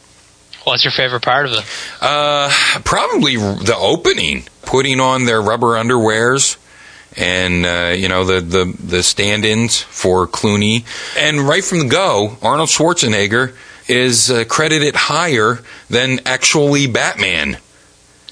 What's 0.64 0.84
your 0.84 0.92
favorite 0.92 1.22
part 1.22 1.46
of 1.46 1.52
it? 1.52 1.64
Uh, 2.00 2.50
probably 2.84 3.36
the 3.36 3.76
opening, 3.78 4.44
putting 4.62 4.98
on 4.98 5.24
their 5.24 5.40
rubber 5.40 5.74
underwears, 5.74 6.56
and 7.16 7.64
uh, 7.66 7.94
you 7.96 8.08
know 8.08 8.24
the 8.24 8.40
the 8.40 8.64
the 8.82 9.02
stand-ins 9.02 9.80
for 9.80 10.26
Clooney, 10.26 10.84
and 11.18 11.40
right 11.40 11.64
from 11.64 11.78
the 11.80 11.86
go, 11.88 12.36
Arnold 12.42 12.68
Schwarzenegger 12.68 13.54
is 13.88 14.30
uh, 14.30 14.44
credited 14.48 14.94
higher 14.96 15.60
than 15.88 16.20
actually 16.26 16.86
Batman. 16.86 17.58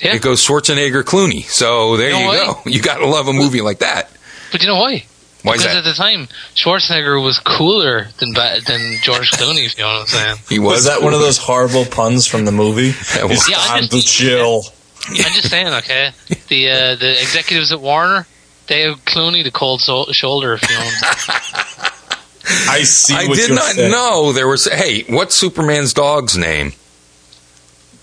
Yeah. 0.01 0.17
It 0.17 0.23
goes 0.23 0.45
Schwarzenegger 0.45 1.03
Clooney. 1.05 1.45
So 1.45 1.97
there 1.97 2.09
You 2.11 2.15
know 2.27 2.33
you 2.33 2.39
go. 2.39 2.61
You 2.71 2.83
got 2.83 2.99
to 2.99 3.07
love 3.07 3.29
a 3.29 3.33
movie 3.33 3.61
like 3.61 3.79
that. 3.79 4.11
But 4.53 4.61
you 4.61 4.67
know 4.69 4.75
why? 4.77 5.05
Why 5.43 5.55
is 5.55 5.63
because 5.63 5.75
that? 5.75 5.77
at 5.77 5.85
the 5.85 5.93
time, 5.95 6.27
Schwarzenegger 6.57 7.23
was 7.23 7.39
cooler 7.39 8.09
than 8.19 8.33
than 8.33 8.97
George 9.03 9.31
Clooney. 9.31 9.65
If 9.67 9.79
you 9.79 9.85
know 9.85 9.93
what 9.93 10.01
I'm 10.01 10.07
saying. 10.07 10.37
He 10.49 10.59
Was 10.59 10.77
was 10.79 10.85
that 10.87 11.03
one 11.03 11.15
of 11.15 11.21
those 11.21 11.39
horrible 11.39 11.85
puns 11.85 12.27
from 12.27 12.45
the 12.45 12.53
movie? 12.53 12.91
That 13.15 13.29
was- 13.29 13.49
Yeah, 13.49 13.57
I 13.59 13.67
time 13.69 13.81
just- 13.89 13.93
to 13.93 14.03
chill. 14.03 14.63
I'm 15.07 15.15
just 15.35 15.51
saying, 15.51 15.67
okay. 15.69 16.11
The 16.49 16.71
uh, 16.71 16.95
the 16.97 17.11
executives 17.21 17.73
at 17.73 17.81
Warner, 17.81 18.27
they 18.67 18.83
have 18.83 19.05
Clooney 19.05 19.45
the 19.45 19.51
cold 19.51 19.81
so- 19.81 20.11
shoulder. 20.13 20.55
If 20.55 20.63
you 20.63 20.77
know. 20.77 20.85
What 20.85 20.95
I'm 20.95 21.17
saying. 21.17 22.69
I 22.69 22.83
see. 22.83 23.15
I 23.15 23.27
did 23.27 23.49
you're 23.49 23.57
not 23.57 23.73
saying. 23.73 23.91
know 23.91 24.33
there 24.33 24.49
was. 24.49 24.67
Hey, 24.67 25.05
what's 25.05 25.35
Superman's 25.35 25.93
dog's 25.95 26.37
name? 26.37 26.73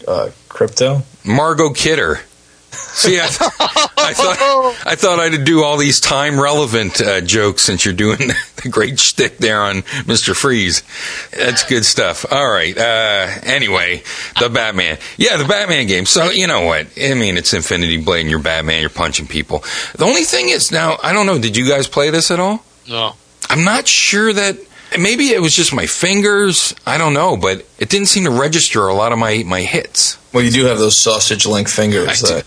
Uh, 0.07 0.32
Krypto. 0.49 1.03
Margot 1.24 1.72
Kidder. 1.74 2.22
See, 2.72 3.19
I, 3.19 3.28
th- 3.28 3.41
I 3.97 4.13
thought 4.13 4.76
I 4.86 4.95
thought 4.95 5.19
I'd 5.19 5.43
do 5.43 5.63
all 5.63 5.78
these 5.78 5.99
time 5.99 6.39
relevant 6.39 7.01
uh, 7.01 7.22
jokes 7.22 7.63
since 7.63 7.84
you're 7.84 7.93
doing 7.93 8.17
the 8.63 8.69
great 8.69 8.99
shtick 8.99 9.38
there 9.38 9.61
on 9.61 9.84
Mister 10.07 10.34
Freeze. 10.34 10.84
That's 11.32 11.63
good 11.65 11.84
stuff. 11.86 12.26
All 12.32 12.49
right. 12.49 12.78
Uh, 12.78 13.28
anyway, 13.43 14.03
the 14.39 14.49
Batman. 14.49 14.97
Yeah, 15.17 15.38
the 15.38 15.45
Batman 15.45 15.88
game. 15.88 16.05
So 16.05 16.30
you 16.32 16.47
know 16.47 16.61
what? 16.65 16.88
I 17.01 17.13
mean, 17.13 17.38
it's 17.38 17.53
Infinity 17.53 17.97
Blade, 18.03 18.22
and 18.22 18.30
you're 18.30 18.39
Batman. 18.39 18.82
You're 18.82 18.89
punching 18.89 19.28
people. 19.28 19.63
The 19.95 20.05
only 20.05 20.24
thing 20.24 20.49
is 20.49 20.72
now 20.72 20.97
I 21.03 21.11
don't 21.13 21.26
know. 21.26 21.39
Did 21.39 21.57
you 21.57 21.67
guys 21.67 21.88
play 21.88 22.09
this 22.09 22.32
at 22.32 22.39
all? 22.39 22.63
No. 22.88 23.13
I'm 23.49 23.63
not 23.63 23.88
sure 23.88 24.32
that. 24.32 24.57
Maybe 24.99 25.30
it 25.30 25.41
was 25.41 25.55
just 25.55 25.74
my 25.74 25.86
fingers. 25.86 26.76
I 26.86 26.97
don't 26.97 27.13
know, 27.13 27.38
but 27.38 27.65
it 27.80 27.88
didn't 27.89 28.07
seem 28.07 28.26
to 28.26 28.30
register 28.30 28.86
a 28.89 28.93
lot 28.93 29.13
of 29.13 29.19
my, 29.19 29.41
my 29.47 29.61
hits. 29.61 30.17
Well, 30.34 30.43
you 30.43 30.51
do 30.51 30.65
have 30.65 30.80
those 30.80 30.99
sausage 31.01 31.45
link 31.45 31.69
fingers. 31.69 32.09
I 32.09 32.28
do. 32.28 32.34
that- 32.36 32.45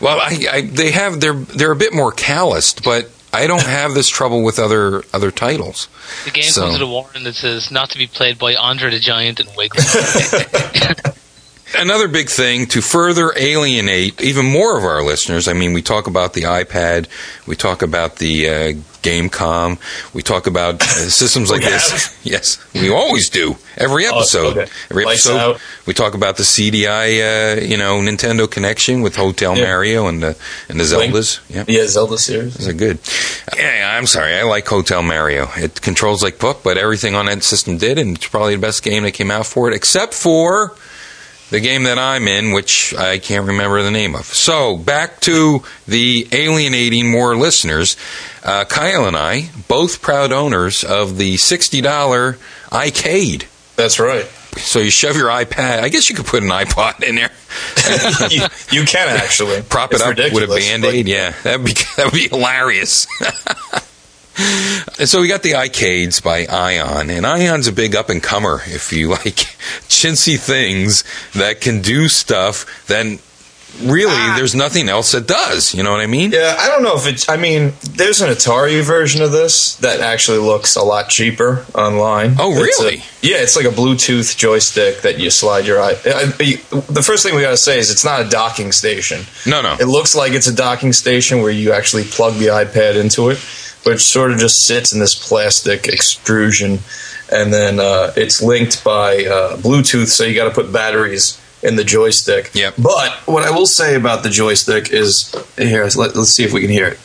Well, 0.00 0.20
I, 0.20 0.46
I, 0.50 0.60
they 0.62 0.92
have 0.92 1.20
they're 1.20 1.34
they're 1.34 1.72
a 1.72 1.76
bit 1.76 1.92
more 1.92 2.12
calloused, 2.12 2.84
but 2.84 3.10
I 3.32 3.46
don't 3.46 3.62
have 3.66 3.94
this 3.94 4.08
trouble 4.08 4.42
with 4.42 4.58
other 4.58 5.02
other 5.12 5.30
titles. 5.30 5.88
The 6.24 6.30
game 6.30 6.44
So- 6.44 6.62
comes 6.62 6.74
with 6.74 6.82
a 6.82 6.86
warning 6.86 7.24
that 7.24 7.34
says 7.34 7.70
not 7.70 7.90
to 7.90 7.98
be 7.98 8.06
played 8.06 8.38
by 8.38 8.54
Andre 8.54 8.90
the 8.90 9.00
Giant 9.00 9.40
and 9.40 9.48
Wiggles. 9.56 9.84
Another 11.76 12.08
big 12.08 12.28
thing 12.30 12.66
to 12.68 12.80
further 12.80 13.32
alienate 13.36 14.20
even 14.22 14.46
more 14.46 14.78
of 14.78 14.84
our 14.84 15.02
listeners. 15.02 15.48
I 15.48 15.52
mean, 15.52 15.72
we 15.74 15.82
talk 15.82 16.06
about 16.06 16.32
the 16.32 16.42
iPad, 16.42 17.08
we 17.46 17.56
talk 17.56 17.82
about 17.82 18.16
the 18.16 18.48
uh, 18.48 18.72
GameCom, 19.02 19.78
we 20.14 20.22
talk 20.22 20.46
about 20.46 20.76
uh, 20.82 20.86
systems 20.86 21.50
like 21.50 21.60
this. 21.60 22.16
Yes, 22.24 22.58
we 22.74 22.90
always 22.90 23.28
do. 23.28 23.56
Every 23.76 24.06
episode, 24.06 24.56
okay. 24.56 24.70
every 24.90 25.04
Lights 25.04 25.26
episode, 25.26 25.38
out. 25.56 25.60
we 25.86 25.92
talk 25.94 26.14
about 26.14 26.36
the 26.38 26.42
CDI, 26.42 27.58
uh, 27.58 27.60
you 27.60 27.76
know, 27.76 28.00
Nintendo 28.00 28.50
connection 28.50 29.02
with 29.02 29.16
Hotel 29.16 29.56
Yeah. 29.56 29.64
Mario 29.64 30.06
and 30.06 30.22
the 30.22 30.36
and 30.70 30.80
the 30.80 30.96
Link. 30.96 31.14
Zeldas. 31.14 31.40
Yeah. 31.50 31.64
Yeah, 31.68 31.86
Zelda 31.86 32.16
series. 32.18 32.54
Those 32.54 32.68
are 32.68 32.72
good. 32.72 32.98
Yeah, 33.56 33.94
I'm 33.96 34.06
sorry. 34.06 34.34
I 34.34 34.42
like 34.44 34.66
Hotel 34.66 35.02
Mario. 35.02 35.48
It 35.56 35.80
controls 35.82 36.22
like 36.22 36.38
book, 36.38 36.60
but 36.64 36.78
everything 36.78 37.14
on 37.14 37.26
that 37.26 37.42
system 37.42 37.76
did, 37.76 37.98
and 37.98 38.16
it's 38.16 38.26
probably 38.26 38.54
the 38.56 38.60
best 38.62 38.82
game 38.82 39.02
that 39.02 39.12
came 39.12 39.30
out 39.30 39.46
for 39.46 39.68
it, 39.70 39.74
except 39.74 40.14
for 40.14 40.74
the 41.50 41.60
game 41.60 41.84
that 41.84 41.98
I'm 41.98 42.28
in, 42.28 42.52
which 42.52 42.94
I 42.94 43.18
can't 43.18 43.46
remember 43.46 43.82
the 43.82 43.90
name 43.90 44.14
of. 44.14 44.26
So 44.26 44.76
back 44.76 45.20
to 45.20 45.62
the 45.86 46.26
alienating 46.32 47.10
more 47.10 47.36
listeners. 47.36 47.96
Uh, 48.44 48.64
Kyle 48.64 49.06
and 49.06 49.16
I, 49.16 49.50
both 49.68 50.02
proud 50.02 50.32
owners 50.32 50.84
of 50.84 51.16
the 51.18 51.34
$60 51.34 51.82
iCade. 52.70 53.46
That's 53.76 53.98
right. 53.98 54.26
So 54.56 54.80
you 54.80 54.90
shove 54.90 55.16
your 55.16 55.28
iPad. 55.28 55.80
I 55.80 55.88
guess 55.88 56.10
you 56.10 56.16
could 56.16 56.26
put 56.26 56.42
an 56.42 56.48
iPod 56.48 57.02
in 57.02 57.14
there. 57.14 57.30
you, 58.30 58.42
you 58.70 58.84
can 58.86 59.08
actually 59.08 59.62
prop 59.62 59.92
it 59.92 59.96
It's 59.96 60.04
up 60.04 60.16
with 60.32 60.50
a 60.50 60.54
band 60.54 60.84
aid. 60.84 61.06
Yeah, 61.06 61.32
that'd 61.42 61.64
be 61.64 61.72
that 61.96 62.06
would 62.06 62.14
be 62.14 62.28
hilarious. 62.28 63.06
and 64.98 65.08
so 65.08 65.20
we 65.20 65.28
got 65.28 65.42
the 65.42 65.52
iCades 65.52 66.22
by 66.22 66.46
Ion, 66.46 67.10
and 67.10 67.26
Ion's 67.26 67.66
a 67.66 67.72
big 67.72 67.96
up 67.96 68.08
and 68.08 68.22
comer. 68.22 68.62
If 68.66 68.92
you 68.92 69.08
like 69.10 69.46
chintzy 69.88 70.38
things 70.38 71.04
that 71.32 71.60
can 71.60 71.82
do 71.82 72.08
stuff, 72.08 72.86
then 72.86 73.18
really 73.82 74.10
ah. 74.10 74.34
there's 74.36 74.54
nothing 74.54 74.88
else 74.88 75.12
that 75.12 75.26
does. 75.26 75.74
You 75.74 75.82
know 75.82 75.90
what 75.90 76.00
I 76.00 76.06
mean? 76.06 76.32
Yeah, 76.32 76.56
I 76.58 76.68
don't 76.68 76.82
know 76.82 76.96
if 76.96 77.06
it's. 77.06 77.28
I 77.28 77.36
mean, 77.36 77.72
there's 77.82 78.20
an 78.20 78.30
Atari 78.30 78.82
version 78.82 79.22
of 79.22 79.32
this 79.32 79.76
that 79.76 80.00
actually 80.00 80.38
looks 80.38 80.76
a 80.76 80.82
lot 80.82 81.08
cheaper 81.08 81.64
online. 81.74 82.36
Oh, 82.38 82.52
It's 82.52 82.80
a- 82.80 82.84
really? 82.84 83.02
yeah, 83.22 83.38
it's 83.38 83.56
like 83.56 83.66
a 83.66 83.70
Bluetooth 83.70 84.36
joystick 84.36 85.02
that 85.02 85.18
you 85.18 85.30
slide 85.30 85.66
your 85.66 85.80
eye. 85.80 85.94
The 85.94 87.02
first 87.04 87.24
thing 87.24 87.34
we 87.34 87.42
got 87.42 87.50
to 87.50 87.56
say 87.56 87.78
is 87.78 87.90
it's 87.90 88.04
not 88.04 88.20
a 88.24 88.28
docking 88.28 88.72
station. 88.72 89.22
No, 89.46 89.62
no. 89.62 89.74
It 89.74 89.86
looks 89.86 90.14
like 90.14 90.32
it's 90.32 90.46
a 90.46 90.54
docking 90.54 90.92
station 90.92 91.42
where 91.42 91.50
you 91.50 91.72
actually 91.72 92.04
plug 92.04 92.34
the 92.34 92.46
iPad 92.46 92.96
into 92.96 93.30
it, 93.30 93.38
it 93.90 93.98
sort 94.00 94.32
of 94.32 94.38
just 94.38 94.62
sits 94.66 94.92
in 94.92 95.00
this 95.00 95.14
plastic 95.14 95.86
extrusion, 95.88 96.78
and 97.30 97.52
then 97.52 97.80
uh, 97.80 98.12
it's 98.16 98.42
linked 98.42 98.82
by 98.84 99.24
uh, 99.24 99.56
Bluetooth, 99.56 100.08
so 100.08 100.24
you 100.24 100.34
got 100.34 100.44
to 100.44 100.54
put 100.54 100.72
batteries 100.72 101.40
in 101.62 101.76
the 101.76 101.84
joystick. 101.84 102.50
Yep. 102.54 102.74
But 102.78 103.12
what 103.26 103.44
I 103.44 103.50
will 103.50 103.66
say 103.66 103.96
about 103.96 104.22
the 104.22 104.30
joystick 104.30 104.92
is 104.92 105.34
here. 105.56 105.84
Let, 105.84 106.14
let's 106.14 106.30
see 106.30 106.44
if 106.44 106.52
we 106.52 106.60
can 106.60 106.70
hear 106.70 106.88
it. 106.88 106.98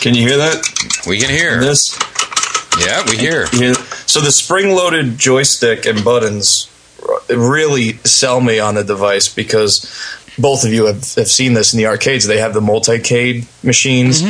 Can 0.00 0.14
you 0.14 0.26
hear 0.26 0.38
that? 0.38 0.64
We 1.06 1.18
can 1.18 1.30
hear. 1.30 1.60
This. 1.60 1.98
Yeah, 2.80 3.04
we 3.08 3.16
hear. 3.16 3.46
Yeah. 3.52 3.74
So 4.06 4.20
the 4.20 4.32
spring-loaded 4.32 5.18
joystick 5.18 5.86
and 5.86 6.04
buttons 6.04 6.68
really 7.28 7.98
sell 7.98 8.40
me 8.40 8.58
on 8.58 8.74
the 8.74 8.84
device 8.84 9.28
because 9.32 9.84
both 10.38 10.64
of 10.64 10.72
you 10.72 10.86
have, 10.86 11.14
have 11.14 11.28
seen 11.28 11.52
this 11.52 11.74
in 11.74 11.78
the 11.78 11.86
arcades. 11.86 12.26
They 12.26 12.38
have 12.38 12.54
the 12.54 12.60
multicade 12.60 13.46
machines, 13.62 14.22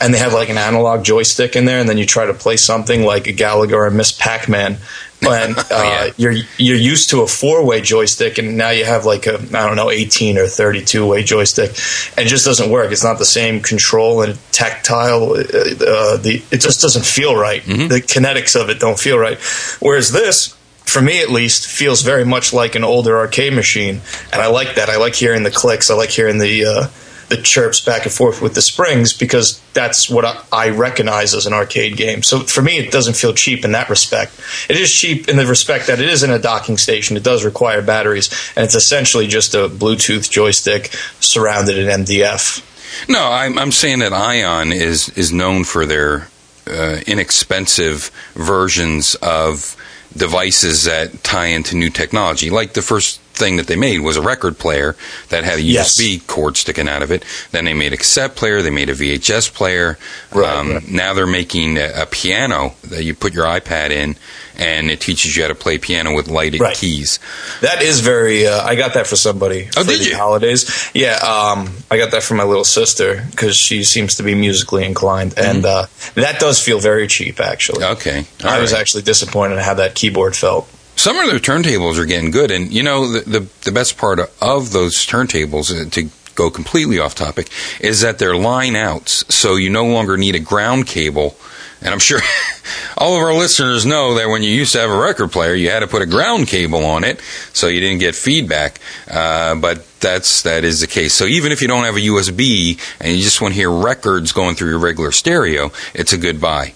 and 0.00 0.14
they 0.14 0.18
have 0.18 0.32
like 0.32 0.48
an 0.48 0.58
analog 0.58 1.04
joystick 1.04 1.56
in 1.56 1.64
there, 1.64 1.78
and 1.78 1.88
then 1.88 1.98
you 1.98 2.06
try 2.06 2.26
to 2.26 2.34
play 2.34 2.56
something 2.56 3.04
like 3.04 3.26
a 3.26 3.32
Galaga 3.32 3.72
or 3.72 3.86
a 3.86 3.90
Miss 3.90 4.12
Pac-Man. 4.12 4.78
And 5.22 5.58
uh, 5.58 5.64
yeah. 5.70 6.10
you're 6.16 6.32
you're 6.56 6.78
used 6.78 7.10
to 7.10 7.20
a 7.20 7.26
four 7.26 7.62
way 7.62 7.82
joystick, 7.82 8.38
and 8.38 8.56
now 8.56 8.70
you 8.70 8.86
have 8.86 9.04
like 9.04 9.26
a 9.26 9.34
I 9.34 9.66
don't 9.66 9.76
know 9.76 9.90
eighteen 9.90 10.38
or 10.38 10.46
thirty 10.46 10.82
two 10.82 11.06
way 11.06 11.22
joystick, 11.22 11.72
and 12.16 12.24
it 12.26 12.30
just 12.30 12.46
doesn't 12.46 12.70
work. 12.70 12.90
It's 12.90 13.04
not 13.04 13.18
the 13.18 13.26
same 13.26 13.60
control 13.60 14.22
and 14.22 14.38
tactile. 14.50 15.32
Uh, 15.32 15.40
uh, 15.40 16.16
the 16.16 16.42
it 16.50 16.62
just 16.62 16.80
doesn't 16.80 17.04
feel 17.04 17.36
right. 17.36 17.62
The 17.62 18.00
kinetics 18.00 18.58
of 18.58 18.70
it 18.70 18.80
don't 18.80 18.98
feel 18.98 19.18
right. 19.18 19.38
Whereas 19.80 20.10
this, 20.10 20.56
for 20.84 21.00
me 21.00 21.22
at 21.22 21.30
least, 21.30 21.68
feels 21.68 22.02
very 22.02 22.24
much 22.24 22.52
like 22.52 22.74
an 22.74 22.84
older 22.84 23.16
arcade 23.16 23.52
machine, 23.52 24.00
and 24.32 24.42
I 24.42 24.48
like 24.48 24.74
that. 24.74 24.88
I 24.88 24.96
like 24.96 25.14
hearing 25.14 25.42
the 25.42 25.50
clicks. 25.50 25.90
I 25.90 25.94
like 25.94 26.10
hearing 26.10 26.38
the 26.38 26.64
uh, 26.64 26.88
the 27.30 27.36
chirps 27.36 27.80
back 27.80 28.04
and 28.04 28.12
forth 28.12 28.42
with 28.42 28.54
the 28.54 28.60
springs 28.60 29.12
because 29.12 29.60
that's 29.72 30.10
what 30.10 30.24
I, 30.24 30.42
I 30.52 30.68
recognize 30.70 31.32
as 31.32 31.46
an 31.46 31.52
arcade 31.52 31.96
game. 31.96 32.24
So 32.24 32.40
for 32.40 32.60
me, 32.60 32.78
it 32.78 32.90
doesn't 32.90 33.14
feel 33.14 33.32
cheap 33.32 33.64
in 33.64 33.72
that 33.72 33.88
respect. 33.88 34.32
It 34.68 34.76
is 34.76 34.92
cheap 34.92 35.28
in 35.28 35.36
the 35.36 35.46
respect 35.46 35.86
that 35.86 36.00
it 36.00 36.08
is 36.08 36.24
in 36.24 36.30
a 36.30 36.40
docking 36.40 36.76
station. 36.76 37.16
It 37.16 37.22
does 37.22 37.44
require 37.44 37.82
batteries, 37.82 38.30
and 38.56 38.64
it's 38.64 38.74
essentially 38.74 39.28
just 39.28 39.54
a 39.54 39.68
Bluetooth 39.68 40.28
joystick 40.28 40.92
surrounded 41.20 41.78
in 41.78 41.86
MDF. 42.04 42.66
No, 43.08 43.30
I'm, 43.30 43.58
I'm 43.58 43.72
saying 43.72 44.00
that 44.00 44.12
Ion 44.12 44.72
is 44.72 45.08
is 45.10 45.32
known 45.32 45.62
for 45.62 45.86
their 45.86 46.26
uh, 46.66 46.98
inexpensive 47.06 48.10
versions 48.34 49.14
of 49.16 49.76
devices 50.16 50.84
that 50.84 51.22
tie 51.22 51.46
into 51.46 51.76
new 51.76 51.90
technology. 51.90 52.50
Like 52.50 52.72
the 52.72 52.82
first 52.82 53.20
thing 53.40 53.56
that 53.56 53.66
they 53.66 53.74
made 53.74 53.98
was 54.00 54.16
a 54.16 54.22
record 54.22 54.56
player 54.58 54.94
that 55.30 55.42
had 55.42 55.58
a 55.58 55.62
Yes. 55.62 55.96
USB 55.98 56.24
cord 56.28 56.56
sticking 56.56 56.88
out 56.88 57.02
of 57.02 57.10
it. 57.10 57.24
Then 57.50 57.64
they 57.64 57.74
made 57.74 57.92
a 57.92 57.96
cassette 57.96 58.36
player. 58.36 58.62
They 58.62 58.70
made 58.70 58.88
a 58.90 58.94
VHS 58.94 59.52
player. 59.52 59.98
Right, 60.32 60.48
um, 60.56 60.70
right. 60.74 60.88
Now 60.88 61.14
they're 61.14 61.26
making 61.26 61.76
a, 61.78 62.02
a 62.02 62.06
piano 62.06 62.74
that 62.84 63.02
you 63.02 63.14
put 63.14 63.32
your 63.34 63.46
iPad 63.46 63.90
in, 63.90 64.14
and 64.56 64.90
it 64.90 65.00
teaches 65.00 65.34
you 65.36 65.42
how 65.42 65.48
to 65.48 65.54
play 65.56 65.78
piano 65.78 66.14
with 66.14 66.28
lighted 66.28 66.60
Right. 66.60 66.76
keys. 66.76 67.18
That 67.62 67.82
is 67.82 67.98
very. 68.00 68.46
Uh, 68.46 68.62
I 68.62 68.76
got 68.76 68.94
that 68.94 69.06
for 69.08 69.16
somebody 69.16 69.68
Oh, 69.76 69.82
for 69.84 69.90
did 69.90 70.00
the 70.00 70.10
you? 70.10 70.16
holidays. 70.16 70.90
Yeah, 70.94 71.14
um, 71.16 71.72
I 71.90 71.96
got 71.96 72.10
that 72.12 72.22
for 72.22 72.34
my 72.34 72.44
little 72.44 72.64
sister 72.64 73.26
because 73.30 73.56
she 73.56 73.82
seems 73.82 74.14
to 74.16 74.22
be 74.22 74.34
musically 74.34 74.84
inclined, 74.84 75.34
Mm-hmm. 75.34 75.56
and 75.56 75.64
uh, 75.66 75.86
that 76.14 76.38
does 76.40 76.60
feel 76.62 76.78
very 76.78 77.06
cheap. 77.06 77.40
Actually, 77.40 77.84
Okay, 77.84 78.26
all 78.44 78.50
I 78.50 78.60
was 78.60 78.72
actually 78.72 79.02
disappointed 79.02 79.54
in 79.54 79.60
how 79.64 79.74
that 79.74 79.94
keyboard 79.94 80.36
felt. 80.36 80.68
Some 81.00 81.16
of 81.16 81.28
their 81.28 81.38
turntables 81.38 81.96
are 81.96 82.04
getting 82.04 82.30
good, 82.30 82.50
and 82.50 82.70
you 82.70 82.82
know 82.82 83.10
the 83.10 83.20
the, 83.20 83.48
the 83.62 83.72
best 83.72 83.96
part 83.96 84.20
of 84.20 84.72
those 84.72 84.96
turntables 84.96 85.70
uh, 85.70 85.88
to 85.88 86.10
go 86.34 86.50
completely 86.50 86.98
off 86.98 87.14
topic 87.14 87.48
is 87.80 88.02
that 88.02 88.18
they're 88.18 88.36
line 88.36 88.76
outs, 88.76 89.24
so 89.34 89.56
you 89.56 89.70
no 89.70 89.86
longer 89.86 90.18
need 90.18 90.34
a 90.34 90.38
ground 90.38 90.86
cable. 90.86 91.38
And 91.80 91.94
I'm 91.94 92.00
sure 92.00 92.20
all 92.98 93.16
of 93.16 93.22
our 93.22 93.32
listeners 93.32 93.86
know 93.86 94.16
that 94.16 94.28
when 94.28 94.42
you 94.42 94.50
used 94.50 94.74
to 94.74 94.80
have 94.80 94.90
a 94.90 94.98
record 94.98 95.32
player, 95.32 95.54
you 95.54 95.70
had 95.70 95.80
to 95.80 95.86
put 95.86 96.02
a 96.02 96.06
ground 96.06 96.48
cable 96.48 96.84
on 96.84 97.02
it 97.04 97.22
so 97.54 97.68
you 97.68 97.80
didn't 97.80 98.00
get 98.00 98.14
feedback. 98.14 98.78
Uh, 99.10 99.54
but 99.54 99.86
that's 100.00 100.42
that 100.42 100.64
is 100.64 100.80
the 100.80 100.86
case. 100.86 101.12
So 101.14 101.26
even 101.26 101.52
if 101.52 101.60
you 101.62 101.68
don't 101.68 101.84
have 101.84 101.96
a 101.96 102.00
USB 102.00 102.78
and 103.00 103.16
you 103.16 103.22
just 103.22 103.40
want 103.40 103.54
to 103.54 103.60
hear 103.60 103.70
records 103.70 104.32
going 104.32 104.54
through 104.54 104.70
your 104.70 104.78
regular 104.78 105.12
stereo, 105.12 105.70
it's 105.94 106.12
a 106.12 106.18
good 106.18 106.40
buy. 106.40 106.74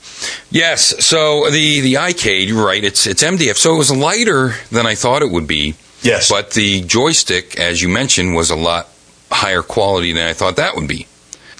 Yes. 0.50 1.04
So 1.04 1.50
the 1.50 1.80
the 1.80 1.94
iCade, 1.94 2.48
you're 2.48 2.64
right? 2.64 2.82
It's 2.82 3.06
it's 3.06 3.22
MDF, 3.22 3.56
so 3.56 3.74
it 3.74 3.78
was 3.78 3.90
lighter 3.90 4.54
than 4.70 4.86
I 4.86 4.94
thought 4.94 5.22
it 5.22 5.30
would 5.30 5.46
be. 5.46 5.74
Yes, 6.02 6.30
But 6.30 6.50
the 6.50 6.82
joystick, 6.82 7.58
as 7.58 7.80
you 7.80 7.88
mentioned, 7.88 8.34
was 8.34 8.50
a 8.50 8.56
lot 8.56 8.90
higher 9.30 9.62
quality 9.62 10.12
than 10.12 10.28
I 10.28 10.34
thought 10.34 10.56
that 10.56 10.76
would 10.76 10.86
be. 10.86 11.06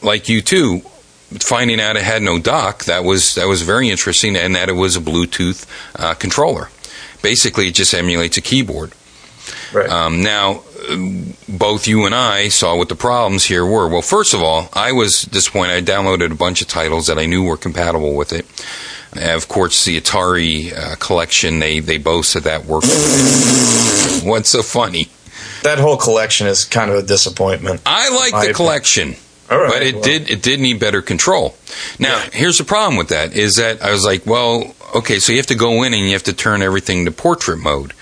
Like 0.02 0.28
you 0.28 0.42
too, 0.42 0.80
finding 1.30 1.80
out 1.80 1.96
it 1.96 2.02
had 2.02 2.20
no 2.20 2.38
dock, 2.38 2.84
that 2.84 3.04
was 3.04 3.36
that 3.36 3.48
was 3.48 3.62
very 3.62 3.88
interesting, 3.88 4.36
and 4.36 4.54
that 4.54 4.68
it 4.68 4.74
was 4.74 4.96
a 4.96 5.00
Bluetooth 5.00 5.66
uh, 5.96 6.12
controller. 6.12 6.68
Basically, 7.22 7.68
it 7.68 7.74
just 7.74 7.94
emulates 7.94 8.36
a 8.36 8.42
keyboard. 8.42 8.92
Right. 9.74 9.88
Um, 9.88 10.22
now, 10.22 10.62
both 11.48 11.86
you 11.86 12.06
and 12.06 12.14
I 12.14 12.48
saw 12.48 12.76
what 12.76 12.88
the 12.88 12.94
problems 12.94 13.44
here 13.44 13.64
were. 13.64 13.88
Well, 13.88 14.02
first 14.02 14.34
of 14.34 14.42
all, 14.42 14.68
I 14.72 14.92
was 14.92 15.22
disappointed. 15.22 15.72
I 15.72 15.82
downloaded 15.82 16.30
a 16.30 16.36
bunch 16.36 16.62
of 16.62 16.68
titles 16.68 17.06
that 17.08 17.18
I 17.18 17.26
knew 17.26 17.44
were 17.44 17.56
compatible 17.56 18.14
with 18.14 18.32
it. 18.32 18.46
Of 19.16 19.48
course, 19.48 19.84
the 19.84 20.00
Atari 20.00 20.76
uh, 20.76 20.96
collection, 20.96 21.60
they, 21.60 21.78
they 21.80 21.98
boast 21.98 22.34
that 22.42 22.64
worked. 22.64 22.86
What's 24.24 24.48
so 24.48 24.62
funny? 24.62 25.08
that 25.64 25.78
whole 25.78 25.96
collection 25.96 26.46
is 26.46 26.64
kind 26.64 26.90
of 26.90 26.96
a 26.96 27.02
disappointment. 27.02 27.82
I 27.84 28.10
like 28.10 28.30
the 28.30 28.36
opinion. 28.36 28.54
collection. 28.54 29.14
Right, 29.50 29.70
but 29.70 29.82
it 29.82 29.94
well. 29.94 30.02
did 30.02 30.30
it 30.30 30.42
did 30.42 30.60
need 30.60 30.80
better 30.80 31.02
control. 31.02 31.54
Now, 31.98 32.18
here's 32.32 32.56
the 32.56 32.64
problem 32.64 32.96
with 32.96 33.08
that 33.08 33.34
is 33.34 33.56
that 33.56 33.82
I 33.82 33.90
was 33.90 34.04
like, 34.04 34.24
well, 34.24 34.74
okay, 34.94 35.18
so 35.18 35.32
you 35.32 35.38
have 35.38 35.46
to 35.48 35.54
go 35.54 35.82
in 35.82 35.92
and 35.92 36.02
you 36.02 36.12
have 36.12 36.22
to 36.24 36.32
turn 36.32 36.62
everything 36.62 37.04
to 37.04 37.10
portrait 37.10 37.58
mode 37.58 37.92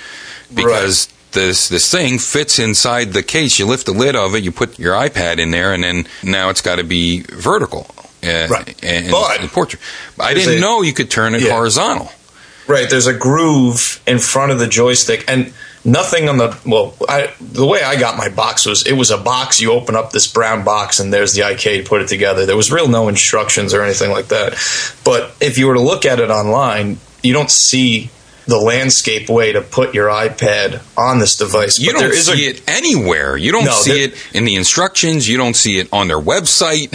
because 0.55 1.09
this 1.33 1.69
this 1.69 1.91
thing 1.91 2.19
fits 2.19 2.59
inside 2.59 3.13
the 3.13 3.23
case. 3.23 3.59
You 3.59 3.67
lift 3.67 3.87
the 3.87 3.93
lid 3.93 4.17
of 4.17 4.35
it, 4.35 4.43
you 4.45 4.53
put 4.53 4.79
your 4.79 4.95
iPad 4.95 5.39
in 5.39 5.51
there, 5.51 5.73
and 5.73 5.83
then 5.85 6.07
now 6.23 6.49
it's 6.51 6.61
got 6.61 6.77
to 6.77 6.85
be 6.85 7.23
vertical. 7.23 7.87
Uh, 8.25 8.47
Right. 8.49 8.75
And, 8.85 9.11
But- 9.11 9.41
and 9.41 9.51
portrait. 9.51 9.83
I 10.21 10.35
didn't 10.35 10.59
a- 10.59 10.61
know 10.61 10.83
you 10.83 10.93
could 10.93 11.11
turn 11.11 11.35
it 11.35 11.43
Yeah. 11.43 11.51
horizontal. 11.53 12.13
Right, 12.69 12.89
there's 12.89 13.09
a 13.09 13.13
groove 13.13 14.01
in 14.07 14.21
front 14.21 14.53
of 14.53 14.61
the 14.61 14.69
joystick, 14.69 15.25
and 15.27 15.53
nothing 15.85 16.29
on 16.29 16.39
the 16.39 16.57
well. 16.65 16.95
I, 17.09 17.31
the 17.41 17.67
way 17.67 17.83
I 17.83 17.97
got 17.97 18.17
my 18.17 18.29
box 18.29 18.65
was 18.65 18.87
it 18.87 18.93
was 18.93 19.11
a 19.11 19.19
box. 19.19 19.61
You 19.61 19.73
open 19.73 19.97
up 19.97 20.13
this 20.13 20.29
brown 20.29 20.63
box, 20.63 21.01
and 21.01 21.13
there's 21.13 21.33
the 21.35 21.43
arcade. 21.43 21.87
Put 21.87 22.03
it 22.03 22.09
together. 22.09 22.47
There 22.47 22.57
was 22.57 22.71
real 22.71 22.87
no 22.87 23.09
instructions 23.09 23.75
or 23.75 23.83
anything 23.83 24.13
like 24.13 24.29
that. 24.29 24.53
But 25.03 25.35
if 25.41 25.59
you 25.59 25.67
were 25.67 25.75
to 25.75 25.81
look 25.81 26.07
at 26.07 26.21
it 26.21 26.31
online, 26.31 26.99
you 27.25 27.33
don't 27.33 27.51
see 27.51 28.11
the 28.47 28.59
landscape 28.59 29.29
way 29.29 29.53
to 29.53 29.61
put 29.61 29.95
your 29.95 30.09
iPad 30.09 30.83
on 30.99 31.19
this 31.21 31.37
device. 31.37 31.79
You 31.79 31.93
but 31.93 32.01
don't 32.01 32.09
there 32.11 32.19
is 32.19 32.27
see 32.27 32.47
a, 32.47 32.51
it 32.51 32.63
anywhere. 32.69 33.37
You 33.37 33.53
don't 33.53 33.65
No, 33.67 33.73
see 33.73 34.03
it 34.05 34.15
in 34.35 34.45
the 34.45 34.55
instructions. 34.57 35.29
You 35.29 35.37
don't 35.37 35.55
see 35.55 35.79
it 35.79 35.89
on 35.93 36.09
their 36.09 36.19
website. 36.21 36.93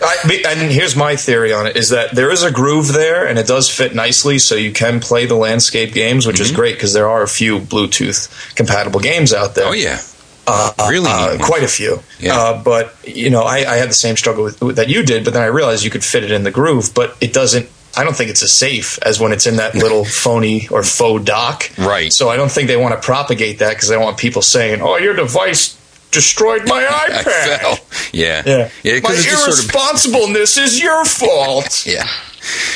I, 0.00 0.42
and 0.46 0.70
here's 0.70 0.94
my 0.94 1.16
theory 1.16 1.52
on 1.52 1.66
it: 1.66 1.76
is 1.76 1.88
that 1.90 2.14
there 2.14 2.30
is 2.30 2.44
a 2.44 2.52
groove 2.52 2.92
there, 2.92 3.26
and 3.26 3.36
it 3.38 3.48
does 3.48 3.68
fit 3.68 3.92
nicely, 3.94 4.38
so 4.38 4.54
you 4.54 4.70
can 4.72 5.00
play 5.00 5.26
the 5.26 5.34
landscape 5.34 5.92
games, 5.92 6.26
which 6.26 6.36
Mm-hmm. 6.36 6.44
is 6.44 6.52
great 6.52 6.74
because 6.76 6.92
there 6.92 7.08
are 7.08 7.22
a 7.24 7.28
few 7.28 7.58
Bluetooth 7.58 8.54
compatible 8.54 9.00
games 9.00 9.32
out 9.34 9.56
there. 9.56 9.66
Oh 9.66 9.72
yeah, 9.72 10.00
uh, 10.46 10.72
Really 10.88 11.10
uh, 11.10 11.38
quite 11.44 11.64
a 11.64 11.68
few. 11.68 11.98
Yeah. 12.20 12.36
Uh, 12.38 12.62
but 12.62 12.94
you 13.04 13.30
know, 13.30 13.42
I, 13.42 13.56
I 13.68 13.76
had 13.78 13.88
the 13.90 13.94
same 13.94 14.16
struggle 14.16 14.44
with, 14.44 14.60
with- 14.62 14.76
that 14.76 14.88
you 14.88 15.02
did, 15.02 15.24
but 15.24 15.32
then 15.34 15.42
I 15.42 15.46
realized 15.46 15.82
you 15.84 15.90
could 15.90 16.04
fit 16.04 16.22
it 16.22 16.30
in 16.30 16.44
the 16.44 16.52
groove, 16.52 16.92
but 16.94 17.16
it 17.20 17.32
doesn't. 17.32 17.68
I 17.96 18.04
don't 18.04 18.14
think 18.14 18.30
it's 18.30 18.42
as 18.42 18.52
safe 18.52 18.98
as 19.02 19.18
when 19.20 19.32
it's 19.32 19.46
in 19.46 19.56
that 19.56 19.74
little 19.84 20.04
phony 20.04 20.68
or 20.68 20.82
faux 20.82 21.24
dock. 21.24 21.70
Right. 21.78 22.12
So 22.12 22.28
I 22.28 22.36
don't 22.36 22.50
think 22.50 22.68
they 22.68 22.76
want 22.76 22.94
to 22.94 23.04
propagate 23.04 23.58
that 23.60 23.70
because 23.70 23.88
they 23.88 23.94
don't 23.94 24.04
want 24.04 24.18
people 24.18 24.42
saying, 24.42 24.80
"Oh, 24.82 24.96
your 24.96 25.14
device 25.14 25.76
destroyed 26.10 26.66
my 26.66 26.82
iPad." 27.08 28.12
Yeah, 28.12 28.42
Yeah, 28.46 28.70
yeah. 28.82 29.00
my 29.02 29.14
just 29.14 29.44
sort 29.44 29.58
of 29.58 30.36
is 30.58 30.80
your 30.80 31.04
fault. 31.04 31.86
Yeah. 31.98 32.06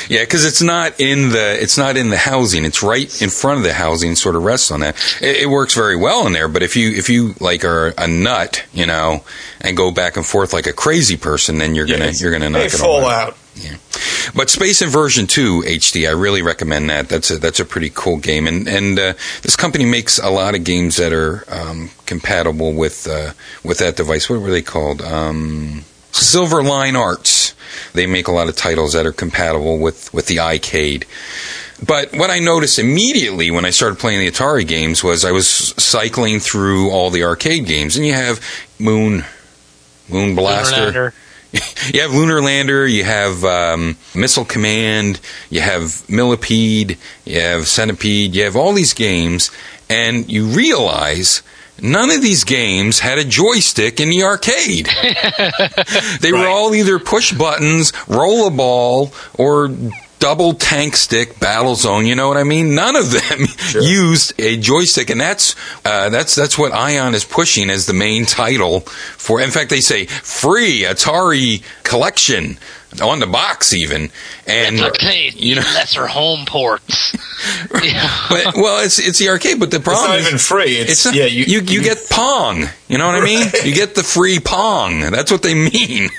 Yeah, 0.08 0.20
because 0.20 0.44
it's 0.44 0.60
not 0.60 1.00
in 1.00 1.30
the 1.30 1.56
it's 1.62 1.78
not 1.78 1.96
in 1.96 2.10
the 2.10 2.16
housing. 2.16 2.64
It's 2.64 2.82
right 2.82 3.22
in 3.22 3.30
front 3.30 3.58
of 3.58 3.64
the 3.64 3.72
housing. 3.72 4.14
Sort 4.16 4.36
of 4.36 4.44
rests 4.44 4.70
on 4.70 4.80
that. 4.80 4.96
It, 5.20 5.42
it 5.42 5.46
works 5.46 5.74
very 5.74 5.96
well 5.96 6.26
in 6.26 6.32
there. 6.32 6.48
But 6.48 6.62
if 6.62 6.76
you 6.76 6.90
if 6.90 7.08
you 7.08 7.34
like 7.40 7.64
are 7.64 7.94
a 7.96 8.06
nut, 8.06 8.64
you 8.72 8.86
know, 8.86 9.24
and 9.60 9.76
go 9.76 9.90
back 9.90 10.16
and 10.16 10.26
forth 10.26 10.52
like 10.52 10.66
a 10.66 10.72
crazy 10.72 11.16
person, 11.16 11.58
then 11.58 11.74
you're 11.74 11.86
gonna 11.86 12.10
you're 12.10 12.32
gonna 12.32 12.50
knock 12.50 12.66
it 12.66 12.82
all 12.82 13.06
out. 13.06 13.28
out. 13.28 13.36
But 14.34 14.50
Space 14.50 14.80
Inversion 14.80 15.26
2 15.26 15.62
HD, 15.62 16.08
I 16.08 16.12
really 16.12 16.42
recommend 16.42 16.88
that. 16.90 17.08
That's 17.08 17.30
a 17.30 17.38
that's 17.38 17.60
a 17.60 17.64
pretty 17.64 17.90
cool 17.94 18.16
game, 18.16 18.46
and 18.46 18.66
and 18.66 18.98
uh, 18.98 19.12
this 19.42 19.56
company 19.56 19.84
makes 19.84 20.18
a 20.18 20.30
lot 20.30 20.54
of 20.54 20.64
games 20.64 20.96
that 20.96 21.12
are 21.12 21.44
um, 21.48 21.90
compatible 22.06 22.72
with 22.72 23.06
uh, 23.06 23.32
with 23.62 23.78
that 23.78 23.96
device. 23.96 24.30
What 24.30 24.40
were 24.40 24.50
they 24.50 24.62
called? 24.62 25.02
Um, 25.02 25.84
Silverline 26.12 26.98
Arts. 26.98 27.54
They 27.94 28.06
make 28.06 28.28
a 28.28 28.32
lot 28.32 28.48
of 28.48 28.56
titles 28.56 28.92
that 28.92 29.06
are 29.06 29.12
compatible 29.12 29.78
with 29.78 30.12
with 30.14 30.26
the 30.26 30.36
iCade. 30.36 31.04
But 31.84 32.12
what 32.12 32.30
I 32.30 32.38
noticed 32.38 32.78
immediately 32.78 33.50
when 33.50 33.64
I 33.64 33.70
started 33.70 33.98
playing 33.98 34.20
the 34.20 34.30
Atari 34.30 34.66
games 34.66 35.02
was 35.02 35.24
I 35.24 35.32
was 35.32 35.48
cycling 35.48 36.38
through 36.38 36.90
all 36.90 37.10
the 37.10 37.24
arcade 37.24 37.66
games, 37.66 37.96
and 37.96 38.06
you 38.06 38.14
have 38.14 38.40
Moon, 38.78 39.24
Moon 40.08 40.36
Blaster. 40.36 41.12
you 41.92 42.00
have 42.00 42.14
Lunar 42.14 42.40
Lander, 42.40 42.86
you 42.86 43.04
have 43.04 43.44
um, 43.44 43.96
Missile 44.14 44.44
Command, 44.44 45.20
you 45.50 45.60
have 45.60 46.08
Millipede, 46.08 46.98
you 47.24 47.40
have 47.40 47.68
Centipede, 47.68 48.34
you 48.34 48.44
have 48.44 48.56
all 48.56 48.72
these 48.72 48.94
games, 48.94 49.50
and 49.90 50.30
you 50.30 50.46
realize 50.46 51.42
none 51.80 52.10
of 52.10 52.22
these 52.22 52.44
games 52.44 53.00
had 53.00 53.18
a 53.18 53.24
joystick 53.24 54.00
in 54.00 54.08
the 54.08 54.22
arcade. 54.22 54.86
they 56.20 56.32
were 56.32 56.46
all 56.46 56.74
either 56.74 56.98
push 56.98 57.32
buttons, 57.32 57.92
roll 58.08 58.46
a 58.46 58.50
ball, 58.50 59.12
or 59.34 59.68
double 60.22 60.54
tank 60.54 60.94
stick 60.94 61.40
battle 61.40 61.74
zone 61.74 62.06
you 62.06 62.14
know 62.14 62.28
what 62.28 62.36
i 62.36 62.44
mean 62.44 62.76
none 62.76 62.94
of 62.94 63.10
them 63.10 63.40
used 63.82 64.32
a 64.38 64.56
joystick 64.56 65.10
and 65.10 65.20
that's 65.20 65.56
uh, 65.84 66.10
that's 66.10 66.36
that's 66.36 66.56
what 66.56 66.70
ion 66.70 67.12
is 67.12 67.24
pushing 67.24 67.68
as 67.68 67.86
the 67.86 67.92
main 67.92 68.24
title 68.24 68.82
for 69.18 69.40
in 69.40 69.50
fact 69.50 69.68
they 69.68 69.80
say 69.80 70.06
free 70.06 70.82
atari 70.82 71.60
collection 71.82 72.56
on 73.02 73.18
the 73.18 73.26
box 73.26 73.72
even 73.72 74.10
and 74.46 74.76
Duplicate 74.76 75.34
you 75.34 75.56
know 75.56 75.62
lesser 75.74 76.06
home 76.06 76.46
ports. 76.46 77.16
yeah. 77.82 78.26
but, 78.30 78.54
well 78.54 78.84
it's 78.84 79.00
it's 79.00 79.18
the 79.18 79.28
arcade 79.28 79.58
but 79.58 79.72
the 79.72 79.78
It's 79.78 79.84
problem 79.84 80.10
not 80.10 80.18
is 80.20 80.26
even 80.28 80.38
free. 80.38 80.76
It's, 80.76 80.92
it's 80.92 81.04
not, 81.06 81.14
yeah, 81.14 81.24
you, 81.24 81.62
you 81.62 81.82
get 81.82 81.98
pong 82.10 82.68
you 82.86 82.96
know 82.96 83.06
what 83.06 83.20
i 83.20 83.24
mean 83.24 83.44
you 83.64 83.74
get 83.74 83.96
the 83.96 84.04
free 84.04 84.38
pong 84.38 85.00
that's 85.10 85.32
what 85.32 85.42
they 85.42 85.54
mean 85.54 86.10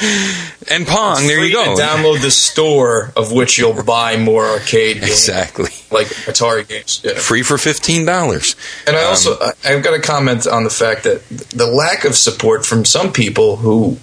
and 0.70 0.86
Pong. 0.86 1.26
There 1.26 1.44
you 1.44 1.52
go. 1.52 1.74
Download 1.76 2.20
the 2.22 2.30
store 2.30 3.12
of 3.16 3.32
which 3.32 3.58
you'll 3.58 3.82
buy 3.82 4.16
more 4.16 4.44
arcade 4.46 4.96
games, 5.00 5.10
Exactly. 5.10 5.70
like 5.90 6.06
Atari 6.26 6.66
games. 6.68 7.00
Yeah. 7.04 7.14
Free 7.14 7.42
for 7.42 7.58
fifteen 7.58 8.04
dollars. 8.04 8.54
And 8.86 8.96
I 8.96 9.04
also 9.04 9.36
I- 9.40 9.52
I've 9.64 9.82
got 9.82 9.92
to 9.92 10.00
comment 10.00 10.46
on 10.46 10.64
the 10.64 10.70
fact 10.70 11.04
that 11.04 11.26
the 11.50 11.66
lack 11.66 12.04
of 12.04 12.16
support 12.16 12.64
from 12.64 12.84
some 12.84 13.12
people 13.12 13.56
who 13.56 13.98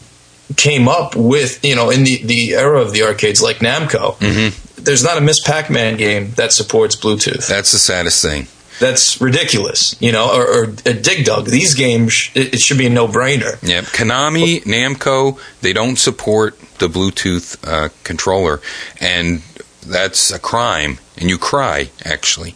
came 0.57 0.87
up 0.87 1.15
with 1.15 1.63
you 1.65 1.75
know 1.75 1.89
in 1.89 2.03
the 2.03 2.21
the 2.23 2.53
era 2.55 2.79
of 2.81 2.91
the 2.93 3.03
arcades 3.03 3.41
like 3.41 3.57
Namco. 3.57 4.15
Mm-hmm. 4.17 4.83
There's 4.83 5.03
not 5.03 5.17
a 5.17 5.21
Miss 5.21 5.39
Pac-Man 5.39 5.97
game 5.97 6.31
that 6.35 6.51
supports 6.53 6.95
Bluetooth. 6.95 7.47
That's 7.47 7.71
the 7.71 7.79
saddest 7.79 8.21
thing. 8.21 8.47
That's 8.79 9.21
ridiculous, 9.21 9.95
you 10.01 10.11
know. 10.11 10.33
Or, 10.33 10.45
or 10.45 10.63
a 10.85 10.93
Dig 10.93 11.25
Dug. 11.25 11.45
These 11.47 11.75
games, 11.75 12.29
it, 12.35 12.55
it 12.55 12.59
should 12.59 12.77
be 12.77 12.87
a 12.87 12.89
no-brainer. 12.89 13.61
Yep. 13.67 13.85
Konami, 13.85 14.63
Namco, 14.63 15.39
they 15.61 15.73
don't 15.73 15.97
support 15.97 16.59
the 16.79 16.87
Bluetooth 16.87 17.57
uh, 17.65 17.89
controller, 18.03 18.61
and 18.99 19.41
that's 19.85 20.31
a 20.31 20.39
crime. 20.39 20.99
And 21.17 21.29
you 21.29 21.37
cry, 21.37 21.89
actually. 22.03 22.55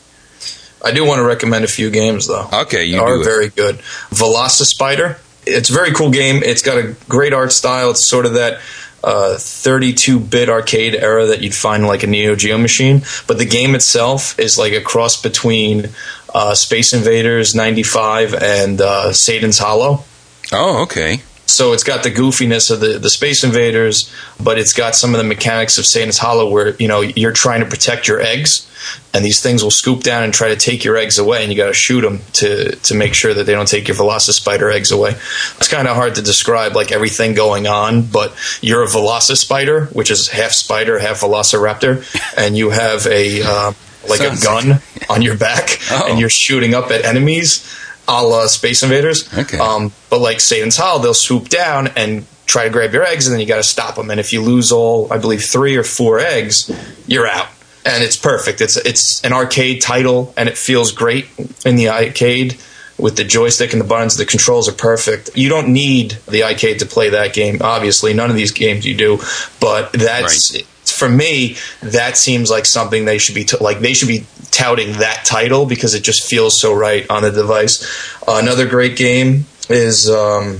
I 0.84 0.92
do 0.92 1.06
want 1.06 1.20
to 1.20 1.24
recommend 1.24 1.66
a 1.66 1.68
few 1.68 1.90
games 1.90 2.28
though. 2.28 2.48
Okay, 2.54 2.86
you 2.86 3.02
are 3.02 3.16
do 3.16 3.22
it. 3.22 3.26
very 3.26 3.50
good. 3.50 3.78
Velocispider. 4.12 5.18
It's 5.46 5.70
a 5.70 5.74
very 5.74 5.92
cool 5.94 6.12
game. 6.12 6.44
It's 6.44 6.62
got 6.62 6.78
a 6.78 6.96
great 7.08 7.34
art 7.34 7.52
style. 7.52 7.92
It's 7.92 8.08
sort 8.08 8.26
of 8.26 8.34
that 8.34 8.62
uh, 9.04 9.36
32-bit 9.38 10.50
arcade 10.50 10.96
era 10.96 11.26
that 11.28 11.42
you'd 11.42 11.56
find 11.56 11.86
like 11.88 12.04
a 12.04 12.08
Neo 12.08 12.36
Geo 12.36 12.58
machine. 12.58 13.02
But 13.28 13.38
the 13.38 13.46
game 13.46 13.76
itself 13.76 14.38
is 14.40 14.58
like 14.58 14.74
a 14.74 14.82
cross 14.82 15.22
between 15.22 15.90
uh, 16.34 16.56
Space 16.56 16.94
Invaders 16.94 17.56
'95 17.56 18.34
and 18.34 18.82
uh, 18.82 19.14
Satan's 19.14 19.58
Hollow. 19.58 20.04
Oh, 20.52 20.84
okay. 20.84 21.22
So 21.46 21.74
it's 21.74 21.84
got 21.84 22.04
the 22.04 22.12
goofiness 22.12 22.70
of 22.70 22.80
the, 22.80 23.00
the 23.00 23.10
Space 23.10 23.44
Invaders, 23.44 24.14
but 24.40 24.60
it's 24.60 24.74
got 24.74 24.96
some 24.96 25.16
of 25.16 25.18
the 25.18 25.24
mechanics 25.24 25.80
of 25.80 25.86
Satan's 25.86 26.20
Hollow 26.20 26.48
where, 26.50 26.76
you 26.76 26.88
know, 26.88 27.02
you're 27.02 27.32
trying 27.32 27.62
to 27.62 27.66
protect 27.66 28.08
your 28.08 28.22
eggs 28.22 28.69
and 29.14 29.24
these 29.26 29.42
things 29.42 29.64
will 29.64 29.72
scoop 29.72 30.04
down 30.04 30.24
and 30.24 30.34
try 30.34 30.50
to 30.50 30.56
take 30.56 30.84
your 30.84 30.98
eggs 30.98 31.18
away 31.18 31.42
and 31.44 31.52
you 31.52 31.58
got 31.58 31.68
to 31.68 31.74
shoot 31.74 32.02
them 32.02 32.20
to, 32.34 32.76
to 32.78 32.94
make 32.96 33.14
sure 33.14 33.34
that 33.34 33.46
they 33.46 33.54
don't 33.54 33.68
take 33.68 33.88
your 33.88 33.98
Velocispider 33.98 34.72
eggs 34.74 34.92
away. 34.92 35.12
It's 35.58 35.68
kind 35.68 35.88
of 35.88 35.96
hard 35.96 36.16
to 36.16 36.22
describe 36.22 36.76
like 36.76 36.92
everything 36.92 37.34
going 37.34 37.68
on, 37.68 38.04
but 38.04 38.34
you're 38.62 38.84
a 38.84 38.88
Velocispider, 38.88 39.94
which 39.94 40.12
is 40.12 40.30
half 40.30 40.52
spider, 40.52 41.00
half 41.00 41.22
Velociraptor, 41.22 42.04
and 42.38 42.58
you 42.58 42.70
have 42.70 43.06
a, 43.08 43.42
uh, 43.44 43.74
like 44.08 44.20
Sounds 44.20 44.42
a 44.44 44.46
gun 44.46 44.82
on 45.10 45.22
your 45.22 45.38
back 45.38 45.80
Oh. 45.92 46.08
and 46.10 46.20
you're 46.20 46.30
shooting 46.30 46.74
up 46.74 46.92
at 46.92 47.04
enemies 47.06 47.76
a 48.08 48.24
la 48.24 48.48
Space 48.48 48.82
Invaders. 48.82 49.32
Okay. 49.38 49.60
Um, 49.60 49.92
but 50.10 50.20
like 50.20 50.40
Satan's 50.40 50.78
Hollow, 50.78 51.00
they'll 51.02 51.14
swoop 51.14 51.48
down 51.50 51.90
and 51.96 52.26
try 52.48 52.64
to 52.64 52.70
grab 52.72 52.92
your 52.92 53.04
eggs, 53.04 53.28
and 53.28 53.34
then 53.34 53.40
you 53.40 53.46
got 53.46 53.58
to 53.58 53.64
stop 53.64 53.96
them. 53.96 54.10
And 54.10 54.20
if 54.20 54.34
you 54.34 54.42
lose 54.42 54.72
all, 54.72 55.12
I 55.14 55.20
believe, 55.20 55.44
three 55.44 55.76
or 55.76 55.84
four 55.84 56.18
eggs, 56.20 56.72
you're 57.06 57.28
out. 57.28 57.48
And 57.86 58.04
it's 58.04 58.18
perfect. 58.18 58.62
It's 58.62 58.78
it's 58.78 59.24
an 59.24 59.34
arcade 59.34 59.82
title, 59.82 60.34
and 60.36 60.50
it 60.50 60.58
feels 60.58 60.92
great 60.92 61.28
in 61.66 61.76
the 61.76 61.90
arcade 61.90 62.60
with 62.98 63.16
the 63.16 63.24
joystick 63.24 63.72
and 63.72 63.82
the 63.82 63.86
buttons. 63.86 64.18
The 64.18 64.26
controls 64.26 64.68
are 64.68 64.74
perfect. 64.74 65.30
You 65.36 65.50
don't 65.50 65.70
need 65.70 66.18
the 66.28 66.44
arcade 66.44 66.80
to 66.80 66.86
play 66.86 67.10
that 67.12 67.34
game. 67.34 67.60
Obviously, 67.62 68.14
none 68.14 68.30
of 68.30 68.36
these 68.36 68.52
games 68.52 68.86
you 68.86 68.96
do, 68.96 69.20
but 69.60 69.94
that's. 69.94 70.58
For 70.86 71.08
me, 71.08 71.56
that 71.82 72.18
seems 72.18 72.50
like 72.50 72.66
something 72.66 73.06
they 73.06 73.20
should 73.20 73.36
be 73.36 73.46
t- 73.46 73.56
like. 73.62 73.80
They 73.80 73.94
should 73.94 74.08
be 74.08 74.26
touting 74.52 74.94
that 74.94 75.24
title 75.24 75.66
because 75.66 75.94
it 75.94 76.04
just 76.04 76.28
feels 76.28 76.60
so 76.60 76.74
right 76.74 77.10
on 77.10 77.22
the 77.22 77.32
device. 77.32 77.82
Uh, 78.28 78.40
another 78.42 78.68
great 78.68 78.98
game 78.98 79.46
is 79.70 80.10
um, 80.10 80.60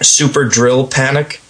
Super 0.00 0.48
Drill 0.48 0.86
Panic, 0.86 1.40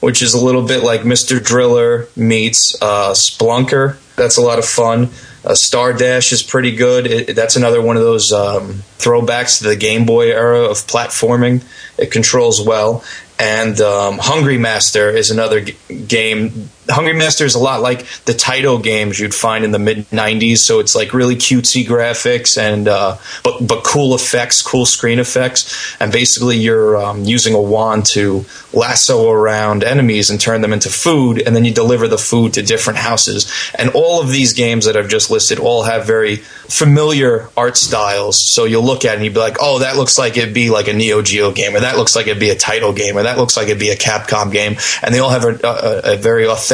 which 0.00 0.22
is 0.22 0.34
a 0.34 0.44
little 0.44 0.66
bit 0.66 0.82
like 0.82 1.02
Mr. 1.02 1.42
Driller 1.42 2.08
meets 2.16 2.76
uh, 2.82 3.12
Spelunker. 3.12 3.96
That's 4.22 4.36
a 4.36 4.42
lot 4.42 4.58
of 4.58 4.64
fun. 4.64 5.10
Uh, 5.44 5.54
Star 5.54 5.92
Dash 5.92 6.32
is 6.32 6.42
pretty 6.42 6.76
good. 6.76 7.06
It, 7.06 7.34
that's 7.36 7.56
another 7.56 7.82
one 7.82 7.96
of 7.96 8.02
those 8.02 8.32
um, 8.32 8.82
throwbacks 8.98 9.58
to 9.58 9.64
the 9.64 9.76
Game 9.76 10.06
Boy 10.06 10.30
era 10.30 10.60
of 10.60 10.76
platforming. 10.78 11.64
It 11.98 12.12
controls 12.12 12.64
well. 12.64 13.02
And 13.38 13.80
um, 13.80 14.18
Hungry 14.18 14.56
Master 14.58 15.10
is 15.10 15.30
another 15.30 15.62
g- 15.62 15.76
game. 16.06 16.70
Hungry 16.88 17.12
Master 17.12 17.44
is 17.44 17.54
a 17.54 17.60
lot 17.60 17.80
like 17.80 18.00
the 18.24 18.32
Taito 18.32 18.82
games 18.82 19.20
you'd 19.20 19.34
find 19.34 19.64
in 19.64 19.70
the 19.70 19.78
mid 19.78 20.08
'90s. 20.10 20.58
So 20.58 20.80
it's 20.80 20.94
like 20.94 21.14
really 21.14 21.36
cutesy 21.36 21.86
graphics 21.86 22.58
and 22.58 22.88
uh, 22.88 23.18
but 23.44 23.64
but 23.66 23.84
cool 23.84 24.14
effects, 24.14 24.60
cool 24.60 24.84
screen 24.84 25.20
effects. 25.20 25.96
And 26.00 26.10
basically, 26.10 26.58
you're 26.58 26.96
um, 26.96 27.24
using 27.24 27.54
a 27.54 27.60
wand 27.60 28.06
to 28.06 28.44
lasso 28.72 29.30
around 29.30 29.84
enemies 29.84 30.28
and 30.28 30.40
turn 30.40 30.60
them 30.60 30.72
into 30.72 30.88
food, 30.88 31.40
and 31.40 31.54
then 31.54 31.64
you 31.64 31.72
deliver 31.72 32.08
the 32.08 32.18
food 32.18 32.54
to 32.54 32.62
different 32.62 32.98
houses. 32.98 33.52
And 33.76 33.90
all 33.90 34.20
of 34.20 34.30
these 34.30 34.52
games 34.52 34.86
that 34.86 34.96
I've 34.96 35.08
just 35.08 35.30
listed 35.30 35.60
all 35.60 35.84
have 35.84 36.04
very 36.04 36.36
familiar 36.36 37.48
art 37.56 37.76
styles. 37.76 38.44
So 38.52 38.64
you'll 38.64 38.84
look 38.84 39.04
at 39.04 39.12
it 39.12 39.16
and 39.16 39.24
you'd 39.24 39.34
be 39.34 39.40
like, 39.40 39.58
"Oh, 39.60 39.78
that 39.80 39.96
looks 39.96 40.18
like 40.18 40.36
it'd 40.36 40.54
be 40.54 40.70
like 40.70 40.88
a 40.88 40.92
Neo 40.92 41.22
Geo 41.22 41.52
game, 41.52 41.76
or 41.76 41.80
that 41.80 41.96
looks 41.96 42.16
like 42.16 42.26
it'd 42.26 42.40
be 42.40 42.50
a 42.50 42.56
Taito 42.56 42.94
game, 42.96 43.16
or 43.16 43.22
that 43.22 43.38
looks 43.38 43.56
like 43.56 43.68
it'd 43.68 43.78
be 43.78 43.90
a 43.90 43.96
Capcom 43.96 44.50
game." 44.50 44.76
And 45.00 45.14
they 45.14 45.20
all 45.20 45.30
have 45.30 45.44
a, 45.44 45.58
a, 45.62 46.14
a 46.14 46.16
very 46.16 46.48
authentic 46.48 46.71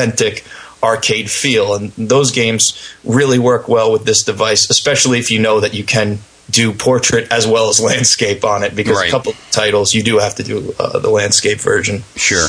arcade 0.82 1.30
feel, 1.30 1.74
and 1.74 1.90
those 1.96 2.30
games 2.30 2.78
really 3.04 3.38
work 3.38 3.68
well 3.68 3.90
with 3.92 4.04
this 4.04 4.22
device, 4.22 4.70
especially 4.70 5.18
if 5.18 5.30
you 5.30 5.38
know 5.40 5.60
that 5.60 5.74
you 5.74 5.82
can 5.84 6.18
do 6.50 6.72
portrait 6.72 7.30
as 7.32 7.46
well 7.46 7.68
as 7.68 7.80
landscape 7.80 8.44
on 8.44 8.62
it. 8.62 8.74
Because 8.74 8.96
Right. 8.96 9.08
a 9.08 9.10
couple 9.10 9.32
of 9.32 9.38
titles 9.50 9.92
you 9.94 10.02
do 10.02 10.18
have 10.18 10.34
to 10.36 10.42
do 10.42 10.74
uh, 10.78 10.98
the 10.98 11.10
landscape 11.10 11.60
version. 11.60 12.04
Sure. 12.16 12.48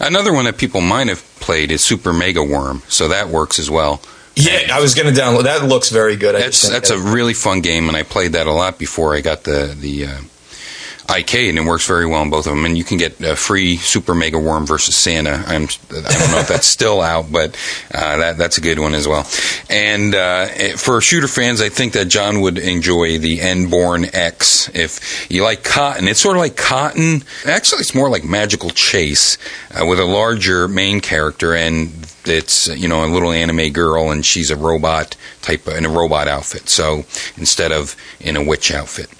Another 0.00 0.32
one 0.32 0.44
that 0.44 0.58
people 0.58 0.80
might 0.80 1.08
have 1.08 1.22
played 1.40 1.70
is 1.72 1.82
Super 1.82 2.12
Mega 2.12 2.42
Worm, 2.42 2.82
so 2.88 3.08
that 3.08 3.28
works 3.28 3.58
as 3.58 3.70
well. 3.70 4.00
Yeah, 4.34 4.70
I 4.72 4.80
was 4.80 4.94
going 4.94 5.12
to 5.12 5.20
download. 5.20 5.44
That 5.44 5.64
looks 5.64 5.90
very 5.90 6.16
good. 6.16 6.34
I 6.34 6.40
That's 6.40 6.68
that's 6.68 6.90
a 6.90 6.98
really 6.98 7.34
fun 7.34 7.60
game, 7.60 7.88
and 7.88 7.96
I 7.96 8.02
played 8.02 8.32
that 8.32 8.46
a 8.46 8.52
lot 8.52 8.78
before 8.78 9.14
I 9.14 9.20
got 9.20 9.44
the 9.44 9.76
the 9.78 10.06
uh, 10.06 10.18
arcade, 11.08 11.50
and 11.50 11.58
it 11.58 11.64
works 11.64 11.86
very 11.86 12.06
well 12.06 12.22
in 12.22 12.30
both 12.30 12.46
of 12.46 12.54
them. 12.54 12.64
And 12.64 12.76
you 12.76 12.84
can 12.84 12.96
get 12.96 13.20
a 13.20 13.36
free 13.36 13.76
Super 13.76 14.14
Mega 14.14 14.38
Worm 14.38 14.66
versus 14.66 14.94
Santa. 14.94 15.44
I'm 15.46 15.62
I 15.64 15.66
don't 15.66 16.30
know 16.30 16.38
if 16.38 16.48
that's 16.48 16.66
still 16.66 17.00
out, 17.00 17.30
but 17.30 17.56
uh, 17.92 18.16
that 18.18 18.38
that's 18.38 18.58
a 18.58 18.60
good 18.60 18.78
one 18.78 18.94
as 18.94 19.06
well. 19.06 19.26
And 19.68 20.14
uh, 20.14 20.46
for 20.76 21.00
shooter 21.00 21.28
fans, 21.28 21.60
I 21.60 21.68
think 21.68 21.92
that 21.94 22.06
John 22.06 22.40
would 22.40 22.58
enjoy 22.58 23.18
the 23.18 23.38
Endborn 23.38 24.10
X. 24.12 24.70
If 24.74 25.30
you 25.30 25.42
like 25.42 25.64
Cotton, 25.64 26.08
it's 26.08 26.20
sort 26.20 26.36
of 26.36 26.40
like 26.40 26.56
Cotton. 26.56 27.22
Actually, 27.46 27.80
it's 27.80 27.94
more 27.94 28.10
like 28.10 28.24
Magical 28.24 28.70
Chase 28.70 29.38
uh, 29.74 29.86
with 29.86 29.98
a 29.98 30.04
larger 30.04 30.68
main 30.68 31.00
character 31.00 31.54
and 31.54 31.90
it's 32.24 32.68
you 32.68 32.88
know 32.88 33.04
a 33.04 33.06
little 33.06 33.32
anime 33.32 33.72
girl 33.72 34.10
and 34.10 34.24
she's 34.24 34.50
a 34.50 34.56
robot 34.56 35.16
type 35.40 35.66
in 35.68 35.84
a 35.84 35.88
robot 35.88 36.28
outfit 36.28 36.68
so 36.68 37.04
instead 37.36 37.72
of 37.72 37.96
in 38.20 38.36
a 38.36 38.44
witch 38.44 38.72
outfit 38.72 39.10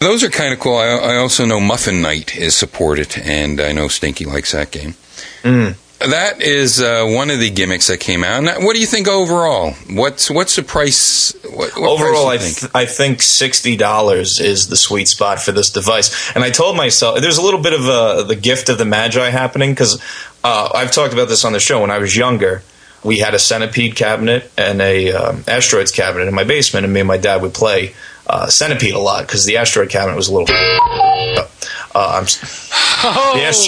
those 0.00 0.24
are 0.24 0.30
kind 0.30 0.52
of 0.52 0.58
cool 0.60 0.76
I, 0.76 0.86
I 0.88 1.16
also 1.16 1.44
know 1.44 1.60
Muffin 1.60 2.02
Knight 2.02 2.36
is 2.36 2.56
supported 2.56 3.16
and 3.18 3.60
i 3.60 3.72
know 3.72 3.88
stinky 3.88 4.24
likes 4.24 4.52
that 4.52 4.70
game 4.70 4.94
Mm. 5.42 5.74
that 6.10 6.42
is 6.42 6.80
uh, 6.82 7.04
one 7.06 7.30
of 7.30 7.38
the 7.38 7.50
gimmicks 7.50 7.86
that 7.88 7.98
came 8.00 8.22
out 8.24 8.42
Now, 8.42 8.60
what 8.60 8.74
do 8.74 8.80
you 8.80 8.86
think 8.86 9.08
overall 9.08 9.72
what's 9.90 10.30
what's 10.30 10.54
the 10.56 10.62
price 10.62 11.32
what, 11.44 11.76
what 11.76 11.90
Overall, 11.90 12.28
I, 12.28 12.36
price 12.36 12.62
you 12.62 12.68
th- 12.68 12.72
I 12.74 12.86
think 12.86 13.22
sixty 13.22 13.76
dollars 13.76 14.38
is 14.40 14.68
the 14.68 14.76
sweet 14.76 15.08
spot 15.08 15.40
for 15.40 15.52
this 15.52 15.70
device. 15.70 16.08
And 16.34 16.44
I 16.44 16.50
told 16.50 16.76
myself 16.76 17.20
there's 17.20 17.38
a 17.38 17.42
little 17.42 17.60
bit 17.60 17.72
of 17.72 17.88
uh 17.88 18.22
the 18.22 18.36
gift 18.36 18.68
of 18.68 18.78
the 18.78 18.84
magi 18.84 19.28
happening 19.30 19.70
because 19.72 20.00
uh, 20.44 20.70
I've 20.74 20.90
talked 20.92 21.12
about 21.12 21.28
this 21.28 21.44
on 21.44 21.52
the 21.52 21.60
show. 21.60 21.80
When 21.80 21.90
I 21.90 21.98
was 21.98 22.16
younger, 22.16 22.62
we 23.02 23.18
had 23.18 23.34
a 23.34 23.38
centipede 23.38 23.96
cabinet 23.96 24.50
and 24.56 24.80
a 24.80 25.12
um, 25.12 25.44
asteroids 25.48 25.90
cabinet 25.90 26.28
in 26.28 26.34
my 26.34 26.44
basement, 26.44 26.84
and 26.84 26.92
me 26.94 27.00
and 27.00 27.08
my 27.08 27.18
dad 27.18 27.42
would 27.42 27.52
play 27.54 27.94
uh, 28.30 28.46
centipede 28.46 28.94
a 28.94 28.98
lot 28.98 29.26
because 29.26 29.44
the 29.44 29.56
asteroid 29.58 29.90
cabinet 29.90 30.16
was 30.16 30.28
a 30.28 30.34
little. 30.34 30.54
Uh, 31.92 32.18
I'm 32.18 32.22
s- 32.22 32.70
Oh, 33.02 33.34
Yes. 33.36 33.66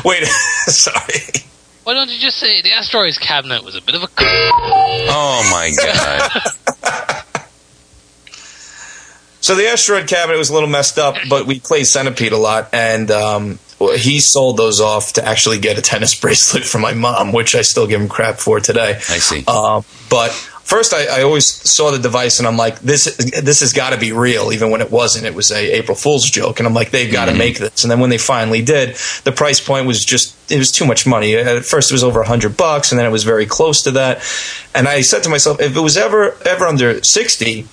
wait, 0.06 0.24
sorry. 0.72 1.44
why 1.84 1.92
don't 1.92 2.08
you 2.10 2.18
just 2.18 2.38
say 2.38 2.62
the 2.62 2.72
asteroids 2.72 3.18
cabinet 3.18 3.62
was 3.62 3.74
a 3.76 3.82
bit 3.82 3.94
of 3.94 4.02
a? 4.02 4.08
oh 4.18 5.48
my 5.52 5.70
god 5.76 6.30
So 9.40 9.54
the 9.56 9.66
asteroid 9.66 10.06
cabinet 10.08 10.38
was 10.38 10.50
a 10.50 10.54
little 10.54 10.68
messed 10.68 10.98
up, 10.98 11.16
but 11.28 11.46
we 11.46 11.58
played 11.58 11.84
Centipede 11.86 12.30
a 12.32 12.36
lot, 12.38 12.68
and 12.72 13.10
um, 13.10 13.58
he 13.96 14.20
sold 14.20 14.56
those 14.56 14.80
off 14.80 15.14
to 15.14 15.24
actually 15.26 15.58
get 15.58 15.76
a 15.76 15.82
tennis 15.82 16.14
bracelet 16.18 16.62
for 16.64 16.78
my 16.78 16.94
mom, 16.94 17.32
which 17.32 17.54
I 17.56 17.62
still 17.62 17.88
give 17.88 18.00
him 18.00 18.08
crap 18.08 18.36
for 18.38 18.60
today. 18.60 18.92
i 18.94 19.18
see 19.18 19.42
Uh, 19.48 19.82
but 20.08 20.30
first, 20.64 20.94
I, 20.94 21.20
I 21.20 21.22
always 21.22 21.46
saw 21.46 21.90
the 21.90 21.98
device, 21.98 22.38
and 22.38 22.48
I'm 22.48 22.56
like, 22.56 22.80
this 22.80 23.04
this 23.16 23.60
has 23.60 23.72
got 23.72 23.90
to 23.90 23.98
be 23.98 24.12
real, 24.12 24.52
even 24.52 24.70
when 24.70 24.80
it 24.80 24.90
wasn't. 24.90 25.26
It 25.26 25.34
was 25.34 25.50
a 25.50 25.76
April 25.76 25.96
Fool's 25.96 26.28
joke, 26.28 26.60
and 26.60 26.66
I'm 26.66 26.74
like, 26.74 26.90
they've 26.90 27.12
got 27.12 27.26
to 27.26 27.32
mm-hmm. 27.32 27.38
make 27.38 27.58
this. 27.58 27.84
And 27.84 27.90
then 27.90 28.00
when 28.00 28.10
they 28.10 28.18
finally 28.18 28.62
did, 28.62 28.96
the 29.24 29.32
price 29.32 29.60
point 29.60 29.86
was 29.86 30.04
just 30.04 30.36
it 30.50 30.58
was 30.58 30.72
too 30.72 30.86
much 30.86 31.06
money. 31.06 31.36
At 31.36 31.64
first, 31.64 31.90
it 31.90 31.94
was 31.94 32.04
over 32.04 32.22
hundred 32.22 32.56
bucks, 32.56 32.92
and 32.92 32.98
then 32.98 33.06
it 33.06 33.12
was 33.12 33.24
very 33.24 33.46
close 33.46 33.82
to 33.82 33.92
that. 33.92 34.22
And 34.74 34.88
I 34.88 35.02
said 35.02 35.22
to 35.24 35.28
myself, 35.28 35.60
if 35.60 35.76
it 35.76 35.80
was 35.80 35.96
ever 35.96 36.36
ever 36.46 36.66
under 36.66 37.02
sixty. 37.02 37.66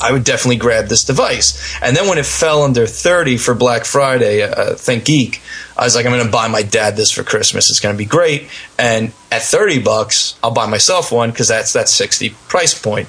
I- 0.00 0.12
would 0.12 0.24
definitely 0.24 0.56
grab 0.56 0.88
this 0.88 1.04
device. 1.04 1.76
And 1.80 1.96
then 1.96 2.08
when 2.08 2.18
it 2.18 2.26
fell 2.26 2.62
under 2.62 2.86
30 2.86 3.36
for 3.36 3.54
Black 3.54 3.84
Friday, 3.84 4.42
uh, 4.42 4.74
ThinkGeek, 4.74 5.40
I 5.76 5.84
was 5.84 5.94
like, 5.94 6.04
I'm 6.04 6.12
going 6.12 6.24
to 6.24 6.30
buy 6.30 6.48
my 6.48 6.62
dad 6.62 6.96
this 6.96 7.10
for 7.10 7.22
Christmas. 7.22 7.70
It's 7.70 7.80
going 7.80 7.94
to 7.94 7.98
be 7.98 8.04
great. 8.04 8.48
And 8.78 9.12
at 9.30 9.42
30 9.42 9.80
bucks, 9.80 10.38
I'll 10.42 10.50
buy 10.50 10.66
myself 10.66 11.12
one 11.12 11.30
because 11.30 11.48
that's 11.48 11.72
that 11.74 11.88
60 11.88 12.30
price 12.48 12.80
point. 12.80 13.08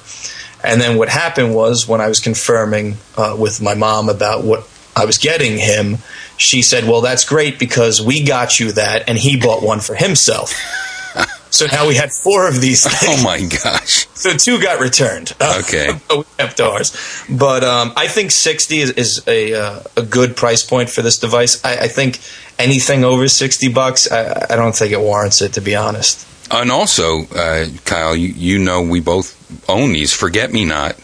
And 0.63 0.79
then 0.79 0.97
what 0.97 1.09
happened 1.09 1.55
was 1.55 1.87
when 1.87 2.01
I 2.01 2.07
was 2.07 2.19
confirming 2.19 2.97
uh, 3.17 3.35
with 3.37 3.61
my 3.61 3.73
mom 3.73 4.09
about 4.09 4.43
what 4.43 4.67
I 4.95 5.05
was 5.05 5.17
getting 5.17 5.57
him, 5.57 5.97
she 6.37 6.61
said, 6.61 6.85
Well, 6.85 7.01
that's 7.01 7.25
great 7.25 7.57
because 7.59 8.01
we 8.01 8.23
got 8.23 8.59
you 8.59 8.73
that, 8.73 9.07
and 9.07 9.17
he 9.17 9.39
bought 9.39 9.63
one 9.63 9.79
for 9.79 9.95
himself. 9.95 10.53
So 11.51 11.67
now 11.67 11.87
we 11.87 11.95
had 11.95 12.11
four 12.11 12.47
of 12.47 12.59
these 12.61 12.83
things. 12.99 13.21
Oh 13.21 13.23
my 13.23 13.41
gosh. 13.41 14.07
So 14.15 14.31
two 14.35 14.61
got 14.61 14.79
returned. 14.79 15.33
Okay. 15.41 15.89
we 16.09 16.23
kept 16.37 16.59
ours. 16.59 16.95
But 17.29 17.63
um, 17.63 17.93
I 17.95 18.07
think 18.07 18.31
60 18.31 18.79
is, 18.79 18.89
is 18.91 19.27
a, 19.27 19.53
uh, 19.53 19.83
a 19.97 20.01
good 20.01 20.35
price 20.35 20.65
point 20.65 20.89
for 20.89 21.01
this 21.01 21.17
device. 21.17 21.63
I, 21.63 21.73
I 21.81 21.87
think 21.87 22.19
anything 22.57 23.03
over 23.03 23.27
60 23.27 23.67
bucks, 23.73 24.11
I, 24.11 24.47
I 24.49 24.55
don't 24.55 24.75
think 24.75 24.91
it 24.93 24.99
warrants 24.99 25.41
it, 25.41 25.53
to 25.53 25.61
be 25.61 25.75
honest. 25.75 26.25
And 26.49 26.71
also, 26.71 27.25
uh, 27.35 27.67
Kyle, 27.85 28.15
you, 28.15 28.29
you 28.29 28.59
know 28.59 28.81
we 28.81 28.99
both 28.99 29.37
own 29.69 29.93
these. 29.93 30.13
Forget 30.13 30.51
Me 30.51 30.65
Not 30.65 30.97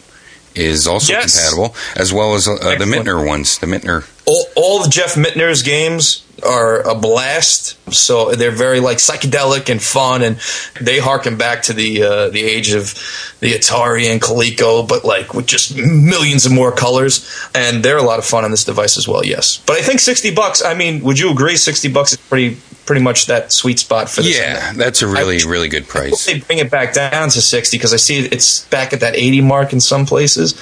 is 0.55 0.87
also 0.87 1.13
Yes. 1.13 1.35
compatible, 1.35 1.75
as 1.95 2.11
well 2.11 2.35
as 2.35 2.47
uh, 2.47 2.75
the. 2.77 2.85
Minter 2.85 3.23
ones. 3.23 3.57
The 3.59 3.67
Minter. 3.67 4.03
All, 4.27 4.45
all 4.55 4.83
of 4.83 4.91
Jeff 4.91 5.15
Minter's 5.17 5.61
games 5.63 6.23
are 6.45 6.81
a 6.87 6.95
blast. 6.95 7.77
So 7.93 8.35
they're 8.35 8.51
very 8.51 8.79
like 8.79 8.97
psychedelic 8.97 9.69
and 9.69 9.81
fun, 9.81 10.21
and 10.21 10.37
they 10.79 10.99
harken 10.99 11.37
back 11.37 11.63
to 11.63 11.73
the 11.73 12.03
uh, 12.03 12.29
the 12.29 12.43
age 12.43 12.71
of 12.71 12.93
the 13.39 13.53
Atari 13.53 14.11
and 14.11 14.21
Coleco, 14.21 14.87
but 14.87 15.05
like 15.05 15.33
with 15.33 15.47
just 15.47 15.75
millions 15.77 16.45
of 16.45 16.51
more 16.51 16.71
colors. 16.71 17.49
And 17.55 17.83
they're 17.83 17.97
a 17.97 18.03
lot 18.03 18.19
of 18.19 18.25
fun 18.25 18.43
on 18.43 18.51
this 18.51 18.63
device 18.63 18.97
as 18.97 19.07
well. 19.07 19.25
Yes, 19.25 19.63
but 19.65 19.77
I 19.77 19.81
think 19.81 19.99
sixty 19.99 20.33
bucks. 20.33 20.63
I 20.63 20.73
mean, 20.73 21.01
would 21.03 21.17
you 21.17 21.31
agree? 21.31 21.55
Sixty 21.55 21.87
bucks 21.87 22.11
is 22.11 22.17
pretty 22.17 22.57
pretty 22.85 23.01
much 23.01 23.27
that 23.27 23.51
sweet 23.51 23.79
spot 23.79 24.09
for 24.09 24.21
this. 24.21 24.37
Yeah, 24.37 24.73
that's 24.73 25.01
a 25.01 25.07
really, 25.07 25.37
really 25.45 25.67
good 25.67 25.87
price. 25.87 26.25
they 26.25 26.39
bring 26.39 26.59
it 26.59 26.71
back 26.71 26.93
down 26.93 27.29
to 27.29 27.41
60 27.41 27.77
because 27.77 27.93
I 27.93 27.97
see 27.97 28.19
it's 28.19 28.63
back 28.69 28.93
at 28.93 29.01
that 29.01 29.13
80 29.13 29.41
mark 29.41 29.73
in 29.73 29.81
some 29.81 30.05
places. 30.05 30.55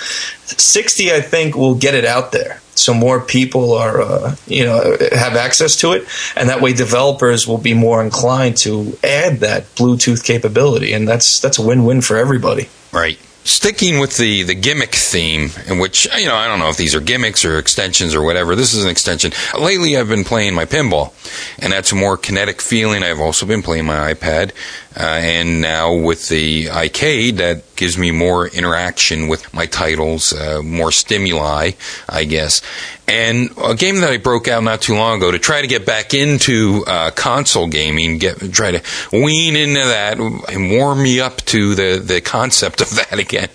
60, 0.46 1.12
I 1.12 1.22
think, 1.22 1.56
will 1.56 1.76
get 1.76 1.94
it 1.94 2.04
out 2.04 2.32
there. 2.32 2.62
So 2.76 2.94
more 2.94 3.22
people 3.22 3.74
are, 3.74 4.02
uh, 4.02 4.36
you 4.48 4.66
know, 4.66 4.98
have 5.12 5.36
access 5.36 5.78
to 5.78 5.94
it, 5.94 6.08
and 6.36 6.50
that 6.50 6.62
way 6.62 6.74
developers 6.74 7.48
will 7.48 7.58
be 7.58 7.74
more 7.74 8.04
inclined 8.04 8.58
to 8.58 8.98
add 9.04 9.40
that 9.40 9.64
Bluetooth 9.76 10.24
capability, 10.24 10.94
and 10.94 11.08
that's 11.08 11.40
that's 11.40 11.58
a 11.58 11.66
win-win 11.66 12.02
for 12.02 12.18
everybody. 12.18 12.70
Right. 12.92 13.18
Sticking 13.46 14.00
with 14.00 14.18
the, 14.18 14.42
the 14.42 14.56
gimmick 14.56 14.96
theme, 14.96 15.52
in 15.68 15.78
which, 15.78 16.08
you 16.18 16.26
know, 16.26 16.36
I 16.36 16.48
don't 16.48 16.58
know 16.58 16.70
if 16.70 16.78
these 16.78 16.96
are 16.96 17.00
gimmicks 17.00 17.46
or 17.46 17.60
extensions 17.60 18.16
or 18.16 18.24
whatever. 18.24 18.56
This 18.56 18.74
is 18.74 18.84
an 18.84 18.90
extension. 18.90 19.34
Lately, 19.60 19.96
I've 19.96 20.08
been 20.08 20.24
playing 20.24 20.56
my 20.56 20.66
pinball, 20.66 21.14
and 21.60 21.72
that's 21.72 21.92
a 21.92 21.96
more 21.96 22.18
kinetic 22.18 22.60
feeling. 22.60 23.04
I've 23.04 23.20
also 23.20 23.46
been 23.46 23.62
playing 23.62 23.86
my 23.86 24.12
iPad, 24.12 24.52
uh, 24.98 25.04
and 25.04 25.62
now 25.62 25.94
with 25.94 26.30
the 26.30 26.66
iCade, 26.66 27.38
that 27.38 27.76
gives 27.76 27.98
me 27.98 28.12
more 28.12 28.48
interaction 28.48 29.28
with 29.28 29.54
my 29.54 29.66
titles, 29.66 30.32
uh, 30.32 30.62
more 30.64 30.92
stimuli, 30.92 31.72
I 32.08 32.24
guess. 32.24 32.62
And 33.08 33.50
a 33.62 33.76
game 33.76 33.98
that 34.02 34.12
I 34.12 34.18
broke 34.18 34.48
out 34.48 34.64
not 34.64 34.82
too 34.82 34.96
long 34.96 35.18
ago 35.18 35.32
to 35.32 35.40
try 35.40 35.62
to 35.62 35.68
get 35.68 35.86
back 35.86 36.14
into 36.14 36.84
uh, 36.88 37.12
console 37.12 37.68
gaming, 37.68 38.18
get 38.20 38.40
try 38.54 38.72
to 38.72 38.82
wean 39.12 39.56
into 39.56 39.86
that 39.86 40.18
and 40.18 40.72
warm 40.72 41.04
me 41.04 41.20
up 41.20 41.38
to 41.46 41.76
the 41.76 42.02
the 42.04 42.22
concept 42.22 42.82
of 42.82 42.90
that 42.96 43.20
again. 43.20 43.50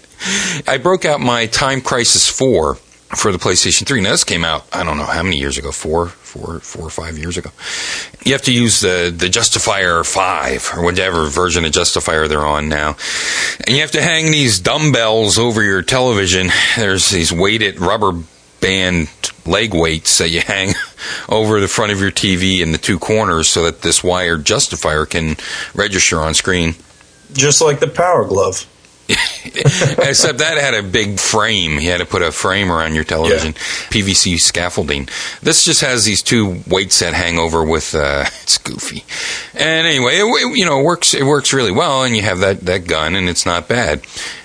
I 0.68 0.76
broke 0.76 1.04
out 1.04 1.20
my 1.20 1.46
Time 1.46 1.80
Crisis 1.80 2.28
Four 2.28 2.76
for 3.16 3.32
the 3.32 3.38
PlayStation 3.38 3.86
3. 3.86 4.02
Now 4.02 4.10
this 4.10 4.24
came 4.24 4.44
out 4.44 4.66
I 4.72 4.84
don't 4.84 4.98
know 4.98 5.04
how 5.04 5.22
many 5.22 5.38
years 5.38 5.58
ago, 5.58 5.72
four, 5.72 6.12
four, 6.30 6.60
four 6.60 6.86
or 6.86 6.90
five 6.90 7.18
years 7.18 7.36
ago. 7.36 7.50
You 8.24 8.32
have 8.32 8.42
to 8.42 8.52
use 8.52 8.80
the 8.80 9.12
the 9.14 9.28
Justifier 9.28 10.04
Five 10.04 10.70
or 10.74 10.82
whatever 10.84 11.26
version 11.26 11.64
of 11.64 11.72
Justifier 11.72 12.28
they're 12.28 12.46
on 12.46 12.68
now, 12.68 12.96
and 13.66 13.74
you 13.74 13.80
have 13.80 13.90
to 13.92 14.02
hang 14.02 14.30
these 14.30 14.60
dumbbells 14.60 15.38
over 15.38 15.62
your 15.62 15.82
television. 15.82 16.48
There's 16.76 17.10
these 17.10 17.32
weighted 17.32 17.80
rubber 17.80 18.12
band 18.60 19.08
leg 19.46 19.74
weights 19.74 20.18
that 20.18 20.28
you 20.28 20.40
hang 20.46 20.74
over 21.28 21.60
the 21.60 21.68
front 21.68 21.92
of 21.92 22.00
your 22.00 22.12
TV 22.12 22.60
in 22.60 22.72
the 22.72 22.78
two 22.78 22.98
corners 22.98 23.48
so 23.48 23.64
that 23.64 23.82
this 23.82 24.04
wired 24.04 24.44
justifier 24.44 25.06
can 25.06 25.36
register 25.74 26.20
on 26.20 26.34
screen. 26.34 26.74
Just 27.32 27.60
like 27.60 27.80
the 27.80 27.88
Power 27.88 28.24
Glove. 28.24 28.66
Except 29.98 30.38
that 30.38 30.58
had 30.58 30.74
a 30.74 30.82
big 30.82 31.18
frame. 31.18 31.78
You 31.80 31.90
had 31.90 31.98
to 32.00 32.06
put 32.06 32.22
a 32.22 32.30
frame 32.32 32.70
around 32.70 32.94
your 32.94 33.04
television, 33.04 33.52
PVC 33.54 34.38
scaffolding. 34.38 35.08
This 35.42 35.64
just 35.64 35.80
has 35.80 36.04
these 36.04 36.22
two 36.22 36.62
weights 36.66 37.00
that 37.00 37.14
hang 37.14 37.38
over 37.38 37.64
with. 37.64 37.94
Uh, 37.94 38.24
it's 38.42 38.58
goofy, 38.58 39.04
and 39.54 39.86
anyway, 39.86 40.16
it, 40.16 40.24
it- 40.24 40.58
you 40.58 40.64
know, 40.64 40.80
it 40.80 40.84
works. 40.84 41.14
It 41.14 41.24
works 41.24 41.52
really 41.52 41.72
well, 41.72 42.04
and 42.04 42.16
you 42.16 42.22
have 42.22 42.38
that 42.40 42.60
that 42.62 42.86
gun, 42.86 43.14
and 43.16 43.28
it's 43.28 43.46
not 43.46 43.68
bad. 43.68 44.02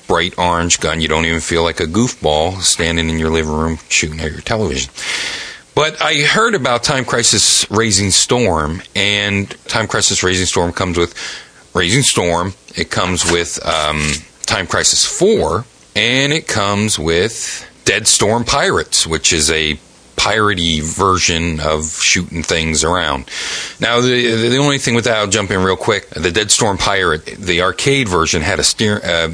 Bright 0.07 0.37
orange 0.37 0.79
gun. 0.79 1.01
You 1.01 1.07
don't 1.07 1.25
even 1.25 1.39
feel 1.41 1.63
like 1.63 1.79
a 1.79 1.85
goofball 1.85 2.61
standing 2.61 3.09
in 3.09 3.17
your 3.19 3.31
living 3.31 3.51
room 3.51 3.79
shooting 3.89 4.19
at 4.19 4.31
your 4.31 4.41
television. 4.41 4.91
But 5.73 6.01
I 6.01 6.21
heard 6.21 6.55
about 6.55 6.83
Time 6.83 7.03
Crisis 7.05 7.69
Razing 7.69 8.11
Storm, 8.11 8.81
and 8.95 9.49
Time 9.65 9.87
Crisis 9.87 10.23
Razing 10.23 10.45
Storm 10.45 10.71
comes 10.71 10.97
with 10.97 11.13
Razing 11.73 12.03
Storm. 12.03 12.53
It 12.77 12.89
comes 12.91 13.29
with 13.29 13.59
um, 13.65 14.11
Time 14.45 14.67
Crisis 14.67 15.05
4, 15.05 15.65
and 15.95 16.33
it 16.33 16.47
comes 16.47 16.97
with 16.99 17.67
Dead 17.85 18.07
Storm 18.07 18.43
Pirates, 18.43 19.05
which 19.05 19.33
is 19.33 19.49
a 19.51 19.79
piratey 20.15 20.81
version 20.81 21.59
of 21.59 21.85
shooting 21.85 22.41
things 22.41 22.83
around. 22.83 23.29
Now, 23.79 24.01
the 24.01 24.49
the 24.49 24.57
only 24.57 24.79
thing 24.79 24.95
with 24.95 25.05
that, 25.05 25.17
I'll 25.17 25.27
jump 25.27 25.51
in 25.51 25.63
real 25.63 25.75
quick. 25.75 26.09
The 26.09 26.31
Dead 26.31 26.51
Storm 26.51 26.77
Pirate, 26.77 27.25
the 27.25 27.61
arcade 27.61 28.07
version 28.07 28.41
had 28.41 28.59
a 28.59 28.63
steer. 28.63 28.99
Uh, 29.03 29.29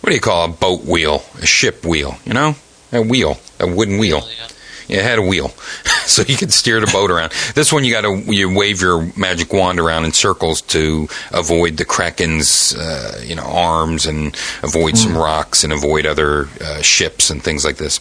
what 0.00 0.10
do 0.10 0.14
you 0.14 0.20
call 0.20 0.44
a 0.44 0.48
boat 0.48 0.84
wheel? 0.84 1.22
A 1.40 1.46
ship 1.46 1.84
wheel, 1.84 2.16
you 2.24 2.34
know? 2.34 2.56
A 2.90 3.00
wheel, 3.00 3.38
a 3.60 3.66
wooden 3.66 3.98
wheel. 3.98 4.26
Yeah, 4.26 4.48
it 4.88 5.02
had 5.02 5.18
a 5.18 5.22
wheel, 5.22 5.48
so 6.06 6.22
you 6.22 6.36
could 6.36 6.52
steer 6.52 6.80
the 6.80 6.86
boat 6.86 7.10
around. 7.10 7.32
This 7.54 7.72
one, 7.72 7.84
you 7.84 7.92
got 7.92 8.02
to 8.02 8.16
you 8.32 8.52
wave 8.54 8.80
your 8.80 9.10
magic 9.16 9.52
wand 9.52 9.78
around 9.80 10.04
in 10.04 10.12
circles 10.12 10.60
to 10.62 11.08
avoid 11.32 11.76
the 11.76 11.84
kraken's, 11.84 12.74
uh, 12.74 13.22
you 13.24 13.34
know, 13.34 13.44
arms 13.44 14.06
and 14.06 14.34
avoid 14.62 14.96
some 14.98 15.16
rocks 15.16 15.64
and 15.64 15.72
avoid 15.72 16.06
other 16.06 16.48
uh, 16.60 16.82
ships 16.82 17.30
and 17.30 17.42
things 17.42 17.64
like 17.64 17.76
this. 17.76 18.00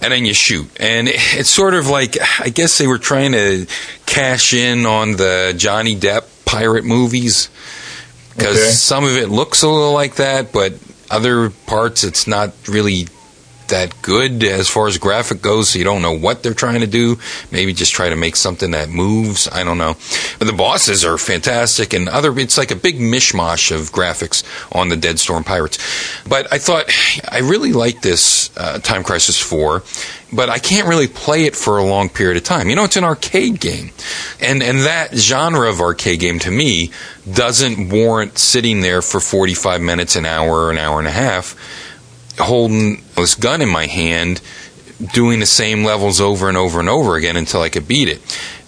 And 0.00 0.12
then 0.12 0.24
you 0.24 0.34
shoot, 0.34 0.68
and 0.80 1.08
it- 1.08 1.14
it's 1.38 1.50
sort 1.50 1.74
of 1.74 1.88
like 1.88 2.16
I 2.40 2.48
guess 2.50 2.78
they 2.78 2.86
were 2.86 2.98
trying 2.98 3.32
to 3.32 3.66
cash 4.06 4.54
in 4.54 4.86
on 4.86 5.12
the 5.12 5.54
Johnny 5.56 5.96
Depp 5.96 6.24
pirate 6.44 6.84
movies 6.84 7.48
because 8.34 8.56
Okay. 8.56 8.70
some 8.70 9.04
of 9.04 9.16
it 9.16 9.28
looks 9.28 9.62
a 9.62 9.68
little 9.68 9.92
like 9.92 10.14
that, 10.16 10.52
but 10.52 10.74
other 11.10 11.50
parts 11.66 12.04
it's 12.04 12.26
not 12.26 12.52
really 12.68 13.06
that 13.68 14.00
good 14.02 14.42
as 14.44 14.68
far 14.68 14.86
as 14.88 14.98
graphic 14.98 15.42
goes, 15.42 15.70
so 15.70 15.78
you 15.78 15.84
don't 15.84 16.02
know 16.02 16.16
what 16.16 16.42
they're 16.42 16.54
trying 16.54 16.80
to 16.80 16.86
do. 16.86 17.18
Maybe 17.50 17.72
just 17.72 17.92
try 17.92 18.08
to 18.08 18.16
make 18.16 18.36
something 18.36 18.70
that 18.72 18.88
moves. 18.88 19.48
I 19.48 19.64
don't 19.64 19.78
know. 19.78 19.96
But 20.38 20.46
the 20.46 20.52
bosses 20.52 21.04
are 21.04 21.18
fantastic, 21.18 21.92
and 21.92 22.08
other 22.08 22.36
it's 22.38 22.58
like 22.58 22.70
a 22.70 22.76
big 22.76 22.98
mishmash 22.98 23.70
of 23.70 23.92
graphics 23.92 24.44
on 24.74 24.88
the 24.88 24.96
Dead 24.96 25.18
Storm 25.18 25.44
Pirates. 25.44 25.78
But 26.28 26.52
I 26.52 26.58
thought 26.58 26.90
I 27.30 27.38
really 27.38 27.72
like 27.72 28.02
this 28.02 28.56
uh, 28.56 28.78
Time 28.78 29.04
Crisis 29.04 29.40
Four, 29.40 29.82
but 30.32 30.48
I 30.48 30.58
can't 30.58 30.88
really 30.88 31.08
play 31.08 31.44
it 31.44 31.56
for 31.56 31.78
a 31.78 31.84
long 31.84 32.08
period 32.08 32.36
of 32.36 32.44
time. 32.44 32.68
You 32.68 32.76
know, 32.76 32.84
it's 32.84 32.96
an 32.96 33.04
arcade 33.04 33.60
game, 33.60 33.90
and 34.40 34.62
and 34.62 34.80
that 34.80 35.14
genre 35.14 35.68
of 35.68 35.80
arcade 35.80 36.20
game 36.20 36.38
to 36.40 36.50
me 36.50 36.90
doesn't 37.30 37.90
warrant 37.90 38.38
sitting 38.38 38.80
there 38.80 39.02
for 39.02 39.20
forty 39.20 39.54
five 39.54 39.80
minutes, 39.80 40.16
an 40.16 40.26
hour, 40.26 40.70
an 40.70 40.78
hour 40.78 40.98
and 40.98 41.08
a 41.08 41.12
half 41.12 41.56
holding 42.38 43.02
this 43.16 43.34
gun 43.34 43.60
in 43.62 43.68
my 43.68 43.86
hand, 43.86 44.40
doing 45.12 45.40
the 45.40 45.46
same 45.46 45.84
levels 45.84 46.20
over 46.20 46.48
and 46.48 46.56
over 46.56 46.80
and 46.80 46.88
over 46.88 47.16
again 47.16 47.36
until 47.36 47.62
I 47.62 47.68
could 47.68 47.86
beat 47.86 48.08
it. 48.08 48.18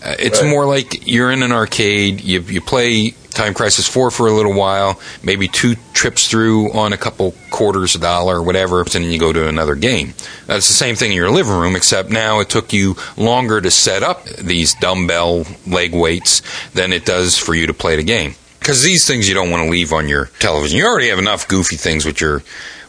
Uh, 0.04 0.14
it's 0.18 0.40
Right. 0.40 0.48
more 0.50 0.66
like 0.66 1.06
you're 1.06 1.30
in 1.30 1.42
an 1.42 1.52
arcade, 1.52 2.20
you, 2.20 2.40
you 2.40 2.60
play 2.60 3.14
Time 3.30 3.52
Crisis 3.54 3.86
4 3.86 4.10
for 4.10 4.26
a 4.28 4.32
little 4.32 4.52
while, 4.54 4.98
maybe 5.22 5.46
two 5.46 5.76
trips 5.92 6.28
through 6.28 6.72
on 6.72 6.92
a 6.92 6.96
couple 6.96 7.34
quarters 7.50 7.94
a 7.94 7.98
dollar 7.98 8.38
or 8.38 8.42
whatever, 8.42 8.80
and 8.80 8.88
then 8.90 9.02
you 9.04 9.18
go 9.18 9.32
to 9.32 9.46
another 9.48 9.74
game. 9.74 10.14
That's 10.46 10.66
the 10.68 10.74
same 10.74 10.96
thing 10.96 11.10
in 11.10 11.16
your 11.16 11.30
living 11.30 11.52
room, 11.52 11.76
except 11.76 12.10
now 12.10 12.40
it 12.40 12.48
took 12.48 12.72
you 12.72 12.96
longer 13.16 13.60
to 13.60 13.70
set 13.70 14.02
up 14.02 14.24
these 14.26 14.74
dumbbell 14.74 15.46
leg 15.66 15.94
weights 15.94 16.42
than 16.74 16.92
it 16.92 17.04
does 17.04 17.36
for 17.38 17.54
you 17.54 17.66
to 17.66 17.74
play 17.74 17.96
the 17.96 18.02
game. 18.02 18.34
Because 18.58 18.82
these 18.82 19.06
things 19.06 19.28
you 19.28 19.34
don't 19.34 19.50
want 19.50 19.64
to 19.64 19.70
leave 19.70 19.92
on 19.92 20.08
your 20.08 20.26
television. 20.38 20.76
You 20.78 20.86
already 20.86 21.08
have 21.08 21.18
enough 21.18 21.46
goofy 21.48 21.76
things 21.76 22.04
with 22.04 22.20
your 22.20 22.42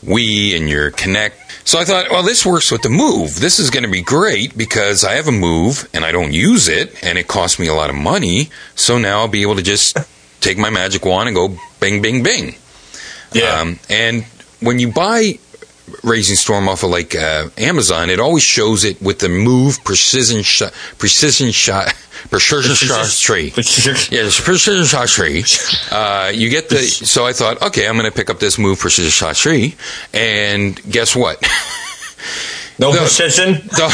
Wii 0.03 0.55
and 0.55 0.69
your 0.69 0.91
Kinect. 0.91 1.33
So 1.63 1.79
I 1.79 1.85
thought, 1.85 2.09
well, 2.09 2.23
this 2.23 2.45
works 2.45 2.71
with 2.71 2.81
the 2.81 2.89
Move. 2.89 3.39
This 3.39 3.59
is 3.59 3.69
going 3.69 3.83
to 3.83 3.89
be 3.89 4.01
great 4.01 4.57
because 4.57 5.03
I 5.03 5.13
have 5.13 5.27
a 5.27 5.31
Move 5.31 5.87
and 5.93 6.03
I 6.03 6.11
don't 6.11 6.33
use 6.33 6.67
it, 6.67 7.03
and 7.03 7.17
it 7.17 7.27
costs 7.27 7.59
me 7.59 7.67
a 7.67 7.73
lot 7.73 7.89
of 7.89 7.95
money. 7.95 8.49
So 8.75 8.97
now 8.97 9.19
I'll 9.19 9.27
be 9.27 9.43
able 9.43 9.55
to 9.55 9.63
just 9.63 9.97
take 10.41 10.57
my 10.57 10.69
magic 10.69 11.05
wand 11.05 11.29
and 11.29 11.35
go 11.35 11.55
bing, 11.79 12.01
bing, 12.01 12.23
bing. 12.23 12.55
Yeah. 13.33 13.61
Um, 13.61 13.79
and 13.89 14.25
when 14.59 14.79
you 14.79 14.91
buy 14.91 15.39
Razing 16.03 16.35
Storm 16.35 16.67
off 16.69 16.83
of 16.83 16.89
like 16.89 17.15
uh, 17.15 17.49
Amazon, 17.57 18.09
it 18.09 18.19
always 18.19 18.43
shows 18.43 18.83
it 18.83 19.01
with 19.01 19.19
the 19.19 19.29
move 19.29 19.83
precision 19.83 20.41
shot, 20.43 20.73
precision 20.97 21.51
shot, 21.51 21.93
precision 22.29 22.75
shot 22.75 23.07
tree. 23.09 23.51
Yeah, 23.55 24.25
it's 24.25 24.39
precision 24.39 24.85
shot 24.85 25.07
tree. 25.07 25.43
Uh, 25.91 26.31
you 26.33 26.49
get 26.49 26.69
the. 26.69 26.77
So 26.79 27.25
I 27.25 27.33
thought, 27.33 27.61
okay, 27.61 27.85
I'm 27.85 27.97
going 27.97 28.09
to 28.09 28.15
pick 28.15 28.29
up 28.29 28.39
this 28.39 28.57
move 28.57 28.79
precision 28.79 29.11
shot 29.11 29.35
tree, 29.35 29.75
and 30.13 30.81
guess 30.89 31.15
what? 31.15 31.41
No 32.79 32.93
The- 32.93 32.99
precision. 32.99 33.53
The- 33.67 33.89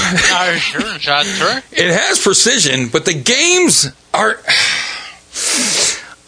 shot, 1.00 1.26
sure. 1.26 1.58
it 1.72 1.92
has 2.00 2.20
precision, 2.20 2.90
but 2.90 3.06
the 3.06 3.14
games 3.16 3.88
are. 4.14 4.40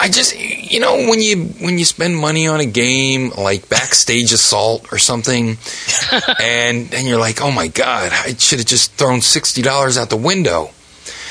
I 0.01 0.07
just, 0.07 0.39
you 0.39 0.80
know, 0.80 0.95
when 1.09 1.21
you 1.21 1.45
when 1.59 1.77
you 1.77 1.84
spend 1.84 2.15
money 2.15 2.47
on 2.47 2.61
a 2.61 2.65
game 2.65 3.31
like 3.38 3.67
Backstage 3.67 4.31
Assault 4.31 4.93
or 4.93 4.97
something, 4.97 5.57
and 6.41 6.93
and 6.93 7.07
you're 7.07 7.19
like, 7.19 7.41
oh 7.41 7.51
my 7.51 7.67
god, 7.67 8.11
I 8.13 8.34
should 8.35 8.59
have 8.59 8.67
just 8.67 8.93
thrown 8.93 9.19
sixty 9.19 9.61
dollars 9.61 9.97
out 9.97 10.09
the 10.09 10.15
window. 10.17 10.69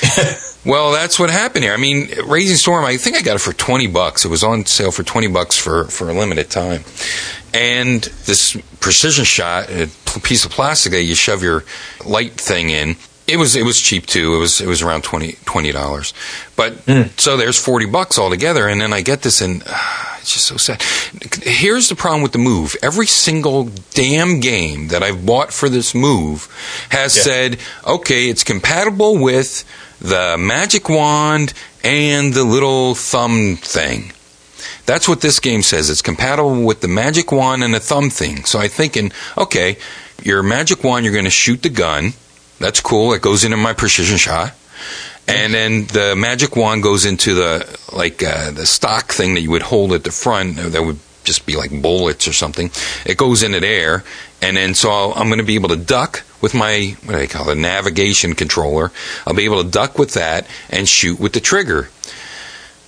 well, 0.65 0.91
that's 0.91 1.19
what 1.19 1.31
happened 1.31 1.63
here. 1.63 1.73
I 1.73 1.77
mean, 1.77 2.09
Razing 2.27 2.57
Storm, 2.57 2.85
I 2.85 2.97
think 2.97 3.17
I 3.17 3.21
got 3.23 3.35
it 3.35 3.39
for 3.39 3.53
twenty 3.53 3.87
bucks. 3.87 4.23
It 4.23 4.29
was 4.29 4.43
on 4.43 4.65
sale 4.67 4.91
for 4.91 5.01
twenty 5.01 5.27
bucks 5.27 5.57
for 5.57 5.85
for 5.85 6.07
a 6.09 6.13
limited 6.13 6.51
time, 6.51 6.83
and 7.55 8.03
this 8.27 8.55
precision 8.79 9.25
shot, 9.25 9.69
a 9.71 9.89
piece 10.21 10.45
of 10.45 10.51
plastic 10.51 10.91
that 10.91 11.03
you 11.03 11.15
shove 11.15 11.41
your 11.41 11.63
light 12.05 12.33
thing 12.33 12.69
in. 12.69 12.97
It 13.29 13.37
was 13.37 13.55
it 13.55 13.63
was 13.63 13.79
cheap 13.79 14.05
too. 14.05 14.35
It 14.35 14.39
was 14.39 14.61
it 14.61 14.67
was 14.67 14.81
around 14.81 15.03
20 15.03 15.71
dollars, 15.71 16.13
but 16.55 16.73
so 17.17 17.37
there's 17.37 17.57
forty 17.63 17.85
bucks 17.85 18.17
altogether. 18.17 18.67
And 18.67 18.81
then 18.81 18.91
I 18.93 19.01
get 19.01 19.21
this, 19.21 19.41
and 19.41 19.63
uh, 19.65 19.77
it's 20.19 20.33
just 20.33 20.45
so 20.47 20.57
sad. 20.57 20.81
Here's 21.43 21.89
the 21.89 21.95
problem 21.95 22.21
with 22.23 22.31
the 22.31 22.37
move: 22.39 22.75
every 22.81 23.05
single 23.07 23.69
damn 23.93 24.39
game 24.39 24.87
that 24.89 25.03
I've 25.03 25.25
bought 25.25 25.53
for 25.53 25.69
this 25.69 25.93
move 25.93 26.47
has 26.89 27.15
Yeah. 27.15 27.23
said, 27.23 27.57
okay, 27.85 28.29
it's 28.29 28.43
compatible 28.43 29.17
with 29.17 29.63
the 30.01 30.35
magic 30.37 30.89
wand 30.89 31.53
and 31.83 32.33
the 32.33 32.43
little 32.43 32.95
thumb 32.95 33.57
thing. 33.57 34.11
That's 34.85 35.07
what 35.07 35.21
this 35.21 35.39
game 35.39 35.61
says. 35.61 35.89
It's 35.89 36.01
compatible 36.01 36.63
with 36.63 36.81
the 36.81 36.87
magic 36.87 37.31
wand 37.31 37.63
and 37.63 37.73
the 37.73 37.79
thumb 37.79 38.09
thing. 38.09 38.43
So 38.45 38.59
I'm 38.59 38.69
thinking, 38.69 39.11
okay, 39.37 39.77
your 40.23 40.41
magic 40.41 40.83
wand, 40.83 41.05
you're 41.05 41.13
going 41.13 41.25
to 41.25 41.31
shoot 41.31 41.61
the 41.61 41.69
gun. 41.69 42.13
That's 42.59 42.81
cool. 42.81 43.13
It 43.13 43.21
goes 43.21 43.43
into 43.43 43.57
my 43.57 43.73
precision 43.73 44.17
shot. 44.17 44.53
And 45.27 45.53
then 45.53 45.85
the 45.85 46.15
magic 46.17 46.55
wand 46.55 46.81
goes 46.81 47.05
into 47.05 47.35
the 47.35 47.79
like 47.93 48.23
uh, 48.23 48.51
the 48.51 48.65
stock 48.65 49.11
thing 49.11 49.35
that 49.35 49.41
you 49.41 49.51
would 49.51 49.61
hold 49.61 49.93
at 49.93 50.03
the 50.03 50.11
front. 50.11 50.57
That 50.57 50.83
would 50.83 50.97
just 51.23 51.45
be 51.45 51.55
like 51.55 51.81
bullets 51.81 52.27
or 52.27 52.33
something. 52.33 52.71
It 53.05 53.17
goes 53.17 53.43
into 53.43 53.59
there, 53.59 54.03
and 54.41 54.57
then 54.57 54.73
so 54.73 54.89
I'll, 54.89 55.13
I'm 55.15 55.27
going 55.27 55.39
to 55.39 55.45
be 55.45 55.55
able 55.55 55.69
to 55.69 55.75
duck 55.75 56.23
with 56.41 56.55
my 56.55 56.95
what 57.03 57.13
do 57.13 57.19
they 57.19 57.27
call 57.27 57.49
it 57.49 57.57
navigation 57.59 58.33
controller. 58.33 58.91
I'll 59.27 59.35
be 59.35 59.45
able 59.45 59.63
to 59.63 59.69
duck 59.69 59.99
with 59.99 60.15
that 60.15 60.47
and 60.71 60.89
shoot 60.89 61.19
with 61.19 61.33
the 61.33 61.39
trigger. 61.39 61.89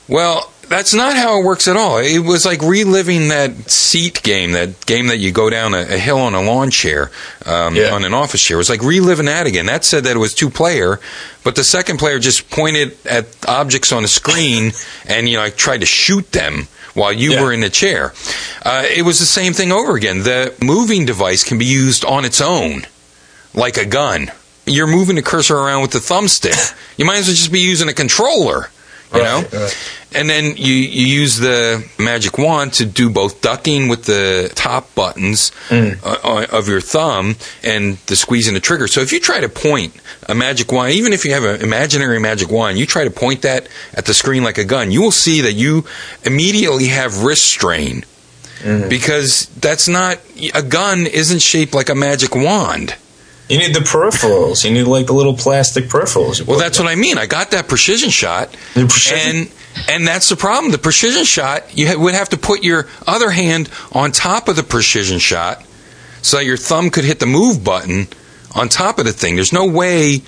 Well, 0.08 0.52
that's 0.72 0.94
not 0.94 1.16
how 1.16 1.40
it 1.40 1.46
works 1.46 1.68
at 1.68 1.78
all. 1.78 2.00
It 2.00 2.20
was 2.20 2.46
like 2.46 2.62
reliving 2.64 3.28
that 3.28 3.70
seat 3.70 4.24
game, 4.24 4.54
that 4.54 4.86
game 4.88 5.08
that 5.08 5.18
you 5.20 5.32
go 5.32 5.50
down 5.50 5.74
a, 5.76 5.82
a 5.82 5.98
hill 6.00 6.18
on 6.20 6.34
a 6.34 6.42
lawn 6.42 6.72
chair, 6.72 7.12
um, 7.46 7.76
Yeah. 7.76 7.92
on 7.94 8.04
an 8.04 8.14
office 8.14 8.42
chair. 8.42 8.56
It 8.56 8.58
was 8.58 8.70
like 8.70 8.82
reliving 8.82 9.28
that 9.28 9.46
again. 9.48 9.68
That 9.68 9.86
said 9.86 10.06
that 10.06 10.16
it 10.16 10.20
was 10.20 10.34
two 10.34 10.50
player, 10.50 11.00
but 11.44 11.56
the 11.56 11.64
second 11.64 11.98
player 11.98 12.18
just 12.18 12.50
pointed 12.50 12.98
at 13.06 13.28
objects 13.48 13.92
on 13.92 14.02
the 14.02 14.08
screen 14.08 14.72
and 15.08 15.30
you 15.30 15.38
know, 15.38 15.44
like 15.44 15.58
tried 15.58 15.82
to 15.82 15.86
shoot 15.86 16.32
them 16.32 16.68
while 16.94 17.14
you 17.14 17.34
Yeah. 17.34 17.42
were 17.44 17.54
in 17.54 17.60
the 17.62 17.70
chair. 17.70 18.14
Uh, 18.64 18.84
it 18.90 19.04
was 19.04 19.20
the 19.20 19.26
same 19.26 19.54
thing 19.54 19.72
over 19.72 19.96
again. 19.96 20.24
The 20.24 20.54
moving 20.62 21.06
device 21.06 21.44
can 21.44 21.58
be 21.60 21.66
used 21.66 22.04
on 22.04 22.26
its 22.26 22.42
own, 22.42 22.86
like 23.54 23.78
a 23.78 23.86
gun. 23.86 24.32
You're 24.66 24.88
moving 24.88 25.16
the 25.16 25.22
cursor 25.22 25.56
around 25.58 25.82
with 25.82 25.92
the 25.92 26.00
thumbstick. 26.00 26.76
You 26.98 27.06
might 27.06 27.18
as 27.18 27.26
well 27.28 27.36
just 27.36 27.52
be 27.52 27.62
using 27.62 27.90
a 27.90 27.94
controller. 27.94 28.70
You 29.14 29.24
know, 29.24 29.42
Right, 29.42 29.54
right. 29.54 29.78
and 30.14 30.30
then 30.30 30.56
you, 30.56 30.74
you 30.74 31.06
use 31.06 31.38
the 31.38 31.86
magic 32.00 32.38
wand 32.38 32.72
to 32.76 32.86
do 32.86 33.10
both 33.10 33.42
ducking 33.42 33.90
with 33.90 34.06
the 34.06 34.50
top 34.56 34.96
buttons 34.96 35.52
uh, 35.70 35.96
uh, 36.04 36.46
of 36.50 36.70
your 36.70 36.80
thumb 36.80 37.36
and 37.62 37.98
the 38.08 38.16
squeezing 38.16 38.54
the 38.54 38.62
trigger. 38.62 38.88
So 38.88 39.02
if 39.02 39.12
you 39.12 39.20
try 39.20 39.42
to 39.42 39.50
point 39.50 39.94
a 40.30 40.34
magic 40.36 40.72
wand, 40.72 40.94
even 40.94 41.12
if 41.12 41.26
you 41.26 41.34
have 41.34 41.44
an 41.44 41.62
imaginary 41.62 42.20
magic 42.20 42.50
wand, 42.50 42.78
you 42.78 42.86
try 42.86 43.04
to 43.04 43.12
point 43.12 43.42
that 43.42 43.68
at 43.94 44.06
the 44.06 44.14
screen 44.14 44.44
like 44.46 44.58
a 44.58 44.64
gun, 44.66 44.92
you 44.92 45.02
will 45.02 45.12
see 45.12 45.42
that 45.42 45.54
you 45.54 45.84
immediately 46.24 46.88
have 46.88 47.24
wrist 47.24 47.44
strain 47.46 48.06
because 48.88 49.48
that's 49.60 49.88
not 49.88 50.20
a 50.54 50.62
gun 50.62 51.06
isn't 51.08 51.42
shaped 51.42 51.74
like 51.74 51.90
a 51.90 51.96
magic 51.96 52.36
wand. 52.36 52.96
You 53.52 53.58
need 53.60 53.76
the 53.76 53.82
peripherals. 53.82 54.64
You 54.64 54.72
need 54.72 54.84
like 54.84 55.08
the 55.08 55.14
little 55.14 55.36
plastic 55.36 55.86
peripherals. 55.86 56.46
Well, 56.46 56.58
that's 56.58 56.80
what 56.80 56.88
I 56.88 56.96
mean. 56.96 57.18
I 57.18 57.26
got 57.26 57.52
that 57.52 57.68
precision 57.68 58.10
shot, 58.10 58.56
The 58.74 58.86
precision- 58.88 59.36
and 59.38 59.52
and 59.88 60.08
that's 60.08 60.28
the 60.30 60.36
problem. 60.36 60.72
The 60.72 60.78
precision 60.78 61.24
shot, 61.24 61.64
you 61.78 61.88
ha- 61.88 61.98
would 61.98 62.14
have 62.14 62.30
to 62.30 62.38
put 62.38 62.64
your 62.64 62.88
other 63.08 63.30
hand 63.30 63.70
on 63.94 64.12
top 64.12 64.48
of 64.50 64.56
the 64.58 64.64
precision 64.64 65.18
shot, 65.20 65.64
so 66.22 66.38
that 66.38 66.46
your 66.46 66.58
thumb 66.58 66.90
could 66.90 67.06
hit 67.06 67.20
the 67.20 67.26
move 67.26 67.64
button 67.64 68.08
on 68.54 68.68
top 68.68 69.00
of 69.00 69.06
the 69.06 69.14
thing. 69.14 69.36
There's 69.36 69.54
no 69.54 69.66
way 69.66 70.22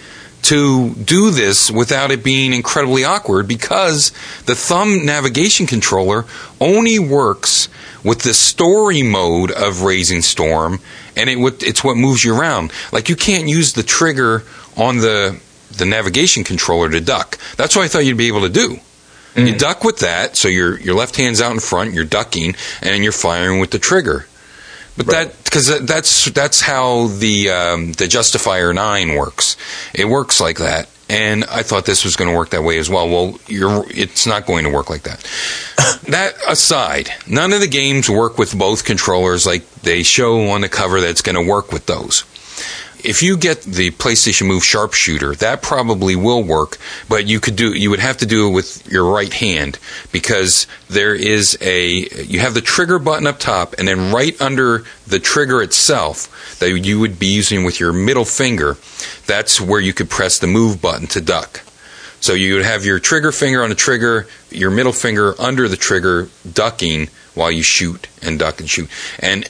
to 0.44 0.94
do 0.96 1.32
this 1.32 1.72
without 1.72 2.12
it 2.12 2.24
being 2.24 2.54
incredibly 2.54 3.04
awkward 3.04 3.48
because 3.48 4.12
the 4.46 4.56
thumb 4.56 5.06
navigation 5.06 5.66
controller 5.66 6.26
only 6.60 7.00
works 7.00 7.70
with 8.04 8.24
the 8.24 8.34
story 8.34 9.02
mode 9.02 9.52
of 9.52 9.84
Razing 9.84 10.22
Storm, 10.22 10.80
and 11.16 11.30
it 11.30 11.40
would, 11.40 11.64
it's 11.64 11.84
what 11.84 11.96
moves 11.96 12.24
you 12.24 12.38
around. 12.38 12.72
Like 12.92 13.10
you 13.10 13.16
can't 13.16 13.48
use 13.48 13.74
the 13.74 13.84
trigger 13.84 14.44
on 14.76 14.98
the 14.98 15.40
the 15.72 15.86
navigation 15.86 16.44
controller 16.44 16.88
to 16.90 17.02
duck. 17.02 17.40
That's 17.58 17.76
what 17.76 17.84
I 17.84 17.88
thought 17.88 18.06
you'd 18.06 18.16
be 18.16 18.28
able 18.28 18.42
to 18.42 18.50
do. 18.50 18.80
You 19.36 19.54
mm. 19.54 19.58
duck 19.58 19.84
with 19.84 20.00
that, 20.00 20.36
so 20.38 20.48
your 20.48 20.80
your 20.80 20.94
left 20.94 21.16
hand's 21.16 21.42
out 21.42 21.52
in 21.52 21.60
front, 21.60 21.94
you're 21.94 22.06
ducking, 22.06 22.56
and 22.82 23.04
you're 23.04 23.12
firing 23.12 23.60
with 23.60 23.72
the 23.72 23.80
trigger. 23.80 24.28
But 24.96 25.08
that 25.08 25.44
because 25.44 25.86
that's 25.86 26.26
that's 26.32 26.62
how 26.62 27.08
the 27.08 27.50
um, 27.50 27.94
the 27.94 28.08
Justifier 28.08 28.74
Nine 28.74 29.16
works. 29.16 29.58
It 29.94 30.06
works 30.06 30.40
like 30.40 30.60
that, 30.60 30.88
and 31.10 31.44
I 31.46 31.64
thought 31.64 31.86
this 31.86 32.06
was 32.06 32.16
going 32.16 32.30
to 32.30 32.38
work 32.38 32.52
that 32.52 32.64
way 32.64 32.78
as 32.78 32.90
well. 32.90 33.10
Well, 33.10 33.40
you're 33.48 33.86
it's 33.90 34.28
not 34.28 34.46
going 34.46 34.66
to 34.66 34.70
work 34.70 34.92
like 34.92 35.04
that. 35.04 35.20
that 36.10 36.36
aside, 36.48 37.10
none 37.28 37.54
of 37.54 37.60
the 37.60 37.68
games 37.68 38.08
work 38.08 38.38
with 38.38 38.58
both 38.58 38.86
controllers 38.86 39.48
like 39.48 39.68
they 39.82 40.04
show 40.04 40.50
on 40.50 40.62
the 40.62 40.70
cover. 40.70 41.02
That's 41.02 41.22
going 41.22 41.44
to 41.44 41.52
work 41.52 41.72
with 41.72 41.88
those. 41.88 42.24
If 43.04 43.22
you 43.22 43.36
get 43.36 43.62
the 43.64 43.92
PlayStation 43.92 44.48
Move 44.48 44.64
Sharpshooter, 44.64 45.36
that 45.36 45.62
probably 45.62 46.16
will 46.16 46.42
work, 46.42 46.78
but 47.10 47.28
you 47.28 47.42
could 47.42 47.58
do 47.58 47.74
you 47.74 47.90
would 47.90 48.00
have 48.00 48.18
to 48.18 48.26
do 48.26 48.48
it 48.48 48.52
with 48.52 48.90
your 48.90 49.12
right 49.12 49.34
hand 49.34 49.78
because 50.14 50.68
there 50.90 51.14
is 51.14 51.58
a 51.62 52.08
you 52.24 52.40
have 52.40 52.54
the 52.54 52.62
trigger 52.62 53.00
button 53.00 53.28
up 53.28 53.40
top 53.40 53.76
and 53.78 53.88
then 53.88 54.14
right 54.14 54.40
under 54.42 54.86
the 55.06 55.20
trigger 55.20 55.62
itself 55.62 56.58
that 56.60 56.72
you 56.80 57.00
would 57.00 57.20
be 57.20 57.28
using 57.28 57.66
with 57.66 57.80
your 57.80 57.92
middle 57.92 58.26
finger, 58.26 58.78
that's 59.26 59.60
where 59.60 59.82
you 59.82 59.94
could 59.94 60.10
press 60.10 60.40
the 60.40 60.48
move 60.48 60.82
button 60.82 61.08
to 61.08 61.20
duck. 61.20 61.62
So 62.22 62.32
you 62.34 62.54
would 62.56 62.64
have 62.64 62.86
your 62.86 63.00
trigger 63.00 63.34
finger 63.34 63.64
on 63.64 63.70
the 63.70 63.76
trigger, 63.76 64.28
your 64.50 64.72
middle 64.72 64.94
finger 64.94 65.36
under 65.42 65.68
the 65.68 65.76
trigger, 65.76 66.30
ducking 66.50 67.10
while 67.34 67.52
you 67.52 67.64
shoot 67.64 68.08
and 68.22 68.40
duck 68.40 68.62
and 68.62 68.70
shoot. 68.70 68.90
And 69.20 69.50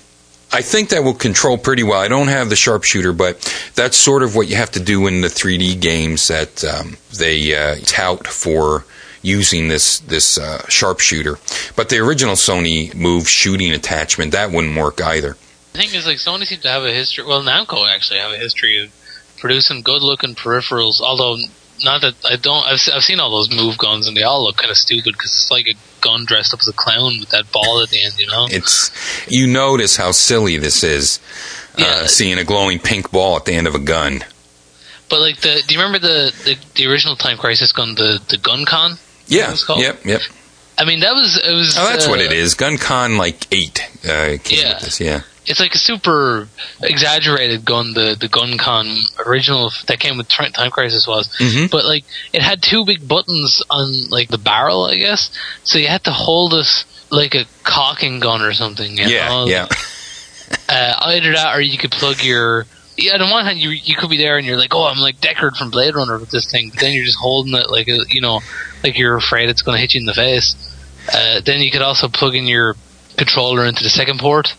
I 0.54 0.62
think 0.62 0.90
that 0.90 1.04
will 1.04 1.16
control 1.16 1.58
pretty 1.58 1.82
well. 1.82 2.00
I 2.00 2.08
don't 2.08 2.28
have 2.28 2.50
the 2.50 2.56
sharpshooter, 2.56 3.12
but 3.12 3.42
that's 3.74 3.98
sort 3.98 4.22
of 4.22 4.36
what 4.36 4.48
you 4.48 4.56
have 4.56 4.70
to 4.72 4.80
do 4.80 5.08
in 5.08 5.22
the 5.22 5.28
3D 5.28 5.82
games 5.82 6.28
that 6.28 6.64
um, 6.64 6.98
they 7.18 7.56
uh, 7.56 7.78
tout 7.86 8.28
for 8.28 8.86
using 9.24 9.70
this 9.70 10.00
this 10.00 10.38
uh, 10.38 10.64
sharpshooter. 10.68 11.40
But 11.76 11.90
the 11.90 11.98
original 12.00 12.36
Sony 12.36 12.94
Move 12.94 13.28
shooting 13.28 13.74
attachment 13.74 14.34
that 14.34 14.52
wouldn't 14.52 14.78
work 14.78 15.02
either. 15.02 15.38
The 15.72 15.80
thing 15.80 15.96
is, 15.96 16.06
like 16.06 16.18
Sony 16.18 16.46
seems 16.46 16.62
to 16.62 16.70
have 16.70 16.84
a 16.84 16.94
history. 16.94 17.26
Well, 17.26 17.42
Namco 17.42 17.90
actually 17.90 18.20
have 18.20 18.32
a 18.32 18.38
history 18.38 18.84
of 18.84 18.92
producing 19.40 19.82
good-looking 19.82 20.36
peripherals. 20.36 21.02
Although, 21.02 21.38
not 21.84 22.02
that 22.02 22.16
I 22.26 22.36
don't. 22.36 22.66
I've, 22.66 22.82
I've 22.94 23.04
seen 23.04 23.20
all 23.20 23.32
those 23.32 23.52
move 23.52 23.78
guns, 23.78 24.08
and 24.08 24.16
they 24.16 24.24
all 24.24 24.44
look 24.44 24.58
kind 24.58 24.72
of 24.72 24.78
stupid 24.78 25.14
because 25.14 25.32
it's 25.32 25.52
like 25.52 25.68
a 25.68 25.76
gun 26.02 26.26
dressed 26.26 26.54
up 26.54 26.60
as 26.60 26.68
a 26.68 26.74
clown 26.74 27.20
with 27.20 27.30
that 27.30 27.52
ball 27.52 27.82
at 27.82 27.90
the 27.90 28.04
end. 28.04 28.18
You 28.18 28.28
know? 28.28 28.48
It's 28.50 28.92
you 29.32 29.48
notice 29.48 29.98
how 29.98 30.12
silly 30.12 30.58
this 30.58 30.84
is. 30.84 31.20
Yeah. 31.78 31.86
Uh, 31.86 32.08
seeing 32.08 32.38
a 32.38 32.44
glowing 32.44 32.78
pink 32.78 33.10
ball 33.10 33.36
at 33.36 33.46
the 33.46 33.54
end 33.54 33.66
of 33.66 33.74
a 33.74 33.80
gun. 33.80 34.24
But 35.10 35.22
like 35.22 35.38
the, 35.38 35.64
do 35.68 35.74
you 35.74 35.82
remember 35.82 36.00
the, 36.00 36.32
the 36.46 36.58
the 36.76 36.88
original 36.88 37.16
Time 37.16 37.38
Crisis 37.38 37.72
gun, 37.72 37.96
the 37.96 38.22
the 38.30 38.38
Gun 38.38 38.66
Con? 38.66 38.98
Yeah. 39.28 39.52
was 39.52 39.64
called? 39.64 39.82
Yep. 39.82 40.06
Yep. 40.06 40.22
I 40.78 40.86
mean, 40.86 41.02
that 41.02 41.14
was 41.14 41.38
it 41.38 41.52
was. 41.54 41.78
Oh, 41.78 41.86
that's 41.88 42.08
uh, 42.08 42.10
what 42.10 42.20
it 42.20 42.32
is. 42.32 42.56
GunCon 42.56 43.18
like 43.18 43.48
eight. 43.54 43.80
Uh, 44.04 44.38
came 44.44 44.60
Yeah. 44.60 44.74
with 44.76 44.84
this. 44.84 45.00
Yeah. 45.00 45.22
It's 45.46 45.60
like 45.60 45.76
a 45.76 45.78
super 45.78 46.48
exaggerated 46.82 47.66
gun. 47.66 47.94
The 47.94 48.16
the 48.20 48.28
Gun 48.30 48.58
Con 48.58 48.88
original 49.26 49.72
that 49.88 50.00
came 50.00 50.18
with 50.18 50.28
Time 50.30 50.72
Crisis 50.72 51.06
was, 51.06 51.28
Mhm. 51.38 51.70
but 51.70 51.84
like 51.86 52.06
it 52.32 52.42
had 52.42 52.62
two 52.64 52.86
big 52.86 53.06
buttons 53.08 53.62
on 53.70 54.10
like 54.10 54.30
the 54.30 54.38
barrel, 54.38 54.86
I 54.86 54.96
guess. 54.96 55.30
So 55.64 55.78
you 55.80 55.88
had 55.90 56.04
to 56.06 56.12
hold 56.12 56.54
it 56.54 56.86
like 57.10 57.36
a 57.36 57.46
cocking 57.64 58.20
gun 58.22 58.42
or 58.42 58.54
something. 58.54 58.98
Yeah. 58.98 59.28
know? 59.28 59.46
Yeah. 59.48 59.68
uh, 60.70 60.94
either 61.02 61.34
that, 61.34 61.56
or 61.56 61.62
you 61.62 61.78
could 61.78 61.92
plug 61.92 62.24
your. 62.24 62.66
Yeah, 62.98 63.22
on 63.22 63.30
one 63.30 63.46
hand, 63.46 63.60
you 63.60 63.70
you 63.70 63.96
could 63.96 64.10
be 64.10 64.18
there 64.18 64.38
and 64.38 64.46
you're 64.46 64.58
like, 64.58 64.74
oh, 64.76 64.86
I'm 64.86 65.00
like 65.00 65.18
Deckard 65.20 65.58
from 65.58 65.72
Blade 65.72 65.96
Runner 65.96 66.18
with 66.20 66.30
this 66.30 66.50
thing. 66.52 66.70
But 66.70 66.80
then 66.80 66.94
you're 66.94 67.06
just 67.06 67.18
holding 67.20 67.56
it 67.56 67.70
like 67.70 67.88
you 67.88 68.22
know, 68.22 68.42
like 68.84 68.98
you're 68.98 69.18
afraid 69.18 69.50
it's 69.50 69.62
going 69.62 69.76
to 69.78 69.82
hit 69.82 69.94
you 69.94 70.02
in 70.02 70.06
the 70.06 70.14
face. 70.14 70.56
Uh, 71.12 71.42
then 71.42 71.62
you 71.62 71.72
could 71.72 71.82
also 71.82 72.08
plug 72.08 72.36
in 72.36 72.46
your 72.46 72.76
controller 73.18 73.66
into 73.66 73.84
the 73.84 73.90
second 73.90 74.20
port, 74.20 74.56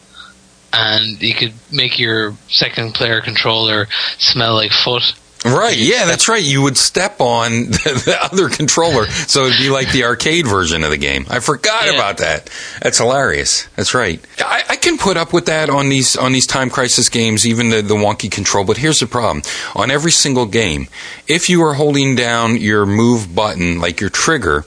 and 0.73 1.20
you 1.23 1.35
could 1.35 1.55
make 1.73 1.98
your 1.98 2.35
second 2.48 2.94
player 2.94 3.20
controller 3.20 3.86
smell 4.19 4.55
like 4.55 4.73
foot. 4.73 5.15
Right, 5.44 5.76
yeah, 5.76 6.06
that's 6.06 6.26
right. 6.26 6.42
You 6.42 6.62
would 6.62 6.78
step 6.78 7.20
on 7.20 7.50
the, 7.66 8.02
the 8.06 8.18
other 8.22 8.48
controller, 8.48 9.04
so 9.06 9.44
it'd 9.44 9.58
be 9.58 9.68
like 9.68 9.92
the 9.92 10.04
arcade 10.04 10.46
version 10.46 10.82
of 10.84 10.90
the 10.90 10.96
game. 10.96 11.26
I 11.28 11.40
forgot 11.40 11.84
Yeah. 11.84 11.92
about 11.94 12.16
that. 12.18 12.48
That's 12.80 12.96
hilarious. 12.96 13.68
That's 13.76 13.92
right. 13.92 14.24
I, 14.38 14.62
I 14.70 14.76
can 14.76 14.96
put 14.96 15.18
up 15.18 15.34
with 15.34 15.44
that 15.46 15.68
on 15.68 15.90
these 15.90 16.16
on 16.16 16.32
these 16.32 16.46
time 16.46 16.70
crisis 16.70 17.10
games, 17.10 17.46
even 17.46 17.68
the, 17.68 17.82
the 17.82 17.94
wonky 17.94 18.30
control. 18.30 18.64
But 18.64 18.78
here's 18.78 19.00
the 19.00 19.06
problem: 19.06 19.42
on 19.74 19.90
every 19.90 20.12
single 20.12 20.46
game, 20.46 20.88
if 21.28 21.50
you 21.50 21.62
are 21.62 21.74
holding 21.74 22.14
down 22.16 22.56
your 22.56 22.86
move 22.86 23.34
button, 23.34 23.78
like 23.80 24.00
your 24.00 24.10
trigger, 24.10 24.64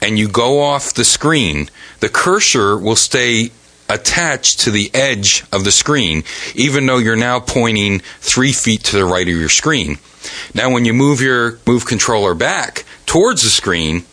and 0.00 0.16
you 0.16 0.28
go 0.28 0.60
off 0.62 0.94
the 0.94 1.04
screen, 1.04 1.68
the 1.98 2.08
cursor 2.08 2.78
will 2.78 2.94
stay 2.96 3.50
attached 3.88 4.60
to 4.60 4.70
the 4.70 4.90
edge 4.94 5.42
of 5.50 5.64
the 5.64 5.72
screen, 5.72 6.22
even 6.54 6.86
though 6.86 6.98
you're 6.98 7.16
now 7.16 7.40
pointing 7.40 7.98
three 8.20 8.52
feet 8.52 8.84
to 8.84 8.96
the 8.96 9.04
right 9.04 9.26
of 9.26 9.34
your 9.34 9.48
screen. 9.48 9.98
Now, 10.54 10.70
when 10.70 10.84
you 10.84 10.92
move 10.92 11.20
your 11.20 11.58
move 11.66 11.86
controller 11.86 12.34
back 12.34 12.84
towards 13.06 13.42
the 13.42 13.50
screen, 13.50 14.04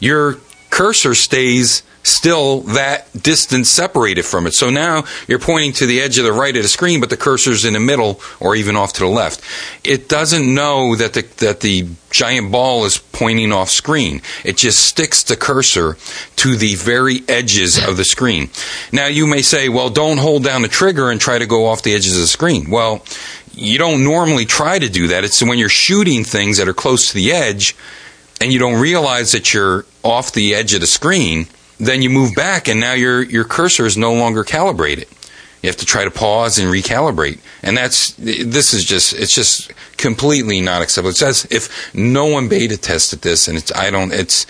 your 0.00 0.38
cursor 0.70 1.14
stays 1.14 1.82
still 2.02 2.60
that 2.60 3.06
distance 3.22 3.68
separated 3.68 4.24
from 4.24 4.46
it. 4.46 4.54
So 4.54 4.70
now 4.70 5.04
you're 5.26 5.38
pointing 5.38 5.72
to 5.74 5.86
the 5.86 6.00
edge 6.00 6.18
of 6.18 6.24
the 6.24 6.32
right 6.32 6.56
of 6.56 6.62
the 6.62 6.68
screen, 6.68 7.00
but 7.00 7.10
the 7.10 7.16
cursor's 7.16 7.64
in 7.64 7.74
the 7.74 7.80
middle 7.80 8.20
or 8.40 8.56
even 8.56 8.76
off 8.76 8.94
to 8.94 9.00
the 9.00 9.06
left. 9.06 9.42
It 9.84 10.08
doesn't 10.08 10.52
know 10.54 10.96
that 10.96 11.14
the 11.14 11.22
that 11.38 11.60
the 11.60 11.88
giant 12.10 12.50
ball 12.50 12.84
is 12.86 12.98
pointing 12.98 13.52
off 13.52 13.68
screen. 13.68 14.22
It 14.44 14.56
just 14.56 14.84
sticks 14.84 15.22
the 15.22 15.36
cursor 15.36 15.96
to 16.36 16.56
the 16.56 16.74
very 16.76 17.22
edges 17.28 17.78
of 17.86 17.96
the 17.96 18.04
screen. 18.04 18.48
Now 18.92 19.06
you 19.06 19.26
may 19.26 19.42
say, 19.42 19.68
well, 19.68 19.90
don't 19.90 20.18
hold 20.18 20.44
down 20.44 20.62
the 20.62 20.68
trigger 20.68 21.10
and 21.10 21.20
try 21.20 21.38
to 21.38 21.46
go 21.46 21.66
off 21.66 21.82
the 21.82 21.94
edges 21.94 22.14
of 22.14 22.22
the 22.22 22.26
screen. 22.26 22.70
Well, 22.70 23.04
you 23.58 23.76
don't 23.78 24.04
normally 24.04 24.44
try 24.44 24.78
to 24.78 24.88
do 24.88 25.08
that. 25.08 25.24
It's 25.24 25.42
when 25.42 25.58
you're 25.58 25.68
shooting 25.68 26.24
things 26.24 26.58
that 26.58 26.68
are 26.68 26.74
close 26.74 27.08
to 27.08 27.14
the 27.14 27.32
edge 27.32 27.74
and 28.40 28.52
you 28.52 28.58
don't 28.58 28.80
realize 28.80 29.32
that 29.32 29.52
you're 29.52 29.84
off 30.04 30.32
the 30.32 30.54
edge 30.54 30.74
of 30.74 30.80
the 30.80 30.86
screen, 30.86 31.48
then 31.78 32.00
you 32.00 32.08
move 32.08 32.34
back 32.34 32.68
and 32.68 32.80
now 32.80 32.92
your 32.92 33.22
your 33.22 33.44
cursor 33.44 33.84
is 33.84 33.96
no 33.96 34.12
longer 34.12 34.44
calibrated. 34.44 35.08
You 35.62 35.68
have 35.68 35.76
to 35.78 35.86
try 35.86 36.04
to 36.04 36.10
pause 36.12 36.56
and 36.58 36.72
recalibrate. 36.72 37.40
And 37.64 37.76
that's 37.76 38.12
this 38.14 38.74
is 38.74 38.84
just 38.84 39.12
it's 39.12 39.34
just 39.34 39.72
completely 39.96 40.60
not 40.60 40.82
acceptable. 40.82 41.10
It 41.10 41.16
says 41.16 41.48
if 41.50 41.92
no 41.92 42.26
one 42.26 42.48
beta 42.48 42.76
tested 42.76 43.22
this 43.22 43.48
and 43.48 43.58
it's 43.58 43.74
I 43.74 43.90
don't 43.90 44.12
it's 44.12 44.46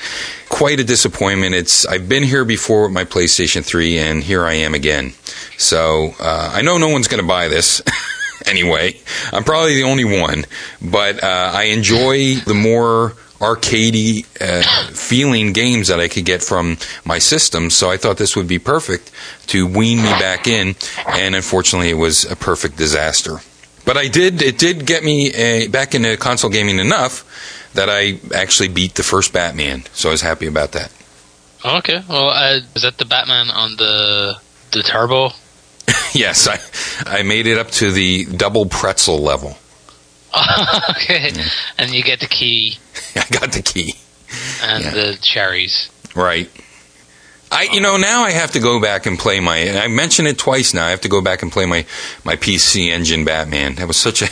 quite 0.51 0.81
a 0.81 0.85
disappointment. 0.85 1.55
It's 1.55 1.87
I've 1.87 2.11
been 2.11 2.25
here 2.25 2.45
before 2.45 2.83
with 2.83 2.93
my 2.93 3.05
PlayStation 3.05 3.65
3 3.65 3.99
and 3.99 4.23
here 4.23 4.45
I 4.45 4.53
am 4.53 4.75
again. 4.75 5.15
So 5.57 6.15
uh, 6.21 6.53
I 6.55 6.61
know 6.61 6.77
no 6.77 6.89
one's 6.89 7.09
going 7.09 7.23
to 7.23 7.27
buy 7.27 7.49
this. 7.49 7.81
anyway. 8.49 8.97
I'm 9.33 9.45
probably 9.45 9.75
the 9.75 9.85
only 9.85 10.05
one, 10.05 10.45
but 10.81 11.23
uh, 11.23 11.53
I 11.55 11.65
enjoy 11.65 12.37
the 12.37 12.55
more 12.55 13.15
arcadey 13.39 14.27
uh, 14.41 14.93
feeling 14.93 15.53
games 15.53 15.89
that 15.89 16.01
I 16.01 16.09
could 16.09 16.25
get 16.25 16.43
from 16.43 16.77
my 17.05 17.19
system. 17.19 17.71
So 17.71 17.91
I 17.91 17.97
thought 17.97 18.17
this 18.17 18.35
would 18.37 18.49
be 18.49 18.59
perfect 18.59 19.13
to 19.49 19.67
wean 19.67 19.99
me 19.99 20.11
back 20.11 20.47
in, 20.47 20.75
and 21.09 21.35
unfortunately, 21.35 21.91
it 21.91 21.95
was 21.95 22.25
a 22.25 22.37
perfect 22.37 22.77
disaster. 22.77 23.39
But 23.85 23.97
I 23.97 24.09
did. 24.09 24.43
It 24.43 24.59
did 24.59 24.87
get 24.87 25.05
me 25.05 25.31
uh, 25.33 25.69
back 25.71 25.95
into 25.95 26.17
console 26.17 26.51
gaming 26.51 26.79
enough 26.79 27.25
that 27.75 27.89
I 27.89 28.19
actually 28.35 28.69
beat 28.69 28.95
the 28.95 29.03
first 29.03 29.33
Batman. 29.33 29.85
So 29.93 30.11
I 30.11 30.13
was 30.13 30.23
happy 30.23 30.47
about 30.47 30.73
that. 30.73 30.93
Okay, 31.65 32.03
well, 32.09 32.31
uh, 32.31 32.61
is 32.75 32.83
that 32.83 32.99
the 32.99 33.05
Batman 33.05 33.51
on 33.51 33.77
the 33.77 34.37
the 34.73 34.83
turbo? 34.83 35.31
yes, 36.15 36.47
I 36.49 36.59
I 37.19 37.23
made 37.23 37.47
it 37.47 37.59
up 37.59 37.71
to 37.73 37.91
the 37.91 38.25
double 38.27 38.67
pretzel 38.67 39.19
level. 39.19 39.57
okay, 40.91 41.33
and 41.79 41.91
you 41.95 42.03
get 42.03 42.21
the 42.21 42.27
key 42.27 42.79
I 43.17 43.25
got 43.31 43.53
the 43.53 43.63
key. 43.63 43.95
and 44.63 44.85
Yeah. 44.85 44.91
the 44.91 45.19
cherries. 45.23 45.91
Right. 46.15 46.51
I 47.51 47.63
you 47.73 47.81
know 47.81 47.97
now 47.97 48.25
I 48.25 48.31
have 48.33 48.53
to 48.53 48.61
go 48.61 48.79
back 48.81 49.07
and 49.07 49.19
play 49.19 49.41
my 49.41 49.57
and 49.57 49.79
I 49.79 49.89
mentioned 49.89 50.29
it 50.29 50.37
twice 50.39 50.75
now. 50.75 50.87
I 50.87 50.91
have 50.91 51.01
to 51.03 51.09
go 51.09 51.23
back 51.23 51.43
and 51.43 51.51
play 51.51 51.65
my 51.65 51.87
my 52.25 52.37
PC 52.37 52.89
Engine 52.91 53.25
Batman. 53.25 53.77
That 53.77 53.89
was 53.89 53.97
such 53.97 54.21
a 54.23 54.29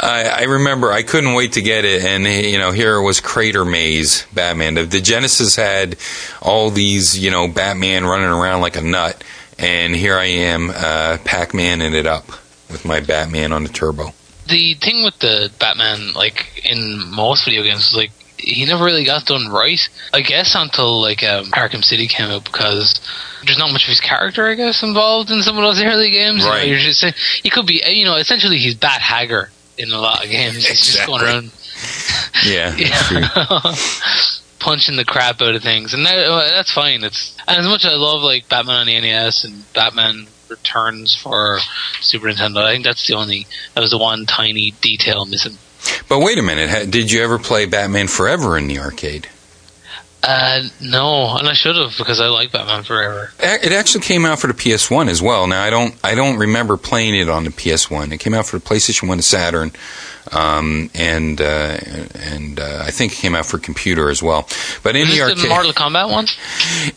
I, 0.00 0.28
I 0.38 0.42
remember 0.44 0.92
I 0.92 1.02
couldn't 1.02 1.34
wait 1.34 1.54
to 1.54 1.62
get 1.62 1.84
it, 1.84 2.04
and 2.04 2.24
you 2.24 2.58
know 2.58 2.70
here 2.70 3.00
was 3.02 3.20
Crater 3.20 3.64
Maze 3.64 4.24
Batman. 4.32 4.74
The, 4.74 4.84
the 4.84 5.00
Genesis 5.00 5.56
had 5.56 5.96
all 6.40 6.70
these 6.70 7.18
you 7.18 7.30
know 7.30 7.48
Batman 7.48 8.04
running 8.04 8.28
around 8.28 8.60
like 8.60 8.76
a 8.76 8.82
nut, 8.82 9.22
and 9.62 9.94
here 9.94 10.16
I 10.16 10.26
am 10.26 10.70
uh, 10.70 11.18
Pac-Man 11.24 11.80
it 11.80 12.06
up 12.06 12.26
with 12.70 12.84
my 12.84 13.00
Batman 13.00 13.52
on 13.52 13.62
the 13.62 13.68
turbo. 13.70 14.12
The 14.48 14.74
thing 14.74 15.04
with 15.04 15.18
the 15.20 15.50
Batman, 15.58 16.12
like 16.14 16.64
in 16.64 17.02
most 17.10 17.44
video 17.44 17.62
games, 17.62 17.88
is 17.88 17.94
like 17.96 18.10
he 18.36 18.66
never 18.66 18.84
really 18.84 19.04
got 19.04 19.24
done 19.24 19.48
right. 19.48 19.78
I 20.12 20.20
guess 20.22 20.54
until 20.56 21.00
like 21.00 21.22
um, 21.22 21.46
Arkham 21.52 21.84
City 21.84 22.08
came 22.08 22.28
out 22.28 22.44
because 22.44 23.00
there's 23.44 23.58
not 23.58 23.70
much 23.72 23.84
of 23.84 23.88
his 23.88 24.00
character, 24.00 24.46
I 24.48 24.54
guess, 24.54 24.82
involved 24.82 25.30
in 25.30 25.42
some 25.42 25.56
of 25.56 25.62
those 25.62 25.80
early 25.84 26.10
games. 26.10 26.40
You 26.40 26.44
know, 26.46 26.50
Right. 26.50 26.66
you're 26.66 26.78
just 26.78 27.00
saying 27.00 27.14
he 27.42 27.50
could 27.50 27.66
be, 27.66 27.82
you 27.86 28.04
know, 28.04 28.16
essentially 28.16 28.58
he's 28.58 28.74
Bat 28.74 29.00
Hagger 29.00 29.50
in 29.78 29.92
a 29.92 29.98
lot 29.98 30.24
of 30.24 30.30
games. 30.30 30.66
He's 30.66 30.80
just 30.92 31.06
going 31.06 31.22
Exactly. 31.22 31.28
around 31.30 31.52
Yeah, 32.44 32.74
true. 33.06 33.22
punching 34.62 34.96
the 34.96 35.04
crap 35.04 35.42
out 35.42 35.54
of 35.54 35.62
things, 35.62 35.92
and 35.92 36.06
that, 36.06 36.18
uh, 36.18 36.38
that's 36.50 36.72
fine. 36.72 37.04
It's 37.04 37.36
as 37.46 37.66
much 37.66 37.84
as 37.84 37.92
I 37.92 37.96
love 37.96 38.22
like 38.22 38.48
Batman 38.48 38.76
on 38.76 38.86
the 38.86 39.00
NES 39.00 39.44
and 39.44 39.72
Batman 39.74 40.26
Returns 40.48 41.14
for 41.14 41.58
Super 42.00 42.26
Nintendo, 42.26 42.58
I 42.62 42.72
think 42.72 42.84
that's 42.84 43.06
the 43.06 43.14
only 43.14 43.46
that 43.74 43.80
was 43.80 43.90
the 43.90 43.98
one 43.98 44.26
tiny 44.26 44.72
detail 44.80 45.24
missing. 45.26 45.58
But 46.08 46.20
wait 46.20 46.38
a 46.38 46.42
minute, 46.42 46.90
did 46.90 47.10
you 47.10 47.22
ever 47.22 47.38
play 47.38 47.66
Batman 47.66 48.06
Forever 48.06 48.56
in 48.56 48.68
the 48.68 48.78
arcade? 48.78 49.28
Uh, 50.24 50.62
no, 50.80 51.36
and 51.36 51.48
I 51.48 51.52
should 51.52 51.74
have 51.74 51.96
because 51.98 52.20
I 52.20 52.28
like 52.28 52.52
Batman 52.52 52.84
Forever. 52.84 53.32
It 53.40 53.72
actually 53.72 54.02
came 54.02 54.24
out 54.24 54.38
for 54.38 54.46
the 54.46 54.52
PS1 54.54 55.08
as 55.08 55.20
well. 55.20 55.48
Now 55.48 55.62
I 55.62 55.70
don't 55.70 55.96
I 56.04 56.14
don't 56.14 56.38
remember 56.38 56.76
playing 56.76 57.16
it 57.16 57.28
on 57.28 57.42
the 57.42 57.50
PS1. 57.50 58.12
It 58.12 58.18
came 58.18 58.32
out 58.32 58.46
for 58.46 58.56
the 58.58 58.64
PlayStation 58.64 59.08
1 59.08 59.16
to 59.16 59.22
Saturn, 59.22 59.72
um, 60.30 60.90
and 60.94 61.40
uh, 61.40 61.76
and 62.14 62.60
uh, 62.60 62.84
I 62.86 62.92
think 62.92 63.14
it 63.14 63.16
came 63.16 63.34
out 63.34 63.46
for 63.46 63.58
computer 63.58 64.10
as 64.10 64.22
well. 64.22 64.48
But 64.84 64.94
in 64.94 65.02
Is 65.02 65.08
the 65.08 65.14
this 65.14 65.22
arcade, 65.22 65.44
the 65.44 65.48
Mortal 65.48 65.72
Kombat 65.72 66.08
one? 66.08 66.26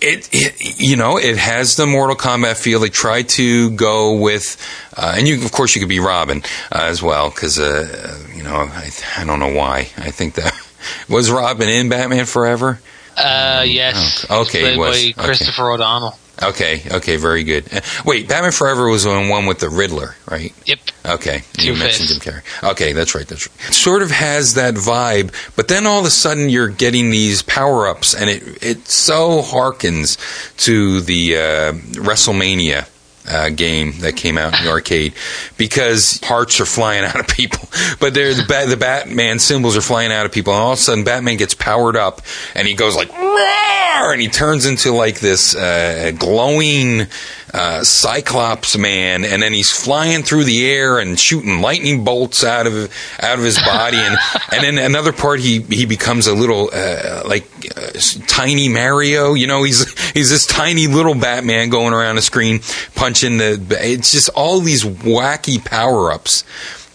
it, 0.01 0.29
it 0.31 0.79
you 0.79 0.95
know 0.95 1.17
it 1.17 1.37
has 1.37 1.77
the 1.77 1.87
Mortal 1.87 2.15
Kombat 2.15 2.57
feel. 2.57 2.79
They 2.79 2.89
tried 2.89 3.29
to 3.29 3.71
go 3.71 4.13
with, 4.17 4.57
uh, 4.95 5.15
and 5.17 5.27
you 5.27 5.43
of 5.43 5.51
course 5.51 5.73
you 5.75 5.81
could 5.81 5.89
be 5.89 5.99
Robin 5.99 6.43
uh, 6.71 6.77
as 6.81 7.01
well 7.01 7.31
because 7.31 7.57
uh, 7.57 8.23
you 8.35 8.43
know 8.43 8.55
I, 8.55 8.91
I 9.17 9.25
don't 9.25 9.39
know 9.39 9.51
why 9.53 9.89
I 9.97 10.11
think 10.11 10.35
that 10.35 10.53
was 11.09 11.31
Robin 11.31 11.69
in 11.69 11.89
Batman 11.89 12.25
Forever. 12.25 12.79
Uh, 13.17 13.63
yes. 13.65 14.25
Oh, 14.29 14.41
okay, 14.41 14.61
Played 14.61 14.77
was. 14.79 15.13
by 15.13 15.23
Christopher 15.23 15.71
O'Donnell. 15.71 16.17
Okay, 16.43 16.81
okay, 16.91 17.15
very 17.15 17.43
good. 17.45 17.73
Uh, 17.73 17.79
wait, 18.03 18.27
Batman 18.27 18.51
Forever 18.51 18.89
was 18.89 19.05
the 19.05 19.09
one 19.09 19.45
with 19.45 19.59
the 19.59 19.69
Riddler, 19.69 20.15
right? 20.29 20.53
Yep. 20.65 20.79
Okay, 21.05 21.35
you 21.57 21.73
Two-Face. 21.73 21.79
mentioned 21.79 22.09
Jim 22.09 22.33
Carrey. 22.33 22.71
Okay, 22.71 22.91
that's 22.91 23.15
right, 23.15 23.25
that's 23.25 23.47
right. 23.47 23.69
It 23.69 23.73
sort 23.73 24.01
of 24.01 24.11
has 24.11 24.55
that 24.55 24.73
vibe, 24.73 25.33
but 25.55 25.69
then 25.69 25.87
all 25.87 25.99
of 26.01 26.05
a 26.05 26.09
sudden 26.09 26.49
you're 26.49 26.67
getting 26.67 27.09
these 27.09 27.41
power 27.41 27.87
ups, 27.87 28.13
and 28.13 28.29
it 28.29 28.61
it 28.61 28.87
so 28.89 29.41
harkens 29.41 30.17
to 30.65 30.99
the 30.99 31.37
uh, 31.37 31.71
WrestleMania. 32.01 32.89
Uh, 33.27 33.49
game 33.49 33.93
that 34.01 34.15
came 34.15 34.37
out 34.37 34.55
in 34.55 34.63
the 34.63 34.69
arcade 34.69 35.11
because 35.57 36.19
hearts 36.23 36.59
are 36.59 36.65
flying 36.65 37.03
out 37.03 37.19
of 37.19 37.27
people, 37.27 37.67
but 37.99 38.13
they're 38.13 38.35
the, 38.35 38.45
ba- 38.47 38.67
the 38.67 38.77
Batman 38.77 39.39
symbols 39.39 39.75
are 39.75 39.81
flying 39.81 40.11
out 40.11 40.27
of 40.27 40.31
people, 40.31 40.53
and 40.53 40.61
all 40.61 40.73
of 40.73 40.77
a 40.77 40.81
sudden 40.81 41.03
Batman 41.03 41.37
gets 41.37 41.55
powered 41.55 41.95
up 41.95 42.21
and 42.53 42.67
he 42.67 42.75
goes 42.75 42.95
like 42.95 43.11
roar, 43.11 44.11
and 44.13 44.21
he 44.21 44.27
turns 44.27 44.67
into 44.67 44.91
like 44.91 45.19
this 45.21 45.55
uh, 45.55 46.11
glowing 46.19 47.07
uh, 47.55 47.83
Cyclops 47.83 48.77
man, 48.77 49.23
and 49.23 49.41
then 49.41 49.53
he's 49.53 49.71
flying 49.71 50.23
through 50.23 50.43
the 50.43 50.69
air 50.69 50.99
and 50.99 51.17
shooting 51.17 51.61
lightning 51.61 52.03
bolts 52.03 52.43
out 52.43 52.67
of 52.67 52.93
out 53.21 53.39
of 53.39 53.45
his 53.45 53.57
body, 53.59 53.97
and 53.97 54.17
and 54.51 54.63
then 54.63 54.77
another 54.77 55.13
part 55.13 55.39
he 55.39 55.61
he 55.61 55.85
becomes 55.85 56.27
a 56.27 56.33
little 56.33 56.69
uh, 56.73 57.23
like 57.25 57.47
uh, 57.77 57.91
tiny 58.27 58.67
Mario. 58.67 59.35
You 59.35 59.47
know, 59.47 59.63
he's 59.63 59.89
he's 60.11 60.29
this 60.29 60.45
tiny 60.45 60.87
little 60.87 61.15
Batman 61.15 61.69
going 61.69 61.93
around 61.93 62.17
the 62.17 62.21
screen 62.21 62.59
punching 62.95 63.37
the. 63.37 63.77
It's 63.79 64.11
just 64.11 64.29
all 64.29 64.59
these 64.59 64.83
wacky 64.83 65.63
power 65.63 66.11
ups 66.11 66.43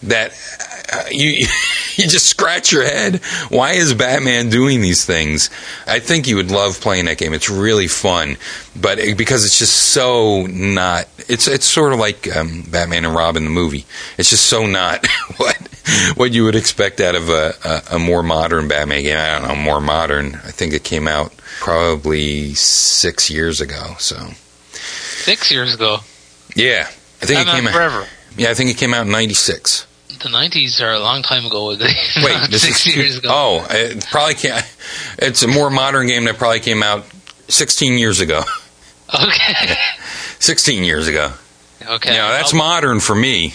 that 0.02 0.32
uh, 0.92 1.04
you 1.10 1.30
you 1.96 2.06
just 2.08 2.26
scratch 2.26 2.72
your 2.72 2.84
head. 2.84 3.16
Why 3.48 3.72
is 3.72 3.94
Batman 3.94 4.48
doing 4.50 4.80
these 4.80 5.04
things? 5.04 5.50
I 5.86 5.98
think 6.00 6.26
you 6.26 6.36
would 6.36 6.50
love 6.50 6.80
playing 6.80 7.04
that 7.06 7.18
game. 7.18 7.32
It's 7.34 7.50
really 7.50 7.88
fun, 7.88 8.36
but 8.80 8.98
it, 8.98 9.16
because 9.18 9.44
it's 9.44 9.58
just 9.58 9.76
so 9.76 10.46
not. 10.46 11.06
It's 11.28 11.46
it's 11.48 11.66
sort 11.66 11.92
of 11.92 11.98
like 11.98 12.34
um, 12.34 12.62
Batman 12.70 13.04
and 13.04 13.14
Robin 13.14 13.44
the 13.44 13.50
movie. 13.50 13.84
It's 14.18 14.30
just 14.30 14.46
so 14.46 14.66
not 14.66 15.06
what 15.36 15.56
what 16.16 16.32
you 16.32 16.44
would 16.44 16.56
expect 16.56 17.00
out 17.00 17.14
of 17.14 17.28
a, 17.28 17.54
a, 17.64 17.96
a 17.96 17.98
more 17.98 18.22
modern 18.22 18.68
Batman 18.68 19.02
game. 19.02 19.18
I 19.18 19.38
don't 19.38 19.48
know, 19.48 19.56
more 19.56 19.80
modern. 19.80 20.36
I 20.36 20.50
think 20.50 20.72
it 20.72 20.84
came 20.84 21.06
out 21.08 21.34
probably 21.60 22.54
six 22.54 23.30
years 23.30 23.60
ago. 23.60 23.94
So 23.98 24.16
Six 24.72 25.50
years 25.50 25.74
ago. 25.74 25.98
yeah, 26.56 26.86
I 27.22 27.26
think 27.26 27.40
it 27.40 27.46
came 27.50 27.66
out. 27.66 27.72
Forever. 27.74 28.06
Yeah, 28.36 28.50
I 28.50 28.54
think 28.54 28.70
it 28.70 28.76
came 28.78 28.94
out 28.94 29.04
in 29.06 29.12
'96. 29.12 29.86
The 30.22 30.28
90s 30.28 30.82
are 30.82 30.92
a 30.92 31.00
long 31.00 31.22
time 31.22 31.46
ago. 31.46 31.68
Wait, 31.70 31.78
six 32.52 32.86
is 32.86 32.96
years 32.96 33.18
ago. 33.18 33.28
Oh, 33.32 33.66
it 33.70 34.06
probably 34.10 34.34
can't. 34.34 34.64
It's 35.18 35.42
a 35.42 35.48
more 35.48 35.70
modern 35.70 36.08
game 36.08 36.24
that 36.24 36.36
probably 36.36 36.60
came 36.60 36.82
out 36.82 37.06
16 37.48 37.96
years 37.96 38.20
ago. 38.20 38.42
Okay. 39.14 39.74
16 40.38 40.84
years 40.84 41.08
ago. 41.08 41.32
Okay. 41.82 42.10
Know, 42.12 42.28
that's 42.28 42.52
modern 42.52 43.00
for 43.00 43.14
me. 43.14 43.54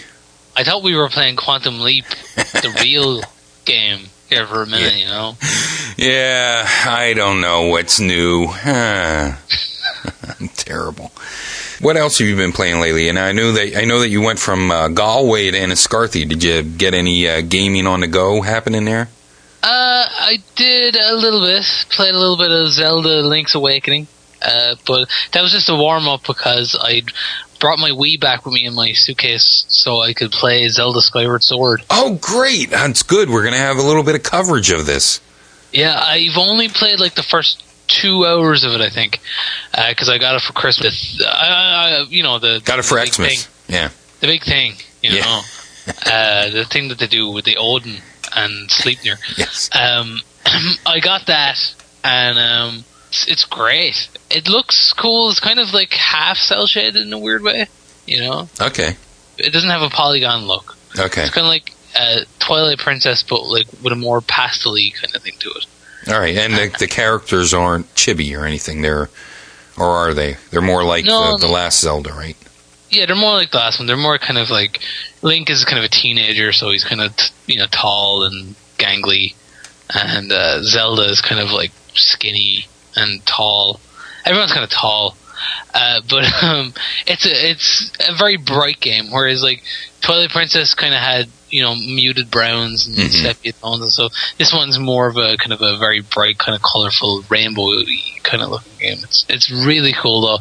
I 0.55 0.63
thought 0.63 0.81
we 0.83 0.95
were 0.95 1.09
playing 1.09 1.35
Quantum 1.35 1.81
Leap, 1.81 2.05
the 2.35 2.75
real 2.83 3.21
game, 3.65 4.07
here 4.29 4.47
for 4.47 4.63
a 4.63 4.65
minute, 4.65 4.95
you 4.95 5.05
know? 5.05 5.37
Yeah, 5.97 6.65
I 6.67 7.13
don't 7.13 7.41
know 7.41 7.67
what's 7.67 7.99
new. 7.99 8.47
Huh. 8.47 9.33
Terrible. 10.55 11.11
What 11.81 11.97
else 11.97 12.19
have 12.19 12.27
you 12.27 12.35
been 12.35 12.53
playing 12.53 12.79
lately? 12.79 13.09
And 13.09 13.19
I 13.19 13.31
know 13.31 13.51
that 13.51 13.77
I 13.77 13.83
know 13.85 13.99
that 13.99 14.09
you 14.09 14.21
went 14.21 14.39
from 14.39 14.71
uh, 14.71 14.87
Galway 14.87 15.51
to 15.51 15.57
Enniscorthy. 15.57 16.27
Did 16.27 16.43
you 16.43 16.63
get 16.63 16.93
any 16.93 17.27
uh, 17.27 17.41
gaming 17.41 17.87
on 17.87 17.99
the 17.99 18.07
go 18.07 18.41
happening 18.41 18.85
there? 18.85 19.09
Uh, 19.61 20.07
I 20.07 20.37
did 20.55 20.95
a 20.95 21.15
little 21.15 21.41
bit, 21.41 21.65
played 21.89 22.13
a 22.13 22.19
little 22.19 22.37
bit 22.37 22.51
of 22.51 22.69
Zelda 22.69 23.21
Link's 23.21 23.55
Awakening, 23.55 24.07
uh, 24.41 24.75
but 24.85 25.09
that 25.31 25.41
was 25.41 25.51
just 25.51 25.69
a 25.69 25.75
warm 25.75 26.07
up 26.07 26.21
because 26.27 26.77
I 26.79 27.01
brought 27.59 27.79
my 27.79 27.89
Wii 27.89 28.19
back 28.19 28.45
with 28.45 28.53
me 28.53 28.65
in 28.65 28.75
my 28.75 28.91
suitcase 28.93 29.65
so 29.67 30.01
I 30.01 30.13
could 30.13 30.31
play 30.31 30.67
Zelda 30.67 31.01
Skyward 31.01 31.41
Sword. 31.41 31.83
Oh, 31.89 32.19
great! 32.21 32.69
That's 32.69 33.01
good. 33.01 33.29
We're 33.29 33.41
going 33.41 33.53
to 33.53 33.59
have 33.59 33.77
a 33.77 33.81
little 33.81 34.03
bit 34.03 34.13
of 34.13 34.21
coverage 34.21 34.69
of 34.69 34.85
this. 34.85 35.19
Yeah, 35.71 35.99
I've 35.99 36.37
only 36.37 36.69
played 36.69 36.99
like 36.99 37.15
the 37.15 37.23
first 37.23 37.63
two 37.87 38.25
hours 38.25 38.63
of 38.63 38.71
it, 38.73 38.81
I 38.81 38.89
think, 38.89 39.19
because 39.71 40.09
I 40.09 40.17
got 40.17 40.35
it 40.35 40.41
for 40.41 40.53
Christmas. 40.53 41.21
I, 41.25 41.99
I, 42.01 42.05
you 42.09 42.23
know 42.23 42.39
the 42.39 42.61
Got 42.63 42.79
it 42.79 42.85
for 42.85 43.03
Xmas. 43.05 43.45
thing- 43.45 43.53
Yeah. 43.75 43.89
the 44.19 44.27
big 44.27 44.43
thing, 44.43 44.75
you 45.01 45.11
Yeah. 45.11 45.21
know, 45.21 45.41
uh, 46.05 46.49
the 46.49 46.65
thing 46.65 46.87
that 46.89 46.99
they 46.99 47.07
do 47.07 47.29
with 47.29 47.45
the 47.45 47.57
Odin 47.57 47.97
and 48.35 48.69
Sleipnir. 48.69 49.17
Yes. 49.37 49.69
Um, 49.73 50.19
I 50.85 50.99
got 50.99 51.27
that, 51.27 51.57
and 52.03 52.37
um, 52.39 52.85
it's, 53.09 53.27
it's 53.27 53.45
great. 53.45 54.07
It 54.29 54.47
looks 54.49 54.93
cool. 54.93 55.29
It's 55.29 55.39
kind 55.39 55.59
of 55.59 55.73
like 55.73 55.93
half 55.93 56.37
cel 56.37 56.67
shaded 56.67 56.97
in 57.05 57.13
a 57.13 57.19
weird 57.19 57.43
way. 57.43 57.67
You 58.07 58.21
know, 58.21 58.49
Okay. 58.61 58.95
it 59.37 59.51
doesn't 59.53 59.69
have 59.69 59.81
a 59.81 59.89
polygon 59.89 60.45
look. 60.45 60.75
Okay. 60.97 61.21
It's 61.23 61.31
kind 61.33 61.45
of 61.45 61.49
like 61.49 61.71
uh, 61.99 62.21
Twilight 62.39 62.77
Princess, 62.79 63.23
but 63.23 63.43
like 63.45 63.67
with 63.83 63.93
a 63.93 63.95
more 63.95 64.21
pastel-y 64.21 64.91
kind 65.01 65.15
of 65.15 65.21
thing 65.23 65.33
to 65.39 65.49
it. 65.49 65.65
All 66.07 66.19
right. 66.19 66.35
And 66.37 66.53
the, 66.53 66.75
the 66.79 66.87
characters 66.87 67.53
aren't 67.53 67.93
chibi 67.95 68.37
or 68.37 68.45
anything. 68.45 68.81
They're, 68.81 69.09
or 69.77 69.85
are 69.87 70.13
they? 70.13 70.37
They're 70.51 70.61
more 70.61 70.83
like 70.83 71.05
No, 71.05 71.37
the, 71.37 71.47
the 71.47 71.51
last 71.51 71.79
Zelda, 71.81 72.11
right? 72.11 72.37
Yeah, 72.89 73.05
they're 73.07 73.15
more 73.15 73.33
like 73.33 73.51
the 73.51 73.57
last 73.57 73.79
one. 73.79 73.87
They're 73.87 73.97
more 73.97 74.17
kind 74.17 74.37
of 74.37 74.49
like 74.49 74.79
Link 75.21 75.49
is 75.49 75.65
kind 75.65 75.79
of 75.79 75.85
a 75.85 75.89
teenager, 75.89 76.51
so 76.51 76.71
he's 76.71 76.83
kind 76.83 77.01
of 77.01 77.15
t- 77.15 77.33
you 77.47 77.57
know 77.57 77.65
tall 77.71 78.23
and 78.23 78.55
gangly, 78.77 79.33
and 79.93 80.31
uh, 80.31 80.61
Zelda 80.61 81.03
is 81.09 81.19
kind 81.21 81.41
of 81.41 81.51
like 81.51 81.71
skinny 81.93 82.67
and 82.95 83.25
tall. 83.25 83.79
Everyone's 84.23 84.53
kind 84.53 84.63
of 84.63 84.69
tall, 84.69 85.17
uh, 85.73 86.01
but 86.09 86.25
um, 86.43 86.73
it's 87.07 87.25
a 87.25 87.49
it's 87.51 87.91
a 88.07 88.15
very 88.15 88.37
bright 88.37 88.79
game. 88.79 89.11
Whereas 89.11 89.41
like 89.43 89.63
Twilight 90.01 90.29
Princess 90.31 90.73
kind 90.73 90.93
of 90.93 90.99
had 90.99 91.27
you 91.49 91.61
know 91.61 91.75
muted 91.75 92.29
browns 92.31 92.87
and 92.87 92.95
Mhm. 92.97 93.21
sepia 93.21 93.53
tones 93.53 93.81
and 93.81 93.91
so 93.91 94.09
this 94.37 94.51
one's 94.51 94.77
more 94.79 95.07
of 95.07 95.15
a 95.15 95.37
kind 95.37 95.53
of 95.53 95.61
a 95.61 95.77
very 95.77 96.01
bright 96.01 96.37
kind 96.37 96.55
of 96.55 96.61
colorful 96.61 97.23
rainbow 97.29 97.69
kind 98.23 98.41
of 98.43 98.49
looking 98.49 98.71
game 98.79 98.97
it's 99.03 99.25
it's 99.29 99.49
really 99.51 99.93
cool 99.93 100.21
though 100.21 100.39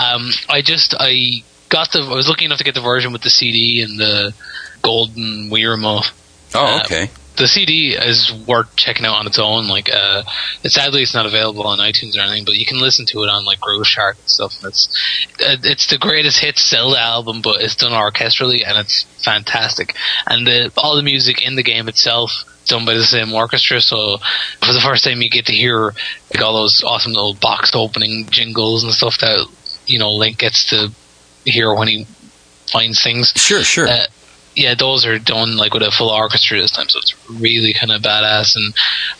um 0.00 0.30
i 0.48 0.62
just 0.62 0.94
i 1.00 1.42
got 1.68 1.90
the 1.92 1.98
i 2.02 2.14
was 2.14 2.28
lucky 2.28 2.44
enough 2.44 2.58
to 2.58 2.64
get 2.64 2.72
the 2.74 2.80
version 2.80 3.12
with 3.12 3.22
the 3.22 3.30
cd 3.30 3.82
and 3.82 3.98
the 3.98 4.32
golden 4.80 5.50
wii 5.50 5.68
remote 5.70 6.10
Oh, 6.54 6.76
Uh, 6.78 6.80
okay. 6.84 7.10
The 7.36 7.48
CD 7.48 7.94
is 7.94 8.32
worth 8.46 8.74
checking 8.76 9.04
out 9.06 9.16
on 9.16 9.26
its 9.26 9.38
own. 9.38 9.68
Like, 9.68 9.90
uh, 9.92 10.22
it's 10.62 10.74
sadly 10.74 11.02
it's 11.02 11.14
not 11.14 11.26
available 11.26 11.66
on 11.66 11.78
iTunes 11.78 12.16
or 12.16 12.20
anything, 12.20 12.44
but 12.44 12.54
you 12.54 12.64
can 12.64 12.80
listen 12.80 13.06
to 13.06 13.22
it 13.22 13.28
on 13.28 13.44
like 13.44 13.60
Grooveshark 13.60 14.18
and 14.18 14.28
stuff. 14.28 14.56
And 14.62 14.68
it's 14.68 14.88
uh, 15.40 15.56
it's 15.62 15.88
the 15.88 15.98
greatest 15.98 16.38
hits 16.38 16.68
Zelda 16.68 17.00
album, 17.00 17.42
but 17.42 17.60
it's 17.60 17.76
done 17.76 17.92
orchestrally 17.92 18.66
and 18.66 18.78
it's 18.78 19.02
fantastic. 19.24 19.94
And 20.26 20.46
the, 20.46 20.72
all 20.76 20.96
the 20.96 21.02
music 21.02 21.44
in 21.44 21.56
the 21.56 21.62
game 21.62 21.88
itself 21.88 22.30
is 22.62 22.68
done 22.68 22.86
by 22.86 22.94
the 22.94 23.04
same 23.04 23.32
orchestra. 23.32 23.80
So 23.80 24.18
for 24.60 24.72
the 24.72 24.80
first 24.80 25.04
time, 25.04 25.20
you 25.20 25.30
get 25.30 25.46
to 25.46 25.52
hear 25.52 25.92
like 26.32 26.42
all 26.42 26.54
those 26.54 26.82
awesome 26.84 27.12
little 27.12 27.34
box 27.34 27.72
opening 27.74 28.26
jingles 28.30 28.84
and 28.84 28.92
stuff 28.92 29.18
that 29.18 29.46
you 29.86 29.98
know 29.98 30.12
Link 30.12 30.38
gets 30.38 30.70
to 30.70 30.88
hear 31.44 31.74
when 31.74 31.88
he 31.88 32.06
finds 32.70 33.02
things. 33.02 33.32
Sure, 33.36 33.62
sure. 33.62 33.88
Uh, 33.88 34.06
yeah, 34.56 34.74
those 34.74 35.06
are 35.06 35.18
done 35.18 35.56
like 35.56 35.74
with 35.74 35.82
a 35.82 35.90
full 35.90 36.10
orchestra 36.10 36.58
this 36.60 36.70
time, 36.70 36.88
so 36.88 36.98
it's 36.98 37.14
really 37.28 37.74
kind 37.74 37.92
of 37.92 38.02
badass. 38.02 38.56
And 38.56 38.74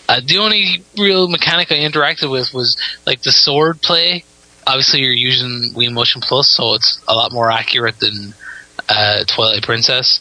uh, 0.09 0.21
the 0.25 0.39
only 0.39 0.83
real 0.99 1.29
mechanic 1.29 1.71
I 1.73 1.77
interacted 1.77 2.31
with 2.31 2.53
was 2.55 2.77
like 3.07 3.23
the 3.23 3.33
sword 3.33 3.83
play. 3.83 4.25
Obviously, 4.67 5.01
you're 5.01 5.13
using 5.13 5.73
Wii 5.75 5.93
Motion 5.93 6.21
Plus, 6.21 6.51
so 6.51 6.75
it's 6.75 7.03
a 7.07 7.15
lot 7.15 7.33
more 7.33 7.51
accurate 7.51 7.99
than 8.01 8.35
uh, 8.89 9.25
Twilight 9.25 9.63
Princess, 9.63 10.21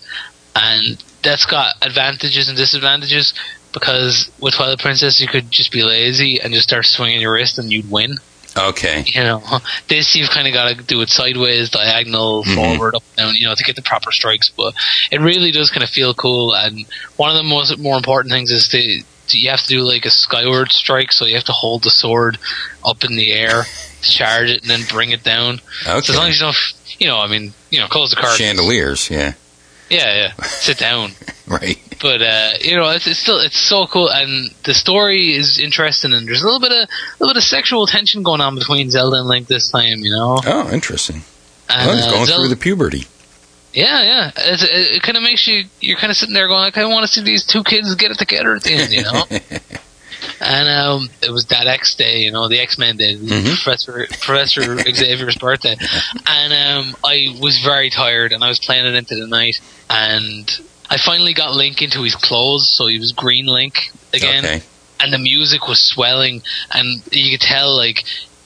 and 0.56 1.02
that's 1.23 1.45
got 1.45 1.76
advantages 1.81 2.49
and 2.49 2.57
disadvantages. 2.57 3.34
Because 3.72 4.30
with 4.40 4.53
Twilight 4.53 4.80
Princess, 4.80 5.19
you 5.19 5.27
could 5.27 5.49
just 5.49 5.72
be 5.72 5.81
lazy 5.81 6.40
and 6.40 6.53
just 6.53 6.68
start 6.68 6.85
swinging 6.85 7.22
your 7.22 7.34
wrist, 7.34 7.57
and 7.57 7.72
you'd 7.72 7.90
win 7.90 8.18
Okay. 8.55 9.03
you 9.07 9.21
know, 9.21 9.41
this 9.88 10.15
you've 10.15 10.30
kind 10.30 10.47
of 10.47 10.53
got 10.53 10.75
to 10.75 10.84
do 10.84 11.01
it 11.01 11.09
sideways, 11.09 11.69
diagonal, 11.69 12.43
Mhm. 12.43 12.55
forward, 12.55 12.95
up, 12.95 13.03
down, 13.17 13.35
you 13.35 13.47
know, 13.47 13.55
to 13.55 13.63
get 13.63 13.75
the 13.75 13.81
proper 13.81 14.11
strikes. 14.11 14.49
But 14.55 14.73
it 15.11 15.19
really 15.21 15.51
does 15.51 15.69
kind 15.71 15.84
of 15.84 15.89
feel 15.89 16.13
cool. 16.13 16.53
And 16.53 16.85
one 17.17 17.30
of 17.30 17.35
the 17.35 17.43
most 17.43 17.77
more 17.80 17.97
important 17.97 18.31
things 18.31 18.51
is 18.51 18.67
to 18.69 19.03
you 19.31 19.49
have 19.49 19.61
to 19.61 19.67
do 19.67 19.81
like 19.81 20.05
a 20.05 20.11
skyward 20.11 20.71
strike, 20.71 21.11
so 21.11 21.25
you 21.25 21.35
have 21.35 21.45
to 21.45 21.51
hold 21.51 21.84
the 21.84 21.89
sword 21.89 22.38
up 22.85 23.03
in 23.03 23.15
the 23.15 23.31
air, 23.31 23.65
charge 24.01 24.49
it, 24.49 24.61
and 24.61 24.69
then 24.69 24.84
bring 24.84 25.11
it 25.11 25.23
down. 25.23 25.59
So 25.85 26.13
as 26.13 26.15
long 26.15 26.30
as 26.30 26.35
you 26.39 26.45
don't, 26.45 26.57
you 26.99 27.07
know, 27.07 27.19
I 27.19 27.27
mean, 27.27 27.53
you 27.71 27.80
know, 27.80 27.88
close 27.88 28.09
the 28.11 28.17
card. 28.17 28.38
Chandeliers, 28.38 29.09
yeah. 29.09 29.34
Yeah, 29.93 30.15
yeah. 30.37 30.43
Sit 30.45 30.77
down. 30.77 31.11
Right. 31.45 31.77
But 32.01 32.21
uh, 32.21 32.51
you 32.61 32.77
know, 32.77 32.89
it's, 32.91 33.05
it's 33.05 33.19
still 33.19 33.37
it's 33.39 33.57
so 33.59 33.85
cool, 33.85 34.09
and 34.09 34.49
the 34.63 34.73
story 34.73 35.33
is 35.33 35.59
interesting, 35.59 36.13
and 36.13 36.25
there's 36.25 36.41
a 36.41 36.45
little 36.45 36.61
bit 36.61 36.71
of 36.71 36.77
a 36.77 36.87
little 37.19 37.33
bit 37.33 37.37
of 37.37 37.43
sexual 37.43 37.85
tension 37.85 38.23
going 38.23 38.39
on 38.39 38.55
between 38.55 38.89
Zelda 38.89 39.17
and 39.17 39.27
Link 39.27 39.47
this 39.49 39.69
time. 39.69 39.99
You 39.99 40.11
know, 40.11 40.39
Oh, 40.45 40.69
interesting. 40.71 41.21
and, 41.69 41.85
well, 41.87 41.97
uh, 41.97 42.11
going 42.11 42.25
Zelda- 42.27 42.41
through 42.43 42.47
the 42.47 42.55
puberty. 42.55 43.03
yeah, 43.73 44.01
yeah. 44.03 44.31
It's, 44.37 44.63
it, 44.63 44.69
it 44.95 45.01
kind 45.03 45.17
of 45.17 45.23
makes 45.23 45.45
you 45.47 45.65
you're 45.81 45.97
kind 45.97 46.11
of 46.11 46.15
sitting 46.17 46.33
there 46.33 46.47
going, 46.47 46.63
I 46.63 46.71
kind 46.71 46.85
of 46.85 46.93
want 46.93 47.05
to 47.05 47.11
see 47.11 47.21
these 47.21 47.45
two 47.45 47.61
kids 47.65 47.93
get 47.95 48.09
it 48.11 48.17
together 48.19 48.55
at 48.55 48.63
the 48.63 48.71
end, 48.73 48.93
you 48.93 49.03
know. 49.03 49.25
and 50.39 50.69
um, 50.69 51.09
it 51.21 51.29
was 51.29 51.45
that 51.47 51.67
X 51.67 51.95
day, 51.95 52.19
you 52.19 52.31
know, 52.31 52.47
the 52.47 52.59
X 52.59 52.77
Men 52.77 52.95
Day, 52.97 53.15
Mhm. 53.15 53.45
Professor 53.61 54.07
Professor 54.21 54.77
Xavier's 54.95 55.35
birthday, 55.37 55.75
and 56.25 56.53
um, 56.53 56.95
I 57.03 57.35
was 57.41 57.59
very 57.63 57.89
tired, 57.89 58.31
and 58.31 58.43
I 58.43 58.47
was 58.47 58.59
playing 58.59 58.85
it 58.85 58.95
into 58.95 59.15
the 59.15 59.27
night, 59.27 59.59
and 59.89 60.49
I 60.89 60.97
finally 60.97 61.34
got 61.34 61.53
Link 61.53 61.81
into 61.81 62.03
his 62.03 62.15
clothes, 62.15 62.69
so 62.69 62.88
he 62.88 62.99
was 62.99 63.11
Green 63.11 63.45
Link 63.45 63.91
again 64.14 64.45
Okay. 64.45 64.61
and 64.99 65.11
the 65.14 65.18
music 65.18 65.68
was 65.68 65.80
swelling, 65.80 66.41
and 66.72 67.01
you 67.11 67.38
could 67.38 67.45
tell 67.45 67.76
like 67.76 68.03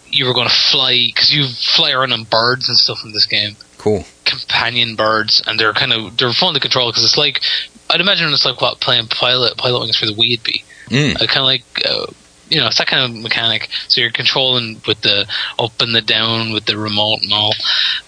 you 0.10 0.26
were 0.26 0.34
going 0.34 0.48
to 0.48 0.56
fly 0.72 1.06
because 1.08 1.32
you 1.34 1.46
fly 1.76 1.92
around 1.92 2.14
on 2.14 2.24
birds 2.24 2.70
and 2.70 2.78
stuff 2.78 3.00
in 3.04 3.12
this 3.12 3.26
game, 3.26 3.58
Cool. 3.78 4.06
companion 4.26 4.96
birds, 4.96 5.42
and 5.46 5.60
they're 5.60 5.74
kind 5.74 5.92
of 5.94 6.16
they're 6.18 6.32
fun 6.34 6.54
to 6.54 6.60
control 6.60 6.90
because 6.90 7.04
it's 7.04 7.18
like 7.18 7.42
I'd 7.90 8.02
imagine 8.02 8.32
it's 8.34 8.46
like 8.46 8.62
what 8.62 8.80
playing 8.80 9.08
pilot 9.08 9.58
pilot 9.58 9.80
wings 9.82 9.98
for 9.98 10.06
the 10.06 10.14
Wii 10.14 10.38
would 10.38 10.44
be, 10.44 10.64
Mm. 10.90 11.16
uh, 11.16 11.28
kind 11.28 11.40
of 11.40 11.44
like. 11.46 11.64
Uh, 11.86 12.06
you 12.50 12.60
know, 12.60 12.68
it's 12.68 12.78
that 12.78 12.88
kind 12.88 13.04
of 13.04 13.22
mechanic. 13.22 13.70
So 13.88 14.02
you're 14.02 14.12
controlling 14.12 14.82
with 14.88 15.02
the 15.02 15.28
up 15.60 15.82
and 15.82 15.94
the 15.94 16.02
down 16.02 16.52
with 16.54 16.66
the 16.66 16.78
remote 16.78 17.20
and 17.22 17.34
all. 17.34 17.54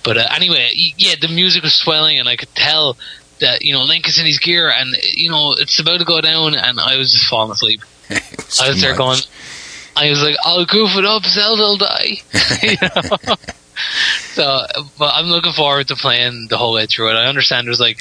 But 0.03 0.17
uh, 0.17 0.27
anyway, 0.35 0.71
yeah, 0.73 1.15
the 1.19 1.27
music 1.27 1.63
was 1.63 1.73
swelling, 1.73 2.19
and 2.19 2.27
I 2.29 2.35
could 2.35 2.53
tell 2.55 2.97
that 3.39 3.63
you 3.63 3.73
know 3.73 3.83
Link 3.83 4.07
is 4.07 4.19
in 4.19 4.25
his 4.25 4.39
gear, 4.39 4.69
and 4.69 4.95
you 5.03 5.29
know 5.29 5.53
it's 5.53 5.79
about 5.79 5.99
to 5.99 6.05
go 6.05 6.21
down, 6.21 6.55
and 6.55 6.79
I 6.79 6.97
was 6.97 7.11
just 7.11 7.27
falling 7.27 7.51
asleep. 7.51 7.81
Was 8.09 8.59
I 8.59 8.69
was 8.69 8.81
there 8.81 8.95
much. 8.95 8.97
going, 8.97 9.19
I 9.95 10.09
was 10.09 10.23
like, 10.23 10.35
I'll 10.43 10.65
goof 10.65 10.97
it 10.97 11.05
up, 11.05 11.21
Zelda'll 11.21 11.77
die. 11.77 13.35
so, 14.33 14.61
but 14.97 15.13
I'm 15.13 15.27
looking 15.27 15.51
forward 15.51 15.89
to 15.89 15.95
playing 15.95 16.47
the 16.49 16.57
whole 16.57 16.73
way 16.73 16.87
through 16.87 17.09
it. 17.09 17.13
I 17.13 17.27
understand 17.27 17.67
there's 17.67 17.79
like 17.79 17.99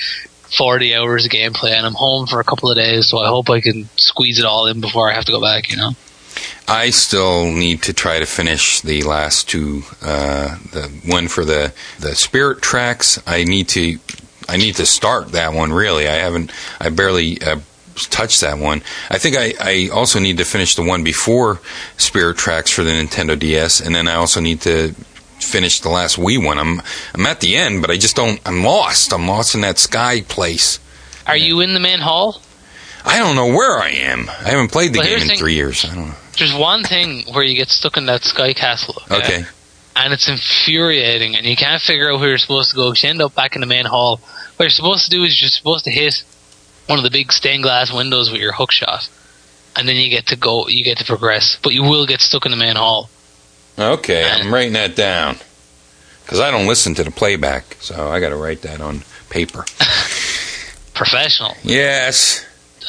40 0.56 0.94
hours 0.94 1.26
of 1.26 1.30
gameplay, 1.30 1.72
and 1.72 1.84
I'm 1.84 1.94
home 1.94 2.26
for 2.26 2.40
a 2.40 2.44
couple 2.44 2.70
of 2.70 2.76
days, 2.76 3.08
so 3.08 3.18
I 3.18 3.28
hope 3.28 3.50
I 3.50 3.60
can 3.60 3.88
squeeze 3.96 4.38
it 4.38 4.46
all 4.46 4.66
in 4.66 4.80
before 4.80 5.10
I 5.10 5.14
have 5.14 5.26
to 5.26 5.32
go 5.32 5.42
back. 5.42 5.68
You 5.70 5.76
know. 5.76 5.90
I 6.66 6.90
still 6.90 7.44
need 7.50 7.82
to 7.84 7.92
try 7.92 8.18
to 8.18 8.26
finish 8.26 8.80
the 8.80 9.02
last 9.02 9.48
two. 9.48 9.82
Uh, 10.02 10.58
the 10.72 10.90
one 11.06 11.28
for 11.28 11.44
the 11.44 11.72
the 11.98 12.14
Spirit 12.14 12.60
tracks. 12.62 13.18
I 13.26 13.44
need 13.44 13.68
to. 13.70 13.98
I 14.48 14.56
need 14.56 14.76
to 14.76 14.86
start 14.86 15.32
that 15.32 15.52
one. 15.52 15.72
Really, 15.72 16.08
I 16.08 16.14
haven't. 16.14 16.52
I 16.80 16.88
barely. 16.90 17.40
Uh, 17.42 17.60
touched 18.10 18.42
that 18.42 18.58
one. 18.58 18.80
I 19.10 19.18
think 19.18 19.36
I, 19.36 19.54
I 19.60 19.88
also 19.92 20.20
need 20.20 20.38
to 20.38 20.44
finish 20.44 20.76
the 20.76 20.82
one 20.84 21.02
before 21.02 21.60
Spirit 21.96 22.36
Tracks 22.36 22.70
for 22.70 22.84
the 22.84 22.92
Nintendo 22.92 23.36
DS, 23.36 23.80
and 23.80 23.92
then 23.92 24.06
I 24.06 24.14
also 24.14 24.38
need 24.40 24.60
to 24.60 24.94
finish 25.40 25.80
the 25.80 25.88
last 25.88 26.16
Wii 26.16 26.44
one. 26.44 26.58
I'm 26.60 26.80
I'm 27.14 27.26
at 27.26 27.40
the 27.40 27.56
end, 27.56 27.80
but 27.80 27.90
I 27.90 27.96
just 27.96 28.14
don't. 28.14 28.40
I'm 28.46 28.62
lost. 28.62 29.12
I'm 29.12 29.26
lost 29.26 29.56
in 29.56 29.62
that 29.62 29.78
sky 29.78 30.20
place. 30.20 30.78
Are 31.26 31.36
you 31.36 31.60
in 31.60 31.74
the 31.74 31.80
main 31.80 31.98
hall? 31.98 32.40
I 33.04 33.18
don't 33.18 33.34
know 33.34 33.46
where 33.48 33.78
I 33.80 33.88
am. 33.90 34.28
I 34.28 34.50
haven't 34.50 34.70
played 34.70 34.92
the 34.92 34.98
Well, 35.00 35.08
game 35.08 35.22
in 35.22 35.28
thing. 35.28 35.38
three 35.38 35.54
years. 35.54 35.84
I 35.84 35.94
don't 35.94 36.08
know. 36.08 36.14
There's 36.38 36.54
one 36.54 36.84
thing 36.84 37.24
where 37.32 37.42
you 37.42 37.56
get 37.56 37.68
stuck 37.68 37.96
in 37.96 38.06
that 38.06 38.22
sky 38.22 38.52
castle. 38.52 39.02
Okay. 39.10 39.44
And 39.96 40.12
it's 40.12 40.28
infuriating, 40.28 41.34
and 41.36 41.44
you 41.44 41.56
can't 41.56 41.82
figure 41.82 42.12
out 42.12 42.20
where 42.20 42.28
you're 42.28 42.38
supposed 42.38 42.70
to 42.70 42.76
go. 42.76 42.92
you 42.92 43.08
end 43.08 43.20
up 43.20 43.34
back 43.34 43.56
in 43.56 43.60
the 43.60 43.66
main 43.66 43.84
hall. 43.84 44.20
What 44.56 44.64
you're 44.64 44.70
supposed 44.70 45.04
to 45.06 45.10
do 45.10 45.24
is 45.24 45.40
you're 45.40 45.50
supposed 45.50 45.84
to 45.86 45.90
hit 45.90 46.22
one 46.86 46.98
of 46.98 47.04
the 47.04 47.10
big 47.10 47.32
stained 47.32 47.64
glass 47.64 47.92
windows 47.92 48.30
with 48.30 48.40
your 48.40 48.52
hook 48.52 48.70
shot, 48.70 49.08
and 49.74 49.88
then 49.88 49.96
you 49.96 50.08
get 50.08 50.26
to 50.28 50.36
go. 50.36 50.68
You 50.68 50.84
get 50.84 50.98
to 50.98 51.04
progress, 51.04 51.58
but 51.62 51.72
you 51.72 51.82
will 51.82 52.06
get 52.06 52.20
stuck 52.20 52.46
in 52.46 52.52
the 52.52 52.56
main 52.56 52.76
hall. 52.76 53.10
Okay, 53.78 54.28
I'm 54.28 54.52
writing 54.52 54.72
that 54.72 54.96
down 54.96 55.36
because 56.24 56.40
I 56.40 56.50
don't 56.50 56.66
listen 56.66 56.94
to 56.94 57.04
the 57.04 57.10
playback, 57.10 57.76
so 57.80 58.08
I 58.08 58.20
got 58.20 58.30
to 58.30 58.36
write 58.36 58.62
that 58.62 58.80
on 58.80 59.02
paper. 59.30 59.64
Professional. 60.94 61.54
Yes, 61.62 62.44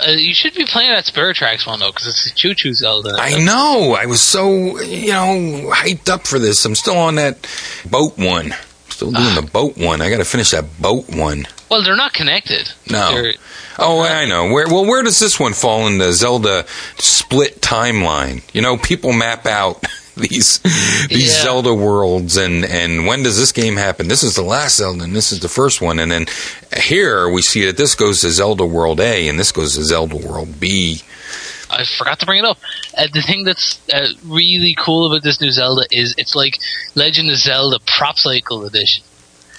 Uh, 0.08 0.12
you 0.12 0.34
should 0.34 0.54
be 0.54 0.66
playing 0.66 0.92
that 0.92 1.06
Spirit 1.06 1.36
Tracks 1.36 1.66
one 1.68 1.80
though, 1.80 1.92
because 1.92 2.08
it's 2.08 2.28
a 2.32 2.36
Choo 2.36 2.54
Choo 2.54 2.74
Zelda. 2.74 3.16
I 3.18 3.38
know. 3.44 3.96
I 4.00 4.06
was 4.06 4.22
so 4.22 4.80
you 4.82 5.12
know 5.12 5.72
hyped 5.74 6.10
up 6.10 6.26
for 6.28 6.40
this. 6.40 6.64
I'm 6.66 6.76
still 6.76 6.98
on 6.98 7.16
that 7.16 7.48
boat 7.90 8.18
one. 8.18 8.54
Still 8.90 9.12
doing 9.12 9.36
the 9.36 9.42
boat 9.50 9.78
one. 9.78 10.02
I 10.02 10.10
got 10.10 10.18
to 10.18 10.26
finish 10.26 10.52
that 10.52 10.66
boat 10.82 11.06
one. 11.16 11.46
Well, 11.70 11.84
they're 11.84 11.96
not 11.96 12.12
connected. 12.14 12.72
No. 12.90 13.12
They're- 13.14 13.34
Oh, 13.82 14.02
I 14.02 14.26
know. 14.26 14.52
Where 14.52 14.68
well, 14.68 14.86
where 14.86 15.04
does 15.04 15.20
this 15.20 15.40
one 15.40 15.54
fall 15.54 15.88
in 15.88 16.00
the 16.00 16.12
Zelda 16.12 16.66
split 16.98 17.62
timeline? 17.62 18.44
You 18.54 18.62
know, 18.62 18.76
people 18.76 19.14
map 19.14 19.46
out 19.46 19.86
these 20.30 20.60
these 21.10 21.36
Yeah. 21.38 21.44
Zelda 21.44 21.74
worlds, 21.74 22.38
and 22.38 22.66
and 22.66 23.06
when 23.08 23.24
does 23.24 23.38
this 23.38 23.52
game 23.52 23.78
happen? 23.78 24.08
This 24.08 24.24
is 24.24 24.36
the 24.36 24.44
last 24.44 24.76
Zelda, 24.78 25.04
and 25.04 25.16
this 25.16 25.32
is 25.32 25.40
the 25.40 25.50
first 25.50 25.82
one, 25.82 26.00
and 26.00 26.12
then 26.12 26.26
here 26.82 27.30
we 27.30 27.42
see 27.42 27.66
that 27.66 27.78
this 27.78 27.96
goes 27.96 28.22
to 28.22 28.30
Zelda 28.32 28.66
World 28.66 29.00
A, 29.00 29.28
and 29.28 29.40
this 29.40 29.52
goes 29.52 29.76
to 29.76 29.84
Zelda 29.84 30.16
World 30.16 30.60
B. 30.60 31.02
I 31.72 31.84
forgot 31.84 32.20
to 32.20 32.26
bring 32.26 32.40
it 32.40 32.46
up. 32.46 32.58
Uh, 32.98 33.08
the 33.14 33.22
thing 33.22 33.44
that's 33.44 33.80
uh, 33.94 34.08
really 34.26 34.76
cool 34.78 35.06
about 35.12 35.22
this 35.24 35.40
new 35.40 35.52
Zelda 35.52 35.84
is 35.92 36.16
it's 36.18 36.36
like 36.36 36.58
Legend 36.96 37.30
of 37.30 37.38
Zelda 37.38 37.78
Prop 37.86 38.18
Cycle 38.18 38.66
Edition. 38.66 39.04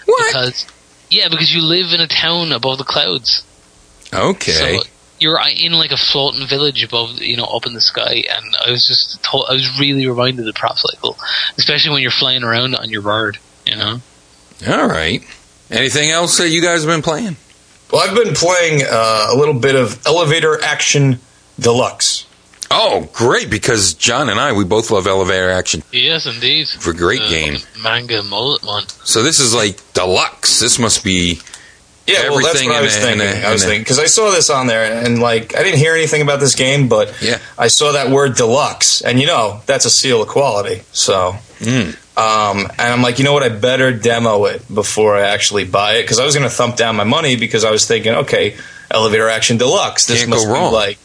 What? 0.07 0.27
Because 0.33 0.67
yeah, 1.09 1.29
because 1.29 1.55
you 1.55 1.63
live 1.63 1.93
in 1.93 2.01
a 2.01 2.09
town 2.09 2.53
above 2.53 2.79
the 2.79 2.85
clouds. 2.85 3.45
Okay. 4.13 4.79
So 4.79 4.83
you're 5.21 5.39
uh, 5.39 5.49
in 5.51 5.73
like 5.73 5.93
a 5.93 5.97
floating 5.97 6.47
village 6.49 6.83
above, 6.83 7.19
you 7.21 7.37
know, 7.37 7.45
up 7.45 7.67
in 7.67 7.75
the 7.75 7.81
sky, 7.81 8.25
and 8.29 8.57
I 8.67 8.71
was 8.71 8.87
just, 8.87 9.23
to- 9.23 9.47
I 9.49 9.53
was 9.53 9.79
really 9.79 10.07
reminded 10.07 10.49
of 10.49 10.55
Prop 10.55 10.79
Cycle, 10.79 11.17
especially 11.59 11.93
when 11.93 12.03
you're 12.03 12.11
flying 12.11 12.43
around 12.43 12.75
on 12.75 12.91
your 12.91 13.03
bird. 13.03 13.39
You 13.67 13.77
know. 13.77 14.01
All 14.69 14.89
right. 14.89 15.23
Anything 15.71 16.11
else 16.11 16.39
that 16.39 16.49
you 16.49 16.61
guys 16.63 16.83
have 16.83 16.89
been 16.93 17.03
playing? 17.03 17.37
Well, 17.93 18.03
I've 18.09 18.17
been 18.17 18.35
playing 18.35 18.83
uh, 18.83 19.29
a 19.33 19.37
little 19.37 19.55
bit 19.55 19.77
of 19.77 20.05
Elevator 20.07 20.63
Action 20.63 21.21
Deluxe. 21.59 22.27
Oh, 22.73 23.09
great! 23.13 23.51
Because 23.51 23.95
John 23.95 24.29
and 24.29 24.39
I, 24.39 24.53
we 24.53 24.63
both 24.63 24.93
love 24.93 25.09
elevator 25.09 25.51
action. 25.51 25.83
Yes, 25.91 26.27
indeed. 26.27 26.69
For 26.69 26.91
a 26.93 26.95
great 26.95 27.21
game. 27.29 27.59
Manga 27.83 28.23
mullet 28.23 28.63
one. 28.63 28.87
So 29.05 29.25
this 29.25 29.41
is 29.41 29.53
like 29.53 29.81
deluxe. 29.93 30.61
This 30.61 30.79
must 30.79 31.03
be 31.03 31.41
Yeah, 32.13 32.29
well, 32.31 32.41
that's 32.41 32.65
what 32.65 32.75
I 32.77 32.81
was 32.81 32.97
a- 32.97 33.01
thinking. 33.01 33.27
in 33.27 33.45
a- 33.45 33.47
I 33.49 33.53
was 33.53 33.63
thinking 33.65 33.83
because 33.83 33.99
I 33.99 34.07
saw 34.07 34.31
this 34.31 34.51
on 34.51 34.67
there, 34.67 34.85
and, 34.85 35.07
and, 35.07 35.19
like 35.21 35.55
I 35.57 35.63
didn't 35.63 35.79
hear 35.79 35.95
anything 35.95 36.23
about 36.23 36.41
this 36.41 36.55
game, 36.55 36.89
but 36.89 37.13
Yeah. 37.21 37.39
I 37.59 37.69
saw 37.69 37.93
that 37.93 38.11
word 38.11 38.37
deluxe, 38.37 39.01
and 39.03 39.21
you 39.21 39.27
know 39.27 39.61
that's 39.67 39.85
a 39.85 39.91
seal 39.91 40.23
of 40.23 40.29
quality. 40.29 40.83
So, 40.93 41.37
Mm. 41.61 41.95
um, 42.17 42.67
and 42.79 42.93
I'm 42.93 43.03
like, 43.03 43.19
you 43.19 43.25
know 43.25 43.33
what? 43.33 43.43
I 43.43 43.49
better 43.51 43.93
demo 43.93 44.45
it 44.47 44.63
before 44.73 45.17
I 45.17 45.29
actually 45.29 45.65
buy 45.65 45.95
it 45.95 46.03
because 46.03 46.19
I 46.19 46.25
was 46.25 46.35
going 46.35 46.49
to 46.49 46.55
thump 46.55 46.77
down 46.77 46.97
my 46.97 47.05
money 47.05 47.37
because 47.37 47.65
I 47.65 47.71
was 47.71 47.87
thinking, 47.87 48.15
okay, 48.15 48.57
elevator 48.91 49.29
action 49.29 49.57
deluxe. 49.59 50.07
This 50.07 50.19
Can't 50.21 50.31
must 50.31 50.47
go 50.47 50.53
be 50.55 50.59
wrong. 50.59 50.73
like, 50.73 50.99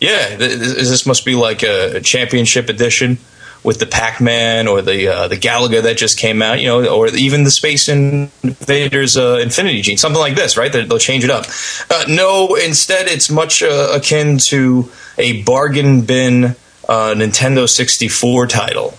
yeah, 0.00 0.36
th- 0.36 0.38
this, 0.58 0.88
this 0.90 1.06
must 1.06 1.24
be 1.24 1.34
like 1.34 1.62
a, 1.62 1.96
a 1.96 2.00
championship 2.00 2.68
edition 2.68 3.18
with 3.64 3.80
the 3.80 3.86
Pac-Man 3.86 4.68
or 4.68 4.82
the 4.82 5.08
uh, 5.08 5.28
the 5.28 5.36
Galaga 5.36 5.82
that 5.82 5.96
just 5.96 6.18
came 6.18 6.42
out, 6.42 6.60
you 6.60 6.66
know, 6.66 6.86
or 6.86 7.08
even 7.08 7.44
the 7.44 7.50
Space 7.50 7.88
Invaders 7.88 9.16
uh, 9.16 9.38
Infinity 9.42 9.82
Gene, 9.82 9.96
something 9.96 10.20
like 10.20 10.34
this, 10.36 10.56
right? 10.56 10.72
They- 10.72 10.84
They'll 10.84 10.98
change 10.98 11.24
it 11.24 11.30
up. 11.30 11.46
Uh, 11.90 12.04
no, 12.08 12.54
instead, 12.56 13.08
it's 13.08 13.30
much 13.30 13.62
uh, 13.62 13.92
akin 13.94 14.38
to 14.48 14.90
a 15.16 15.42
bargain 15.42 16.02
bin 16.02 16.44
uh, 16.88 17.14
Nintendo 17.16 17.66
64 17.68 18.46
title. 18.48 18.94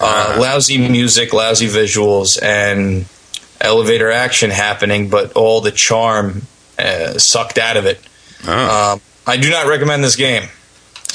Uh, 0.00 0.36
Lousy 0.40 0.78
music, 0.78 1.32
lousy 1.32 1.66
visuals, 1.68 2.42
and 2.42 3.04
elevator 3.60 4.10
action 4.10 4.50
happening, 4.50 5.08
but 5.10 5.32
all 5.34 5.60
the 5.60 5.70
charm 5.70 6.42
uh, 6.78 7.18
sucked 7.18 7.58
out 7.58 7.76
of 7.76 7.84
it. 7.86 7.98
Um, 8.46 9.00
I 9.26 9.36
do 9.38 9.50
not 9.50 9.66
recommend 9.66 10.02
this 10.04 10.16
game. 10.16 10.48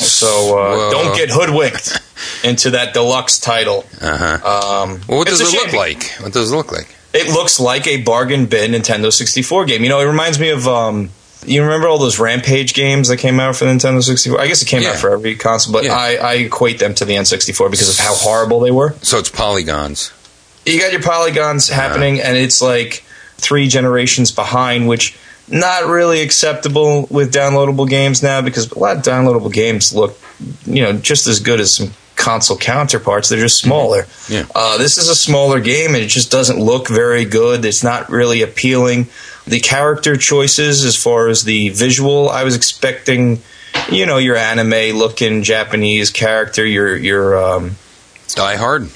So 0.02 0.58
uh, 0.60 0.90
don't 0.92 1.16
get 1.16 1.30
hoodwinked 1.32 2.00
into 2.44 2.72
that 2.72 2.94
deluxe 2.94 3.40
title. 3.40 3.86
Uh-huh. 4.02 4.84
Um, 4.84 5.02
Well, 5.08 5.20
what 5.20 5.28
does 5.28 5.42
it 5.42 5.52
look 5.54 5.74
like? 5.74 6.04
What 6.22 6.34
does 6.34 6.52
it 6.52 6.56
look 6.56 6.72
like? 6.72 6.96
It 7.14 7.28
looks 7.28 7.60
like 7.60 7.88
a 7.88 8.02
bargain 8.02 8.46
bin 8.46 8.72
Nintendo 8.72 9.12
64 9.12 9.66
game. 9.66 9.84
You 9.84 9.90
know, 9.90 10.00
it 10.00 10.06
reminds 10.06 10.40
me 10.40 10.50
of. 10.50 10.68
Um, 10.68 11.10
you 11.44 11.64
remember 11.64 11.88
all 11.88 11.98
those 11.98 12.20
Rampage 12.20 12.76
games 12.76 13.08
that 13.08 13.18
came 13.18 13.40
out 13.40 13.56
for 13.56 13.66
the 13.66 13.72
Nintendo 13.72 14.04
64? 14.04 14.40
I 14.40 14.46
guess 14.46 14.62
it 14.62 14.68
came 14.68 14.84
Yeah. 14.84 14.90
out 14.92 14.98
for 14.98 15.12
every 15.12 15.36
console, 15.36 15.74
but 15.74 15.84
Yeah. 15.84 15.96
I, 15.96 16.14
I 16.14 16.34
equate 16.36 16.78
them 16.78 16.94
to 16.94 17.04
the 17.04 17.16
N64 17.16 17.72
because 17.72 17.90
of 17.90 17.98
how 17.98 18.14
horrible 18.14 18.60
they 18.60 18.70
were. 18.70 18.94
So 19.02 19.18
it's 19.18 19.30
polygons. 19.30 20.12
You 20.68 20.80
got 20.80 20.92
your 20.92 21.02
polygons 21.02 21.68
happening, 21.68 22.22
and 22.22 22.38
it's 22.38 22.62
like 22.62 23.04
three 23.38 23.68
generations 23.68 24.32
behind, 24.32 24.88
which 24.88 25.18
not 25.52 25.86
really 25.86 26.22
acceptable 26.22 27.08
with 27.10 27.34
downloadable 27.34 27.88
games 27.88 28.24
now 28.24 28.42
because 28.42 28.72
a 28.72 28.80
lot 28.80 28.98
of 28.98 29.04
downloadable 29.04 29.52
games 29.52 29.94
look, 29.94 30.18
you 30.66 30.82
know, 30.82 30.94
just 30.94 31.28
as 31.28 31.40
good 31.40 31.60
as 31.60 31.76
some 31.76 31.92
console 32.16 32.58
counterparts. 32.58 33.30
They're 33.30 33.40
just 33.40 33.58
smaller. 33.60 34.06
Yeah. 34.30 34.46
Uh, 34.56 34.78
this 34.78 34.98
is 34.98 35.10
a 35.10 35.16
smaller 35.16 35.60
game, 35.60 35.94
and 35.96 36.04
it 36.04 36.08
just 36.08 36.32
doesn't 36.32 36.60
look 36.60 36.88
very 36.88 37.26
good. 37.26 37.66
It's 37.66 37.84
not 37.84 38.10
really 38.10 38.42
appealing. 38.42 39.08
The 39.48 39.60
character 39.60 40.16
choices, 40.18 40.86
as 40.86 40.96
far 40.96 41.28
as 41.28 41.44
the 41.44 41.70
visual, 41.70 42.30
I 42.30 42.44
was 42.44 42.56
expecting, 42.56 43.42
you 43.90 44.06
know, 44.06 44.18
your 44.20 44.36
anime 44.36 44.96
looking 44.98 45.42
Japanese 45.44 46.12
character, 46.12 46.66
your 46.66 46.96
your 46.96 47.38
um, 47.44 47.76
Die 48.36 48.56
Hard. 48.56 48.90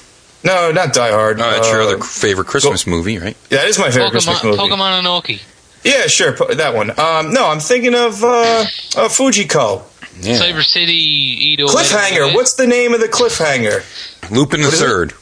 no, 0.44 0.72
not 0.72 0.94
Die 0.94 1.12
Hard. 1.12 1.42
Oh, 1.42 1.52
that's 1.52 1.68
your 1.72 1.82
Uh, 1.82 1.86
other 1.88 2.04
favorite 2.04 2.46
Christmas 2.48 2.86
movie, 2.86 3.18
right? 3.18 3.36
That 3.50 3.66
is 3.68 3.80
my 3.80 3.90
favorite 3.90 4.12
Christmas 4.12 4.44
movie. 4.44 4.58
Pokemon 4.60 5.02
Inoki. 5.02 5.42
Yeah, 5.86 6.08
sure, 6.08 6.32
that 6.34 6.74
one. 6.76 6.90
Um, 7.00 7.32
no, 7.34 7.48
I'm 7.48 7.60
thinking 7.60 7.94
of 7.94 8.24
uh, 8.24 8.28
uh, 8.28 9.08
Fujiko. 9.08 9.84
Yeah. 10.20 10.40
Cyber 10.40 10.64
City, 10.64 11.56
Oedo. 11.58 11.68
Cliffhanger. 11.68 12.34
What's 12.34 12.56
the 12.56 12.66
name 12.68 12.94
of 12.94 13.00
the 13.02 13.08
cliffhanger? 13.08 13.84
Lupin 14.32 14.62
the 14.62 14.68
What 14.68 14.74
is 14.74 14.82
it? 14.82 14.84
Third. 14.86 15.14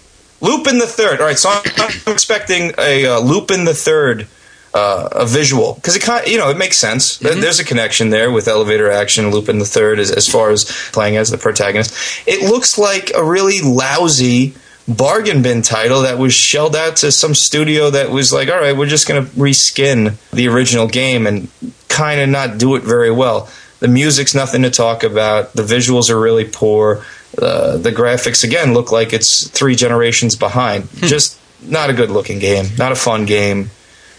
Lupin 0.41 0.77
the 0.77 0.87
Third. 0.87 1.19
All 1.19 1.25
right, 1.27 1.37
so 1.37 1.49
I'm, 1.49 1.61
I'm 2.07 2.13
expecting 2.13 2.71
a 2.77 3.05
uh, 3.07 3.19
Lupin 3.19 3.65
the 3.65 3.73
Third. 3.73 4.27
Uh, 4.75 5.07
a 5.11 5.25
visual 5.27 5.75
because 5.75 5.95
it 5.95 6.01
kind 6.01 6.25
you 6.25 6.35
know 6.35 6.49
it 6.49 6.57
makes 6.57 6.77
sense. 6.77 7.17
There- 7.19 7.35
There's 7.35 7.59
a 7.59 7.63
connection 7.63 8.09
there 8.09 8.31
with 8.31 8.47
elevator 8.47 8.89
action. 8.89 9.29
Lupin 9.29 9.59
the 9.59 9.65
Third 9.65 9.99
as, 9.99 10.09
as 10.09 10.27
far 10.27 10.49
as 10.49 10.65
playing 10.91 11.15
as 11.15 11.29
the 11.29 11.37
protagonist. 11.37 11.93
It 12.27 12.49
looks 12.49 12.79
like 12.79 13.11
a 13.13 13.23
really 13.23 13.61
lousy 13.61 14.55
bargain 14.87 15.41
bin 15.41 15.61
title 15.61 16.01
that 16.01 16.17
was 16.17 16.33
shelled 16.33 16.75
out 16.75 16.97
to 16.97 17.11
some 17.11 17.33
studio 17.33 17.89
that 17.89 18.09
was 18.11 18.33
like, 18.33 18.49
all 18.49 18.59
right, 18.59 18.75
we're 18.75 18.87
just 18.87 19.07
going 19.07 19.25
to 19.25 19.31
reskin 19.31 20.15
the 20.31 20.47
original 20.47 20.87
game 20.87 21.25
and 21.25 21.49
kind 21.87 22.19
of 22.21 22.29
not 22.29 22.57
do 22.57 22.75
it 22.75 22.83
very 22.83 23.11
well. 23.11 23.49
The 23.79 23.87
music's 23.87 24.33
nothing 24.33 24.61
to 24.63 24.69
talk 24.69 25.03
about. 25.03 25.53
The 25.53 25.63
visuals 25.63 26.09
are 26.09 26.19
really 26.19 26.45
poor. 26.45 27.03
Uh, 27.37 27.77
the 27.77 27.91
graphics 27.91 28.43
again 28.43 28.73
look 28.73 28.91
like 28.91 29.11
it's 29.11 29.47
three 29.49 29.75
generations 29.75 30.35
behind. 30.35 30.89
Just 30.95 31.39
not 31.61 31.89
a 31.89 31.93
good 31.93 32.11
looking 32.11 32.39
game. 32.39 32.65
Not 32.77 32.91
a 32.91 32.95
fun 32.95 33.25
game. 33.25 33.71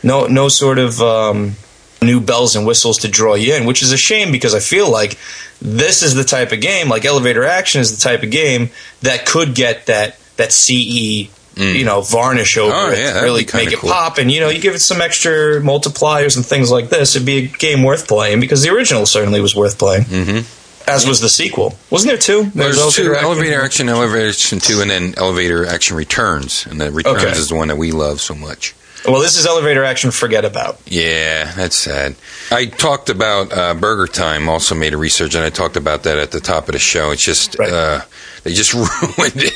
No, 0.02 0.26
no 0.26 0.48
sort 0.48 0.78
of 0.78 1.00
um, 1.00 1.56
new 2.02 2.20
bells 2.20 2.56
and 2.56 2.66
whistles 2.66 2.98
to 2.98 3.08
draw 3.08 3.34
you 3.34 3.54
in, 3.54 3.64
which 3.64 3.82
is 3.82 3.92
a 3.92 3.96
shame 3.96 4.32
because 4.32 4.54
I 4.54 4.60
feel 4.60 4.90
like 4.90 5.18
this 5.62 6.02
is 6.02 6.14
the 6.14 6.24
type 6.24 6.52
of 6.52 6.60
game, 6.60 6.88
like 6.88 7.04
Elevator 7.04 7.44
Action 7.44 7.80
is 7.80 7.94
the 7.94 8.02
type 8.02 8.22
of 8.22 8.30
game 8.30 8.70
that 9.00 9.24
could 9.24 9.54
get 9.54 9.86
that 9.86 10.18
that 10.36 10.52
CE 10.52 11.28
you 11.56 11.84
know 11.84 12.00
varnish 12.00 12.56
over 12.58 12.72
Oh, 12.74 12.90
it, 12.90 12.98
yeah, 12.98 13.12
to 13.14 13.20
really 13.22 13.46
make 13.54 13.70
it 13.72 13.78
cool. 13.78 13.90
pop, 13.90 14.18
and 14.18 14.30
you 14.32 14.40
know 14.40 14.48
you 14.48 14.60
give 14.60 14.74
it 14.74 14.80
some 14.80 15.00
extra 15.00 15.60
multipliers 15.60 16.36
and 16.36 16.44
things 16.44 16.70
like 16.70 16.88
this. 16.88 17.14
It'd 17.14 17.24
be 17.26 17.44
a 17.44 17.46
game 17.46 17.82
worth 17.84 18.08
playing 18.08 18.40
because 18.40 18.62
the 18.62 18.70
original 18.70 19.06
certainly 19.06 19.40
was 19.40 19.54
worth 19.54 19.78
playing. 19.78 20.04
Mm-hmm. 20.04 20.90
As 20.90 21.06
was 21.06 21.20
the 21.20 21.28
sequel. 21.30 21.78
Wasn't 21.90 22.10
there 22.10 22.18
two? 22.18 22.50
There 22.50 22.66
was 22.68 22.76
There's 22.76 22.94
two 22.96 23.12
Action. 23.14 23.24
elevator 23.24 23.62
action, 23.62 23.88
elevator 23.88 24.28
action 24.28 24.58
two, 24.58 24.80
and 24.82 24.90
then 24.90 25.14
elevator 25.16 25.64
action 25.64 25.96
returns. 25.96 26.66
And 26.66 26.78
the 26.80 26.90
returns 26.92 27.22
Okay. 27.22 27.30
is 27.38 27.48
the 27.48 27.54
one 27.54 27.68
that 27.68 27.76
we 27.78 27.90
love 27.92 28.20
so 28.20 28.34
much. 28.34 28.74
Well, 29.06 29.20
this 29.20 29.36
is 29.38 29.46
elevator 29.46 29.84
action. 29.84 30.10
Forget 30.10 30.44
about. 30.44 30.78
Yeah, 30.86 31.52
that's 31.54 31.76
sad. 31.76 32.16
I 32.50 32.66
talked 32.66 33.10
about 33.10 33.52
uh, 33.52 33.74
BurgerTime. 33.74 34.48
Also 34.48 34.74
made 34.74 34.94
a 34.94 34.96
research, 34.96 35.34
and 35.34 35.44
I 35.44 35.50
talked 35.50 35.76
about 35.76 36.04
that 36.04 36.16
at 36.18 36.30
the 36.30 36.40
top 36.40 36.68
of 36.68 36.72
the 36.72 36.78
show. 36.78 37.10
It's 37.10 37.22
just 37.22 37.58
Right. 37.58 37.70
uh, 37.72 38.00
they 38.44 38.52
just 38.52 38.72
ruined 38.74 39.36
it. 39.36 39.52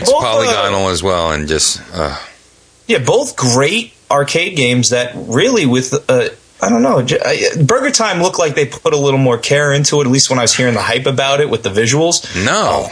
It's 0.00 0.10
Both, 0.10 0.22
uh, 0.24 0.32
polygonal 0.32 0.88
as 0.90 1.02
well, 1.02 1.32
and 1.32 1.48
just 1.48 1.80
uh, 1.94 2.18
Yeah, 2.88 2.98
both 2.98 3.36
great 3.36 3.94
arcade 4.10 4.56
games 4.56 4.90
that 4.90 5.12
really 5.14 5.64
with 5.66 5.94
uh, 6.10 6.28
I 6.62 6.68
don't 6.68 6.82
know. 6.82 6.98
BurgerTime 6.98 8.20
looked 8.20 8.38
like 8.38 8.54
they 8.54 8.66
put 8.66 8.92
a 8.92 8.98
little 8.98 9.18
more 9.18 9.38
care 9.38 9.72
into 9.72 10.00
it. 10.00 10.04
At 10.04 10.10
least 10.10 10.28
when 10.28 10.38
I 10.38 10.42
was 10.42 10.54
hearing 10.54 10.74
the 10.74 10.82
hype 10.82 11.06
about 11.06 11.40
it 11.40 11.48
with 11.48 11.62
the 11.62 11.70
visuals. 11.70 12.26
no. 12.44 12.88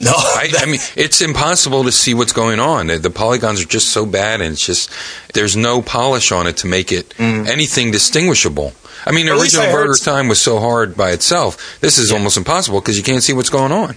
No, 0.00 0.12
I, 0.14 0.52
I 0.58 0.66
mean, 0.66 0.80
it's 0.94 1.20
impossible 1.20 1.84
to 1.84 1.92
see 1.92 2.14
what's 2.14 2.32
going 2.32 2.60
on. 2.60 2.88
The, 2.88 2.98
the 2.98 3.10
polygons 3.10 3.62
are 3.62 3.66
just 3.66 3.88
so 3.88 4.04
bad, 4.06 4.40
and 4.40 4.52
it's 4.52 4.64
just 4.64 4.90
there's 5.34 5.56
no 5.56 5.82
polish 5.82 6.32
on 6.32 6.46
it 6.46 6.58
to 6.58 6.66
make 6.66 6.92
it 6.92 7.18
anything 7.18 7.90
distinguishable. 7.90 8.72
I 9.06 9.12
mean, 9.12 9.26
the 9.26 9.32
Mm. 9.32 9.36
At 9.36 9.42
original 9.42 9.66
heard 9.66 9.90
BurgerTime 9.90 10.28
was 10.28 10.40
so 10.40 10.58
hard 10.58 10.96
by 10.96 11.10
itself. 11.12 11.80
This 11.80 11.98
is 11.98 12.10
almost 12.10 12.36
impossible 12.36 12.80
because 12.80 12.96
you 12.96 13.04
can't 13.04 13.22
see 13.22 13.32
what's 13.32 13.50
going 13.50 13.72
on. 13.72 13.96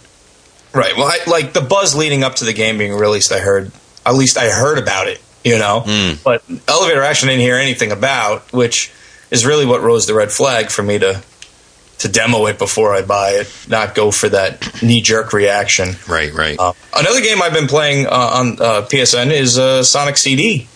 Right. 0.74 0.96
Well, 0.96 1.08
I, 1.08 1.20
like 1.28 1.54
the 1.54 1.62
buzz 1.62 1.96
leading 1.96 2.24
up 2.24 2.36
to 2.36 2.46
the 2.46 2.54
game 2.54 2.78
being 2.78 2.94
released, 2.94 3.32
I 3.32 3.40
heard. 3.40 3.72
At 4.06 4.14
least 4.16 4.38
I 4.38 4.50
heard 4.50 4.78
about 4.78 5.08
it. 5.08 5.20
You 5.44 5.58
know, 5.58 6.18
but 6.24 6.44
elevator 6.68 7.02
action 7.02 7.30
I 7.30 7.32
didn't 7.32 7.44
hear 7.44 7.56
anything 7.56 7.94
about, 7.94 8.52
which 8.52 8.92
is 9.32 9.46
really 9.46 9.66
what 9.66 9.82
rose 9.82 10.06
the 10.06 10.14
red 10.14 10.32
flag 10.32 10.70
for 10.70 10.84
me 10.84 11.00
to 11.00 11.24
to 12.00 12.10
demo 12.10 12.46
it 12.48 12.58
before 12.58 12.94
I 12.94 13.02
buy 13.02 13.32
it, 13.32 13.54
not 13.68 13.94
go 13.94 14.12
for 14.12 14.30
that 14.30 14.82
knee 14.82 15.02
jerk 15.02 15.34
reaction. 15.34 15.96
Right, 16.08 16.34
right. 16.34 16.58
Uh, 16.58 16.74
another 16.96 17.22
game 17.22 17.42
I've 17.42 17.54
been 17.54 17.68
playing 17.68 18.08
uh, 18.08 18.10
on 18.12 18.48
uh, 18.54 18.82
PSN 18.90 19.32
is 19.32 19.58
uh, 19.58 19.84
Sonic 19.84 20.18
CD. 20.18 20.68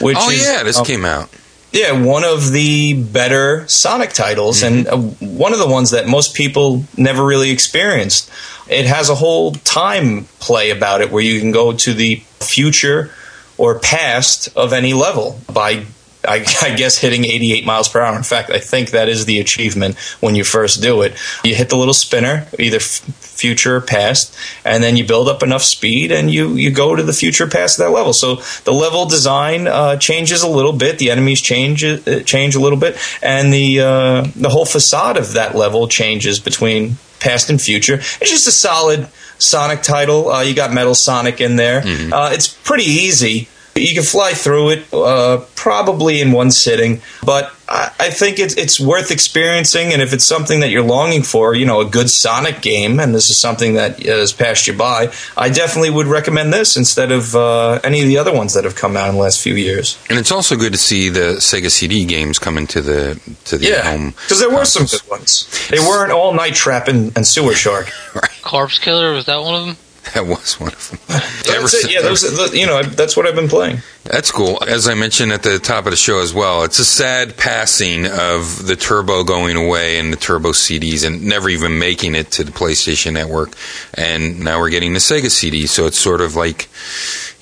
Which 0.00 0.16
oh 0.18 0.30
is, 0.30 0.44
yeah, 0.44 0.62
this 0.64 0.78
um, 0.78 0.84
came 0.84 1.04
out. 1.04 1.28
yeah, 1.72 2.04
one 2.04 2.24
of 2.24 2.50
the 2.50 3.00
better 3.00 3.66
Sonic 3.68 4.12
titles, 4.12 4.62
and 4.62 4.88
uh, 4.88 4.96
one 4.96 5.52
of 5.52 5.60
the 5.60 5.68
ones 5.68 5.92
that 5.92 6.08
most 6.08 6.34
people 6.34 6.84
never 6.96 7.24
really 7.24 7.50
experienced. 7.50 8.30
It 8.68 8.86
has 8.86 9.08
a 9.08 9.14
whole 9.14 9.52
time 9.52 10.24
play 10.40 10.70
about 10.70 11.00
it 11.00 11.10
where 11.10 11.22
you 11.22 11.40
can 11.40 11.52
go 11.52 11.72
to 11.72 11.94
the 11.94 12.16
future 12.40 13.10
or 13.56 13.78
past 13.78 14.48
of 14.56 14.72
any 14.72 14.94
level 14.94 15.40
by. 15.52 15.84
I, 16.26 16.44
I 16.62 16.74
guess 16.74 16.98
hitting 16.98 17.24
88 17.24 17.64
miles 17.64 17.88
per 17.88 18.00
hour. 18.00 18.16
In 18.16 18.22
fact, 18.22 18.50
I 18.50 18.58
think 18.58 18.90
that 18.90 19.08
is 19.08 19.24
the 19.26 19.38
achievement 19.38 19.96
when 20.20 20.34
you 20.34 20.44
first 20.44 20.82
do 20.82 21.02
it. 21.02 21.14
You 21.44 21.54
hit 21.54 21.68
the 21.68 21.76
little 21.76 21.94
spinner, 21.94 22.46
either 22.58 22.78
f- 22.78 23.00
future 23.20 23.76
or 23.76 23.80
past, 23.80 24.34
and 24.64 24.82
then 24.82 24.96
you 24.96 25.06
build 25.06 25.28
up 25.28 25.42
enough 25.44 25.62
speed 25.62 26.10
and 26.10 26.28
you, 26.30 26.54
you 26.54 26.70
go 26.72 26.96
to 26.96 27.02
the 27.04 27.12
future 27.12 27.46
past 27.46 27.78
that 27.78 27.90
level. 27.90 28.12
So 28.12 28.36
the 28.64 28.72
level 28.72 29.06
design 29.06 29.68
uh, 29.68 29.96
changes 29.96 30.42
a 30.42 30.48
little 30.48 30.72
bit, 30.72 30.98
the 30.98 31.10
enemies 31.12 31.40
change 31.40 31.84
uh, 31.84 31.98
change 32.24 32.56
a 32.56 32.60
little 32.60 32.78
bit, 32.78 32.96
and 33.22 33.52
the 33.52 33.80
uh, 33.80 34.26
the 34.34 34.48
whole 34.48 34.64
facade 34.66 35.16
of 35.16 35.34
that 35.34 35.54
level 35.54 35.86
changes 35.86 36.40
between 36.40 36.96
past 37.20 37.48
and 37.50 37.60
future. 37.62 37.94
It's 37.94 38.30
just 38.30 38.46
a 38.48 38.52
solid 38.52 39.08
Sonic 39.38 39.82
title. 39.82 40.30
Uh, 40.30 40.42
you 40.42 40.52
got 40.54 40.72
Metal 40.72 40.96
Sonic 40.96 41.40
in 41.40 41.54
there. 41.56 41.82
Uh, 42.12 42.30
it's 42.32 42.48
pretty 42.48 42.84
easy. 42.84 43.48
You 43.80 43.94
can 43.94 44.02
fly 44.04 44.32
through 44.32 44.70
it 44.70 44.94
uh, 44.94 45.44
probably 45.54 46.20
in 46.20 46.32
one 46.32 46.50
sitting, 46.50 47.00
but 47.24 47.52
I, 47.68 47.90
I 48.00 48.10
think 48.10 48.38
it's 48.38 48.54
it's 48.54 48.80
worth 48.80 49.10
experiencing. 49.10 49.92
And 49.92 50.00
if 50.02 50.12
it's 50.12 50.24
something 50.24 50.60
that 50.60 50.70
you're 50.70 50.82
longing 50.84 51.22
for, 51.22 51.54
you 51.54 51.66
know, 51.66 51.80
a 51.80 51.84
good 51.84 52.08
Sonic 52.10 52.60
game, 52.62 52.98
and 53.00 53.14
this 53.14 53.30
is 53.30 53.40
something 53.40 53.74
that 53.74 54.02
has 54.04 54.32
passed 54.32 54.66
you 54.66 54.72
by, 54.76 55.12
I 55.36 55.48
definitely 55.50 55.90
would 55.90 56.06
recommend 56.06 56.52
this 56.52 56.76
instead 56.76 57.12
of 57.12 57.34
uh, 57.36 57.80
any 57.84 58.00
of 58.00 58.08
the 58.08 58.18
other 58.18 58.32
ones 58.32 58.54
that 58.54 58.64
have 58.64 58.74
come 58.76 58.96
out 58.96 59.08
in 59.10 59.14
the 59.16 59.20
last 59.20 59.40
few 59.40 59.54
years. 59.54 59.98
And 60.08 60.18
it's 60.18 60.32
also 60.32 60.56
good 60.56 60.72
to 60.72 60.78
see 60.78 61.08
the 61.08 61.36
Sega 61.38 61.70
CD 61.70 62.04
games 62.04 62.38
coming 62.38 62.66
to 62.68 62.80
the 62.80 63.20
to 63.44 63.58
the 63.58 63.66
Yeah, 63.66 63.82
home. 63.82 64.10
because 64.10 64.40
there 64.40 64.50
were 64.50 64.64
some 64.64 64.86
good 64.86 65.08
ones. 65.10 65.68
They 65.68 65.78
weren't 65.78 66.12
all 66.12 66.32
Night 66.34 66.54
Trap 66.54 66.88
and, 66.88 67.14
and 67.16 67.26
Sewer 67.26 67.54
Shark. 67.54 67.90
Corpse 68.42 68.78
Killer 68.78 69.12
was 69.12 69.26
that 69.26 69.42
one 69.42 69.54
of 69.54 69.66
them? 69.66 69.76
That 70.14 70.26
was 70.26 70.58
one 70.58 70.72
of 70.72 70.90
them. 70.90 70.98
That's 71.08 71.74
it. 71.84 71.92
Yeah, 71.92 72.00
those, 72.02 72.22
the- 72.22 72.56
you 72.58 72.66
know, 72.66 72.82
that's 72.82 73.16
what 73.16 73.26
I've 73.26 73.34
been 73.34 73.48
playing. 73.48 73.78
That's 74.04 74.30
cool. 74.30 74.62
As 74.66 74.88
I 74.88 74.94
mentioned 74.94 75.32
at 75.32 75.42
the 75.42 75.58
top 75.58 75.84
of 75.84 75.90
the 75.90 75.96
show 75.96 76.20
as 76.20 76.32
well, 76.32 76.64
it's 76.64 76.78
a 76.78 76.84
sad 76.84 77.36
passing 77.36 78.06
of 78.06 78.66
the 78.66 78.74
Turbo 78.74 79.22
going 79.22 79.56
away 79.56 79.98
and 79.98 80.12
the 80.12 80.16
Turbo 80.16 80.50
CDs 80.52 81.06
and 81.06 81.26
never 81.26 81.48
even 81.50 81.78
making 81.78 82.14
it 82.14 82.30
to 82.32 82.44
the 82.44 82.52
PlayStation 82.52 83.12
Network. 83.12 83.52
And 83.94 84.40
now 84.40 84.60
we're 84.60 84.70
getting 84.70 84.94
the 84.94 84.98
Sega 84.98 85.30
CD, 85.30 85.66
so 85.66 85.86
it's 85.86 85.98
sort 85.98 86.20
of 86.22 86.34
like 86.36 86.68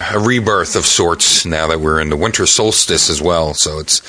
a 0.01 0.19
rebirth 0.19 0.75
of 0.77 0.85
sorts 0.85 1.47
now 1.47 1.69
that 1.69 1.81
we're 1.81 2.01
in 2.01 2.11
the 2.11 2.17
winter 2.17 2.47
solstice 2.47 3.09
as 3.09 3.23
well. 3.23 3.55
So 3.55 3.79
it's 3.79 4.03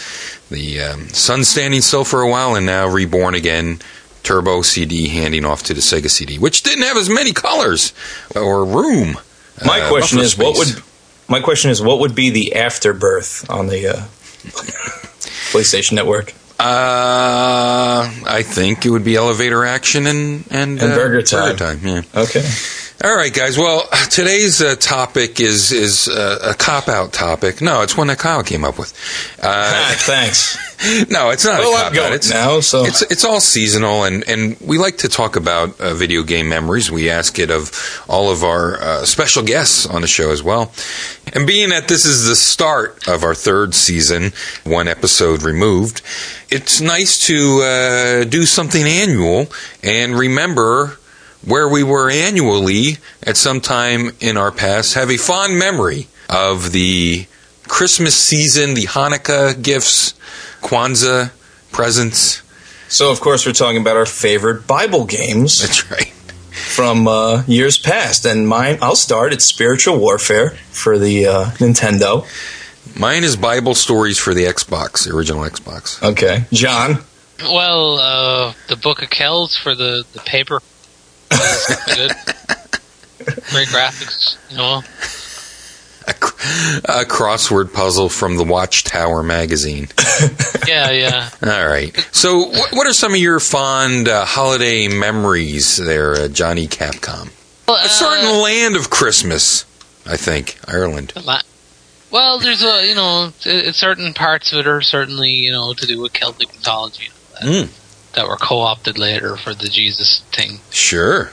the 0.50 0.82
um, 0.82 1.08
sun 1.10 1.44
standing 1.44 1.82
still 1.82 2.04
for 2.04 2.22
a 2.22 2.30
while 2.30 2.56
and 2.56 2.66
now 2.66 2.88
reborn 2.88 3.36
again. 3.36 3.80
Turbo 4.28 4.62
CD 4.62 5.08
handing 5.08 5.45
off 5.45 5.64
to 5.64 5.74
the 5.74 5.80
Sega 5.80 6.10
CD, 6.10 6.38
which 6.38 6.62
didn't 6.62 6.84
have 6.84 6.98
as 6.98 7.10
many 7.10 7.32
colors 7.32 7.94
or 8.36 8.66
room. 8.66 9.18
My 9.66 9.80
uh, 9.80 9.90
question 9.90 10.20
is, 10.20 10.38
what 10.38 10.58
would 10.58 10.84
my 11.30 11.40
question 11.40 11.72
is, 11.72 11.82
what 11.82 11.99
would 12.02 12.14
be 12.14 12.30
the 12.30 12.56
afterbirth 12.56 13.49
on 13.49 13.68
the 13.68 13.88
uh, 13.88 13.94
PlayStation 15.54 15.94
Network? 15.94 16.34
Uh, 16.60 18.12
I 18.28 18.44
think 18.44 18.86
it 18.86 18.90
would 18.90 19.06
be 19.06 19.16
elevator 19.16 19.64
action 19.64 20.06
and 20.08 20.44
and, 20.52 20.82
And 20.82 20.91
uh, 20.91 20.98
BurgerTime. 20.98 21.58
time. 21.58 21.80
Yeah. 21.82 22.02
Okay. 22.14 22.41
All 23.03 23.15
right, 23.15 23.32
guys. 23.32 23.60
Well, 23.60 23.88
today's 24.10 24.60
uh, 24.60 24.76
topic 24.76 25.40
is 25.40 25.72
is 25.72 26.07
uh, 26.07 26.40
a 26.41 26.53
cop 26.56 26.88
out 26.88 27.14
topic. 27.14 27.61
No, 27.61 27.84
it's 27.84 27.95
one 27.95 28.07
that 28.07 28.18
Kyle 28.18 28.41
came 28.41 28.65
up 28.65 28.80
with. 28.80 28.91
Uh, 29.41 29.45
Ah, 29.88 29.95
thanks. 29.99 30.57
no, 31.11 31.30
it's 31.30 31.45
not 31.45 31.60
Well, 31.60 31.74
a 31.80 31.90
cop 31.91 31.95
out. 32.06 32.14
It's 32.14 32.32
now, 32.32 32.60
so 32.60 32.86
it's 32.86 33.03
it's 33.03 33.24
all 33.24 33.40
seasonal, 33.40 34.03
and, 34.03 34.28
and 34.28 34.57
we 34.60 34.80
like 34.80 34.98
to 34.99 35.10
talk 35.10 35.36
about 35.36 35.80
uh, 35.80 35.94
video 35.94 36.24
game 36.24 36.49
memories. 36.49 36.90
We 36.91 37.11
ask 37.11 37.38
it 37.38 37.52
of 37.52 37.72
all 38.10 38.32
of 38.32 38.44
our 38.44 38.82
uh, 38.82 39.06
special 39.06 39.44
guests 39.44 39.86
on 39.86 40.02
the 40.02 40.07
show 40.07 40.32
as 40.32 40.41
well. 40.41 40.72
And 41.34 41.45
being 41.45 41.69
that 41.69 41.88
this 41.88 42.03
is 42.03 42.26
the 42.26 42.36
start 42.36 43.07
of 43.07 43.24
our 43.24 43.36
third 43.36 43.76
season, 43.76 44.32
one 44.64 44.88
episode 44.88 45.44
removed, 45.44 46.02
it's 46.49 46.82
nice 46.82 47.28
to 47.28 47.61
uh, 47.61 48.24
do 48.24 48.45
something 48.48 48.84
annual 48.84 49.48
and 49.84 50.18
remember 50.18 50.98
where 51.48 51.68
we 51.68 51.82
were 51.84 52.10
annually 52.11 52.98
at 53.24 53.38
some 53.38 53.61
time 53.61 54.11
in 54.19 54.36
our 54.38 54.52
past. 54.52 54.94
Have 54.95 55.10
a 55.10 55.18
fond 55.18 55.57
memory 55.57 56.07
of 56.30 56.72
the 56.74 57.26
Christmas 57.68 58.15
season, 58.15 58.74
the 58.74 58.84
Hanukkah 58.84 59.61
gifts, 59.61 60.14
Kwanzaa 60.61 61.32
presents. 61.72 62.41
so 62.90 63.11
of 63.11 63.19
course 63.22 63.45
we're 63.45 63.53
talking 63.53 63.80
about 63.82 63.95
our 63.98 64.06
favorite 64.06 64.68
Bible 64.68 65.06
games 65.06 65.60
That's 65.61 65.90
right. 65.91 66.07
from 66.52 67.07
uh, 67.07 67.44
years 67.48 67.78
past, 67.78 68.26
and 68.26 68.48
mine. 68.48 68.80
I'll 68.82 68.95
start. 68.95 69.32
It's 69.34 69.45
Spiritual 69.45 69.99
Warfare 69.99 70.52
for 70.72 70.98
the 70.98 71.28
uh, 71.28 71.45
Nintendo. 71.60 72.26
Mine 72.99 73.24
is 73.24 73.36
Bible 73.36 73.76
stories 73.76 74.18
for 74.18 74.34
the 74.34 74.45
Xbox, 74.45 75.06
the 75.07 75.15
original 75.15 75.44
Xbox. 75.44 76.02
Okay, 76.02 76.45
John. 76.52 77.03
Well, 77.40 77.99
uh, 77.99 78.53
the 78.69 78.76
Book 78.76 79.03
of 79.03 79.10
Kells 79.11 79.56
for 79.56 79.76
the, 79.76 80.03
the 80.14 80.19
paper. 80.22 80.60
Good. 81.30 82.12
Great 83.52 83.68
graphics, 83.70 84.38
you 84.49 84.58
know. 84.58 84.82
A, 86.08 86.12
a 87.02 87.06
crossword 87.06 87.74
puzzle 87.74 88.08
from 88.10 88.38
the 88.38 88.44
Watchtower 88.45 89.24
magazine. 89.24 89.88
Yeah, 90.68 90.91
yeah. 90.91 91.30
All 91.44 91.66
right. 91.70 91.95
So, 92.12 92.40
what, 92.40 92.74
what 92.74 92.88
are 92.88 92.94
some 92.94 93.14
of 93.14 93.18
your 93.20 93.40
fond 93.40 94.10
uh, 94.10 94.26
holiday 94.26 94.90
memories 94.90 95.78
there, 95.78 96.14
uh, 96.14 96.28
Johnny 96.28 96.68
Capcom? 96.68 97.30
Well, 97.70 97.78
A 97.78 97.88
certain 97.88 98.26
uh, 98.36 98.40
land 98.41 98.76
of 98.76 98.90
Christmas, 98.90 99.64
I 100.06 100.18
think, 100.18 100.60
Ireland. 100.68 101.14
la- 101.24 101.40
well, 102.12 102.40
there's 102.40 102.64
a 102.64 102.86
you 102.86 102.95
know, 102.95 103.32
it, 103.45 103.76
certain 103.76 104.14
parts 104.14 104.52
of 104.52 104.60
it 104.60 104.68
are 104.68 104.82
certainly 104.82 105.30
you 105.30 105.54
know 105.54 105.72
to 105.74 105.86
do 105.88 106.02
with 106.02 106.12
Celtic 106.12 106.49
mythology 106.54 107.12
that, 107.34 107.44
Mm. 107.44 107.70
That 108.18 108.27
were 108.27 108.35
co-opted 108.35 108.98
later 108.98 109.38
for 109.38 109.53
the 109.53 109.69
Jesus 109.69 110.23
thing. 110.34 110.60
Sure. 110.72 111.30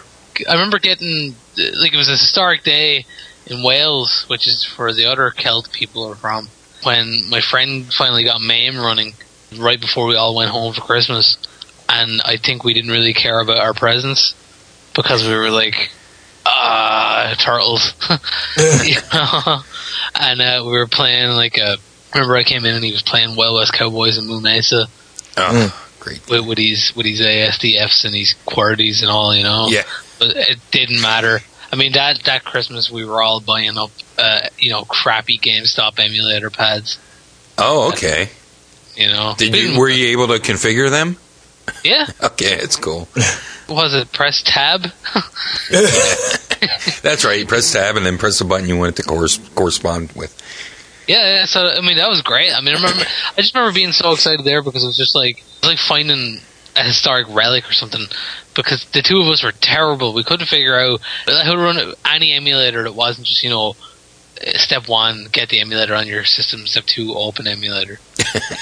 I 0.49 0.53
remember 0.53 0.79
getting 0.79 1.35
like 1.57 1.95
it 1.95 1.97
was 1.97 2.09
a 2.09 2.13
historic 2.13 2.63
day 2.63 3.07
in 3.47 3.63
Wales, 3.63 4.27
which 4.29 4.47
is 4.47 4.67
where 4.77 4.93
the 4.93 5.07
other 5.07 5.33
Celt 5.37 5.73
people 5.73 6.05
are 6.05 6.15
from. 6.15 6.49
When 6.83 7.31
my 7.31 7.41
friend 7.41 7.93
finally 7.93 8.25
got 8.25 8.41
MAME 8.43 8.77
running 8.77 9.15
right 9.59 9.81
before 9.81 10.07
we 10.07 10.17
all 10.17 10.35
went 10.35 10.51
home 10.51 10.75
for 10.75 10.83
Christmas, 10.83 11.39
and 11.89 12.21
I 12.23 12.37
think 12.37 12.65
we 12.65 12.75
didn't 12.75 12.91
really 12.91 13.15
care 13.15 13.41
about 13.41 13.59
our 13.59 13.73
presents 13.73 14.35
because 14.95 15.27
we 15.27 15.35
were 15.35 15.51
like, 15.51 15.91
uh, 16.45 17.15
uh, 17.25 17.35
turtles. 17.37 17.95
You 18.85 19.01
know? 19.13 19.61
and 20.15 20.41
uh, 20.41 20.63
we 20.65 20.73
were 20.73 20.87
playing 20.87 21.31
like 21.31 21.57
a. 21.57 21.79
Remember, 22.15 22.37
I 22.37 22.45
came 22.45 22.65
in 22.65 22.75
and 22.75 22.85
he 22.85 22.93
was 22.93 23.03
playing 23.03 23.35
Wild 23.35 23.57
West 23.57 23.73
Cowboys 23.73 24.19
and 24.19 24.29
Moo 24.29 24.41
Mesa 24.41 24.87
Oh, 25.37 25.94
great. 26.05 26.29
with, 26.29 26.47
with 26.47 26.59
his 26.59 26.95
with 26.95 27.07
his 27.07 27.21
ASDFs 27.21 28.05
and 28.05 28.15
his 28.15 28.35
QWERTYs 28.47 29.01
and 29.03 29.11
all, 29.11 29.35
you 29.35 29.43
know. 29.43 29.67
Yeah. 29.69 29.83
But 30.19 30.37
it 30.37 30.59
didn't 30.71 31.01
matter. 31.01 31.41
I 31.73 31.77
mean, 31.77 31.93
that 31.93 32.23
that 32.25 32.45
Christmas 32.45 32.91
we 32.91 33.05
were 33.05 33.21
all 33.23 33.41
buying 33.41 33.77
up, 33.77 33.91
uh, 34.19 34.49
you 34.59 34.71
know, 34.71 34.85
crappy 34.85 35.39
GameStop 35.39 35.99
emulator 35.99 36.51
pads. 36.51 36.99
Oh, 37.59 37.89
okay. 37.93 38.29
You 38.97 39.09
know, 39.09 39.35
Did 39.37 39.57
you 39.57 39.79
were 39.79 39.89
you 39.89 40.09
able 40.09 40.29
to 40.29 40.35
configure 40.35 40.91
them? 40.91 41.17
Yeah. 41.83 42.07
Okay, 42.23 42.55
it's 42.55 42.77
cool. 42.77 43.09
Was 43.69 43.95
it 43.95 44.13
press 44.13 44.43
tab? 44.43 44.83
That's 47.03 47.25
right. 47.25 47.39
You 47.41 47.47
press 47.47 47.73
tab 47.73 47.97
and 47.97 48.05
then 48.05 48.19
press 48.19 48.39
the 48.39 48.45
button 48.45 48.69
you 48.69 48.77
want 48.77 48.99
it 48.99 49.03
to 49.03 49.09
cor- 49.09 49.27
correspond 49.55 50.13
with. 50.13 50.39
Yeah, 51.07 51.41
yeah. 51.41 51.45
So 51.45 51.69
I 51.69 51.81
mean, 51.81 51.97
that 51.97 52.09
was 52.09 52.23
great. 52.23 52.53
I 52.53 52.61
mean, 52.61 52.75
I 52.75 52.79
remember. 52.79 53.05
I 53.37 53.41
just 53.41 53.55
remember 53.55 53.75
being 53.75 53.93
so 53.93 54.13
excited 54.13 54.45
there 54.45 54.63
because 54.63 54.83
it 54.83 54.87
was 54.87 54.97
just 54.97 55.15
like 55.15 55.39
it 55.39 55.61
was 55.63 55.71
like 55.71 55.79
finding 55.79 56.39
a 56.77 56.83
historic 56.83 57.27
relic 57.31 57.69
or 57.69 57.73
something. 57.73 58.07
Because 58.55 58.87
the 58.93 59.03
two 59.03 59.21
of 59.21 59.27
us 59.29 59.43
were 59.43 59.53
terrible. 59.53 60.15
We 60.15 60.25
couldn't 60.25 60.47
figure 60.47 60.79
out 60.79 61.01
how 61.27 61.53
to 61.53 61.59
run 61.59 61.95
any 62.05 62.33
emulator 62.33 62.85
that 62.85 62.95
wasn't 62.95 63.27
just 63.27 63.43
you 63.43 63.51
know. 63.51 63.75
Step 64.55 64.89
one, 64.89 65.29
get 65.31 65.49
the 65.49 65.61
emulator 65.61 65.95
on 65.95 66.09
your 66.09 66.25
system. 66.25 66.67
Step 66.67 66.85
two, 66.87 67.15
open 67.15 67.47
emulator. 67.47 68.01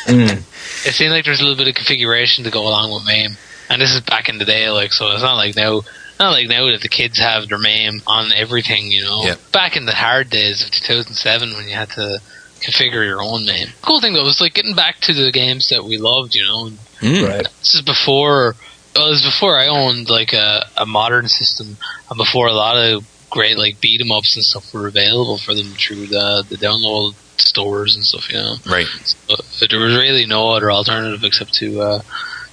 Mm. 0.06 0.42
It 0.84 0.94
seemed 0.94 1.12
like 1.12 1.24
there's 1.24 1.40
a 1.40 1.44
little 1.44 1.56
bit 1.56 1.68
of 1.68 1.74
configuration 1.74 2.44
to 2.44 2.50
go 2.50 2.62
along 2.62 2.92
with 2.92 3.04
MAME, 3.06 3.36
and 3.70 3.80
this 3.80 3.94
is 3.94 4.00
back 4.00 4.28
in 4.28 4.38
the 4.38 4.44
day, 4.44 4.68
like 4.70 4.92
so. 4.92 5.12
It's 5.12 5.22
not 5.22 5.36
like 5.36 5.54
now, 5.54 5.82
not 6.22 6.32
like 6.32 6.48
now 6.48 6.66
that 6.70 6.80
the 6.80 6.88
kids 6.88 7.18
have 7.18 7.48
their 7.48 7.58
MAME 7.58 8.02
on 8.06 8.32
everything, 8.32 8.90
you 8.90 9.04
know. 9.04 9.22
Yeah. 9.24 9.34
Back 9.52 9.76
in 9.76 9.86
the 9.86 9.92
hard 9.92 10.30
days 10.30 10.62
of 10.64 10.70
2007, 10.70 11.54
when 11.54 11.68
you 11.68 11.74
had 11.74 11.90
to 11.90 12.20
configure 12.60 13.04
your 13.04 13.20
own 13.20 13.44
MAME. 13.44 13.68
Cool 13.82 14.00
thing 14.00 14.14
though 14.14 14.24
was 14.24 14.40
like 14.40 14.54
getting 14.54 14.74
back 14.74 15.00
to 15.02 15.12
the 15.12 15.32
games 15.32 15.68
that 15.70 15.84
we 15.84 15.98
loved, 15.98 16.34
you 16.34 16.44
know. 16.44 16.70
Mm. 17.00 17.28
Right. 17.28 17.48
This 17.60 17.74
is 17.74 17.82
before. 17.82 18.54
Well, 18.94 19.06
it 19.06 19.10
was 19.10 19.22
before 19.22 19.58
I 19.58 19.68
owned 19.68 20.10
like 20.10 20.32
a, 20.32 20.66
a 20.76 20.86
modern 20.86 21.26
system, 21.26 21.76
and 22.10 22.16
before 22.16 22.46
a 22.48 22.52
lot 22.52 22.76
of 22.76 23.04
great 23.30 23.56
like 23.56 23.80
beat 23.80 24.00
'em 24.00 24.12
ups 24.12 24.36
and 24.36 24.44
stuff 24.44 24.72
were 24.74 24.86
available 24.86 25.38
for 25.38 25.54
them 25.54 25.72
through 25.74 26.06
the 26.06 26.44
the 26.48 26.56
download 26.56 27.14
stores 27.38 27.96
and 27.96 28.04
stuff, 28.04 28.30
you 28.30 28.38
know. 28.38 28.56
Right. 28.66 28.86
So 28.86 29.66
there 29.68 29.80
was 29.80 29.96
really 29.96 30.26
no 30.26 30.50
other 30.50 30.70
alternative 30.70 31.24
except 31.24 31.54
to 31.54 31.80
uh, 31.80 32.02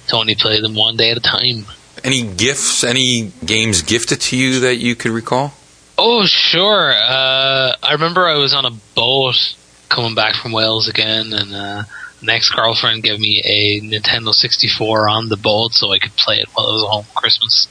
to 0.08 0.16
only 0.16 0.34
play 0.34 0.60
them 0.60 0.74
one 0.74 0.96
day 0.96 1.10
at 1.10 1.18
a 1.18 1.20
time. 1.20 1.66
Any 2.04 2.22
gifts? 2.22 2.84
Any 2.84 3.32
games 3.44 3.82
gifted 3.82 4.20
to 4.22 4.36
you 4.36 4.60
that 4.60 4.76
you 4.76 4.94
could 4.96 5.10
recall? 5.12 5.52
Oh, 5.98 6.24
sure. 6.26 6.92
Uh, 6.92 7.74
I 7.82 7.92
remember 7.92 8.26
I 8.26 8.36
was 8.36 8.54
on 8.54 8.64
a 8.64 8.70
boat 8.94 9.34
coming 9.88 10.14
back 10.14 10.34
from 10.34 10.52
Wales 10.52 10.88
again, 10.88 11.32
and 11.32 11.54
uh, 11.54 11.82
an 12.22 12.28
ex 12.30 12.48
girlfriend 12.50 13.02
gave 13.02 13.18
me 13.20 13.42
a 13.44 13.80
Nintendo 13.84 14.32
64 14.34 15.08
on 15.08 15.28
the 15.28 15.36
boat 15.36 15.72
so 15.74 15.92
I 15.92 15.98
could 15.98 16.16
play 16.16 16.36
it 16.36 16.48
while 16.54 16.66
I 16.68 16.72
was 16.72 16.82
home 16.88 17.04
for 17.04 17.20
Christmas. 17.20 17.68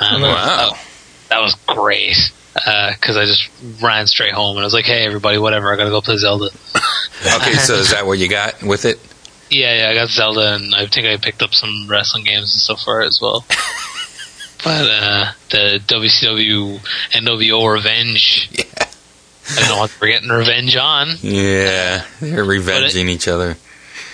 And, 0.00 0.22
uh, 0.22 0.26
Wow. 0.28 0.46
that, 0.70 0.78
that 1.30 1.40
was 1.40 1.54
great. 1.66 2.30
Because 2.54 3.16
I 3.18 3.26
just 3.26 3.50
ran 3.82 4.06
straight 4.06 4.32
home 4.32 4.56
and 4.56 4.62
I 4.62 4.66
was 4.66 4.72
like, 4.72 4.86
"Hey, 4.86 5.04
everybody, 5.04 5.36
whatever! 5.36 5.70
I 5.70 5.76
gotta 5.76 5.90
go 5.90 6.00
play 6.00 6.16
Zelda." 6.16 6.48
Okay, 7.36 7.54
so 7.54 7.74
is 7.74 7.90
that 7.90 8.06
what 8.06 8.18
you 8.18 8.28
got 8.28 8.62
with 8.62 8.84
it? 8.84 8.98
Yeah, 9.50 9.74
yeah, 9.78 9.90
I 9.90 9.94
got 9.94 10.08
Zelda, 10.08 10.54
and 10.54 10.74
I 10.74 10.86
think 10.86 11.06
I 11.06 11.16
picked 11.18 11.42
up 11.42 11.54
some 11.54 11.86
wrestling 11.88 12.24
games 12.24 12.52
and 12.52 12.60
stuff 12.60 12.82
for 12.82 13.02
it 13.02 13.06
as 13.06 13.20
well. 13.20 13.44
but 14.64 14.90
uh, 14.90 15.32
the 15.50 15.80
WCW 15.86 16.80
NWO 17.12 17.72
Revenge, 17.72 18.48
Yeah. 18.52 18.64
I 19.48 19.60
don't 19.60 19.68
know 19.68 19.78
what 19.78 19.96
we're 20.00 20.08
getting 20.08 20.28
revenge 20.28 20.74
on. 20.76 21.08
Yeah, 21.20 22.04
they're 22.20 22.44
revenging 22.44 23.08
each 23.08 23.28
other. 23.28 23.56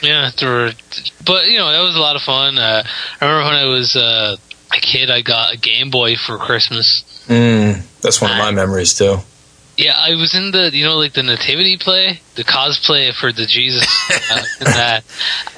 Yeah, 0.03 0.31
there 0.39 0.51
were, 0.51 0.73
but 1.25 1.47
you 1.47 1.59
know 1.59 1.71
that 1.73 1.81
was 1.81 1.97
a 1.97 2.01
lot 2.01 2.17
of 2.17 2.23
fun. 2.23 2.59
Uh, 2.59 2.83
I 3.21 3.25
remember 3.25 3.45
when 3.47 3.55
I 3.55 3.65
was 3.65 3.97
uh, 3.97 4.37
a 4.71 4.81
kid, 4.81 5.11
I 5.11 5.23
got 5.23 5.55
a 5.55 5.57
Game 5.57 5.91
Boy 5.91 6.17
for 6.17 6.37
Christmas. 6.37 7.05
Mm, 7.29 7.83
that's 8.03 8.21
one 8.21 8.33
of 8.33 8.37
my 8.37 8.51
memories 8.51 8.93
too. 8.95 9.19
Yeah, 9.77 9.97
I 9.97 10.15
was 10.17 10.35
in 10.35 10.51
the 10.51 10.71
you 10.73 10.85
know 10.85 10.97
like 10.99 11.15
the 11.15 11.23
nativity 11.23 11.79
play, 11.79 12.21
the 12.35 12.45
cosplay 12.45 13.13
for 13.15 13.33
the 13.33 13.47
Jesus 13.47 13.87
uh, 14.31 14.45
and 14.61 14.69
that, 14.69 15.05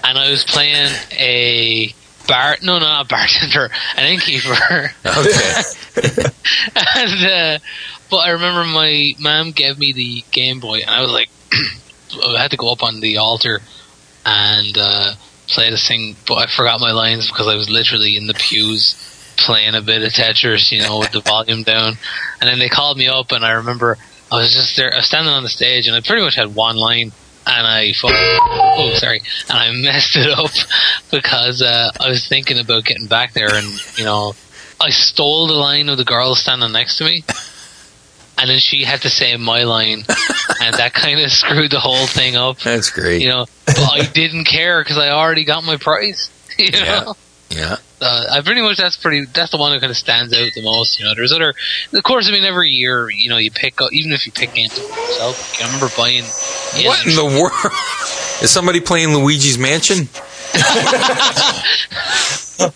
and 0.04 0.18
I 0.18 0.30
was 0.30 0.44
playing 0.44 0.92
a 1.12 1.92
bar 2.26 2.56
no 2.62 2.78
no 2.78 2.86
not 2.86 3.04
a 3.04 3.08
bartender 3.08 3.70
an 3.96 4.12
innkeeper 4.12 4.92
Okay. 5.04 5.62
and 6.96 7.24
uh, 7.24 7.58
but 8.10 8.16
I 8.16 8.30
remember 8.30 8.64
my 8.64 9.12
mom 9.18 9.50
gave 9.50 9.78
me 9.78 9.92
the 9.92 10.24
Game 10.30 10.60
Boy 10.60 10.78
and 10.80 10.90
I 10.90 11.02
was 11.02 11.10
like 11.10 11.28
I 12.26 12.40
had 12.40 12.52
to 12.52 12.56
go 12.56 12.72
up 12.72 12.82
on 12.82 13.00
the 13.00 13.18
altar 13.18 13.60
and 14.24 14.78
uh, 14.78 15.14
play 15.48 15.70
this 15.70 15.86
thing 15.86 16.16
but 16.26 16.36
I 16.36 16.46
forgot 16.46 16.80
my 16.80 16.92
lines 16.92 17.28
because 17.28 17.48
I 17.48 17.56
was 17.56 17.68
literally 17.68 18.16
in 18.16 18.26
the 18.26 18.34
pews 18.34 18.96
playing 19.36 19.74
a 19.74 19.82
bit 19.82 20.02
of 20.02 20.12
Tetris 20.12 20.70
you 20.72 20.82
know 20.82 20.98
with 20.98 21.12
the 21.12 21.20
volume 21.20 21.62
down. 21.62 21.94
And 22.40 22.48
then 22.48 22.58
they 22.58 22.68
called 22.68 22.96
me 22.98 23.08
up 23.08 23.32
and 23.32 23.44
I 23.44 23.52
remember 23.52 23.98
I 24.30 24.36
was 24.36 24.52
just 24.52 24.76
there 24.76 24.92
I 24.92 24.96
was 24.96 25.06
standing 25.06 25.32
on 25.32 25.42
the 25.42 25.48
stage 25.48 25.86
and 25.86 25.96
I 25.96 26.00
pretty 26.00 26.22
much 26.22 26.36
had 26.36 26.54
one 26.54 26.76
line 26.76 27.12
and 27.46 27.66
I 27.66 27.92
oh 28.02 28.92
sorry 28.96 29.20
and 29.50 29.58
I 29.58 29.70
messed 29.82 30.16
it 30.16 30.30
up 30.30 30.50
because 31.10 31.62
uh, 31.62 31.90
I 32.00 32.08
was 32.08 32.26
thinking 32.26 32.58
about 32.58 32.84
getting 32.84 33.06
back 33.06 33.32
there 33.32 33.54
and 33.54 33.66
you 33.98 34.04
know 34.04 34.34
I 34.80 34.90
stole 34.90 35.46
the 35.46 35.54
line 35.54 35.88
of 35.88 35.98
the 35.98 36.04
girl 36.04 36.34
standing 36.34 36.72
next 36.72 36.98
to 36.98 37.04
me 37.04 37.24
and 38.38 38.50
then 38.50 38.58
she 38.58 38.82
had 38.84 39.02
to 39.02 39.10
say 39.10 39.36
my 39.36 39.62
line 39.62 40.02
and 40.60 40.74
that 40.76 40.92
kind 40.94 41.20
of 41.20 41.30
screwed 41.40 41.70
the 41.70 41.80
whole 41.80 42.06
thing 42.06 42.34
up. 42.36 42.58
That's 42.60 42.90
great. 42.90 43.22
you 43.22 43.28
know 43.28 43.46
but 43.66 43.78
I 43.78 44.06
didn't 44.06 44.44
care 44.46 44.82
because 44.82 44.98
I 44.98 45.10
already 45.10 45.44
got 45.44 45.64
my 45.64 45.76
prize 45.76 46.30
you 46.58 46.72
know 46.72 47.14
yeah. 47.54 47.76
uh, 48.00 48.24
I 48.32 48.40
pretty 48.42 48.60
much 48.62 48.76
that's 48.76 48.96
pretty 48.96 49.24
that's 49.26 49.50
the 49.50 49.56
one 49.56 49.72
that 49.72 49.80
kind 49.80 49.90
of 49.90 49.96
stands 49.96 50.32
out 50.32 50.48
the 50.54 50.62
most. 50.62 50.98
You 50.98 51.06
know, 51.06 51.14
there's 51.14 51.32
other, 51.32 51.54
of 51.92 52.02
course. 52.02 52.28
I 52.28 52.32
mean, 52.32 52.44
every 52.44 52.70
year, 52.70 53.08
you 53.10 53.28
know, 53.30 53.36
you 53.36 53.50
pick 53.50 53.80
up 53.80 53.92
even 53.92 54.12
if 54.12 54.26
you 54.26 54.32
pick 54.32 54.54
games 54.54 54.76
yourself. 54.76 55.60
I 55.62 55.66
remember 55.66 55.88
buying. 55.96 56.24
What 56.84 57.06
in 57.06 57.14
the 57.16 57.24
world? 57.24 57.72
Is 58.42 58.50
somebody 58.50 58.80
playing 58.80 59.14
Luigi's 59.14 59.58
Mansion? 59.58 60.08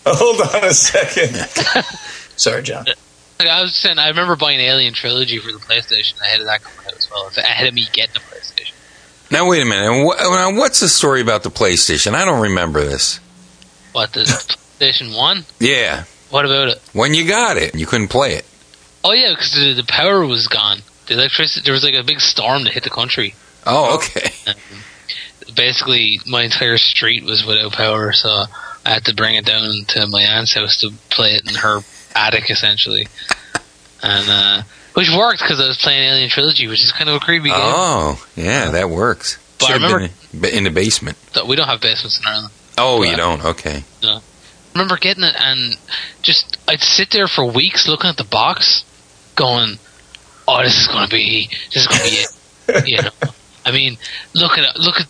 Hold 0.05 0.41
on 0.41 0.63
a 0.63 0.73
second. 0.73 1.35
Sorry, 2.37 2.63
John. 2.63 2.85
Like, 3.39 3.47
I 3.47 3.61
was 3.61 3.75
saying, 3.75 3.99
I 3.99 4.09
remember 4.09 4.35
buying 4.35 4.59
Alien 4.59 4.93
Trilogy 4.93 5.39
for 5.39 5.51
the 5.51 5.59
PlayStation 5.59 6.19
ahead 6.21 6.41
of 6.41 6.47
that 6.47 6.61
coming 6.63 6.87
out 6.87 6.93
as 6.97 7.09
well. 7.09 7.29
Ahead 7.37 7.67
of 7.67 7.73
me 7.73 7.87
getting 7.91 8.13
the 8.13 8.19
PlayStation. 8.19 8.73
Now 9.31 9.47
wait 9.49 9.61
a 9.61 9.65
minute. 9.65 10.03
Wha- 10.03 10.51
What's 10.57 10.79
the 10.79 10.89
story 10.89 11.21
about 11.21 11.43
the 11.43 11.49
PlayStation? 11.49 12.15
I 12.15 12.25
don't 12.25 12.41
remember 12.41 12.83
this. 12.83 13.19
What 13.93 14.11
the 14.13 14.25
PlayStation 14.79 15.15
One? 15.17 15.43
Yeah, 15.59 16.05
What 16.29 16.45
about 16.45 16.69
it? 16.69 16.81
when 16.93 17.13
you 17.13 17.27
got 17.27 17.57
it, 17.57 17.75
you 17.75 17.85
couldn't 17.85 18.07
play 18.09 18.33
it. 18.35 18.45
Oh 19.03 19.11
yeah, 19.11 19.29
because 19.29 19.53
the, 19.53 19.73
the 19.73 19.83
power 19.87 20.25
was 20.25 20.47
gone. 20.47 20.79
The 21.07 21.13
electricity. 21.15 21.61
There 21.63 21.73
was 21.73 21.83
like 21.83 21.95
a 21.95 22.03
big 22.03 22.19
storm 22.19 22.63
that 22.65 22.73
hit 22.73 22.83
the 22.83 22.89
country. 22.89 23.33
Oh, 23.65 23.95
okay. 23.97 24.29
And 24.45 25.55
basically, 25.55 26.19
my 26.27 26.43
entire 26.43 26.77
street 26.77 27.23
was 27.23 27.45
without 27.45 27.71
power, 27.73 28.11
so 28.13 28.29
I 28.85 28.89
had 28.93 29.05
to 29.05 29.15
bring 29.15 29.35
it 29.35 29.45
down 29.45 29.63
to 29.89 30.07
my 30.07 30.21
aunt's 30.21 30.53
house 30.53 30.77
to 30.81 30.91
play 31.09 31.31
it 31.31 31.47
in 31.49 31.55
her 31.55 31.79
attic, 32.15 32.49
essentially. 32.49 33.07
And 34.01 34.29
uh, 34.29 34.61
which 34.93 35.09
worked 35.13 35.41
because 35.41 35.59
I 35.59 35.67
was 35.67 35.77
playing 35.77 36.01
Alien 36.09 36.29
Trilogy, 36.29 36.69
which 36.69 36.81
is 36.81 36.93
kind 36.93 37.09
of 37.09 37.17
a 37.17 37.19
creepy 37.19 37.49
game. 37.49 37.57
Oh, 37.59 38.25
yeah, 38.37 38.71
that 38.71 38.89
works. 38.89 39.37
But 39.59 39.65
I 39.65 39.73
Should've 39.73 39.91
remember- 39.91 40.47
in, 40.47 40.63
the 40.63 40.69
basement. 40.69 41.17
We 41.45 41.57
don't 41.57 41.67
have 41.67 41.81
basements 41.81 42.17
in 42.17 42.25
Ireland. 42.25 42.53
Oh, 42.77 43.03
you 43.03 43.17
don't? 43.17 43.43
Okay. 43.43 43.83
I 44.01 44.21
remember 44.73 44.97
getting 44.97 45.23
it 45.23 45.35
and 45.37 45.77
just 46.21 46.57
I'd 46.67 46.81
sit 46.81 47.11
there 47.11 47.27
for 47.27 47.45
weeks 47.45 47.87
looking 47.87 48.09
at 48.09 48.17
the 48.17 48.23
box, 48.23 48.83
going, 49.35 49.77
"Oh, 50.47 50.63
this 50.63 50.79
is 50.79 50.87
going 50.87 51.07
to 51.07 51.15
be 51.15 51.49
this 51.73 51.83
is 51.83 51.87
going 51.87 52.01
to 52.01 52.09
be 52.09 52.15
it." 52.15 52.87
you 52.87 53.01
know, 53.01 53.31
I 53.65 53.71
mean, 53.71 53.97
look 54.33 54.57
at 54.57 54.77
look 54.77 54.99
at 54.99 55.07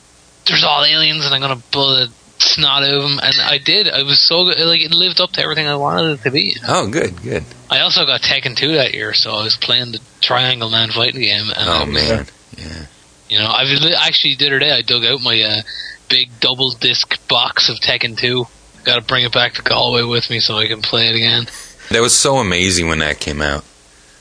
there's 0.47 0.63
all 0.63 0.83
aliens 0.83 1.25
and 1.25 1.33
I'm 1.33 1.41
going 1.41 1.57
to 1.57 1.71
blow 1.71 1.95
the 1.95 2.11
snot 2.39 2.83
out 2.83 2.93
of 2.93 3.03
them, 3.03 3.19
and 3.21 3.35
I 3.41 3.57
did. 3.57 3.89
I 3.89 4.03
was 4.03 4.19
so 4.19 4.45
good, 4.45 4.59
like 4.65 4.81
it 4.81 4.91
lived 4.91 5.19
up 5.19 5.31
to 5.31 5.43
everything 5.43 5.67
I 5.67 5.75
wanted 5.75 6.19
it 6.19 6.23
to 6.23 6.31
be. 6.31 6.55
Oh, 6.67 6.89
good, 6.89 7.21
good. 7.21 7.43
I 7.69 7.81
also 7.81 8.05
got 8.05 8.21
Tekken 8.21 8.55
2 8.55 8.73
that 8.73 8.93
year, 8.93 9.13
so 9.13 9.31
I 9.31 9.43
was 9.43 9.57
playing 9.57 9.91
the 9.91 9.99
Triangle 10.21 10.69
Man 10.69 10.89
fighting 10.89 11.21
game. 11.21 11.49
And 11.55 11.69
Oh 11.69 11.85
was, 11.85 11.93
man. 11.93 12.25
Yeah. 12.57 12.85
You 13.29 13.39
know, 13.39 13.45
I 13.45 13.63
actually 14.05 14.35
the 14.35 14.47
other 14.47 14.59
day 14.59 14.71
I 14.71 14.81
dug 14.81 15.05
out 15.05 15.21
my 15.21 15.41
uh, 15.41 15.61
big 16.09 16.29
double 16.39 16.71
disc 16.71 17.15
box 17.27 17.69
of 17.69 17.77
Tekken 17.77 18.17
2. 18.17 18.45
Got 18.83 18.95
to 18.95 19.01
bring 19.01 19.25
it 19.25 19.31
back 19.33 19.53
to 19.55 19.61
Galway 19.61 20.03
with 20.03 20.29
me 20.29 20.39
so 20.39 20.55
I 20.57 20.67
can 20.67 20.81
play 20.81 21.07
it 21.09 21.15
again. 21.15 21.47
That 21.91 22.01
was 22.01 22.13
so 22.15 22.37
amazing 22.37 22.87
when 22.87 22.99
that 22.99 23.19
came 23.19 23.41
out. 23.41 23.63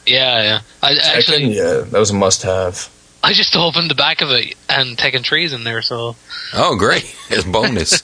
Yeah, 0.06 0.43
yeah. 0.43 0.60
I 0.82 0.94
actually, 0.97 1.43
Tekken, 1.51 1.55
yeah, 1.55 1.90
that 1.90 1.98
was 1.98 2.10
a 2.10 2.14
must-have. 2.14 2.89
I 3.22 3.32
just 3.35 3.55
opened 3.56 3.90
the 3.90 3.94
back 3.94 4.20
of 4.22 4.30
it 4.30 4.55
and 4.68 4.97
Tekken 4.97 5.22
3's 5.22 5.52
in 5.52 5.64
there, 5.64 5.82
so 5.82 6.16
Oh, 6.55 6.76
great. 6.76 7.14
It's 7.30 7.44
bonus. 7.44 8.02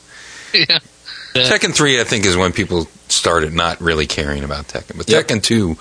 yeah. 0.52 0.78
Yeah. 1.36 1.51
Tekken 1.51 1.74
3, 1.74 2.01
I 2.01 2.05
think, 2.05 2.26
is 2.26 2.36
when 2.36 2.52
people 2.52 2.86
started 3.09 3.52
not 3.55 3.81
really 3.81 4.06
caring 4.06 4.44
about 4.44 4.68
Tekken. 4.68 4.97
But 4.97 5.09
Yep. 5.09 5.26
Tekken 5.26 5.43
2 5.43 5.76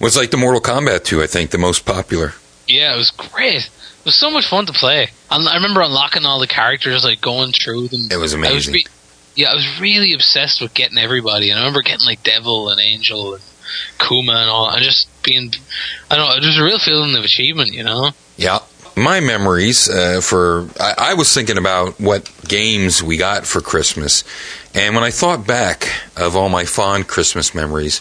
was 0.00 0.16
like 0.16 0.32
the 0.32 0.36
Mortal 0.36 0.60
Kombat 0.60 1.04
2, 1.04 1.22
I 1.22 1.28
think, 1.28 1.50
the 1.52 1.58
most 1.58 1.86
popular. 1.86 2.32
Yeah, 2.66 2.94
it 2.94 2.96
was 2.96 3.12
great. 3.12 3.54
It 3.66 4.04
was 4.04 4.16
so 4.16 4.28
much 4.28 4.48
fun 4.48 4.66
to 4.66 4.72
play. 4.72 5.10
And 5.30 5.48
I 5.48 5.54
remember 5.54 5.82
unlocking 5.82 6.26
all 6.26 6.40
the 6.40 6.48
characters, 6.48 7.04
like 7.04 7.20
going 7.20 7.52
through 7.52 7.86
them. 7.88 8.08
It 8.10 8.16
was 8.16 8.34
I 8.34 8.38
amazing. 8.38 8.74
re- 8.74 8.86
yeah, 9.38 9.52
I 9.52 9.54
was 9.54 9.80
really 9.80 10.14
obsessed 10.14 10.60
with 10.60 10.74
getting 10.74 10.98
everybody. 10.98 11.50
And 11.50 11.60
I 11.60 11.62
remember 11.62 11.82
getting 11.82 12.04
like 12.04 12.24
Devil 12.24 12.70
and 12.70 12.80
Angel 12.80 13.34
and 13.34 13.42
Kuma 13.96 14.32
and 14.32 14.50
all, 14.50 14.68
and 14.68 14.82
just 14.82 15.06
being, 15.22 15.52
I 16.10 16.16
don't 16.16 16.28
know, 16.28 16.34
it 16.34 16.44
was 16.44 16.58
a 16.58 16.64
real 16.64 16.80
feeling 16.80 17.16
of 17.16 17.22
achievement, 17.22 17.72
you 17.72 17.84
know? 17.84 18.10
Yeah. 18.36 18.58
My 18.96 19.20
memories 19.20 19.88
uh, 19.88 20.20
for 20.20 20.68
I, 20.80 20.94
I 21.10 21.14
was 21.14 21.32
thinking 21.32 21.56
about 21.56 22.00
what 22.00 22.28
games 22.48 23.00
we 23.00 23.16
got 23.16 23.46
for 23.46 23.60
Christmas, 23.60 24.24
and 24.74 24.92
when 24.96 25.04
I 25.04 25.12
thought 25.12 25.46
back 25.46 25.88
of 26.16 26.34
all 26.34 26.48
my 26.48 26.64
fond 26.64 27.06
Christmas 27.06 27.54
memories, 27.54 28.00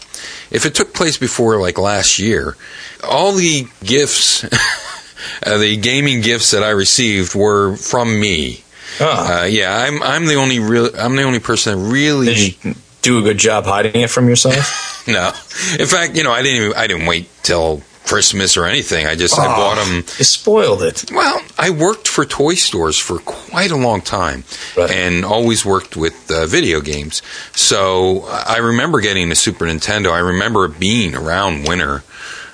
if 0.50 0.66
it 0.66 0.74
took 0.74 0.96
place 0.96 1.16
before 1.16 1.62
like 1.62 1.78
last 1.78 2.18
year, 2.18 2.58
all 3.04 3.34
the 3.34 3.68
gifts, 3.84 4.44
uh, 5.44 5.60
the 5.60 5.78
gaming 5.78 6.22
gifts 6.22 6.50
that 6.50 6.64
I 6.64 6.72
received 6.72 7.36
were 7.36 7.76
from 7.76 8.20
me. 8.20 8.64
Ah. 9.00 9.42
Uh, 9.42 9.46
yeah, 9.46 9.76
I'm 9.78 10.02
I'm 10.04 10.26
the 10.26 10.36
only 10.36 10.60
real 10.60 10.90
I'm 10.98 11.16
the 11.16 11.24
only 11.24 11.40
person 11.40 11.78
that 11.80 11.90
really 11.92 12.26
Did 12.28 12.66
you 12.66 12.76
do 13.02 13.20
a 13.20 13.22
good 13.22 13.38
job 13.38 13.66
hiding 13.66 14.02
it 14.02 14.10
from 14.10 14.28
yourself? 14.28 15.04
no. 15.08 15.32
In 15.80 15.88
fact, 15.88 16.16
you 16.18 16.24
know, 16.24 16.32
I 16.32 16.42
didn't 16.42 16.64
even 16.64 16.78
I 16.78 16.88
didn't 16.88 17.06
wait 17.06 17.30
till 17.44 17.82
Christmas 18.06 18.56
or 18.56 18.66
anything. 18.66 19.06
I 19.06 19.16
just 19.16 19.38
I 19.38 19.46
Oh, 19.46 19.50
bought 19.56 19.76
them. 19.86 19.96
You 20.18 20.24
spoiled 20.24 20.82
it. 20.84 21.12
Well, 21.12 21.42
I 21.60 21.70
worked 21.72 22.08
for 22.08 22.24
toy 22.26 22.56
stores 22.56 22.98
for 22.98 23.20
quite 23.20 23.70
a 23.72 23.76
long 23.76 24.02
time 24.02 24.46
Right. 24.78 24.90
and 24.90 25.26
always 25.26 25.66
worked 25.66 25.98
with 25.98 26.32
uh, 26.32 26.46
video 26.46 26.80
games. 26.80 27.22
So 27.54 28.24
I 28.30 28.58
remember 28.58 29.02
getting 29.02 29.30
a 29.32 29.36
Super 29.36 29.66
Nintendo. 29.66 30.12
I 30.12 30.20
remember 30.20 30.64
it 30.66 30.80
being 30.80 31.16
around 31.16 31.68
winter. 31.68 32.04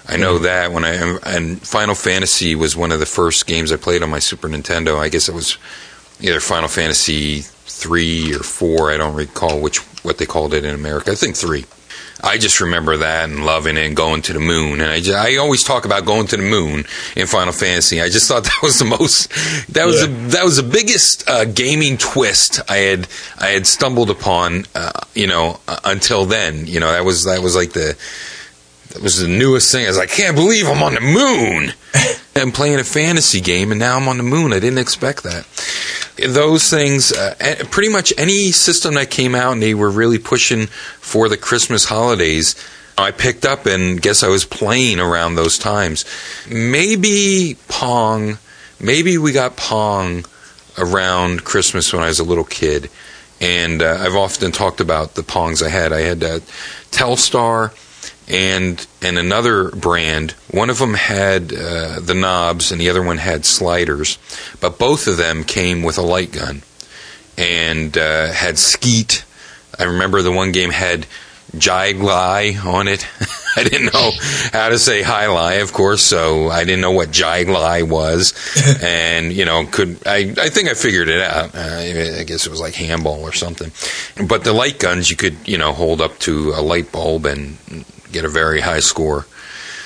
I 0.07 0.17
know 0.17 0.39
that 0.39 0.71
when 0.73 0.83
I 0.83 0.95
and 1.25 1.61
Final 1.61 1.95
Fantasy 1.95 2.55
was 2.55 2.75
one 2.75 2.91
of 2.91 2.99
the 2.99 3.05
first 3.05 3.45
games 3.47 3.71
I 3.71 3.77
played 3.77 4.01
on 4.03 4.09
my 4.09 4.19
Super 4.19 4.49
Nintendo. 4.49 4.97
I 4.99 5.07
guess 5.09 5.29
it 5.29 5.35
was 5.35 5.57
either 6.21 6.39
Final 6.39 6.69
Fantasy 6.69 7.41
three 7.41 8.33
or 8.33 8.39
four. 8.43 8.91
I 8.91 8.97
don't 8.97 9.15
recall 9.15 9.59
which 9.61 9.79
what 10.03 10.17
they 10.17 10.25
called 10.25 10.53
it 10.53 10.65
in 10.65 10.73
America. 10.75 11.11
I 11.11 11.15
think 11.15 11.35
three. 11.35 11.65
I 12.25 12.37
just 12.37 12.61
remember 12.61 12.95
that 12.97 13.29
and 13.29 13.45
loving 13.45 13.75
it 13.75 13.85
and 13.85 13.97
going 13.97 14.21
to 14.23 14.33
the 14.33 14.39
moon. 14.39 14.79
And 14.79 14.89
I, 14.89 15.01
ju- 15.01 15.13
I 15.13 15.35
always 15.35 15.61
talk 15.61 15.83
about 15.83 16.05
going 16.05 16.25
to 16.27 16.37
the 16.37 16.43
moon 16.43 16.85
in 17.17 17.27
Final 17.27 17.51
Fantasy. 17.51 18.01
I 18.01 18.07
just 18.07 18.29
thought 18.29 18.43
that 18.45 18.59
was 18.63 18.79
the 18.79 18.85
most 18.85 19.29
that 19.73 19.85
was 19.85 19.99
Yeah. 19.99 20.07
the, 20.07 20.13
that 20.29 20.43
was 20.45 20.55
the 20.55 20.63
biggest 20.63 21.29
uh, 21.29 21.43
gaming 21.45 21.97
twist 21.97 22.61
I 22.69 22.77
had 22.77 23.07
I 23.39 23.47
had 23.47 23.67
stumbled 23.67 24.09
upon. 24.09 24.63
Uh, 24.73 24.91
you 25.13 25.27
know, 25.27 25.59
uh, 25.67 25.79
until 25.83 26.23
then, 26.25 26.65
you 26.65 26.79
know 26.79 26.91
that 26.93 27.03
was 27.03 27.25
that 27.25 27.41
was 27.41 27.55
like 27.57 27.73
the 27.73 27.97
that 28.93 29.01
was 29.01 29.19
the 29.19 29.27
newest 29.27 29.71
thing. 29.71 29.85
I 29.85 29.89
was 29.89 29.97
like, 29.97 30.11
I 30.11 30.15
can't 30.15 30.35
believe 30.35 30.67
I'm 30.67 30.83
on 30.83 30.93
the 30.93 31.01
moon. 31.01 31.73
I'm 32.35 32.51
playing 32.51 32.79
a 32.79 32.83
fantasy 32.83 33.41
game, 33.41 33.71
and 33.71 33.79
now 33.79 33.97
I'm 33.97 34.07
on 34.07 34.17
the 34.17 34.23
moon. 34.23 34.53
I 34.53 34.59
didn't 34.59 34.77
expect 34.77 35.23
that. 35.23 35.47
Those 36.17 36.69
things, 36.69 37.11
uh, 37.11 37.35
pretty 37.71 37.91
much 37.91 38.13
any 38.17 38.51
system 38.51 38.93
that 38.93 39.09
came 39.09 39.33
out, 39.33 39.53
and 39.53 39.63
they 39.63 39.73
were 39.73 39.89
really 39.89 40.19
pushing 40.19 40.67
for 40.67 41.27
the 41.27 41.37
Christmas 41.37 41.85
holidays. 41.85 42.55
I 42.95 43.09
picked 43.09 43.45
up 43.45 43.65
and 43.65 43.99
guess 43.99 44.21
I 44.21 44.27
was 44.27 44.45
playing 44.45 44.99
around 44.99 45.35
those 45.35 45.57
times. 45.57 46.05
Maybe 46.47 47.57
Pong, 47.67 48.37
maybe 48.79 49.17
we 49.17 49.31
got 49.31 49.57
Pong 49.57 50.25
around 50.77 51.43
Christmas 51.43 51.91
when 51.91 52.03
I 52.03 52.07
was 52.07 52.19
a 52.19 52.23
little 52.23 52.43
kid. 52.43 52.91
And 53.41 53.81
uh, 53.81 53.97
I've 53.99 54.15
often 54.15 54.51
talked 54.51 54.79
about 54.79 55.15
the 55.15 55.23
Pongs 55.23 55.65
I 55.65 55.69
had. 55.69 55.91
I 55.91 56.01
had 56.01 56.23
uh, 56.23 56.39
Telstar 56.91 57.73
and 58.27 58.85
and 59.01 59.17
another 59.17 59.69
brand. 59.69 60.31
One 60.51 60.69
of 60.69 60.79
them 60.79 60.93
had 60.93 61.53
uh, 61.53 61.99
the 61.99 62.15
knobs, 62.15 62.71
and 62.71 62.79
the 62.79 62.89
other 62.89 63.03
one 63.03 63.17
had 63.17 63.45
sliders. 63.45 64.17
But 64.59 64.79
both 64.79 65.07
of 65.07 65.17
them 65.17 65.43
came 65.43 65.83
with 65.83 65.97
a 65.97 66.01
light 66.03 66.31
gun 66.31 66.63
and 67.37 67.97
uh, 67.97 68.31
had 68.31 68.57
Skeet. 68.57 69.25
I 69.77 69.83
remember 69.85 70.21
the 70.21 70.31
one 70.31 70.51
game 70.51 70.69
had 70.69 71.07
Jigli 71.55 72.63
on 72.63 72.87
it. 72.87 73.07
I 73.55 73.63
didn't 73.63 73.93
know 73.93 74.11
how 74.51 74.69
to 74.69 74.79
say 74.79 75.03
jai 75.03 75.25
alai, 75.25 75.61
of 75.61 75.73
course, 75.73 76.01
so 76.01 76.49
I 76.49 76.63
didn't 76.63 76.81
know 76.81 76.91
what 76.91 77.09
Jigli 77.09 77.87
was, 77.87 78.33
and 78.83 79.31
you 79.31 79.45
know, 79.45 79.65
could 79.67 79.99
I? 80.07 80.33
I 80.37 80.49
think 80.49 80.69
I 80.69 80.73
figured 80.73 81.09
it 81.09 81.21
out. 81.21 81.53
Uh, 81.53 81.59
I 81.59 82.23
guess 82.23 82.47
it 82.47 82.49
was 82.49 82.59
like 82.59 82.73
handball 82.73 83.21
or 83.21 83.31
something. 83.31 83.71
But 84.27 84.43
the 84.43 84.53
light 84.53 84.79
guns, 84.79 85.11
you 85.11 85.15
could 85.15 85.47
you 85.47 85.59
know 85.59 85.71
hold 85.71 86.01
up 86.01 86.17
to 86.19 86.53
a 86.55 86.61
light 86.61 86.91
bulb 86.91 87.25
and 87.25 87.57
get 88.13 88.25
a 88.25 88.29
very 88.29 88.61
high 88.61 88.79
score. 88.79 89.25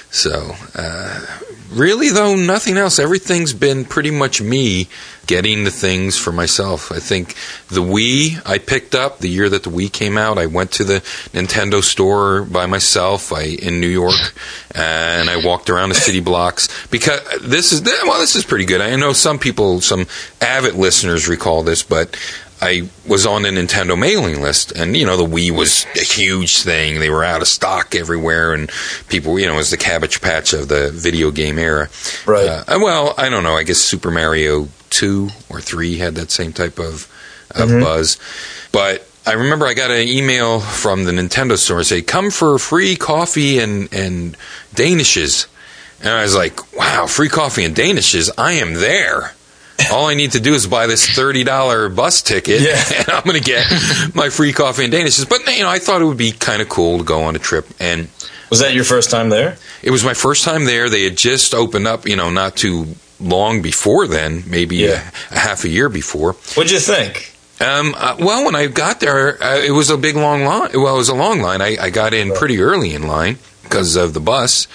So, 0.10 0.56
uh, 0.74 1.26
really, 1.72 2.10
though, 2.10 2.36
nothing 2.36 2.78
else. 2.78 3.00
Everything's 3.00 3.54
been 3.54 3.86
pretty 3.86 4.12
much 4.12 4.42
me 4.42 4.88
getting 5.28 5.66
the 5.66 5.72
things 5.72 6.18
for 6.18 6.32
myself. 6.32 6.92
I 6.92 7.00
think 7.00 7.36
the 7.68 7.82
Wii 7.82 8.42
I 8.46 8.58
picked 8.58 8.96
up 8.96 9.20
the 9.20 9.28
year 9.28 9.50
that 9.50 9.64
the 9.64 9.70
Wii 9.70 9.92
came 9.92 10.18
out. 10.18 10.38
I 10.38 10.46
went 10.46 10.72
to 10.74 10.86
the 10.86 11.02
Nintendo 11.34 11.84
store 11.84 12.44
by 12.44 12.66
myself 12.66 13.34
I, 13.34 13.44
in 13.44 13.82
New 13.82 13.90
York, 13.90 14.34
and 14.74 15.30
I 15.30 15.46
walked 15.46 15.70
around 15.70 15.90
the 15.90 15.96
city 15.96 16.22
blocks 16.22 16.70
because 16.88 17.20
this 17.42 17.74
is 17.74 17.84
well, 17.84 18.20
this 18.20 18.36
is 18.36 18.46
pretty 18.46 18.66
good. 18.66 18.80
I 18.80 18.96
know 18.96 19.12
some 19.12 19.38
people, 19.38 19.82
some 19.82 20.08
avid 20.40 20.76
listeners 20.76 21.28
recall 21.28 21.64
this, 21.64 21.84
but 21.84 22.18
I 22.62 22.90
was 23.08 23.26
on 23.26 23.44
the 23.44 23.50
Nintendo 23.50 23.98
mailing 23.98 24.42
list, 24.42 24.72
and 24.72 24.98
you 24.98 25.06
know 25.06 25.16
the 25.16 25.26
Wii 25.26 25.52
was 25.52 25.86
a 25.96 26.04
huge 26.04 26.64
thing. 26.64 27.00
They 27.00 27.10
were 27.10 27.24
out 27.24 27.42
of 27.42 27.48
stock 27.48 27.94
everywhere, 27.94 28.54
and 28.54 28.72
people, 29.10 29.40
you 29.40 29.46
know, 29.46 29.54
it 29.54 29.58
was 29.58 29.72
the 29.72 29.78
Cabbage 29.78 30.22
Patch 30.22 30.54
of 30.54 30.68
the 30.68 30.92
video 30.92 31.30
game 31.30 31.60
era. 31.60 31.90
Right. 32.26 32.48
Uh, 32.48 32.80
well, 32.82 33.14
I 33.18 33.30
don't 33.30 33.44
know. 33.44 33.54
I 33.54 33.64
guess 33.64 33.78
Super 33.78 34.10
Mario 34.10 34.70
two 34.90 35.30
or 35.50 35.62
three 35.62 35.98
had 35.98 36.16
that 36.16 36.32
same 36.32 36.54
type 36.54 36.80
of, 36.80 37.12
of 37.52 37.70
buzz, 37.70 38.18
but. 38.72 39.04
I 39.26 39.34
remember 39.34 39.68
I 39.68 39.74
got 39.74 39.92
an 39.92 40.08
email 40.08 40.62
from 40.62 41.04
the 41.04 41.12
Nintendo 41.12 41.58
store 41.58 41.84
say, 41.84 42.02
"Come 42.02 42.32
for 42.32 42.58
free 42.58 42.96
coffee 42.96 43.60
and 43.60 43.94
and 43.94 44.38
danishes," 44.74 45.48
and 46.00 46.08
I 46.08 46.22
was 46.22 46.34
like, 46.34 46.74
"Wow, 46.74 47.08
free 47.08 47.28
coffee 47.28 47.66
and 47.66 47.76
danishes! 47.76 48.30
I 48.38 48.54
am 48.54 48.76
there." 48.76 49.34
All 49.92 50.08
I 50.08 50.16
need 50.16 50.32
to 50.32 50.40
do 50.40 50.54
is 50.54 50.66
buy 50.68 50.88
this 50.88 51.08
thirty 51.08 51.44
dollar 51.44 51.88
bus 51.90 52.22
ticket, 52.22 52.62
Yeah. 52.62 52.82
and 52.98 53.10
I'm 53.10 53.24
going 53.24 53.38
to 53.38 53.44
get 53.44 53.66
my 54.16 54.30
free 54.30 54.52
coffee 54.54 54.86
and 54.86 54.94
danishes. 54.94 55.28
But 55.30 55.46
you 55.56 55.64
know, 55.64 55.70
I 55.70 55.80
thought 55.80 56.02
it 56.02 56.06
would 56.06 56.18
be 56.18 56.32
kind 56.32 56.62
of 56.62 56.70
cool 56.70 56.98
to 56.98 57.04
go 57.04 57.24
on 57.24 57.36
a 57.36 57.40
trip, 57.40 57.68
and 57.80 58.08
Was 58.50 58.60
that 58.60 58.74
your 58.74 58.84
first 58.84 59.12
time 59.12 59.30
there? 59.30 59.58
it 59.84 59.92
was 59.92 60.04
my 60.04 60.14
first 60.16 60.44
time 60.44 60.66
there. 60.66 60.90
They 60.90 61.04
had 61.04 61.16
just 61.16 61.54
opened 61.54 61.88
up, 61.88 62.08
you 62.08 62.16
know, 62.16 62.30
not 62.32 62.56
too 62.56 62.96
long 63.20 63.62
before 63.62 64.08
then, 64.08 64.44
maybe 64.48 64.78
Yeah. 64.78 65.10
a, 65.32 65.36
a 65.36 65.40
half 65.40 65.64
a 65.64 65.70
year 65.70 65.90
before. 65.90 66.34
What'd 66.56 66.72
you 66.72 66.80
think? 66.80 67.34
Um, 67.60 67.96
uh, 67.98 68.16
well, 68.20 68.46
when 68.46 68.56
I 68.56 68.68
got 68.68 69.00
there, 69.00 69.42
uh, 69.44 69.58
it 69.58 69.72
was 69.72 69.90
a 69.90 69.98
big 69.98 70.16
long 70.16 70.44
line. 70.44 70.70
Well, 70.74 70.94
it 70.96 70.98
was 70.98 71.10
a 71.10 71.16
long 71.16 71.42
line. 71.42 71.62
I, 71.62 71.76
I 71.82 71.90
got 71.90 72.14
in 72.14 72.32
pretty 72.34 72.60
early 72.60 72.94
in 72.94 73.08
line 73.08 73.40
because 73.64 73.96
of 73.96 74.14
the 74.14 74.20
bus. 74.20 74.68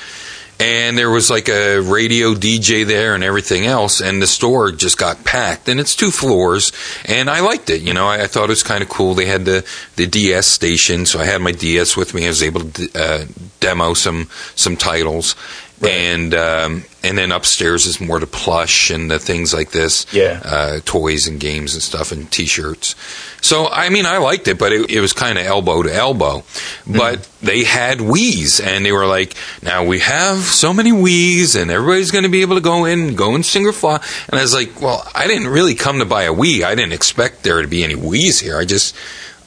And 0.60 0.96
there 0.96 1.10
was 1.10 1.28
like 1.28 1.48
a 1.48 1.80
radio 1.80 2.34
DJ 2.34 2.86
there 2.86 3.16
and 3.16 3.24
everything 3.24 3.66
else, 3.66 4.00
and 4.00 4.22
the 4.22 4.28
store 4.28 4.70
just 4.70 4.96
got 4.96 5.24
packed. 5.24 5.68
And 5.68 5.80
it's 5.80 5.96
two 5.96 6.12
floors, 6.12 6.70
and 7.04 7.28
I 7.28 7.40
liked 7.40 7.68
it. 7.68 7.82
You 7.82 7.94
know, 7.94 8.06
I, 8.06 8.22
I 8.22 8.26
thought 8.28 8.44
it 8.44 8.48
was 8.50 8.62
kind 8.62 8.80
of 8.82 8.88
cool. 8.88 9.14
They 9.14 9.26
had 9.26 9.44
the 9.44 9.66
the 9.96 10.06
DS 10.06 10.46
station, 10.46 11.04
so 11.04 11.18
I 11.18 11.24
had 11.24 11.40
my 11.40 11.50
DS 11.50 11.96
with 11.96 12.14
me. 12.14 12.26
I 12.26 12.28
was 12.28 12.42
able 12.44 12.60
to 12.60 12.88
uh, 12.94 13.24
demo 13.58 13.94
some 13.94 14.28
some 14.54 14.76
titles, 14.76 15.34
and 15.80 16.34
um, 16.34 16.84
and 17.02 17.18
then 17.18 17.32
upstairs 17.32 17.86
is 17.86 18.00
more 18.00 18.20
the 18.20 18.26
plush 18.26 18.90
and 18.90 19.10
the 19.10 19.18
things 19.18 19.52
like 19.52 19.72
this 19.72 20.06
Yeah. 20.12 20.40
uh, 20.44 20.80
toys 20.84 21.26
and 21.26 21.40
games 21.40 21.74
and 21.74 21.82
stuff 21.82 22.12
and 22.12 22.30
T-shirts. 22.30 22.94
So 23.40 23.66
I 23.68 23.88
mean, 23.88 24.06
I 24.06 24.18
liked 24.18 24.46
it, 24.46 24.58
but 24.58 24.72
it, 24.72 24.88
it 24.90 25.00
was 25.00 25.12
kind 25.12 25.38
of 25.38 25.44
elbow 25.44 25.82
to 25.82 25.92
elbow. 25.92 26.44
But 26.86 27.28
they 27.42 27.64
had 27.64 27.98
Wii's, 27.98 28.60
and 28.60 28.86
they 28.86 28.92
were 28.92 29.06
like, 29.06 29.34
"Now 29.62 29.84
we 29.84 29.98
have 29.98 30.38
so 30.38 30.72
many 30.72 30.92
Wii's, 30.92 31.56
and 31.56 31.68
everybody's 31.70 32.12
going 32.12 32.24
to 32.24 32.30
be 32.30 32.42
able 32.42 32.54
to 32.54 32.60
go 32.62 32.84
in, 32.84 33.16
go 33.16 33.34
in 33.34 33.42
single 33.42 33.72
file." 33.72 34.00
And 34.28 34.38
I 34.38 34.42
was 34.42 34.54
like, 34.54 34.80
"Well, 34.80 35.04
I 35.14 35.26
didn't 35.26 35.48
really 35.48 35.74
come 35.74 35.98
to 35.98 36.04
buy 36.04 36.24
a 36.24 36.32
Wii. 36.32 36.62
I 36.62 36.76
didn't 36.76 36.92
expect 36.92 37.42
there 37.42 37.60
to 37.60 37.66
be 37.68 37.82
any 37.82 37.94
Wii's 37.96 38.38
here. 38.38 38.56
I 38.58 38.64
just." 38.64 38.94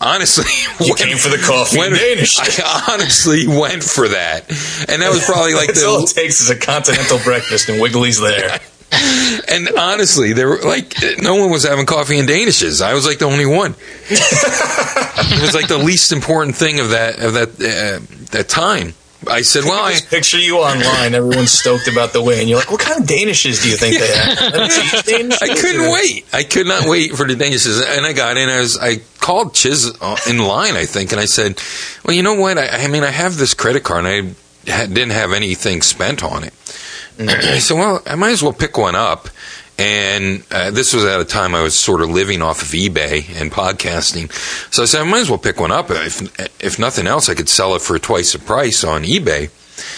Honestly, 0.01 0.45
You 0.79 0.93
went- 0.93 0.99
came 0.99 1.17
for 1.17 1.29
the 1.29 1.37
coffee 1.37 1.77
Danish. 1.77 2.37
I 2.59 2.93
honestly 2.93 3.47
went 3.47 3.83
for 3.83 4.07
that, 4.09 4.49
and 4.89 5.01
that 5.01 5.11
was 5.11 5.23
probably 5.25 5.53
like 5.53 5.67
That's 5.67 5.83
all 5.83 5.99
the 6.05 6.11
it 6.11 6.13
takes 6.13 6.41
is 6.41 6.49
a 6.49 6.55
continental 6.55 7.19
breakfast, 7.19 7.69
and 7.69 7.81
Wiggly's 7.81 8.19
there. 8.19 8.59
and 9.49 9.69
honestly, 9.77 10.33
there 10.33 10.49
were 10.49 10.61
like 10.61 10.95
no 11.21 11.35
one 11.35 11.49
was 11.49 11.63
having 11.63 11.85
coffee 11.85 12.19
and 12.19 12.27
danishes. 12.27 12.81
I 12.81 12.93
was 12.93 13.05
like 13.05 13.19
the 13.19 13.25
only 13.25 13.45
one. 13.45 13.75
it 14.09 15.41
was 15.41 15.55
like 15.55 15.67
the 15.67 15.77
least 15.77 16.11
important 16.11 16.55
thing 16.55 16.79
of 16.79 16.89
that 16.91 17.19
of 17.19 17.33
that 17.33 17.49
uh, 17.49 18.05
that 18.31 18.47
time. 18.47 18.93
I 19.29 19.41
said, 19.41 19.63
well, 19.63 19.83
I, 19.83 19.91
Just 19.91 20.09
picture 20.09 20.39
you 20.39 20.57
online. 20.57 21.13
Everyone's 21.13 21.51
stoked 21.51 21.87
about 21.87 22.13
the 22.13 22.21
win. 22.21 22.47
You're 22.47 22.59
like, 22.59 22.71
what 22.71 22.79
kind 22.79 23.01
of 23.01 23.07
Danishes 23.07 23.61
do 23.63 23.69
you 23.69 23.77
think 23.77 23.99
they 23.99 24.07
have? 24.07 25.41
I 25.41 25.55
couldn't 25.55 25.91
wait. 25.91 26.25
I 26.33 26.43
could 26.43 26.67
not 26.67 26.87
wait 26.87 27.11
for 27.13 27.25
the 27.25 27.35
Danishes, 27.35 27.81
and 27.85 28.05
I 28.05 28.13
got 28.13 28.37
in. 28.37 28.49
I 28.49 28.59
was 28.59 28.77
I 28.77 28.97
called 29.19 29.53
Chiz 29.53 29.91
uh, 30.01 30.17
in 30.29 30.39
line, 30.39 30.75
I 30.75 30.85
think, 30.85 31.11
and 31.11 31.19
I 31.19 31.25
said, 31.25 31.61
"Well, 32.03 32.15
you 32.15 32.23
know 32.23 32.35
what? 32.35 32.57
I, 32.57 32.67
I 32.67 32.87
mean, 32.87 33.03
I 33.03 33.11
have 33.11 33.37
this 33.37 33.53
credit 33.53 33.83
card, 33.83 34.05
and 34.05 34.35
I 34.67 34.85
didn't 34.85 35.11
have 35.11 35.33
anything 35.33 35.81
spent 35.81 36.23
on 36.23 36.43
it. 36.43 36.53
I 37.19 37.59
said, 37.59 37.75
well, 37.75 38.01
I 38.05 38.15
might 38.15 38.31
as 38.31 38.43
well 38.43 38.53
pick 38.53 38.77
one 38.77 38.95
up." 38.95 39.29
And 39.77 40.43
uh, 40.51 40.71
this 40.71 40.93
was 40.93 41.03
at 41.03 41.19
a 41.19 41.25
time 41.25 41.53
I 41.53 41.61
was 41.61 41.77
sort 41.77 42.01
of 42.01 42.09
living 42.09 42.41
off 42.41 42.61
of 42.61 42.69
eBay 42.69 43.29
and 43.39 43.51
podcasting, 43.51 44.31
so 44.73 44.83
I 44.83 44.85
said 44.85 45.01
I 45.01 45.03
might 45.03 45.19
as 45.19 45.29
well 45.29 45.37
pick 45.37 45.59
one 45.59 45.71
up. 45.71 45.87
If 45.89 46.63
if 46.63 46.79
nothing 46.79 47.07
else, 47.07 47.27
I 47.27 47.33
could 47.33 47.49
sell 47.49 47.75
it 47.75 47.81
for 47.81 47.99
twice 47.99 48.31
the 48.31 48.39
price 48.39 48.85
on 48.85 49.03
eBay. 49.03 49.49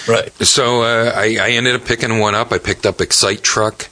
Right. 0.08 0.32
So 0.44 0.82
uh, 0.82 1.12
I, 1.16 1.38
I 1.40 1.50
ended 1.52 1.76
up 1.76 1.86
picking 1.86 2.18
one 2.18 2.34
up. 2.34 2.52
I 2.52 2.58
picked 2.58 2.88
up 2.88 3.02
Excite 3.02 3.44
Truck, 3.44 3.88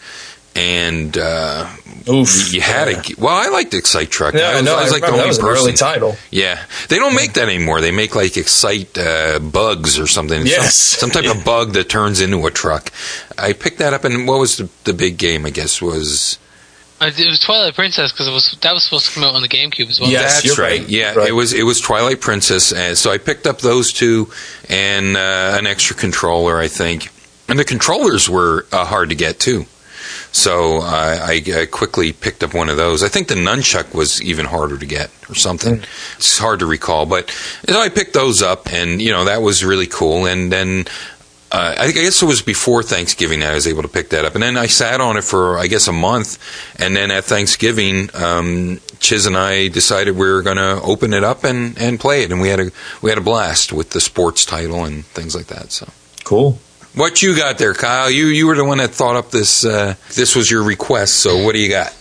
and 0.56 1.18
uh, 1.18 1.68
Oof. 2.10 2.53
you 2.53 2.61
had 2.61 2.88
Yeah. 2.90 3.02
a 3.18 3.22
well. 3.22 3.36
I 3.36 3.49
liked 3.49 3.73
Excite 3.73 4.10
Truck. 4.10 4.34
Yeah, 4.34 4.49
I 4.49 4.56
was, 4.56 4.64
no, 4.64 4.76
I 4.77 4.84
was 4.84 4.91
like 4.91 5.02
the 5.02 5.07
only 5.07 5.19
that 5.19 5.27
was 5.27 5.38
an 5.40 5.45
person. 5.45 5.64
early 5.68 5.73
title. 5.77 6.15
Yeah, 6.32 6.64
they 6.90 6.98
don't 6.98 7.15
make 7.15 7.34
that 7.34 7.49
anymore. 7.49 7.82
They 7.82 7.91
make 7.91 8.15
like 8.15 8.38
Excite 8.38 8.98
uh, 8.98 9.40
bugs 9.40 9.99
or 9.99 10.07
something. 10.07 10.45
Yes. 10.45 10.76
some, 10.76 11.10
type 11.11 11.26
of 11.26 11.44
bug 11.44 11.73
that 11.73 11.90
turns 11.90 12.22
into 12.22 12.45
a 12.48 12.52
truck. 12.52 12.91
I 13.38 13.53
picked 13.53 13.80
that 13.80 13.94
up, 13.94 14.03
and 14.06 14.27
what 14.27 14.40
was 14.40 14.57
the, 14.57 14.69
the 14.86 14.94
big 14.94 15.18
game? 15.18 15.45
I 15.45 15.49
guess 15.49 15.82
was 15.82 16.38
Uh, 17.02 17.11
It 17.18 17.27
was 17.27 17.40
Twilight 17.40 17.76
Princess 17.76 18.14
because 18.14 18.27
it 18.27 18.32
was 18.34 18.57
that 18.61 18.73
was 18.73 18.84
supposed 18.86 19.07
to 19.07 19.11
come 19.14 19.23
out 19.26 19.36
on 19.36 19.41
the 19.41 19.49
GameCube 19.49 19.90
as 19.90 19.99
well. 19.99 20.10
Yeah. 20.10 20.22
Yes, 20.22 20.34
that's 20.36 20.45
you're 20.45 20.56
right. 20.65 20.80
right. 20.80 20.90
Yeah, 20.90 21.14
Right. 21.15 21.27
it 21.30 21.34
was 21.34 21.52
it 21.52 21.64
was 21.64 21.82
Twilight 21.82 22.22
Princess, 22.22 22.72
and 22.72 22.98
so 22.98 23.11
I 23.11 23.18
picked 23.18 23.45
up 23.45 23.60
those 23.60 23.91
two 23.91 24.30
and 24.69 25.18
uh, 25.18 25.57
an 25.60 25.68
extra 25.68 25.95
controller, 25.98 26.57
I 26.57 26.69
think. 26.69 27.10
And 27.49 27.60
the 27.60 27.65
controllers 27.65 28.30
were 28.30 28.65
uh, 28.72 28.86
hard 28.86 29.10
to 29.10 29.15
get 29.15 29.40
too. 29.40 29.65
So 30.36 30.80
I, 30.82 31.41
I, 31.48 31.62
I 31.62 31.66
quickly 31.66 32.12
picked 32.12 32.44
up 32.44 32.53
one 32.53 32.68
of 32.68 32.76
those. 32.76 33.03
I 33.03 33.07
think 33.07 33.30
the 33.30 33.36
nunchuck 33.36 33.95
was 33.95 34.22
even 34.22 34.45
harder 34.45 34.78
to 34.78 34.86
get 34.86 35.10
or 35.30 35.34
something. 35.34 35.82
It's 36.18 36.38
hard 36.38 36.60
to 36.60 36.66
recall, 36.66 37.06
but 37.06 37.32
so 37.66 37.80
I 37.80 37.88
picked 37.88 38.14
those 38.14 38.41
up, 38.41 38.72
and 38.74 39.02
you 39.02 39.12
know 39.12 39.24
that 39.26 39.41
was 39.41 39.64
really 39.64 39.88
cool. 39.88 40.26
And 40.26 40.52
then 40.52 40.88
uh, 41.53 41.76
I 41.78 41.91
guess 41.91 42.22
it 42.22 42.26
was 42.26 42.41
before 42.41 42.84
Thanksgiving 42.84 43.40
that 43.40 43.52
I 43.52 43.53
was 43.53 43.66
able 43.66 43.84
to 43.84 43.88
pick 43.88 44.10
that 44.10 44.26
up, 44.26 44.34
and 44.34 44.44
then 44.44 44.57
I 44.57 44.66
sat 44.66 44.99
on 44.99 45.16
it 45.16 45.24
for 45.24 45.57
I 45.57 45.68
guess 45.68 45.88
a 45.88 45.94
month, 45.94 46.38
and 46.82 46.98
then 46.98 47.12
at 47.12 47.24
Thanksgiving, 47.24 48.10
um, 48.14 48.82
Chiz 48.99 49.26
and 49.28 49.38
I 49.38 49.70
decided 49.70 50.18
we 50.18 50.30
were 50.30 50.41
going 50.41 50.57
to 50.57 50.82
open 50.84 51.14
it 51.14 51.24
up 51.24 51.45
and, 51.45 51.78
and 51.78 51.98
play 51.98 52.24
it, 52.24 52.34
and 52.34 52.41
we 52.41 52.49
had 52.49 52.60
a 52.60 52.72
we 53.02 53.10
had 53.10 53.18
a 53.18 53.22
blast 53.22 53.72
with 53.72 53.91
the 53.91 54.02
sports 54.02 54.44
title 54.44 54.84
and 54.84 55.06
things 55.06 55.34
like 55.34 55.48
that. 55.48 55.72
So. 55.72 55.88
Cool. 56.26 56.60
What 56.95 57.22
you 57.22 57.35
got 57.35 57.57
there, 57.57 57.73
Kyle? 57.73 58.09
You 58.09 58.27
you 58.27 58.47
were 58.47 58.55
the 58.55 58.63
one 58.63 58.77
that 58.77 58.91
thought 58.91 59.17
up 59.17 59.30
this. 59.30 59.65
Uh, 59.65 59.95
this 60.13 60.35
was 60.35 60.49
your 60.49 60.63
request. 60.63 61.15
So 61.15 61.43
what 61.43 61.53
do 61.53 61.59
you 61.59 61.69
got? 61.69 61.93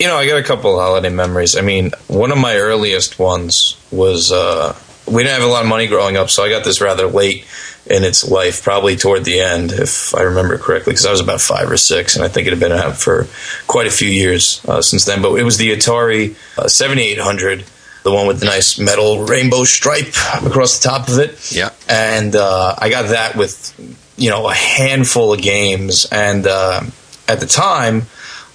You 0.00 0.06
know, 0.06 0.16
I 0.16 0.26
got 0.26 0.38
a 0.38 0.42
couple 0.42 0.74
of 0.74 0.80
holiday 0.80 1.10
memories. 1.10 1.54
I 1.56 1.60
mean, 1.60 1.90
one 2.06 2.32
of 2.32 2.38
my 2.38 2.56
earliest 2.56 3.18
ones 3.18 3.76
was 3.90 4.32
uh, 4.32 4.74
we 5.06 5.22
didn't 5.22 5.40
have 5.40 5.48
a 5.48 5.52
lot 5.52 5.64
of 5.64 5.68
money 5.68 5.86
growing 5.86 6.16
up, 6.16 6.30
so 6.30 6.44
I 6.44 6.48
got 6.48 6.64
this 6.64 6.80
rather 6.80 7.06
late 7.06 7.44
in 7.86 8.04
its 8.04 8.26
life, 8.28 8.62
probably 8.62 8.96
toward 8.96 9.24
the 9.24 9.40
end, 9.40 9.72
if 9.72 10.14
I 10.14 10.22
remember 10.22 10.56
correctly, 10.58 10.92
because 10.92 11.06
I 11.06 11.10
was 11.10 11.20
about 11.20 11.40
five 11.40 11.70
or 11.70 11.76
six, 11.76 12.16
and 12.16 12.24
I 12.24 12.28
think 12.28 12.46
it 12.46 12.50
had 12.50 12.60
been 12.60 12.72
out 12.72 12.96
for 12.96 13.26
quite 13.66 13.86
a 13.86 13.90
few 13.90 14.08
years 14.08 14.62
uh, 14.66 14.80
since 14.82 15.04
then. 15.04 15.20
But 15.20 15.34
it 15.34 15.42
was 15.42 15.58
the 15.58 15.70
Atari 15.72 16.36
uh, 16.58 16.68
7800, 16.68 17.64
the 18.02 18.12
one 18.12 18.26
with 18.26 18.40
the 18.40 18.46
nice 18.46 18.78
metal 18.78 19.24
rainbow 19.24 19.64
stripe 19.64 20.14
across 20.42 20.78
the 20.78 20.88
top 20.88 21.08
of 21.08 21.18
it. 21.18 21.52
Yeah. 21.52 21.70
and 21.88 22.34
uh, 22.36 22.74
I 22.78 22.88
got 22.88 23.08
that 23.08 23.36
with 23.36 23.74
you 24.18 24.28
know 24.30 24.48
a 24.48 24.54
handful 24.54 25.32
of 25.32 25.40
games, 25.40 26.06
and 26.12 26.46
uh, 26.46 26.82
at 27.26 27.40
the 27.40 27.46
time 27.46 28.02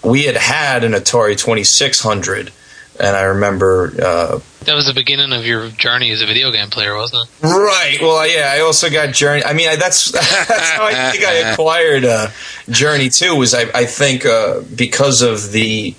we 0.04 0.24
had 0.24 0.36
had 0.38 0.84
an 0.84 0.92
Atari 0.92 1.38
Twenty 1.38 1.64
Six 1.64 2.00
Hundred, 2.02 2.52
and 3.00 3.16
I 3.16 3.24
remember. 3.24 3.92
Uh, 4.00 4.40
That 4.66 4.76
was 4.76 4.86
the 4.88 4.94
beginning 4.94 5.34
of 5.34 5.46
your 5.46 5.70
journey 5.70 6.12
as 6.12 6.22
a 6.22 6.26
video 6.26 6.52
game 6.52 6.70
player, 6.70 6.96
wasn't 6.96 7.28
it? 7.42 7.48
Right. 7.48 7.98
Well, 8.02 8.26
yeah. 8.28 8.52
I 8.56 8.60
also 8.62 8.90
got 8.90 9.14
Journey. 9.14 9.44
I 9.44 9.54
mean, 9.54 9.68
I, 9.70 9.76
that's 9.78 10.12
that's 10.12 10.70
how 10.72 10.86
I 10.86 11.12
think 11.12 11.26
I 11.26 11.52
acquired 11.52 12.06
uh, 12.06 12.28
Journey 12.70 13.10
too. 13.10 13.36
Was 13.36 13.54
I, 13.54 13.64
I 13.74 13.86
think 13.86 14.26
uh, 14.26 14.62
because 14.76 15.22
of 15.22 15.52
the 15.52 15.96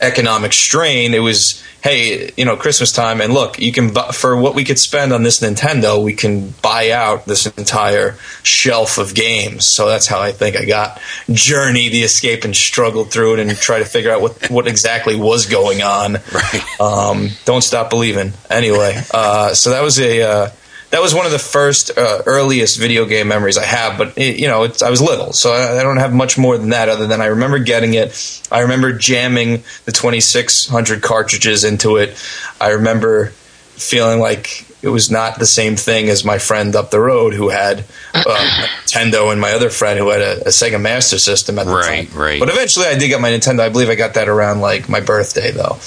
economic 0.00 0.52
strain, 0.52 1.14
it 1.14 1.20
was 1.20 1.62
hey, 1.86 2.32
you 2.36 2.44
know, 2.44 2.56
Christmas 2.56 2.90
time, 2.90 3.20
and 3.20 3.32
look, 3.32 3.60
you 3.60 3.70
can 3.70 3.92
bu- 3.92 4.10
for 4.10 4.36
what 4.36 4.56
we 4.56 4.64
could 4.64 4.78
spend 4.78 5.12
on 5.12 5.22
this 5.22 5.38
Nintendo, 5.38 6.02
we 6.02 6.14
can 6.14 6.50
buy 6.60 6.90
out 6.90 7.26
this 7.26 7.46
entire 7.56 8.16
shelf 8.42 8.98
of 8.98 9.14
games. 9.14 9.68
So 9.68 9.86
that's 9.88 10.08
how 10.08 10.20
I 10.20 10.32
think 10.32 10.56
I 10.56 10.64
got 10.64 11.00
Journey, 11.30 11.88
the 11.88 12.02
escape, 12.02 12.42
and 12.44 12.56
struggled 12.56 13.12
through 13.12 13.34
it 13.34 13.38
and 13.38 13.56
try 13.56 13.78
to 13.78 13.84
figure 13.84 14.10
out 14.10 14.20
what 14.20 14.50
what 14.50 14.66
exactly 14.66 15.14
was 15.16 15.46
going 15.46 15.82
on. 15.82 16.18
Right. 16.36 16.80
Um, 16.80 17.30
don't 17.46 17.62
stop 17.62 17.88
believing. 17.88 18.32
Anyway, 18.50 19.00
uh, 19.14 19.54
so 19.54 19.70
that 19.70 19.82
was 19.82 19.98
a 19.98 20.20
uh, 20.22 20.50
that 20.90 21.02
was 21.02 21.14
one 21.14 21.26
of 21.26 21.32
the 21.32 21.38
first 21.38 21.96
uh, 21.96 22.22
earliest 22.26 22.78
video 22.78 23.06
game 23.06 23.28
memories 23.28 23.58
I 23.58 23.64
have. 23.64 23.98
But 23.98 24.16
it, 24.16 24.38
you 24.38 24.46
know, 24.46 24.64
I 24.84 24.90
was 24.90 25.02
little, 25.02 25.32
so 25.32 25.52
I, 25.52 25.80
I 25.80 25.82
don't 25.82 25.96
have 25.96 26.14
much 26.14 26.38
more 26.38 26.56
than 26.56 26.70
that. 26.70 26.88
Other 26.88 27.06
than 27.06 27.20
I 27.20 27.26
remember 27.26 27.58
getting 27.58 27.94
it. 27.94 28.42
I 28.50 28.60
remember 28.60 28.92
jamming 28.92 29.64
the 29.84 29.92
2600 29.92 31.02
cartridges 31.02 31.64
into 31.64 31.96
it. 31.96 32.16
I 32.60 32.70
remember 32.70 33.26
feeling 33.76 34.20
like 34.20 34.64
it 34.86 34.90
was 34.90 35.10
not 35.10 35.38
the 35.38 35.46
same 35.46 35.76
thing 35.76 36.08
as 36.08 36.24
my 36.24 36.38
friend 36.38 36.74
up 36.76 36.90
the 36.90 37.00
road 37.00 37.34
who 37.34 37.48
had 37.50 37.80
uh, 38.14 38.22
Nintendo 38.86 39.32
and 39.32 39.40
my 39.40 39.52
other 39.52 39.68
friend 39.68 39.98
who 39.98 40.08
had 40.10 40.22
a, 40.22 40.40
a 40.42 40.48
Sega 40.50 40.80
Master 40.80 41.18
System 41.18 41.58
at 41.58 41.66
the 41.66 41.74
Right, 41.74 42.08
time. 42.08 42.18
right. 42.18 42.40
But 42.40 42.48
eventually, 42.48 42.86
I 42.86 42.96
did 42.96 43.08
get 43.08 43.20
my 43.20 43.30
Nintendo. 43.30 43.60
I 43.60 43.68
believe 43.68 43.90
I 43.90 43.94
got 43.96 44.14
that 44.14 44.28
around 44.28 44.60
like 44.60 44.88
my 44.88 45.00
birthday, 45.00 45.50
though. 45.50 45.78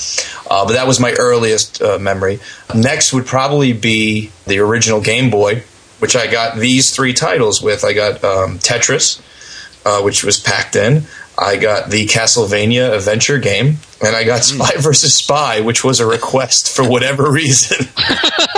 Uh, 0.50 0.66
but 0.66 0.74
that 0.74 0.86
was 0.86 1.00
my 1.00 1.14
earliest 1.18 1.82
uh, 1.82 1.98
memory. 1.98 2.40
Next 2.76 3.14
would 3.14 3.26
probably 3.26 3.74
be 3.74 4.32
the 4.46 4.60
original 4.60 5.02
Game 5.02 5.30
Boy, 5.30 5.64
which 6.00 6.16
I 6.16 6.28
got 6.28 6.58
these 6.58 6.94
three 6.96 7.14
titles 7.14 7.62
with. 7.62 7.84
I 7.86 7.94
got 7.94 8.24
um, 8.24 8.60
Tetris, 8.60 9.22
uh, 9.86 10.02
which 10.02 10.24
was 10.24 10.40
packed 10.40 10.76
in. 10.76 11.04
I 11.40 11.57
got 11.57 11.90
the 11.90 12.06
Castlevania 12.06 12.94
adventure 12.94 13.38
game, 13.38 13.78
and 14.06 14.16
I 14.16 14.24
got 14.24 14.44
Spy 14.44 14.72
versus 14.78 15.16
Spy, 15.16 15.61
which 15.61 15.84
was 15.84 15.99
a 15.99 16.06
request 16.06 16.76
for 16.76 16.88
whatever 16.88 17.32
reason. 17.32 17.78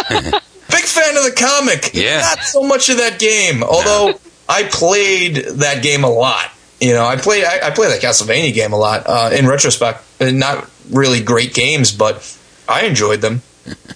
Big 0.09 0.85
fan 0.85 1.17
of 1.17 1.23
the 1.23 1.35
comic. 1.37 1.91
Yeah. 1.93 2.21
Not 2.21 2.39
so 2.39 2.63
much 2.63 2.89
of 2.89 2.97
that 2.97 3.19
game, 3.19 3.63
although 3.63 4.19
I 4.47 4.63
played 4.63 5.35
that 5.35 5.83
game 5.83 6.03
a 6.03 6.09
lot. 6.09 6.49
You 6.79 6.93
know, 6.93 7.05
I 7.05 7.15
played 7.15 7.43
I, 7.43 7.67
I 7.67 7.69
played 7.71 7.91
that 7.91 8.01
Castlevania 8.01 8.53
game 8.53 8.73
a 8.73 8.77
lot. 8.77 9.03
Uh, 9.05 9.29
in 9.31 9.47
retrospect, 9.47 10.03
not 10.19 10.67
really 10.89 11.21
great 11.21 11.53
games, 11.53 11.91
but 11.91 12.37
I 12.67 12.85
enjoyed 12.85 13.21
them 13.21 13.43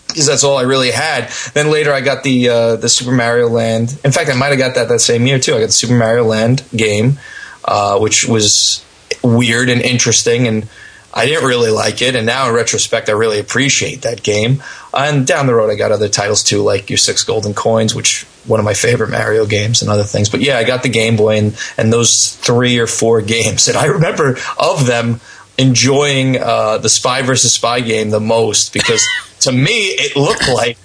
because 0.08 0.28
that's 0.28 0.44
all 0.44 0.58
I 0.58 0.62
really 0.64 0.92
had. 0.92 1.30
Then 1.54 1.72
later, 1.72 1.92
I 1.92 2.02
got 2.02 2.24
the 2.24 2.50
uh, 2.50 2.76
the 2.76 2.90
Super 2.90 3.12
Mario 3.12 3.50
Land. 3.50 4.00
In 4.04 4.12
fact, 4.12 4.30
I 4.30 4.34
might 4.34 4.50
have 4.50 4.58
got 4.58 4.76
that 4.76 4.90
that 4.90 5.00
same 5.00 5.26
year 5.26 5.40
too. 5.40 5.56
I 5.56 5.60
got 5.60 5.68
the 5.68 5.72
Super 5.72 5.96
Mario 5.98 6.24
Land 6.24 6.64
game, 6.76 7.20
uh, 7.66 8.00
which 8.00 8.26
was 8.26 8.86
weird 9.24 9.70
and 9.70 9.82
interesting, 9.82 10.48
and 10.48 10.68
I 11.14 11.26
didn't 11.26 11.46
really 11.46 11.72
like 11.72 12.02
it. 12.02 12.16
And 12.16 12.26
now, 12.26 12.50
in 12.50 12.56
retrospect, 12.56 13.10
I 13.10 13.14
really 13.14 13.40
appreciate 13.40 14.02
that 14.02 14.22
game. 14.22 14.62
And 14.94 15.26
down 15.26 15.48
the 15.48 15.56
road, 15.56 15.72
I 15.72 15.76
got 15.76 15.92
other 15.92 16.10
titles 16.10 16.44
too, 16.44 16.62
like 16.62 16.90
your 16.90 16.98
Six 16.98 17.24
Golden 17.24 17.54
Coins, 17.54 17.96
which 17.96 18.24
one 18.46 18.60
of 18.60 18.66
my 18.66 18.74
favorite 18.74 19.10
Mario 19.10 19.46
games, 19.46 19.82
and 19.82 19.90
other 19.90 20.04
things. 20.04 20.30
But 20.30 20.42
yeah, 20.42 20.58
I 20.58 20.64
got 20.64 20.84
the 20.84 20.90
Game 20.90 21.16
Boy 21.16 21.38
and 21.38 21.58
and 21.78 21.92
those 21.92 22.36
three 22.36 22.80
or 22.80 22.88
four 22.88 23.22
games, 23.36 23.68
and 23.68 23.78
I 23.78 23.86
remember 23.86 24.38
of 24.58 24.86
them 24.86 25.22
enjoying 25.58 26.38
uh, 26.38 26.78
the 26.80 26.90
Spy 26.90 27.22
versus 27.22 27.54
Spy 27.54 27.80
game 27.80 28.10
the 28.10 28.20
most 28.20 28.74
because 28.74 29.08
to 29.40 29.52
me 29.52 29.72
it 29.72 30.18
looked 30.18 30.50
like 30.50 30.78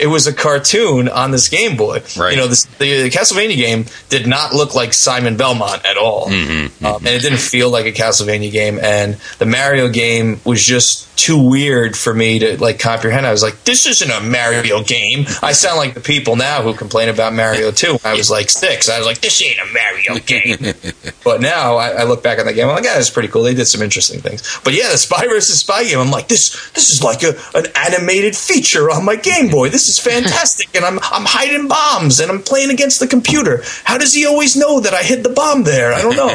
it 0.00 0.06
was 0.06 0.26
a 0.26 0.32
cartoon 0.32 1.08
on 1.08 1.30
this 1.30 1.48
Game 1.48 1.76
Boy. 1.76 2.02
Right. 2.16 2.32
You 2.32 2.36
know, 2.38 2.46
this, 2.46 2.64
the 2.78 3.10
Castlevania 3.10 3.56
game 3.56 3.86
did 4.08 4.26
not 4.26 4.52
look 4.54 4.74
like 4.74 4.92
Simon 4.94 5.36
Belmont 5.36 5.84
at 5.84 5.96
all, 5.96 6.26
Mm-hmm, 6.28 6.84
Um, 6.84 6.96
and 6.98 7.08
it 7.08 7.22
didn't 7.22 7.40
feel 7.40 7.70
like 7.70 7.86
a 7.86 7.92
Castlevania 7.92 8.50
game. 8.52 8.78
And 8.78 9.14
the 9.38 9.46
Mario 9.46 9.88
game 9.88 10.40
was 10.44 10.62
just 10.62 11.06
too 11.18 11.48
weird 11.48 11.96
for 11.96 12.14
me 12.14 12.38
to 12.38 12.60
like 12.62 12.78
comprehend. 12.78 13.26
I 13.26 13.32
was 13.32 13.42
like, 13.42 13.64
"This 13.64 13.86
isn't 13.86 14.10
a 14.10 14.20
Mario 14.20 14.84
game." 14.84 15.26
I 15.42 15.50
sound 15.52 15.76
like 15.78 15.94
the 15.94 16.00
people 16.00 16.36
now 16.36 16.62
who 16.62 16.74
complain 16.74 17.08
about 17.08 17.32
Mario 17.34 17.70
2. 17.72 17.98
I 18.04 18.14
was 18.14 18.30
like 18.30 18.50
six. 18.50 18.88
I 18.88 18.98
was 18.98 19.06
like, 19.06 19.20
"This 19.20 19.42
ain't 19.44 19.58
a 19.58 19.66
Mario 19.72 20.18
game." 20.24 20.74
But 21.24 21.42
now 21.42 21.76
I, 21.76 21.90
I 21.90 22.04
look 22.04 22.22
back 22.22 22.38
on 22.38 22.46
that 22.46 22.54
game. 22.54 22.68
I'm 22.68 22.74
like, 22.76 22.84
yeah, 22.84 22.98
it's 22.98 23.10
pretty 23.10 23.28
cool. 23.28 23.42
They 23.42 23.52
did 23.54 23.66
some 23.66 23.82
interesting 23.82 24.20
things. 24.20 24.58
But 24.64 24.72
yeah, 24.72 24.90
the 24.92 24.96
Spy 24.96 25.26
versus 25.26 25.58
Spy 25.60 25.84
game. 25.84 25.98
I'm 25.98 26.10
like, 26.10 26.28
this 26.28 26.70
this 26.70 26.88
is 26.90 27.02
like 27.02 27.22
a, 27.22 27.34
an 27.54 27.66
animated 27.74 28.34
feature 28.34 28.90
on 28.90 29.04
my 29.04 29.16
Game 29.16 29.48
Boy. 29.50 29.68
This 29.68 29.87
is 29.88 29.98
fantastic. 29.98 30.74
And 30.74 30.84
I'm 30.84 30.98
I'm 31.02 31.24
hiding 31.26 31.68
bombs 31.68 32.20
and 32.20 32.30
I'm 32.30 32.42
playing 32.42 32.70
against 32.70 33.00
the 33.00 33.06
computer. 33.06 33.62
How 33.84 33.98
does 33.98 34.14
he 34.14 34.26
always 34.26 34.56
know 34.56 34.80
that 34.80 34.94
I 34.94 35.02
hid 35.02 35.22
the 35.22 35.30
bomb 35.30 35.64
there? 35.64 35.92
I 35.92 36.02
don't 36.02 36.16
know. 36.16 36.34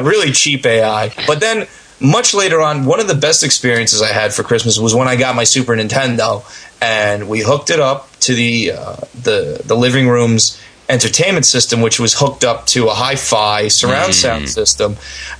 really 0.02 0.32
cheap 0.32 0.64
AI. 0.66 1.12
But 1.26 1.40
then 1.40 1.66
much 2.00 2.34
later 2.34 2.60
on, 2.60 2.84
one 2.86 3.00
of 3.00 3.06
the 3.08 3.14
best 3.14 3.42
experiences 3.44 4.02
I 4.02 4.08
had 4.12 4.34
for 4.34 4.42
Christmas 4.42 4.78
was 4.78 4.94
when 4.94 5.08
I 5.08 5.16
got 5.16 5.36
my 5.36 5.44
Super 5.44 5.74
Nintendo 5.74 6.42
and 6.82 7.28
we 7.28 7.40
hooked 7.40 7.70
it 7.70 7.80
up 7.80 8.10
to 8.20 8.34
the 8.34 8.72
uh, 8.72 8.96
the 9.22 9.62
the 9.64 9.74
living 9.76 10.08
room's 10.08 10.60
entertainment 10.88 11.46
system, 11.46 11.80
which 11.80 11.98
was 11.98 12.14
hooked 12.14 12.44
up 12.44 12.66
to 12.66 12.88
a 12.88 12.94
hi-fi 12.94 13.68
surround 13.68 14.10
Mm. 14.12 14.14
sound 14.14 14.50
system, 14.50 14.96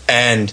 and 0.09 0.53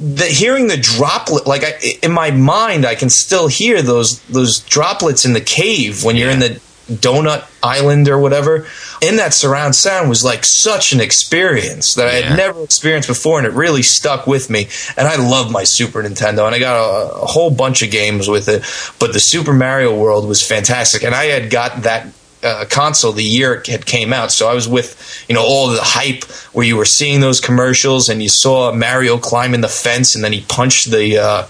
the 0.00 0.24
hearing 0.26 0.68
the 0.68 0.76
droplet 0.76 1.46
like 1.46 1.64
I, 1.64 1.74
in 2.02 2.12
my 2.12 2.30
mind 2.30 2.86
I 2.86 2.94
can 2.94 3.10
still 3.10 3.48
hear 3.48 3.82
those 3.82 4.20
those 4.22 4.60
droplets 4.60 5.24
in 5.24 5.32
the 5.32 5.40
cave 5.40 6.04
when 6.04 6.16
you're 6.16 6.30
in 6.30 6.38
the 6.38 6.60
donut 6.88 7.46
island 7.62 8.08
or 8.08 8.18
whatever. 8.18 8.66
In 9.02 9.16
that 9.16 9.34
surround 9.34 9.76
sound 9.76 10.08
was 10.08 10.24
like 10.24 10.44
such 10.44 10.92
an 10.92 11.00
experience 11.00 11.94
that 11.94 12.08
I 12.08 12.12
had 12.12 12.36
never 12.36 12.64
experienced 12.64 13.08
before 13.08 13.38
and 13.38 13.46
it 13.46 13.52
really 13.52 13.82
stuck 13.82 14.26
with 14.26 14.50
me. 14.50 14.68
And 14.96 15.06
I 15.06 15.16
love 15.16 15.50
my 15.50 15.64
Super 15.64 16.02
Nintendo 16.02 16.46
and 16.46 16.54
I 16.54 16.58
got 16.58 16.76
a, 16.76 17.14
a 17.20 17.26
whole 17.26 17.50
bunch 17.50 17.82
of 17.82 17.90
games 17.90 18.28
with 18.28 18.48
it 18.48 18.64
but 18.98 19.12
the 19.12 19.20
Super 19.20 19.52
Mario 19.52 19.96
World 19.96 20.26
was 20.26 20.42
fantastic 20.42 21.02
and 21.02 21.14
I 21.14 21.24
had 21.26 21.50
got 21.50 21.82
that 21.82 22.08
uh, 22.42 22.64
console 22.70 23.12
the 23.12 23.24
year 23.24 23.54
it 23.54 23.66
had 23.66 23.84
came 23.86 24.12
out. 24.12 24.30
So 24.32 24.48
I 24.48 24.54
was 24.54 24.68
with 24.68 25.24
you 25.28 25.34
know 25.34 25.42
all 25.44 25.68
the 25.68 25.80
hype 25.82 26.24
where 26.54 26.64
you 26.66 26.76
were 26.76 26.84
seeing 26.84 27.20
those 27.20 27.40
commercials 27.40 28.08
and 28.08 28.22
you 28.22 28.28
saw 28.28 28.72
Mario 28.72 29.18
climbing 29.18 29.60
the 29.60 29.68
fence 29.68 30.14
and 30.14 30.22
then 30.24 30.32
he 30.32 30.42
punched 30.42 30.90
the. 30.90 31.18
Uh, 31.18 31.46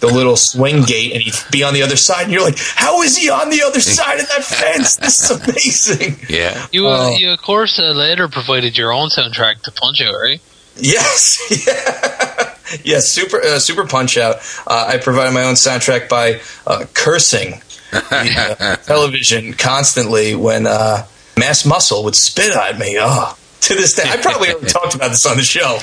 the 0.00 0.12
little 0.12 0.36
swing 0.36 0.82
gate, 0.82 1.12
and 1.14 1.22
he'd 1.22 1.32
be 1.50 1.62
on 1.62 1.72
the 1.72 1.80
other 1.82 1.96
side, 1.96 2.24
and 2.24 2.32
you're 2.32 2.42
like, 2.42 2.58
"How 2.58 3.00
is 3.00 3.16
he 3.16 3.30
on 3.30 3.48
the 3.48 3.62
other 3.62 3.80
side 3.96 4.20
of 4.20 4.28
that 4.28 4.44
fence? 4.44 4.96
This 4.96 5.30
is 5.30 5.40
amazing!" 5.48 6.16
Yeah. 6.28 6.66
You, 6.72 6.88
uh, 6.88 6.98
Oh. 7.12 7.16
you 7.16 7.30
of 7.30 7.40
course, 7.40 7.78
uh, 7.78 7.92
later 7.92 8.28
provided 8.28 8.76
your 8.76 8.92
own 8.92 9.08
soundtrack 9.08 9.62
to 9.62 9.72
Punch 9.72 10.02
Out, 10.02 10.12
right? 10.12 10.42
Yes, 10.76 11.38
yeah, 11.66 12.54
yes. 12.84 13.10
Super, 13.10 13.40
uh, 13.40 13.58
Super 13.58 13.86
Punch 13.86 14.18
Out. 14.18 14.36
Uh, 14.66 14.84
I 14.88 14.98
provided 14.98 15.32
my 15.32 15.44
own 15.44 15.54
soundtrack 15.54 16.10
by 16.10 16.40
uh, 16.66 16.84
cursing 16.92 17.62
the 18.10 18.56
uh, 18.60 18.76
television 18.76 19.52
constantly 19.54 20.34
when 20.34 20.66
uh, 20.66 21.06
Masked 21.38 21.66
Muscle 21.66 22.04
would 22.04 22.14
spit 22.16 22.54
at 22.54 22.78
me. 22.78 22.96
Oh, 23.00 23.36
to 23.62 23.74
this 23.74 23.94
day, 23.94 24.02
I 24.06 24.16
probably 24.18 24.50
already 24.50 24.66
talked 24.70 24.94
about 24.94 25.08
this 25.08 25.24
on 25.26 25.36
the 25.36 25.42
show, 25.42 25.78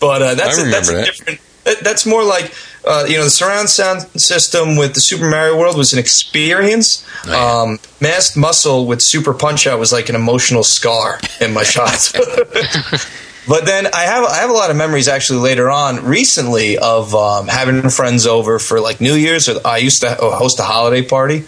but 0.00 0.22
uh, 0.22 0.34
that's 0.34 0.58
a, 0.58 0.64
that's 0.64 0.88
a 0.90 0.92
that. 0.94 1.04
different. 1.06 1.40
that- 1.64 1.84
That's 1.84 2.06
more 2.06 2.24
like 2.24 2.52
uh, 2.86 3.04
you 3.06 3.16
know 3.18 3.24
the 3.24 3.30
surround 3.30 3.68
sound 3.68 4.00
system 4.20 4.76
with 4.76 4.94
the 4.94 5.00
Super 5.00 5.28
Mario 5.30 5.58
World 5.58 5.76
was 5.76 5.92
an 5.92 5.98
experience. 5.98 7.04
Um, 7.28 7.78
Masked 8.00 8.36
Muscle 8.38 8.86
with 8.86 9.02
Super 9.02 9.34
Punch 9.34 9.66
Out 9.66 9.78
was 9.78 9.92
like 9.92 10.08
an 10.08 10.14
emotional 10.16 10.62
scar 10.64 11.20
in 11.40 11.52
my 11.52 11.62
childhood. 11.62 12.48
But 13.50 13.66
then 13.66 13.88
I 13.92 14.04
have 14.04 14.24
I 14.24 14.36
have 14.36 14.50
a 14.50 14.52
lot 14.52 14.70
of 14.70 14.76
memories 14.76 15.08
actually 15.08 15.40
later 15.40 15.68
on 15.68 16.04
recently 16.04 16.78
of 16.78 17.16
um, 17.16 17.48
having 17.48 17.90
friends 17.90 18.24
over 18.24 18.60
for 18.60 18.78
like 18.78 19.00
New 19.00 19.14
Year's. 19.14 19.48
Or 19.48 19.58
I 19.66 19.78
used 19.78 20.02
to 20.02 20.14
host 20.14 20.60
a 20.60 20.62
holiday 20.62 21.02
party. 21.04 21.46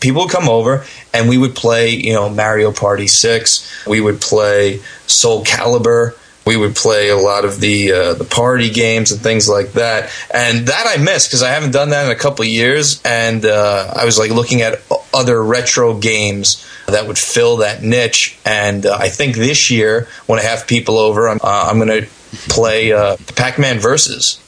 People 0.00 0.22
would 0.22 0.30
come 0.30 0.48
over 0.48 0.86
and 1.12 1.28
we 1.28 1.36
would 1.36 1.54
play 1.54 1.90
you 1.90 2.14
know 2.14 2.30
Mario 2.30 2.72
Party 2.72 3.06
Six. 3.06 3.86
We 3.86 4.00
would 4.00 4.22
play 4.22 4.80
Soul 5.06 5.44
Calibur. 5.44 6.16
We 6.46 6.56
would 6.56 6.76
play 6.76 7.10
a 7.10 7.16
lot 7.18 7.44
of 7.44 7.60
the 7.60 7.92
uh, 7.92 8.14
the 8.14 8.24
party 8.24 8.70
games 8.70 9.12
and 9.12 9.20
things 9.20 9.46
like 9.46 9.72
that. 9.72 10.10
And 10.32 10.68
that 10.68 10.86
I 10.86 11.02
miss 11.02 11.28
because 11.28 11.42
I 11.42 11.50
haven't 11.50 11.72
done 11.72 11.90
that 11.90 12.06
in 12.06 12.10
a 12.10 12.18
couple 12.18 12.44
of 12.44 12.48
years. 12.48 13.02
And 13.04 13.44
uh, 13.44 13.92
I 13.94 14.06
was 14.06 14.18
like 14.18 14.30
looking 14.30 14.62
at 14.62 14.80
other 15.12 15.44
retro 15.44 15.98
games 15.98 16.66
that 16.86 17.06
would 17.06 17.18
fill 17.18 17.58
that 17.58 17.82
niche. 17.82 18.38
And 18.44 18.86
uh, 18.86 18.96
I 19.00 19.08
think 19.08 19.36
this 19.36 19.70
year, 19.70 20.08
when 20.26 20.38
I 20.38 20.42
have 20.42 20.66
people 20.66 20.98
over, 20.98 21.28
I'm, 21.28 21.40
uh, 21.42 21.68
I'm 21.70 21.78
going 21.78 22.02
to 22.02 22.08
play 22.48 22.92
uh, 22.92 23.16
the 23.16 23.32
Pac-Man 23.32 23.78
Versus 23.78 24.40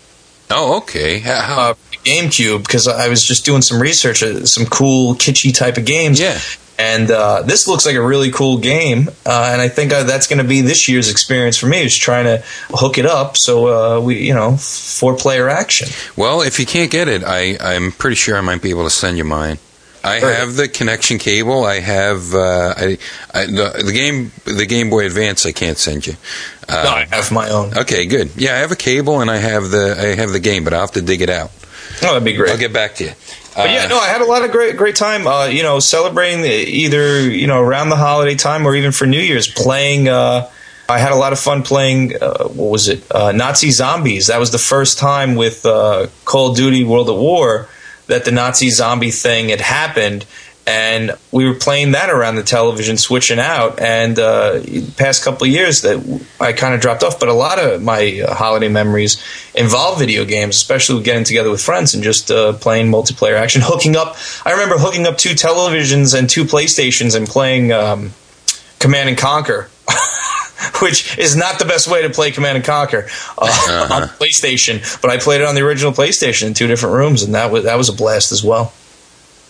Oh, 0.50 0.78
okay. 0.78 1.18
How, 1.18 1.70
uh, 1.70 1.74
GameCube 2.04 2.62
because 2.62 2.86
I 2.86 3.08
was 3.08 3.24
just 3.24 3.44
doing 3.44 3.62
some 3.62 3.80
research, 3.80 4.22
uh, 4.22 4.44
some 4.46 4.66
cool 4.66 5.14
kitschy 5.14 5.54
type 5.54 5.76
of 5.76 5.84
games. 5.84 6.20
Yeah. 6.20 6.38
And 6.78 7.10
uh, 7.10 7.42
this 7.42 7.66
looks 7.66 7.86
like 7.86 7.96
a 7.96 8.02
really 8.04 8.30
cool 8.30 8.58
game, 8.58 9.08
uh, 9.24 9.48
and 9.50 9.62
I 9.62 9.68
think 9.68 9.94
uh, 9.94 10.02
that's 10.02 10.26
going 10.26 10.42
to 10.42 10.48
be 10.48 10.60
this 10.60 10.90
year's 10.90 11.10
experience 11.10 11.56
for 11.56 11.66
me. 11.66 11.82
Is 11.82 11.96
trying 11.96 12.24
to 12.26 12.44
hook 12.68 12.98
it 12.98 13.06
up 13.06 13.38
so 13.38 13.96
uh, 13.96 14.00
we, 14.00 14.18
you 14.26 14.34
know, 14.34 14.58
four 14.58 15.16
player 15.16 15.48
action. 15.48 15.88
well, 16.16 16.42
if 16.42 16.60
you 16.60 16.66
can't 16.66 16.90
get 16.90 17.08
it, 17.08 17.24
I, 17.24 17.56
I'm 17.60 17.92
pretty 17.92 18.16
sure 18.16 18.36
I 18.36 18.42
might 18.42 18.60
be 18.60 18.68
able 18.68 18.84
to 18.84 18.90
send 18.90 19.16
you 19.16 19.24
mine. 19.24 19.58
I 20.07 20.20
have 20.20 20.57
the 20.57 20.69
connection 20.69 21.19
cable. 21.19 21.65
I 21.65 21.81
have 21.81 22.35
uh, 22.35 22.74
I, 22.77 22.99
I, 23.35 23.47
the, 23.47 23.83
the 23.85 23.93
game 23.93 24.33
the 24.45 24.66
Game 24.66 24.91
Boy 24.91 25.07
Advance. 25.07 25.45
I 25.47 25.53
can't 25.53 25.78
send 25.78 26.07
you. 26.07 26.15
Uh, 26.69 26.83
no, 26.85 26.91
I 26.91 27.05
have 27.11 27.31
my 27.33 27.49
own. 27.51 27.77
Okay, 27.77 28.07
good. 28.07 28.31
Yeah, 28.37 28.55
I 28.55 28.59
have 28.59 28.73
a 28.73 28.77
cable 28.77 29.20
and 29.20 29.31
I 29.31 29.37
have 29.37 29.70
the 29.70 29.97
I 29.99 30.15
have 30.20 30.31
the 30.31 30.41
game, 30.41 30.65
but 30.65 30.73
I'll 30.73 30.81
have 30.81 30.93
to 30.93 31.03
dig 31.03 31.23
it 31.23 31.31
out. 31.31 31.51
Oh, 32.03 32.09
that'd 32.09 32.24
be 32.24 32.35
great. 32.35 32.51
I'll 32.51 32.59
get 32.59 32.73
back 32.73 32.97
to 32.97 33.05
you. 33.05 33.12
But 33.55 33.70
yeah, 33.70 33.85
Uh, 33.85 33.89
no, 33.89 33.99
I 33.99 34.09
had 34.09 34.20
a 34.20 34.27
lot 34.27 34.45
of 34.45 34.51
great, 34.51 34.77
great 34.77 34.97
time. 34.97 35.27
Uh, 35.27 35.47
you 35.47 35.62
know, 35.62 35.78
celebrating 35.78 36.43
the, 36.43 36.51
either 36.51 37.20
you 37.31 37.47
know 37.47 37.61
around 37.61 37.89
the 37.89 37.97
holiday 37.97 38.35
time 38.35 38.66
or 38.66 38.74
even 38.74 38.93
for 38.93 39.07
New 39.07 39.20
Year's, 39.20 39.49
playing. 39.49 40.09
Uh, 40.09 40.51
I 40.89 40.99
had 40.99 41.11
a 41.12 41.16
lot 41.16 41.33
of 41.33 41.39
fun 41.41 41.62
playing. 41.62 42.15
Uh, 42.20 42.49
what 42.49 42.70
was 42.70 42.89
it? 42.89 43.05
Uh, 43.11 43.33
Nazi 43.33 43.70
zombies. 43.70 44.27
That 44.28 44.39
was 44.39 44.51
the 44.53 44.59
first 44.59 44.99
time 44.99 45.35
with 45.37 45.65
uh, 45.66 46.09
Call 46.24 46.51
of 46.51 46.57
Duty: 46.57 46.85
World 46.85 47.09
at 47.09 47.16
War 47.16 47.69
that 48.07 48.24
the 48.24 48.33
Nazi 48.33 48.70
zombie 48.70 49.11
thing 49.11 49.49
had 49.49 49.61
happened, 49.61 50.24
and 50.66 51.16
we 51.31 51.45
were 51.45 51.55
playing 51.55 51.93
that 51.93 52.11
around 52.11 52.35
the 52.35 52.43
television, 52.43 52.97
switching 52.97 53.39
out. 53.39 53.78
And 53.78 54.19
uh, 54.19 54.59
the 54.59 54.93
past 54.97 55.23
couple 55.23 55.47
years, 55.47 55.83
that 55.83 56.23
I 56.41 56.53
kind 56.53 56.74
of 56.74 56.81
dropped 56.81 57.05
off. 57.05 57.20
But 57.20 57.28
a 57.28 57.35
lot 57.35 57.61
of 57.61 57.83
my 57.83 58.20
uh, 58.20 58.35
holiday 58.35 58.69
memories 58.69 59.23
involve 59.55 60.01
video 60.01 60.24
games, 60.24 60.57
especially 60.57 61.03
getting 61.05 61.23
together 61.23 61.51
with 61.51 61.61
friends 61.61 61.95
and 61.95 62.03
just 62.03 62.33
uh, 62.33 62.55
playing 62.55 62.91
multiplayer 62.91 63.37
action. 63.37 63.62
Hooking 63.65 63.95
up, 63.97 64.16
I 64.45 64.53
remember 64.53 64.77
hooking 64.77 65.07
up 65.07 65.19
two 65.19 65.35
televisions 65.35 66.19
and 66.19 66.28
two 66.28 66.45
PlayStations 66.45 67.16
and 67.16 67.28
playing 67.28 67.73
um, 67.73 68.12
Command 68.81 69.09
and 69.09 69.19
Conquer. 69.19 69.70
Which 70.81 71.19
is 71.19 71.37
not 71.37 71.59
the 71.59 71.65
best 71.65 71.87
way 71.87 72.03
to 72.03 72.11
play 72.11 72.31
Command 72.31 72.57
and 72.57 72.65
Conquer 72.65 73.09
uh, 73.39 73.89
on 73.91 74.03
PlayStation, 74.09 75.01
but 75.03 75.11
I 75.11 75.19
played 75.19 75.41
it 75.41 75.47
on 75.47 75.55
the 75.55 75.61
original 75.61 75.93
PlayStation 75.93 76.47
in 76.49 76.55
two 76.55 76.66
different 76.66 76.95
rooms, 76.95 77.23
and 77.23 77.35
that 77.35 77.51
was 77.51 77.65
that 77.65 77.77
was 77.77 77.89
a 77.89 77.93
blast 77.93 78.33
as 78.33 78.43
well. 78.43 78.73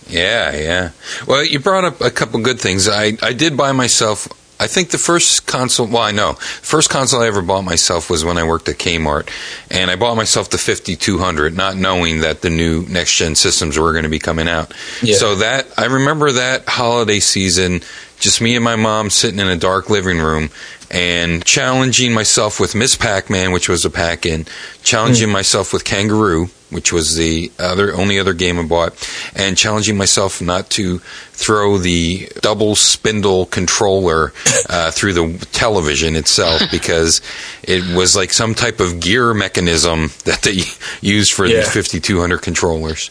Yeah, 0.09 0.57
yeah. 0.57 0.91
Well, 1.27 1.45
you 1.45 1.59
brought 1.59 1.85
up 1.85 2.01
a 2.01 2.11
couple 2.11 2.41
good 2.41 2.61
things. 2.61 2.89
I, 2.89 3.12
I 3.23 3.33
did 3.33 3.57
buy 3.57 3.73
myself. 3.73 4.28
I 4.59 4.69
think 4.69 4.91
the 4.91 4.99
first 4.99 5.47
console. 5.47 5.87
Well, 5.87 6.03
I 6.03 6.12
know. 6.12 6.35
First 6.35 6.91
console 6.91 7.23
I 7.23 7.27
ever 7.27 7.43
bought 7.43 7.62
myself 7.62 8.09
was 8.09 8.24
when 8.24 8.39
I 8.39 8.45
worked 8.45 8.69
at 8.69 8.77
Kmart, 8.77 9.28
and 9.70 9.91
I 9.91 9.97
bought 9.97 10.16
myself 10.16 10.49
the 10.49 10.59
5200, 10.59 11.55
not 11.55 11.77
knowing 11.77 12.20
that 12.20 12.41
the 12.41 12.51
new 12.51 12.83
next 12.87 13.16
gen 13.16 13.35
systems 13.35 13.78
were 13.78 13.93
going 13.93 14.05
to 14.05 14.09
be 14.09 14.19
coming 14.19 14.49
out. 14.49 14.73
Yeah. 15.03 15.16
So 15.16 15.37
that 15.37 15.66
I 15.77 15.87
remember 15.87 16.33
that 16.33 16.69
holiday 16.69 17.20
season, 17.20 17.83
just 18.19 18.41
me 18.41 18.55
and 18.55 18.65
my 18.65 18.77
mom 18.77 19.11
sitting 19.11 19.41
in 19.41 19.49
a 19.49 19.57
dark 19.57 19.91
living 19.91 20.19
room 20.19 20.51
and 20.90 21.44
challenging 21.44 22.12
myself 22.12 22.60
with 22.60 22.74
Miss 22.74 22.96
Pac-Man, 22.96 23.52
which 23.52 23.68
was 23.68 23.84
a 23.84 23.90
pack-in, 23.90 24.46
challenging 24.82 25.30
myself 25.30 25.72
with 25.72 25.84
Kangaroo, 25.84 26.48
which 26.70 26.92
was 26.92 27.14
the 27.16 27.50
other 27.58 27.94
only 27.94 28.18
other 28.18 28.32
game 28.34 28.58
I 28.58 28.62
bought, 28.64 28.92
and 29.34 29.56
challenging 29.56 29.96
myself 29.96 30.40
not 30.42 30.68
to 30.70 30.98
throw 31.32 31.78
the 31.78 32.28
double 32.40 32.74
spindle 32.74 33.46
controller 33.46 34.32
uh, 34.68 34.90
through 34.90 35.12
the 35.12 35.46
television 35.52 36.16
itself 36.16 36.62
because 36.70 37.20
it 37.62 37.84
was 37.96 38.16
like 38.16 38.32
some 38.32 38.54
type 38.54 38.80
of 38.80 39.00
gear 39.00 39.32
mechanism 39.34 40.10
that 40.24 40.42
they 40.42 40.60
used 41.00 41.32
for 41.32 41.46
Yeah. 41.46 41.56
these 41.60 41.72
5200 41.72 42.38
controllers. 42.38 43.10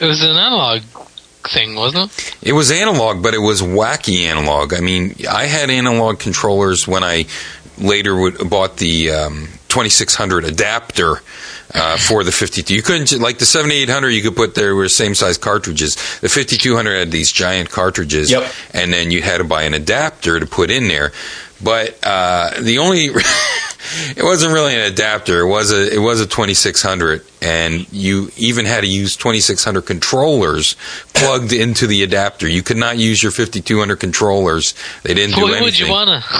It 0.00 0.06
was 0.06 0.22
an 0.22 0.36
analog 0.36 0.82
thing, 1.50 1.74
wasn't 1.74 2.10
it? 2.12 2.34
It 2.42 2.52
was 2.52 2.70
analog, 2.70 3.22
but 3.22 3.34
it 3.34 3.38
was 3.38 3.62
wacky 3.62 4.24
analog. 4.24 4.74
I 4.74 4.80
mean, 4.80 5.14
I 5.28 5.46
had 5.46 5.70
analog 5.70 6.18
controllers 6.18 6.86
when 6.86 7.02
I 7.04 7.26
later 7.78 8.16
would, 8.16 8.50
bought 8.50 8.76
the 8.78 9.10
um, 9.10 9.48
2600 9.68 10.44
adapter 10.44 11.22
uh, 11.74 11.96
for 11.96 12.24
the 12.24 12.32
52. 12.32 12.74
You 12.74 12.82
couldn't 12.82 13.20
like 13.20 13.38
the 13.38 13.44
7800. 13.46 14.08
You 14.10 14.22
could 14.22 14.36
put 14.36 14.54
there 14.54 14.74
were 14.74 14.88
same 14.88 15.14
size 15.14 15.38
cartridges. 15.38 15.94
The 16.20 16.28
5200 16.28 16.98
had 16.98 17.10
these 17.10 17.30
giant 17.30 17.70
cartridges, 17.70 18.30
Yep. 18.30 18.50
and 18.72 18.92
then 18.92 19.10
you 19.10 19.22
had 19.22 19.38
to 19.38 19.44
buy 19.44 19.62
an 19.62 19.74
adapter 19.74 20.40
to 20.40 20.46
put 20.46 20.70
in 20.70 20.88
there. 20.88 21.12
But 21.62 21.98
uh, 22.04 22.60
the 22.60 22.78
only 22.78 23.04
it 24.16 24.22
wasn't 24.22 24.52
really 24.52 24.74
an 24.74 24.80
adapter. 24.92 25.40
It 25.40 25.48
was 25.48 25.72
a 25.72 25.92
it 25.94 25.98
was 25.98 26.20
a 26.20 26.26
2600, 26.26 27.24
and 27.42 27.90
you 27.92 28.30
even 28.36 28.64
had 28.64 28.82
to 28.82 28.86
use 28.86 29.16
2600 29.16 29.82
controllers 29.82 30.76
plugged 31.14 31.52
into 31.52 31.86
the 31.86 32.02
adapter. 32.02 32.46
You 32.48 32.62
could 32.62 32.76
not 32.76 32.96
use 32.98 33.22
your 33.22 33.32
5200 33.32 33.96
controllers. 33.96 34.74
They 35.02 35.14
didn't 35.14 35.34
do 35.36 35.42
Why 35.42 35.48
anything. 35.48 35.64
would 35.64 35.78
you 35.78 35.90
wanna? 35.90 36.22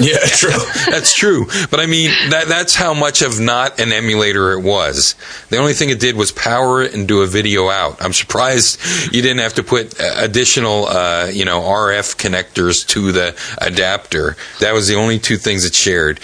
Yeah, 0.00 0.16
true. 0.24 0.56
That's 0.88 1.14
true, 1.14 1.44
but 1.70 1.78
I 1.78 1.84
mean 1.84 2.10
that 2.30 2.46
that's 2.48 2.74
how 2.74 2.94
much 2.94 3.20
of 3.20 3.38
not 3.38 3.78
an 3.78 3.92
emulator 3.92 4.52
it 4.52 4.62
was. 4.62 5.14
The 5.50 5.58
only 5.58 5.74
thing 5.74 5.90
it 5.90 6.00
did 6.00 6.16
was 6.16 6.32
power 6.32 6.80
it 6.80 6.94
and 6.94 7.06
do 7.06 7.20
a 7.20 7.26
video 7.26 7.68
out. 7.68 8.00
I'm 8.02 8.14
surprised 8.14 8.80
you 9.12 9.20
didn't 9.20 9.40
have 9.40 9.52
to 9.54 9.62
put 9.62 10.00
uh, 10.00 10.14
additional, 10.16 10.86
uh, 10.86 11.26
you 11.30 11.44
know, 11.44 11.60
RF 11.60 12.16
connectors 12.16 12.86
to 12.88 13.12
the 13.12 13.36
adapter. 13.58 14.38
That 14.58 14.72
was 14.74 14.88
the 14.88 14.96
only 14.96 15.18
two 15.18 15.36
things 15.36 15.64
it 15.64 15.74
shared. 15.74 16.20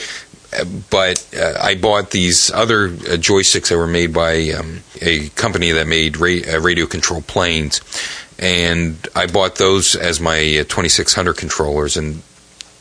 But 0.90 1.26
uh, 1.38 1.58
I 1.60 1.74
bought 1.74 2.10
these 2.10 2.50
other 2.50 2.86
uh, 2.86 3.18
joysticks 3.18 3.68
that 3.68 3.76
were 3.76 3.86
made 3.86 4.12
by 4.12 4.50
um, 4.50 4.80
a 5.02 5.28
company 5.30 5.70
that 5.72 5.86
made 5.86 6.16
ra- 6.16 6.54
uh, 6.54 6.60
radio 6.60 6.86
control 6.86 7.20
planes, 7.22 7.80
and 8.38 8.96
I 9.14 9.26
bought 9.26 9.56
those 9.56 9.94
as 9.96 10.20
my 10.20 10.38
uh, 10.38 10.64
2600 10.64 11.34
controllers, 11.36 11.96
and 11.96 12.22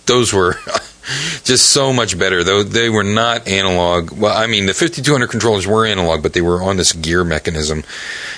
those 0.06 0.32
were 0.32 0.56
just 1.44 1.72
so 1.72 1.92
much 1.92 2.18
better. 2.18 2.44
Though 2.44 2.64
they 2.64 2.90
were 2.90 3.04
not 3.04 3.48
analog. 3.48 4.12
Well, 4.12 4.36
I 4.38 4.48
mean, 4.48 4.68
the 4.68 4.74
5200 4.74 5.28
controllers 5.28 5.68
were 5.68 5.86
analog, 5.86 6.24
but 6.24 6.34
they 6.34 6.42
were 6.42 6.62
on 6.64 6.78
this 6.78 6.94
gear 6.94 7.24
mechanism 7.26 7.84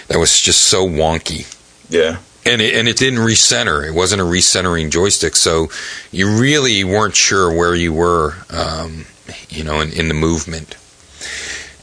that 0.08 0.18
was 0.18 0.40
just 0.40 0.64
so 0.64 0.88
wonky 0.88 1.46
Yeah. 1.90 2.18
And 2.48 2.62
it, 2.62 2.76
and 2.76 2.88
it 2.88 2.98
didn't 2.98 3.20
recenter. 3.20 3.86
It 3.88 3.94
wasn't 3.94 4.22
a 4.22 4.26
recentering 4.26 4.90
joystick, 4.90 5.36
so 5.36 5.68
you 6.12 6.40
really 6.40 6.84
weren't 6.84 7.16
sure 7.16 7.56
where 7.56 7.76
you 7.76 7.94
were, 7.94 8.36
um, 8.50 9.06
you 9.50 9.64
know, 9.64 9.82
in, 9.82 9.92
in 9.92 10.08
the 10.08 10.14
movement. 10.14 10.76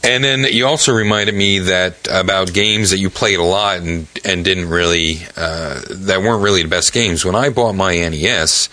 And 0.03 0.23
then 0.23 0.45
you 0.45 0.67
also 0.67 0.93
reminded 0.93 1.35
me 1.35 1.61
that 1.61 2.09
about 2.11 2.53
games 2.53 2.91
that 2.91 2.99
you 2.99 3.09
played 3.09 3.39
a 3.39 3.45
lot 3.45 3.79
and 3.79 4.07
and 4.23 4.45
didn't 4.45 4.69
really 4.69 5.21
uh, 5.35 5.81
that 5.89 6.21
weren't 6.21 6.43
really 6.43 6.63
the 6.63 6.69
best 6.69 6.93
games. 6.93 7.25
When 7.25 7.35
I 7.35 7.49
bought 7.49 7.75
my 7.75 7.97
NES, 7.97 8.69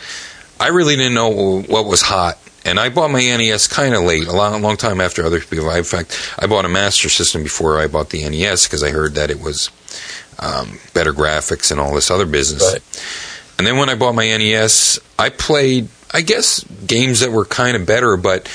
I 0.59 0.69
really 0.69 0.97
didn't 0.97 1.13
know 1.13 1.61
what 1.61 1.85
was 1.85 2.01
hot. 2.01 2.37
And 2.63 2.79
I 2.79 2.89
bought 2.89 3.09
my 3.09 3.21
NES 3.21 3.67
kind 3.67 3.95
of 3.95 4.03
late, 4.03 4.27
a 4.27 4.31
long, 4.31 4.61
long 4.61 4.77
time 4.77 5.01
after 5.01 5.25
other 5.25 5.39
people. 5.39 5.69
I, 5.69 5.79
in 5.79 5.83
fact, 5.83 6.35
I 6.37 6.47
bought 6.47 6.65
a 6.65 6.69
Master 6.69 7.09
System 7.09 7.43
before 7.43 7.79
I 7.79 7.87
bought 7.87 8.11
the 8.11 8.27
NES 8.27 8.67
because 8.67 8.83
I 8.83 8.91
heard 8.91 9.15
that 9.15 9.31
it 9.31 9.41
was 9.41 9.71
um, 10.39 10.79
better 10.93 11.13
graphics 11.13 11.71
and 11.71 11.79
all 11.79 11.93
this 11.93 12.11
other 12.11 12.25
business. 12.25 12.63
Right. 12.63 12.81
And 13.57 13.67
then 13.67 13.77
when 13.77 13.89
I 13.89 13.95
bought 13.95 14.15
my 14.15 14.25
NES, 14.25 14.99
I 15.17 15.29
played, 15.29 15.87
I 16.11 16.21
guess, 16.21 16.63
games 16.85 17.19
that 17.19 17.31
were 17.31 17.45
kind 17.45 17.75
of 17.75 17.85
better, 17.85 18.17
but 18.17 18.49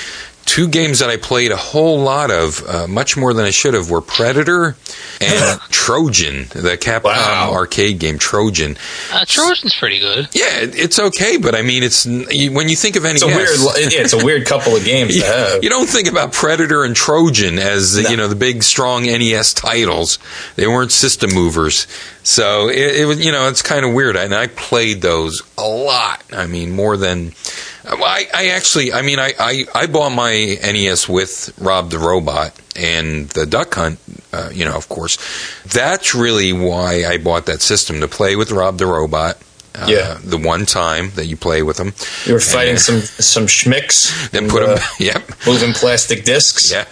two 0.47 0.67
games 0.67 0.99
that 0.99 1.09
I 1.09 1.17
played 1.17 1.51
a 1.51 1.57
whole 1.57 1.99
lot 1.99 2.31
of, 2.31 2.65
uh, 2.67 2.87
much 2.87 3.15
more 3.17 3.33
than 3.33 3.45
I 3.45 3.51
should 3.51 3.73
have, 3.75 3.91
were 3.91 4.01
Predator 4.01 4.75
and 5.21 5.59
Trojan, 5.69 6.47
the 6.53 6.77
Capcom 6.79 7.03
Wow. 7.03 7.51
arcade 7.53 7.99
game 7.99 8.17
Trojan. 8.17 8.77
Uh, 9.11 9.25
Trojan's 9.25 9.75
pretty 9.77 9.99
good. 9.99 10.29
Yeah, 10.33 10.59
it- 10.61 10.75
it's 10.75 10.97
okay, 10.99 11.37
but 11.37 11.53
I 11.53 11.61
mean, 11.61 11.83
it's 11.83 12.05
when 12.05 12.69
you 12.69 12.75
think 12.75 12.95
of 12.95 13.03
any, 13.05 13.15
It's 13.15 13.23
a 13.23 13.27
weird. 13.27 13.49
Yeah, 13.91 13.99
it's 14.01 14.13
a 14.13 14.23
weird 14.25 14.45
couple 14.47 14.75
of 14.75 14.83
games 14.85 15.15
to 15.19 15.25
have. 15.25 15.63
you 15.63 15.69
don't 15.69 15.87
think 15.87 16.07
about 16.09 16.31
Predator 16.33 16.83
and 16.83 16.95
Trojan 16.95 17.59
as 17.59 18.01
No. 18.01 18.09
you 18.09 18.17
know 18.17 18.27
the 18.27 18.35
big 18.35 18.63
strong 18.63 19.03
NES 19.05 19.53
titles. 19.53 20.17
They 20.55 20.65
weren't 20.67 20.91
system 20.91 21.29
movers, 21.33 21.87
so 22.23 22.69
it, 22.69 22.95
it 23.01 23.05
was 23.05 23.23
you 23.23 23.31
know 23.31 23.47
it's 23.49 23.61
kind 23.61 23.85
of 23.85 23.93
weird. 23.93 24.15
And 24.15 24.33
I 24.33 24.47
played 24.47 25.01
those 25.01 25.41
a 25.57 25.67
lot. 25.67 26.23
I 26.31 26.47
mean, 26.47 26.71
more 26.71 26.95
than 26.97 27.33
I, 27.89 28.27
I 28.33 28.47
actually. 28.49 28.91
I 28.93 29.01
mean, 29.01 29.19
I, 29.19 29.33
I 29.39 29.65
I 29.73 29.87
bought 29.87 30.09
my 30.11 30.31
NES 30.61 31.07
with 31.07 31.53
Rob 31.59 31.89
the 31.89 31.99
Robot 31.99 32.53
and 32.75 33.29
the 33.29 33.45
Duck 33.45 33.73
Hunt. 33.75 33.99
Uh, 34.33 34.49
you 34.53 34.65
know, 34.65 34.75
of 34.75 34.89
course, 34.89 35.17
that's 35.65 36.13
really 36.13 36.53
why 36.53 37.05
I 37.05 37.17
bought 37.17 37.45
that 37.45 37.61
system 37.61 38.01
to 38.01 38.07
play 38.07 38.35
with 38.35 38.51
Rob 38.51 38.77
the 38.77 38.85
Robot. 38.85 39.37
Uh, 39.75 39.85
Yeah. 39.87 40.17
the 40.23 40.37
one 40.39 40.65
time 40.65 41.11
that 41.15 41.27
you 41.27 41.37
play 41.37 41.61
with 41.61 41.77
them, 41.77 41.93
You 42.25 42.33
were 42.33 42.39
fighting 42.39 42.71
And- 42.71 42.81
some 42.81 43.01
some 43.01 43.45
schmicks. 43.47 44.29
then 44.31 44.43
and, 44.45 44.51
put 44.51 44.63
uh, 44.63 44.77
him. 44.77 44.83
Yep, 44.99 45.31
moving 45.45 45.73
plastic 45.73 46.25
discs. 46.25 46.71
yeah. 46.71 46.85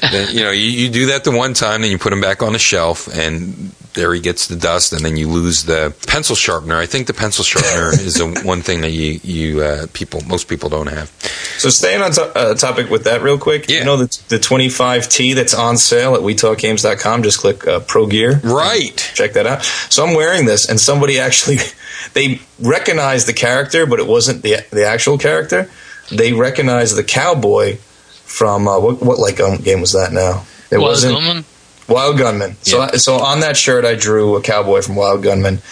then, 0.00 0.32
you 0.34 0.44
know, 0.44 0.52
you, 0.52 0.62
you 0.70 0.88
do 0.88 1.06
that 1.06 1.24
the 1.24 1.32
one 1.32 1.52
time, 1.52 1.82
then 1.82 1.90
you 1.90 1.98
put 1.98 2.10
them 2.10 2.20
back 2.20 2.40
on 2.42 2.52
the 2.52 2.58
shelf, 2.60 3.08
and 3.08 3.72
there 3.98 4.14
he 4.14 4.20
gets 4.20 4.46
the 4.46 4.56
dust, 4.56 4.92
and 4.94 5.04
then 5.04 5.16
you 5.18 5.28
lose 5.28 5.64
the 5.64 5.92
pencil 6.06 6.34
sharpener. 6.34 6.76
I 6.78 6.86
think 6.86 7.06
the 7.06 7.12
pencil 7.14 7.44
sharpener 7.44 7.90
is 7.92 8.14
the 8.14 8.40
one 8.44 8.62
thing 8.62 8.80
that 8.80 8.92
you 8.92 9.20
you 9.22 9.60
uh, 9.62 9.86
people 9.92 10.22
most 10.26 10.48
people 10.48 10.68
don't 10.70 10.86
have. 10.86 11.10
So 11.58 11.68
staying 11.68 12.00
on 12.00 12.12
to- 12.12 12.36
uh, 12.38 12.54
topic 12.54 12.88
with 12.88 13.04
that 13.04 13.20
real 13.22 13.38
quick, 13.38 13.68
Yeah. 13.68 13.80
you 13.80 13.84
know 13.84 13.96
the, 13.98 14.06
the 14.28 14.38
25T 14.38 15.34
that's 15.34 15.52
on 15.54 15.76
sale 15.76 16.14
at 16.14 16.20
WeTalkGames.com. 16.22 17.22
Just 17.22 17.40
click 17.40 17.66
uh, 17.66 17.80
Pro 17.80 18.06
Gear. 18.06 18.40
Right. 18.42 18.96
Check 19.14 19.34
that 19.34 19.46
out. 19.46 19.64
So 19.90 20.06
I'm 20.06 20.14
wearing 20.14 20.46
this, 20.46 20.68
and 20.70 20.80
somebody 20.80 21.18
actually 21.18 21.58
they 22.14 22.40
recognized 22.60 23.26
the 23.28 23.32
character, 23.34 23.84
but 23.86 24.00
it 24.00 24.06
wasn't 24.06 24.42
the 24.42 24.64
the 24.70 24.86
actual 24.86 25.18
character. 25.18 25.70
They 26.10 26.32
recognized 26.32 26.96
the 26.96 27.04
cowboy 27.04 27.76
from 28.24 28.68
uh, 28.68 28.78
what 28.78 29.02
what 29.02 29.18
like 29.18 29.40
um, 29.40 29.56
game 29.58 29.80
was 29.80 29.92
that 29.92 30.12
now? 30.12 30.44
It 30.70 30.76
Wild 30.78 30.88
wasn't 30.90 31.14
Gunman. 31.14 31.44
Wild 31.88 32.18
Gunman. 32.18 32.56
So 32.62 32.78
Yeah. 32.78 32.90
so 32.96 33.16
on 33.16 33.40
that 33.40 33.56
shirt, 33.56 33.84
I 33.84 33.94
drew 33.94 34.36
a 34.36 34.42
cowboy 34.42 34.82
from 34.82 34.94
Wild 34.96 35.22
Gunman, 35.22 35.62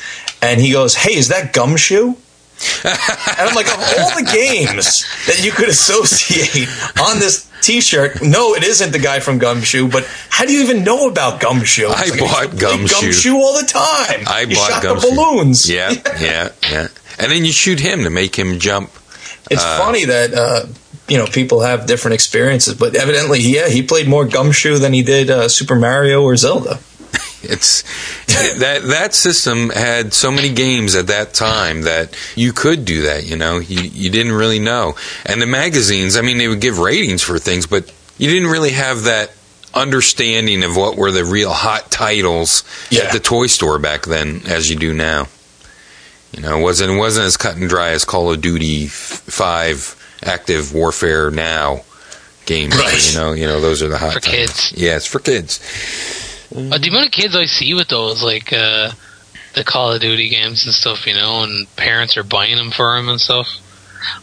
and 0.42 0.60
he 0.60 0.72
goes, 0.72 0.94
"Hey, 0.94 1.14
is 1.14 1.28
that 1.28 1.52
Gumshoe?" 1.52 2.14
and 2.84 3.48
I'm 3.48 3.54
like, 3.54 3.66
of 3.66 3.78
all 3.98 4.10
the 4.16 4.24
games 4.32 5.04
that 5.26 5.44
you 5.44 5.52
could 5.52 5.68
associate 5.68 6.66
on 6.98 7.18
this 7.18 7.46
T-shirt, 7.60 8.22
no, 8.22 8.54
it 8.54 8.62
isn't 8.64 8.92
the 8.92 8.98
guy 8.98 9.20
from 9.20 9.36
Gumshoe. 9.38 9.88
But 9.88 10.06
how 10.30 10.46
do 10.46 10.52
you 10.54 10.62
even 10.62 10.82
know 10.82 11.06
about 11.08 11.38
Gumshoe? 11.40 11.88
I 11.88 12.06
like, 12.08 12.18
bought 12.20 12.56
Gumshoe. 12.58 13.00
Gumshoe 13.08 13.34
all 13.34 13.60
the 13.60 13.66
time. 13.66 14.24
I 14.26 14.46
you 14.48 14.56
bought 14.56 14.70
shot 14.70 14.82
Gumshoe. 14.82 15.10
the 15.10 15.14
balloons. 15.16 15.68
Yeah, 15.68 15.92
yeah, 16.18 16.48
yeah. 16.70 16.88
And 17.18 17.30
then 17.32 17.44
you 17.44 17.52
shoot 17.52 17.78
him 17.80 18.04
to 18.04 18.10
make 18.10 18.34
him 18.38 18.58
jump. 18.58 18.90
It's 19.50 19.62
Uh, 19.62 19.78
funny 19.78 20.04
that 20.06 20.32
uh, 20.34 20.64
you 21.08 21.16
know 21.18 21.26
people 21.26 21.60
have 21.60 21.86
different 21.86 22.14
experiences, 22.14 22.74
but 22.74 22.94
evidently, 22.96 23.40
yeah, 23.40 23.68
he 23.68 23.82
played 23.82 24.08
more 24.08 24.24
Gumshoe 24.26 24.78
than 24.78 24.92
he 24.92 25.02
did 25.02 25.30
uh, 25.30 25.48
Super 25.48 25.76
Mario 25.76 26.22
or 26.22 26.36
Zelda. 26.36 26.78
It's 27.48 27.82
that 28.58 28.82
that 28.88 29.14
system 29.14 29.70
had 29.70 30.12
so 30.12 30.32
many 30.32 30.52
games 30.52 30.96
at 30.96 31.06
that 31.06 31.32
time 31.32 31.82
that 31.82 32.16
you 32.34 32.52
could 32.52 32.84
do 32.84 33.02
that. 33.02 33.24
You 33.24 33.36
know, 33.36 33.58
you 33.60 33.82
you 33.82 34.10
didn't 34.10 34.32
really 34.32 34.58
know. 34.58 34.94
And 35.24 35.40
the 35.40 35.46
magazines, 35.46 36.16
I 36.16 36.22
mean, 36.22 36.38
they 36.38 36.48
would 36.48 36.60
give 36.60 36.78
ratings 36.80 37.22
for 37.22 37.38
things, 37.38 37.66
but 37.66 37.92
you 38.18 38.30
didn't 38.30 38.50
really 38.50 38.70
have 38.72 39.04
that 39.04 39.30
understanding 39.74 40.64
of 40.64 40.74
what 40.76 40.96
were 40.96 41.12
the 41.12 41.24
real 41.24 41.52
hot 41.52 41.90
titles 41.90 42.64
Yeah. 42.90 43.04
at 43.04 43.12
the 43.12 43.20
toy 43.20 43.46
store 43.46 43.78
back 43.78 44.06
then 44.06 44.40
as 44.46 44.68
you 44.68 44.74
do 44.74 44.92
now. 44.92 45.28
You 46.32 46.42
know, 46.42 46.58
it 46.58 46.62
wasn't 46.62 46.92
it 46.92 46.96
wasn't 46.98 47.26
as 47.26 47.36
cut 47.36 47.56
and 47.56 47.68
dry 47.68 47.90
as 47.90 48.04
Call 48.04 48.32
of 48.32 48.40
Duty 48.40 48.86
f- 48.86 48.90
Five 48.92 49.95
Active 50.22 50.72
Warfare 50.74 51.30
Now 51.30 51.82
games. 52.46 52.76
Right. 52.76 53.12
You 53.12 53.18
know, 53.18 53.32
you 53.32 53.46
know 53.46 53.60
those 53.60 53.82
are 53.82 53.88
the 53.88 53.98
hot 53.98 54.14
For 54.14 54.20
titles. 54.20 54.70
kids. 54.70 54.72
Yeah, 54.76 54.96
it's 54.96 55.06
for 55.06 55.18
kids. 55.18 55.60
Uh, 56.54 56.78
the 56.78 56.88
amount 56.88 57.06
of 57.06 57.12
kids 57.12 57.34
I 57.36 57.46
see 57.46 57.74
with 57.74 57.88
those, 57.88 58.22
like 58.22 58.52
uh, 58.52 58.90
the 59.54 59.64
Call 59.64 59.92
of 59.92 60.00
Duty 60.00 60.28
games 60.28 60.64
and 60.64 60.72
stuff, 60.74 61.06
you 61.06 61.14
know, 61.14 61.42
and 61.42 61.66
parents 61.76 62.16
are 62.16 62.22
buying 62.22 62.56
them 62.56 62.70
for 62.70 62.96
them 62.96 63.08
and 63.08 63.20
stuff. 63.20 63.48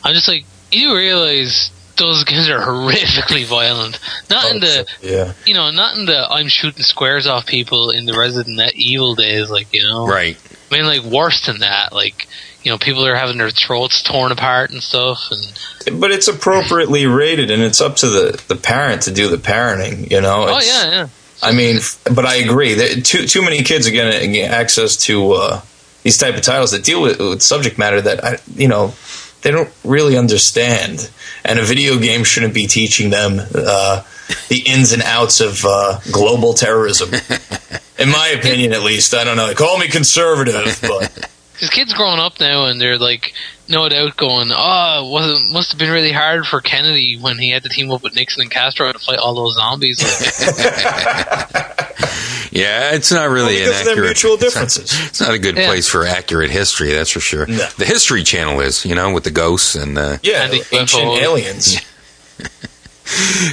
I'm 0.03 0.13
just 0.15 0.27
like, 0.27 0.45
you 0.71 0.89
do 0.89 0.95
realize 0.95 1.69
those 1.97 2.23
games 2.25 2.49
are 2.49 2.59
horrifically 2.61 3.45
violent. 3.49 3.99
Not 4.29 4.49
in 4.51 4.61
the, 4.61 4.87
yeah. 5.01 5.33
you 5.45 5.53
know, 5.53 5.69
not 5.71 5.97
in 5.97 6.05
the 6.05 6.25
I'm 6.29 6.47
shooting 6.47 6.81
squares 6.83 7.27
off 7.27 7.45
people 7.45 7.91
in 7.91 8.05
the 8.05 8.17
Resident 8.17 8.59
Evil 8.73 9.15
days, 9.15 9.49
like 9.49 9.67
you 9.73 9.83
know, 9.83 10.07
Right. 10.07 10.37
I 10.71 10.75
mean, 10.77 10.85
like 10.87 11.03
worse 11.03 11.45
than 11.45 11.59
that, 11.59 11.93
like 11.93 12.27
you 12.63 12.71
know, 12.71 12.77
people 12.77 13.05
are 13.05 13.15
having 13.15 13.37
their 13.37 13.49
throats 13.49 14.01
torn 14.01 14.31
apart 14.31 14.71
and 14.71 14.81
stuff, 14.81 15.29
and 15.31 15.99
But 15.99 16.11
it's 16.11 16.27
appropriately 16.27 17.05
rated, 17.05 17.51
and 17.51 17.61
it's 17.61 17.81
up 17.81 17.97
to 17.97 18.09
the, 18.09 18.43
the 18.47 18.55
parent 18.55 19.03
to 19.03 19.11
do 19.11 19.29
the 19.29 19.37
parenting. 19.37 20.09
You 20.09 20.21
know. 20.21 20.47
oh 20.47 20.59
yeah, 20.59 20.89
yeah. 20.89 21.07
I 21.41 21.51
mean, 21.51 21.79
but 22.05 22.25
I 22.25 22.35
agree 22.35 22.75
that 22.75 23.03
too 23.05 23.27
too 23.27 23.41
many 23.41 23.63
kids 23.63 23.87
are 23.87 23.91
going 23.91 24.13
to 24.13 24.27
get 24.27 24.51
access 24.51 24.95
to 25.05 25.33
uh, 25.33 25.61
these 26.03 26.17
type 26.17 26.35
of 26.35 26.41
titles 26.41 26.71
that 26.71 26.85
deal 26.85 27.01
with, 27.01 27.19
with 27.19 27.41
subject 27.41 27.77
matter 27.77 28.01
that 28.01 28.23
I, 28.23 28.37
you 28.55 28.69
know 28.69 28.93
they 29.41 29.51
don't 29.51 29.69
really 29.83 30.17
understand, 30.17 31.09
and 31.43 31.59
a 31.59 31.63
video 31.63 31.99
game 31.99 32.23
shouldn't 32.23 32.53
be 32.53 32.65
teaching 32.65 33.09
them 33.09 33.41
uh, 33.53 34.03
the 34.47 34.63
ins 34.65 34.93
and 34.93 35.03
outs 35.03 35.41
of 35.41 35.65
uh, 35.65 35.99
global 36.11 36.53
terrorism. 36.53 37.09
In 37.99 38.09
my 38.09 38.29
opinion, 38.29 38.73
at 38.73 38.81
least, 38.81 39.13
I 39.13 39.23
don't 39.23 39.37
know. 39.37 39.53
Call 39.53 39.77
me 39.77 39.87
conservative, 39.87 40.79
but 40.81 41.29
Because 41.53 41.69
kids 41.69 41.93
growing 41.93 42.19
up 42.19 42.39
now 42.39 42.65
and 42.65 42.81
they're 42.81 42.97
like, 42.97 43.33
no 43.69 43.87
doubt 43.87 44.17
going, 44.17 44.49
oh, 44.51 45.09
was 45.09 45.41
it 45.49 45.53
must 45.53 45.71
have 45.71 45.79
been 45.79 45.91
really 45.91 46.11
hard 46.11 46.45
for 46.45 46.59
Kennedy 46.61 47.15
when 47.19 47.37
he 47.37 47.51
had 47.51 47.63
to 47.63 47.69
team 47.69 47.91
up 47.91 48.03
with 48.03 48.15
Nixon 48.15 48.41
and 48.41 48.51
Castro 48.51 48.91
to 48.91 48.99
fight 48.99 49.19
all 49.19 49.35
those 49.35 49.55
zombies. 49.55 49.99
Yeah, 52.51 52.93
it's 52.93 53.11
not 53.11 53.29
really 53.29 53.57
because 53.57 53.69
an 53.69 53.79
of 53.79 53.83
their 53.85 53.91
accurate. 53.93 54.07
mutual 54.09 54.33
it's 54.35 54.43
not- 54.43 54.51
differences. 54.67 55.07
It's 55.07 55.19
not, 55.21 55.33
a 55.33 55.39
good 55.39 55.57
Yeah. 55.57 55.65
place 55.69 55.87
for 55.89 56.05
accurate 56.05 56.51
history, 56.51 56.91
that's 56.93 57.09
for 57.09 57.19
sure. 57.19 57.47
No. 57.47 57.67
The 57.79 57.85
History 57.85 58.21
Channel 58.21 58.59
is, 58.59 58.85
you 58.85 58.93
know, 58.93 59.11
with 59.11 59.23
the 59.23 59.31
ghosts 59.31 59.73
and. 59.73 59.97
the 59.97 60.19
Yeah, 60.21 60.43
And 60.43 60.53
the 60.53 60.63
ancient 60.77 61.01
UFOs. 61.03 61.17
aliens. 61.21 61.77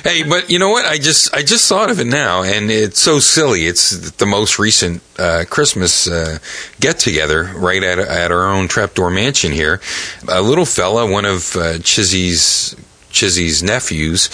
hey, 0.03 0.23
but 0.23 0.51
you 0.51 0.59
know 0.59 0.70
what? 0.70 0.85
I 0.85 0.99
just 0.99 1.35
I 1.35 1.43
just 1.43 1.69
thought 1.69 1.91
of 1.91 2.01
it 2.01 2.07
now, 2.07 2.43
and 2.43 2.70
it's 2.70 3.01
so 3.01 3.19
silly. 3.19 3.66
It's 3.66 4.11
the 4.12 4.27
most 4.27 4.59
recent 4.59 5.03
uh, 5.19 5.45
Christmas 5.49 6.09
uh, 6.09 6.39
get 6.78 6.99
together 6.99 7.51
right 7.55 7.82
at 7.82 7.99
at 7.99 8.32
our 8.32 8.49
own 8.49 8.69
trapdoor 8.69 9.11
mansion 9.11 9.53
here. 9.53 9.81
A 10.28 10.43
little 10.43 10.66
fella, 10.66 11.11
one 11.11 11.24
of 11.24 11.57
uh, 11.57 11.78
Chizzy's 11.78 12.74
Chizzy's 13.11 13.62
nephews, 13.62 14.31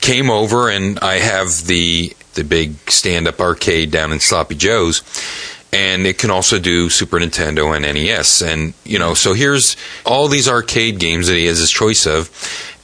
came 0.00 0.30
over, 0.30 0.68
and 0.68 0.98
I 1.00 1.14
have 1.14 1.66
the 1.66 2.14
the 2.34 2.44
big 2.44 2.90
stand 2.90 3.28
up 3.28 3.40
arcade 3.40 3.90
down 3.90 4.12
in 4.12 4.20
Sloppy 4.20 4.54
Joe's. 4.54 5.02
And 5.74 6.06
it 6.06 6.18
can 6.18 6.30
also 6.30 6.58
do 6.58 6.90
Super 6.90 7.18
Nintendo 7.18 7.74
and 7.74 7.82
NES. 7.82 8.42
And, 8.42 8.74
you 8.84 8.98
know, 8.98 9.14
so 9.14 9.32
here's 9.32 9.74
all 10.04 10.28
these 10.28 10.46
arcade 10.46 10.98
games 10.98 11.28
that 11.28 11.36
he 11.36 11.46
has 11.46 11.58
his 11.58 11.70
choice 11.70 12.06
of. 12.06 12.28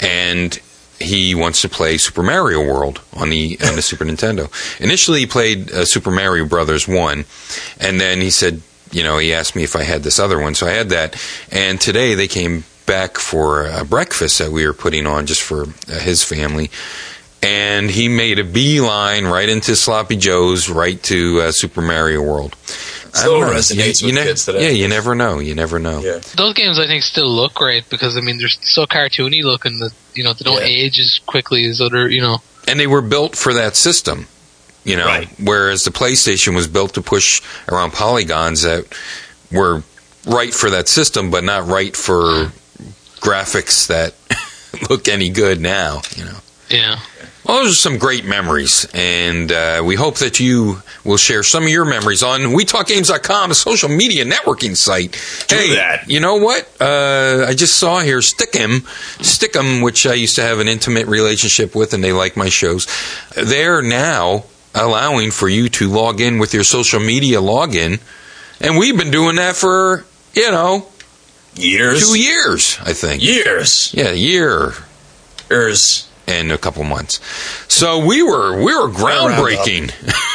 And 0.00 0.58
he 1.00 1.34
wants 1.34 1.62
to 1.62 1.68
play 1.68 1.98
Super 1.98 2.22
Mario 2.22 2.60
World 2.64 3.00
on 3.14 3.30
the 3.30 3.58
on 3.64 3.76
the 3.76 3.82
Super 3.82 4.04
Nintendo. 4.04 4.50
Initially, 4.80 5.20
he 5.20 5.26
played 5.26 5.70
uh, 5.70 5.84
Super 5.84 6.10
Mario 6.10 6.46
Brothers 6.46 6.88
one, 6.88 7.24
and 7.80 8.00
then 8.00 8.20
he 8.20 8.30
said, 8.30 8.62
you 8.90 9.02
know, 9.02 9.18
he 9.18 9.32
asked 9.32 9.54
me 9.54 9.64
if 9.64 9.76
I 9.76 9.82
had 9.82 10.02
this 10.02 10.18
other 10.18 10.40
one, 10.40 10.54
so 10.54 10.66
I 10.66 10.70
had 10.70 10.90
that. 10.90 11.16
And 11.50 11.80
today 11.80 12.14
they 12.14 12.28
came 12.28 12.64
back 12.86 13.18
for 13.18 13.66
a 13.66 13.84
breakfast 13.84 14.38
that 14.38 14.50
we 14.50 14.66
were 14.66 14.72
putting 14.72 15.06
on 15.06 15.26
just 15.26 15.42
for 15.42 15.64
uh, 15.64 15.98
his 16.00 16.24
family. 16.24 16.70
And 17.40 17.88
he 17.88 18.08
made 18.08 18.40
a 18.40 18.44
beeline 18.44 19.26
right 19.26 19.48
into 19.48 19.76
Sloppy 19.76 20.16
Joe's, 20.16 20.68
right 20.68 21.00
to 21.04 21.40
uh, 21.42 21.52
Super 21.52 21.80
Mario 21.80 22.22
World. 22.22 22.56
I 23.14 23.18
Still 23.18 23.40
don't 23.40 23.50
resonates 23.52 24.02
you, 24.02 24.08
you 24.08 24.14
with 24.14 24.22
ne- 24.22 24.28
kids 24.28 24.44
today. 24.44 24.64
Yeah, 24.64 24.70
you 24.70 24.88
never 24.88 25.14
know. 25.14 25.38
You 25.38 25.54
never 25.54 25.78
know. 25.78 26.00
Yeah. 26.00 26.18
Those 26.36 26.54
games, 26.54 26.78
I 26.78 26.86
think, 26.86 27.02
still 27.02 27.28
look 27.30 27.54
great 27.54 27.88
because 27.88 28.16
I 28.16 28.20
mean 28.20 28.38
they're 28.38 28.48
so 28.48 28.84
cartoony 28.86 29.42
looking 29.42 29.78
that 29.78 29.92
you 30.14 30.24
know 30.24 30.32
they 30.34 30.44
don't 30.44 30.58
Yeah. 30.60 30.66
age 30.84 30.98
as 30.98 31.18
quickly 31.26 31.64
as 31.64 31.80
other 31.80 32.08
you 32.08 32.20
know. 32.20 32.38
and 32.66 32.78
they 32.78 32.86
were 32.86 33.00
built 33.02 33.34
for 33.36 33.54
that 33.54 33.76
system 33.76 34.26
you 34.84 34.96
know 34.96 35.06
Right. 35.06 35.28
whereas 35.42 35.84
the 35.84 35.90
playstation 35.90 36.54
was 36.54 36.66
built 36.68 36.94
to 36.94 37.02
push 37.02 37.40
around 37.68 37.92
polygons 37.92 38.62
that 38.62 38.84
were 39.50 39.82
right 40.26 40.52
for 40.54 40.70
that 40.70 40.88
system 40.88 41.30
but 41.30 41.44
not 41.44 41.66
right 41.66 41.96
for 41.96 42.52
graphics 43.20 43.86
that 43.88 44.14
look 44.90 45.08
any 45.08 45.30
good 45.30 45.60
now 45.60 46.02
you 46.16 46.24
know 46.24 46.36
Yeah. 46.70 46.98
Well, 47.48 47.64
those 47.64 47.72
are 47.72 47.76
some 47.76 47.96
great 47.96 48.26
memories, 48.26 48.86
and 48.92 49.50
uh, 49.50 49.82
we 49.82 49.94
hope 49.94 50.18
that 50.18 50.38
you 50.38 50.82
will 51.02 51.16
share 51.16 51.42
some 51.42 51.62
of 51.62 51.70
your 51.70 51.86
memories 51.86 52.22
on 52.22 52.40
WeTalkGames.com, 52.40 53.50
a 53.50 53.54
social 53.54 53.88
media 53.88 54.26
networking 54.26 54.76
site. 54.76 55.12
Do 55.48 55.56
hey, 55.56 55.74
that. 55.76 56.10
you 56.10 56.20
know 56.20 56.36
what? 56.36 56.70
Uh, 56.78 57.46
I 57.48 57.54
just 57.54 57.78
saw 57.78 58.00
here 58.00 58.18
Stickam, 58.18 58.80
Stickam, 59.20 59.82
which 59.82 60.06
I 60.06 60.12
used 60.12 60.36
to 60.36 60.42
have 60.42 60.58
an 60.58 60.68
intimate 60.68 61.06
relationship 61.06 61.74
with, 61.74 61.94
and 61.94 62.04
they 62.04 62.12
like 62.12 62.36
my 62.36 62.50
shows. 62.50 62.86
They're 63.34 63.80
now 63.80 64.44
allowing 64.74 65.30
for 65.30 65.48
you 65.48 65.70
to 65.70 65.88
log 65.88 66.20
in 66.20 66.38
with 66.38 66.52
your 66.52 66.64
social 66.64 67.00
media 67.00 67.38
login, 67.40 67.98
and 68.60 68.76
we've 68.76 68.98
been 68.98 69.10
doing 69.10 69.36
that 69.36 69.56
for 69.56 70.04
you 70.34 70.50
know 70.50 70.86
Years. 71.54 72.06
two 72.06 72.18
years, 72.18 72.78
I 72.84 72.92
think. 72.92 73.22
Years. 73.22 73.94
Yeah, 73.94 74.10
year 74.10 74.74
Years. 75.50 76.07
And 76.28 76.52
a 76.52 76.58
couple 76.58 76.84
months. 76.84 77.20
So 77.72 78.04
we 78.04 78.22
were 78.22 78.56
we 78.62 78.74
were 78.74 78.88
groundbreaking. 78.88 79.92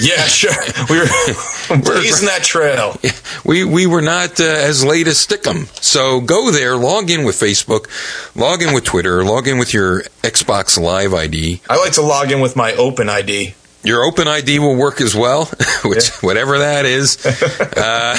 Yeah, 0.00 0.26
sure. 0.26 0.52
We 0.90 0.96
were 1.00 1.82
blazing 1.82 2.26
that 2.28 2.44
trail. 2.44 2.96
we 3.44 3.64
we 3.64 3.88
were 3.88 4.00
not 4.00 4.38
uh, 4.40 4.44
as 4.44 4.84
late 4.84 5.08
as 5.08 5.16
Stickam. 5.16 5.66
So 5.82 6.20
go 6.20 6.52
there, 6.52 6.76
log 6.76 7.10
in 7.10 7.24
with 7.24 7.34
Facebook, 7.34 7.88
log 8.36 8.62
in 8.62 8.72
with 8.72 8.84
Twitter, 8.84 9.24
log 9.24 9.48
in 9.48 9.58
with 9.58 9.74
your 9.74 10.02
Xbox 10.22 10.78
Live 10.80 11.14
ID. 11.14 11.62
I 11.68 11.78
like 11.78 11.94
to 11.94 12.02
log 12.02 12.30
in 12.30 12.38
with 12.40 12.54
my 12.54 12.74
open 12.74 13.08
ID. 13.08 13.54
Your 13.82 14.04
Open 14.04 14.28
ID 14.28 14.60
will 14.60 14.76
work 14.76 15.00
as 15.00 15.16
well, 15.16 15.46
which 15.84 16.10
whatever 16.22 16.58
that 16.58 16.84
is. 16.84 17.24
uh, 17.26 18.16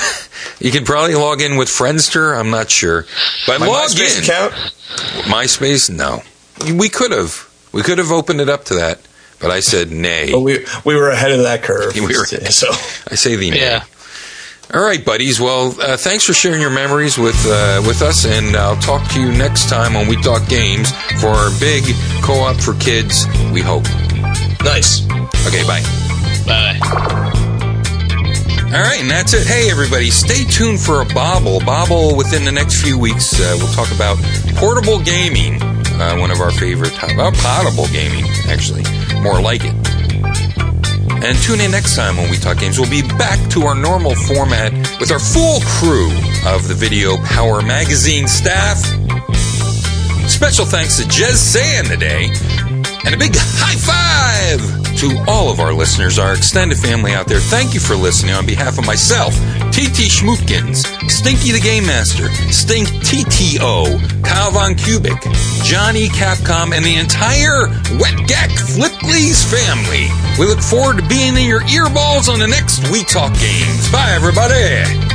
you 0.60 0.72
can 0.72 0.84
probably 0.84 1.16
log 1.16 1.40
in 1.42 1.56
with 1.56 1.70
Friendster. 1.70 2.38
I'm 2.38 2.50
not 2.50 2.70
sure, 2.70 3.06
but 3.48 3.60
My 3.62 3.68
log 3.68 3.90
MySpace 3.90 4.18
in. 4.18 4.24
account. 4.26 4.54
MySpace, 5.32 5.90
no. 5.90 6.24
We 6.78 6.90
could 6.90 7.12
have. 7.12 7.48
We 7.72 7.82
could 7.84 7.98
have 8.00 8.12
opened 8.12 8.42
it 8.42 8.50
up 8.50 8.66
to 8.66 8.76
that, 8.76 9.00
but 9.40 9.52
I 9.52 9.60
said 9.60 9.92
nay. 9.92 10.32
But 10.32 10.40
we 10.42 10.66
we 10.86 10.96
were 10.96 11.10
ahead 11.10 11.32
of 11.32 11.44
that 11.44 11.64
curve. 11.64 11.94
We 11.96 12.02
were- 12.02 12.26
so 12.52 12.68
I 13.12 13.16
say 13.16 13.36
the 13.36 13.52
nay. 13.52 13.60
Yeah. 13.62 13.84
All 14.72 14.84
right, 14.84 15.04
buddies. 15.04 15.40
Well, 15.40 15.74
uh, 15.82 15.98
thanks 15.98 16.26
for 16.26 16.34
sharing 16.34 16.62
your 16.62 16.70
memories 16.70 17.18
with 17.18 17.36
uh, 17.48 17.82
with 17.88 18.02
us, 18.04 18.26
and 18.26 18.56
I'll 18.56 18.76
talk 18.78 19.08
to 19.14 19.20
you 19.22 19.32
next 19.32 19.68
time 19.70 19.94
when 19.96 20.08
we 20.08 20.16
talk 20.18 20.48
games 20.48 20.92
for 21.20 21.30
our 21.30 21.50
big 21.60 21.84
co-op 22.22 22.58
for 22.58 22.74
kids. 22.76 23.26
We 23.52 23.62
hope. 23.62 23.86
nice. 24.64 25.02
Okay, 25.48 25.66
bye. 25.66 25.82
Bye. 26.46 26.80
All 28.72 28.76
right, 28.84 29.02
and 29.02 29.10
that's 29.10 29.34
it. 29.34 29.48
Hey, 29.48 29.72
everybody, 29.72 30.12
stay 30.12 30.44
tuned 30.44 30.80
for 30.80 31.02
a 31.02 31.06
Bobble. 31.06 31.60
Bobble 31.62 32.16
within 32.16 32.46
the 32.46 32.52
next 32.52 32.84
few 32.84 33.00
weeks. 33.00 33.40
Uh, 33.40 33.56
we'll 33.58 33.74
talk 33.74 33.92
about 33.92 34.20
portable 34.58 35.00
gaming, 35.02 35.58
uh, 36.00 36.18
one 36.18 36.32
of 36.32 36.40
our 36.40 36.52
favorite, 36.52 36.96
about 37.04 37.34
potable 37.36 37.88
gaming, 37.88 38.26
actually, 38.48 38.84
more 39.22 39.42
like 39.42 39.62
it. 39.64 39.76
And 41.22 41.38
tune 41.40 41.60
in 41.60 41.72
next 41.72 41.96
time 41.96 42.16
when 42.16 42.30
we 42.30 42.38
talk 42.38 42.60
games. 42.60 42.80
We'll 42.80 42.90
be 42.90 43.02
back 43.02 43.50
to 43.52 43.64
our 43.64 43.76
normal 43.76 44.16
format 44.16 44.72
with 45.00 45.12
our 45.12 45.20
full 45.20 45.60
crew 45.62 46.08
of 46.48 46.68
the 46.68 46.76
Video 46.76 47.18
Power 47.26 47.62
Magazine 47.62 48.28
staff. 48.28 48.78
Special 50.30 50.66
thanks 50.66 50.98
to 50.98 51.04
Jez 51.04 51.36
San 51.36 51.86
today. 51.86 52.30
And 53.06 53.16
a 53.16 53.18
big 53.18 53.32
high 53.36 53.80
five 53.80 54.80
to 54.98 55.24
all 55.28 55.50
of 55.50 55.60
our 55.60 55.74
listeners, 55.74 56.20
our 56.20 56.34
extended 56.34 56.78
family 56.78 57.14
out 57.14 57.28
there. 57.28 57.40
Thank 57.40 57.74
you 57.74 57.80
for 57.80 57.96
listening 57.96 58.36
on 58.36 58.46
behalf 58.46 58.78
of 58.78 58.86
myself, 58.86 59.34
TT 59.72 60.12
Schmootkins, 60.12 60.84
Stinky 61.10 61.52
the 61.52 61.60
Game 61.60 61.86
Master, 61.86 62.28
Stink 62.52 62.90
TTO, 62.90 64.24
Kyle 64.24 64.52
Von 64.52 64.76
Cubic, 64.76 65.22
Johnny 65.64 66.08
Capcom, 66.10 66.74
and 66.74 66.84
the 66.84 66.96
entire 66.96 67.68
Wet 68.00 68.28
Gack 68.28 68.50
Fliplies 68.50 69.46
family. 69.48 70.08
We 70.38 70.46
look 70.46 70.60
forward 70.60 70.98
to 70.98 71.08
being 71.08 71.38
in 71.38 71.46
your 71.48 71.62
earballs 71.62 72.28
on 72.32 72.40
the 72.40 72.48
next 72.48 72.90
We 72.92 73.04
Talk 73.06 73.34
Games. 73.40 73.92
Bye, 73.92 74.12
everybody. 74.12 75.09